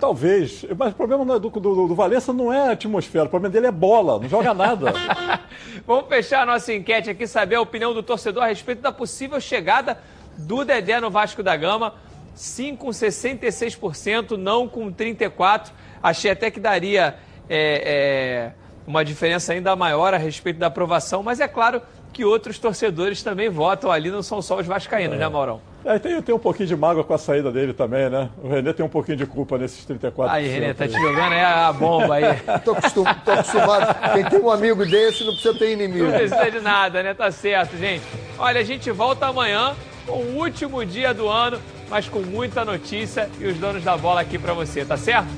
Talvez. 0.00 0.64
Mas 0.76 0.92
o 0.92 0.96
problema 0.96 1.24
é 1.34 1.38
do, 1.38 1.50
do, 1.50 1.88
do 1.88 1.94
Valença 1.94 2.32
não 2.32 2.52
é 2.52 2.68
a 2.68 2.72
atmosfera, 2.72 3.24
o 3.24 3.28
problema 3.28 3.52
dele 3.52 3.66
é 3.66 3.72
bola, 3.72 4.18
não 4.18 4.28
joga 4.28 4.54
nada. 4.54 4.92
Vamos 5.86 6.08
fechar 6.08 6.42
a 6.42 6.46
nossa 6.46 6.72
enquete 6.72 7.10
aqui, 7.10 7.26
saber 7.26 7.56
a 7.56 7.60
opinião 7.60 7.92
do 7.92 8.02
torcedor 8.02 8.44
a 8.44 8.46
respeito 8.46 8.80
da 8.80 8.92
possível 8.92 9.40
chegada 9.40 9.98
do 10.36 10.64
Dedé 10.64 11.00
no 11.00 11.10
Vasco 11.10 11.42
da 11.42 11.56
Gama. 11.56 11.94
Sim 12.34 12.76
com 12.76 12.88
66%, 12.88 14.36
não 14.36 14.68
com 14.68 14.92
34%. 14.92 15.72
Achei 16.00 16.30
até 16.30 16.50
que 16.50 16.60
daria 16.60 17.16
é, 17.50 17.82
é, 17.84 18.52
uma 18.86 19.04
diferença 19.04 19.52
ainda 19.52 19.74
maior 19.74 20.14
a 20.14 20.16
respeito 20.16 20.58
da 20.58 20.68
aprovação, 20.68 21.22
mas 21.24 21.40
é 21.40 21.48
claro 21.48 21.82
que 22.12 22.24
outros 22.24 22.58
torcedores 22.58 23.22
também 23.22 23.48
votam 23.48 23.90
ali, 23.90 24.10
não 24.10 24.22
são 24.22 24.40
só 24.40 24.58
os 24.58 24.66
vascaínos, 24.66 25.18
né, 25.18 25.28
Maurão? 25.28 25.60
É, 25.84 25.98
tem, 25.98 26.20
tem 26.20 26.34
um 26.34 26.38
pouquinho 26.38 26.66
de 26.66 26.76
mágoa 26.76 27.04
com 27.04 27.14
a 27.14 27.18
saída 27.18 27.52
dele 27.52 27.72
também, 27.72 28.10
né? 28.10 28.28
O 28.42 28.48
Renê 28.48 28.72
tem 28.74 28.84
um 28.84 28.88
pouquinho 28.88 29.16
de 29.16 29.26
culpa 29.26 29.56
nesses 29.56 29.86
34%. 29.86 30.28
Aí, 30.28 30.48
Renê, 30.48 30.74
tá 30.74 30.88
te 30.88 30.94
jogando 30.94 31.32
aí 31.32 31.40
a 31.40 31.72
bomba 31.72 32.14
aí. 32.16 32.24
Tô, 32.64 32.72
acostum, 32.72 33.04
tô 33.24 33.30
acostumado. 33.30 34.12
Quem 34.12 34.24
tem 34.24 34.40
um 34.40 34.50
amigo 34.50 34.84
desse 34.84 35.24
não 35.24 35.32
precisa 35.32 35.54
ter 35.54 35.72
inimigo. 35.72 36.06
Não 36.06 36.12
precisa 36.12 36.50
de 36.50 36.60
nada, 36.60 37.02
né? 37.02 37.14
Tá 37.14 37.30
certo, 37.30 37.76
gente. 37.76 38.02
Olha, 38.38 38.60
a 38.60 38.64
gente 38.64 38.90
volta 38.90 39.26
amanhã 39.26 39.74
com 40.06 40.18
o 40.18 40.36
último 40.38 40.84
dia 40.84 41.14
do 41.14 41.28
ano, 41.28 41.60
mas 41.88 42.08
com 42.08 42.20
muita 42.20 42.64
notícia 42.64 43.30
e 43.38 43.46
os 43.46 43.56
donos 43.56 43.84
da 43.84 43.96
bola 43.96 44.20
aqui 44.20 44.38
pra 44.38 44.52
você, 44.52 44.84
tá 44.84 44.96
certo? 44.96 45.28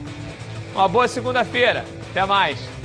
Uma 0.74 0.88
boa 0.88 1.06
segunda-feira. 1.06 1.84
Até 2.10 2.24
mais. 2.24 2.80